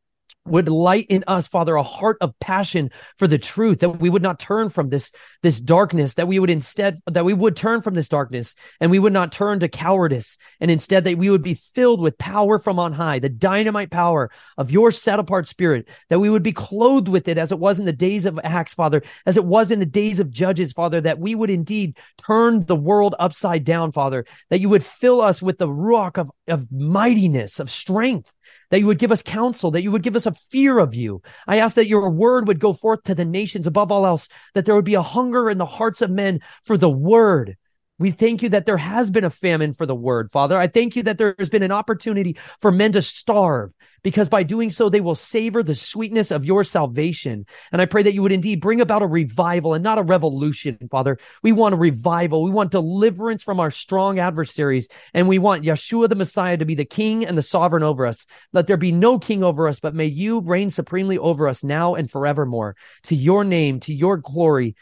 would 0.45 0.67
light 0.67 1.05
in 1.09 1.23
us, 1.27 1.47
Father, 1.47 1.75
a 1.75 1.83
heart 1.83 2.17
of 2.19 2.37
passion 2.39 2.91
for 3.17 3.27
the 3.27 3.37
truth, 3.37 3.79
that 3.79 4.01
we 4.01 4.09
would 4.09 4.21
not 4.21 4.39
turn 4.39 4.69
from 4.69 4.89
this, 4.89 5.11
this 5.41 5.61
darkness, 5.61 6.15
that 6.15 6.27
we 6.27 6.39
would 6.39 6.49
instead, 6.49 7.01
that 7.07 7.23
we 7.23 7.33
would 7.33 7.55
turn 7.55 7.81
from 7.81 7.93
this 7.93 8.09
darkness 8.09 8.55
and 8.81 8.91
we 8.91 8.99
would 8.99 9.13
not 9.13 9.31
turn 9.31 9.59
to 9.61 9.69
cowardice. 9.69 10.37
And 10.59 10.69
instead 10.69 11.05
that 11.05 11.17
we 11.17 11.29
would 11.29 11.43
be 11.43 11.53
filled 11.53 12.01
with 12.01 12.17
power 12.17 12.59
from 12.59 12.77
on 12.77 12.91
high, 12.91 13.19
the 13.19 13.29
dynamite 13.29 13.89
power 13.89 14.31
of 14.57 14.71
your 14.71 14.91
set 14.91 15.19
apart 15.19 15.47
spirit, 15.47 15.87
that 16.09 16.19
we 16.19 16.29
would 16.29 16.43
be 16.43 16.51
clothed 16.51 17.07
with 17.07 17.27
it 17.27 17.37
as 17.37 17.51
it 17.51 17.59
was 17.59 17.79
in 17.79 17.85
the 17.85 17.93
days 17.93 18.25
of 18.25 18.39
Acts, 18.43 18.73
Father, 18.73 19.01
as 19.25 19.37
it 19.37 19.45
was 19.45 19.71
in 19.71 19.79
the 19.79 19.85
days 19.85 20.19
of 20.19 20.29
Judges, 20.29 20.73
Father, 20.73 20.99
that 20.99 21.19
we 21.19 21.35
would 21.35 21.49
indeed 21.49 21.97
turn 22.17 22.65
the 22.65 22.75
world 22.75 23.15
upside 23.17 23.63
down, 23.63 23.93
Father, 23.93 24.25
that 24.49 24.59
you 24.59 24.67
would 24.67 24.83
fill 24.83 25.21
us 25.21 25.41
with 25.41 25.57
the 25.57 25.71
rock 25.71 26.17
of, 26.17 26.29
of 26.49 26.69
mightiness, 26.69 27.59
of 27.59 27.71
strength, 27.71 28.31
that 28.73 28.79
you 28.79 28.87
would 28.87 28.97
give 28.97 29.11
us 29.11 29.21
counsel, 29.21 29.69
that 29.69 29.83
you 29.83 29.91
would 29.91 30.01
give 30.01 30.15
us 30.15 30.25
a 30.25 30.31
fear 30.31 30.79
of 30.79 30.95
you. 30.95 31.21
I 31.45 31.59
ask 31.59 31.75
that 31.75 31.87
your 31.87 32.09
word 32.09 32.47
would 32.47 32.59
go 32.59 32.73
forth 32.73 33.03
to 33.03 33.13
the 33.13 33.23
nations 33.23 33.67
above 33.67 33.91
all 33.91 34.03
else, 34.03 34.27
that 34.55 34.65
there 34.65 34.73
would 34.73 34.83
be 34.83 34.95
a 34.95 35.01
hunger 35.03 35.47
in 35.47 35.59
the 35.59 35.65
hearts 35.67 36.01
of 36.01 36.09
men 36.09 36.41
for 36.63 36.75
the 36.75 36.89
word. 36.89 37.55
We 38.03 38.11
thank 38.11 38.43
you 38.43 38.49
that 38.49 38.65
there 38.65 38.75
has 38.75 39.09
been 39.11 39.23
a 39.23 39.29
famine 39.29 39.71
for 39.71 39.85
the 39.85 39.95
word, 39.95 40.29
Father. 40.29 40.59
I 40.59 40.67
thank 40.67 40.97
you 40.97 41.03
that 41.03 41.17
there 41.17 41.35
has 41.39 41.49
been 41.49 41.63
an 41.63 41.71
opportunity 41.71 42.35
for 42.59 42.69
men 42.69 42.91
to 42.91 43.01
starve 43.01 43.71
because 44.03 44.27
by 44.27 44.43
doing 44.43 44.71
so, 44.71 44.89
they 44.89 44.99
will 44.99 45.15
savor 45.15 45.63
the 45.63 45.73
sweetness 45.73 46.29
of 46.29 46.43
your 46.43 46.65
salvation. 46.65 47.45
And 47.71 47.81
I 47.81 47.85
pray 47.85 48.03
that 48.03 48.13
you 48.13 48.21
would 48.21 48.33
indeed 48.33 48.59
bring 48.59 48.81
about 48.81 49.03
a 49.03 49.07
revival 49.07 49.73
and 49.73 49.81
not 49.81 49.99
a 49.99 50.03
revolution, 50.03 50.77
Father. 50.91 51.17
We 51.43 51.53
want 51.53 51.75
a 51.75 51.77
revival. 51.77 52.43
We 52.43 52.51
want 52.51 52.71
deliverance 52.71 53.41
from 53.41 53.61
our 53.61 53.71
strong 53.71 54.19
adversaries. 54.19 54.89
And 55.13 55.29
we 55.29 55.39
want 55.39 55.63
Yeshua 55.63 56.09
the 56.09 56.15
Messiah 56.15 56.57
to 56.57 56.65
be 56.65 56.75
the 56.75 56.83
king 56.83 57.25
and 57.25 57.37
the 57.37 57.41
sovereign 57.41 57.83
over 57.83 58.05
us. 58.05 58.25
Let 58.51 58.67
there 58.67 58.75
be 58.75 58.91
no 58.91 59.17
king 59.17 59.45
over 59.45 59.69
us, 59.69 59.79
but 59.79 59.95
may 59.95 60.07
you 60.07 60.41
reign 60.41 60.71
supremely 60.71 61.17
over 61.17 61.47
us 61.47 61.63
now 61.63 61.95
and 61.95 62.11
forevermore. 62.11 62.75
To 63.03 63.15
your 63.15 63.45
name, 63.45 63.79
to 63.79 63.93
your 63.93 64.17
glory, 64.17 64.75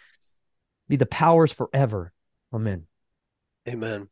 be 0.90 0.96
the 0.96 1.06
powers 1.06 1.52
forever. 1.52 2.14
Amen. 2.52 2.88
Amen. 3.68 4.10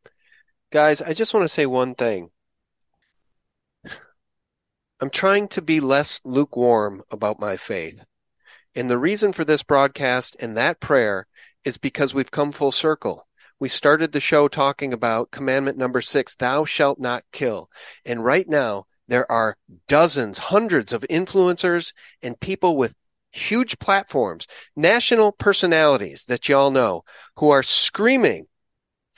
Guys, 0.70 1.02
I 1.02 1.12
just 1.12 1.34
want 1.34 1.44
to 1.44 1.48
say 1.48 1.66
one 1.66 1.94
thing. 1.94 2.30
I'm 5.00 5.10
trying 5.10 5.48
to 5.48 5.62
be 5.62 5.80
less 5.80 6.20
lukewarm 6.24 7.02
about 7.10 7.40
my 7.40 7.56
faith. 7.56 8.04
And 8.74 8.88
the 8.88 8.98
reason 8.98 9.32
for 9.32 9.44
this 9.44 9.62
broadcast 9.62 10.36
and 10.38 10.56
that 10.56 10.78
prayer 10.78 11.26
is 11.64 11.78
because 11.78 12.14
we've 12.14 12.30
come 12.30 12.52
full 12.52 12.70
circle. 12.70 13.26
We 13.58 13.68
started 13.68 14.12
the 14.12 14.20
show 14.20 14.46
talking 14.46 14.92
about 14.92 15.32
commandment 15.32 15.76
number 15.76 16.00
six, 16.00 16.36
thou 16.36 16.64
shalt 16.64 17.00
not 17.00 17.24
kill. 17.32 17.70
And 18.04 18.24
right 18.24 18.48
now, 18.48 18.84
there 19.08 19.30
are 19.30 19.56
dozens, 19.88 20.38
hundreds 20.38 20.92
of 20.92 21.04
influencers 21.10 21.92
and 22.22 22.38
people 22.38 22.76
with 22.76 22.94
huge 23.32 23.78
platforms, 23.78 24.46
national 24.76 25.32
personalities 25.32 26.26
that 26.26 26.48
y'all 26.48 26.70
know 26.70 27.02
who 27.36 27.50
are 27.50 27.62
screaming 27.62 28.46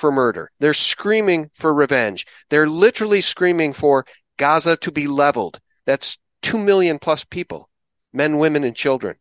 for 0.02 0.10
murder. 0.10 0.50
They're 0.58 0.74
screaming 0.74 1.48
for 1.54 1.72
revenge. 1.72 2.26
They're 2.50 2.68
literally 2.68 3.20
screaming 3.20 3.72
for 3.72 4.04
Gaza 4.36 4.76
to 4.78 4.90
be 4.90 5.06
leveled. 5.06 5.60
That's 5.86 6.18
2 6.42 6.58
million 6.58 6.98
plus 6.98 7.24
people, 7.24 7.70
men, 8.12 8.38
women, 8.38 8.64
and 8.64 8.74
children. 8.74 9.14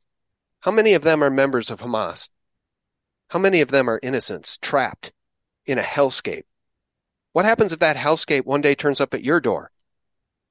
How 0.62 0.72
many 0.72 0.96
of 0.96 1.04
them 1.04 1.24
are 1.24 1.30
members 1.30 1.70
of 1.70 1.82
Hamas? 1.82 2.30
How 3.30 3.38
many 3.38 3.62
of 3.62 3.68
them 3.70 3.88
are 3.92 4.00
innocents 4.02 4.58
trapped 4.58 5.14
in 5.68 5.78
a 5.78 5.84
hellscape? 5.84 6.46
What 7.34 7.46
happens 7.46 7.72
if 7.72 7.80
that 7.80 7.96
hellscape 7.96 8.46
one 8.46 8.62
day 8.62 8.74
turns 8.74 9.00
up 9.00 9.14
at 9.14 9.24
your 9.24 9.40
door? 9.40 9.70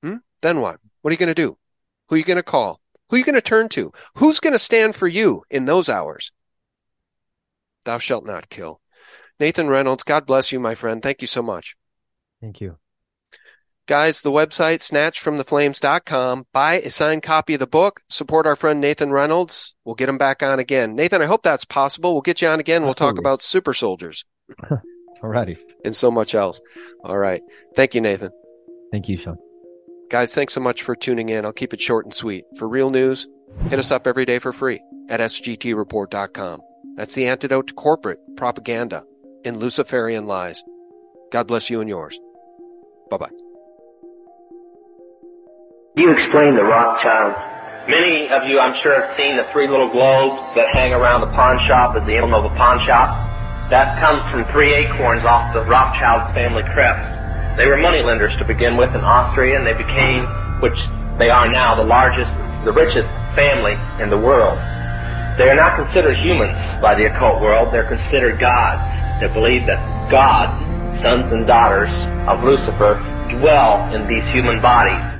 Hmm? 0.01 0.19
Then 0.43 0.61
what? 0.61 0.78
What 1.02 1.11
are 1.11 1.15
you 1.15 1.19
going 1.19 1.35
to 1.35 1.35
do? 1.35 1.59
Who 2.09 2.15
are 2.15 2.19
you 2.19 2.24
going 2.24 2.36
to 2.36 2.44
call? 2.44 2.81
Who 3.09 3.16
are 3.16 3.19
you 3.19 3.24
going 3.24 3.35
to 3.35 3.43
turn 3.43 3.69
to? 3.70 3.90
Who's 4.15 4.39
going 4.39 4.55
to 4.55 4.61
stand 4.61 4.94
for 4.94 5.09
you 5.09 5.43
in 5.51 5.65
those 5.65 5.89
hours? 5.89 6.31
Thou 7.85 7.98
shalt 7.98 8.24
not 8.24 8.48
kill. 8.48 8.81
Nathan 9.41 9.69
Reynolds, 9.69 10.03
God 10.03 10.27
bless 10.27 10.53
you, 10.53 10.61
my 10.61 10.75
friend. 10.75 11.03
Thank 11.03 11.23
you 11.23 11.27
so 11.27 11.43
much. 11.43 11.75
Thank 12.43 12.61
you. 12.61 12.77
Guys, 13.87 14.21
the 14.21 14.31
website, 14.31 14.79
snatchedfromtheflames.com. 14.79 16.47
Buy 16.53 16.75
a 16.75 16.91
signed 16.91 17.23
copy 17.23 17.55
of 17.55 17.61
the 17.61 17.67
book. 17.67 18.03
Support 18.09 18.47
our 18.47 18.55
friend 18.55 18.81
Nathan 18.81 19.11
Reynolds. 19.11 19.75
We'll 19.85 19.95
get 19.97 20.11
him 20.11 20.19
back 20.19 20.43
on 20.43 20.59
again. 20.59 20.95
Nathan, 20.95 21.23
I 21.23 21.27
hope 21.27 21.43
that's 21.43 21.65
possible. 21.65 22.12
We'll 22.12 22.21
get 22.21 22.43
you 22.43 22.49
on 22.49 22.61
again. 22.61 22.85
We'll 22.85 22.95
talk 22.95 23.19
about 23.19 23.43
super 23.43 23.75
soldiers. 23.75 24.27
Alrighty. 25.23 25.59
And 25.85 25.97
so 25.97 26.11
much 26.11 26.35
else. 26.35 26.61
All 27.03 27.19
right. 27.19 27.43
Thank 27.75 27.95
you, 27.95 28.01
Nathan. 28.01 28.31
Thank 28.93 29.09
you, 29.09 29.17
Sean. 29.17 29.39
Guys, 30.11 30.35
thanks 30.35 30.53
so 30.55 30.61
much 30.61 30.83
for 30.83 30.95
tuning 30.95 31.31
in. 31.31 31.45
I'll 31.45 31.53
keep 31.53 31.73
it 31.73 31.81
short 31.81 32.05
and 32.05 32.15
sweet. 32.15 32.45
For 32.59 32.69
real 32.69 32.91
news, 32.91 33.27
hit 33.71 33.79
us 33.79 33.91
up 33.91 34.07
every 34.07 34.25
day 34.25 34.39
for 34.39 34.53
free 34.53 34.81
at 35.09 35.21
sgtreport.com. 35.21 36.61
That's 36.97 37.15
the 37.15 37.27
antidote 37.27 37.69
to 37.69 37.75
corporate 37.75 38.19
propaganda 38.37 39.05
and 39.45 39.59
Luciferian 39.59 40.27
lies. 40.27 40.62
God 41.33 41.47
bless 41.47 41.71
you 41.71 41.81
and 41.81 41.89
yours. 41.89 42.19
Bye 43.11 43.17
bye. 43.17 43.31
You 45.97 46.12
explain 46.12 46.55
the 46.55 46.65
Rothschilds. 46.65 47.37
Many 47.89 48.29
of 48.29 48.47
you, 48.47 48.61
I'm 48.61 48.81
sure, 48.83 49.01
have 49.01 49.17
seen 49.17 49.37
the 49.37 49.45
three 49.53 49.67
little 49.67 49.89
globes 49.89 50.41
that 50.55 50.69
hang 50.73 50.93
around 50.93 51.23
the 51.23 51.27
pawn 51.29 51.59
shop 51.67 51.97
at 51.97 52.07
the 52.07 52.17
emblem 52.17 52.45
of 52.45 52.51
a 52.51 52.55
pawn 52.55 52.79
shop. 52.87 53.11
That 53.71 53.99
comes 53.99 54.23
from 54.31 54.45
three 54.53 54.73
acorns 54.73 55.25
off 55.25 55.55
the 55.55 55.65
Rothschild 55.65 56.35
family 56.35 56.62
crest. 56.62 57.57
They 57.57 57.67
were 57.67 57.77
moneylenders 57.77 58.37
to 58.37 58.45
begin 58.45 58.77
with 58.77 58.95
in 58.95 59.01
Austria, 59.01 59.59
and 59.59 59.67
they 59.67 59.75
became, 59.75 60.27
which 60.61 60.79
they 61.19 61.31
are 61.31 61.49
now, 61.51 61.75
the 61.75 61.85
largest, 61.85 62.31
the 62.65 62.73
richest 62.73 63.09
family 63.35 63.77
in 64.03 64.11
the 64.11 64.19
world. 64.19 64.59
They 65.39 65.49
are 65.51 65.57
not 65.57 65.77
considered 65.77 66.17
humans 66.17 66.53
by 66.83 66.95
the 66.95 67.07
occult 67.07 67.41
world. 67.41 67.73
They're 67.73 67.89
considered 67.89 68.39
gods. 68.39 68.83
They 69.21 69.29
believe 69.29 69.67
that 69.67 70.11
God, 70.11 70.49
sons 71.03 71.31
and 71.33 71.47
daughters 71.47 71.91
of 72.27 72.43
Lucifer, 72.43 72.95
dwell 73.29 73.95
in 73.95 74.07
these 74.09 74.25
human 74.33 74.63
bodies. 74.63 75.20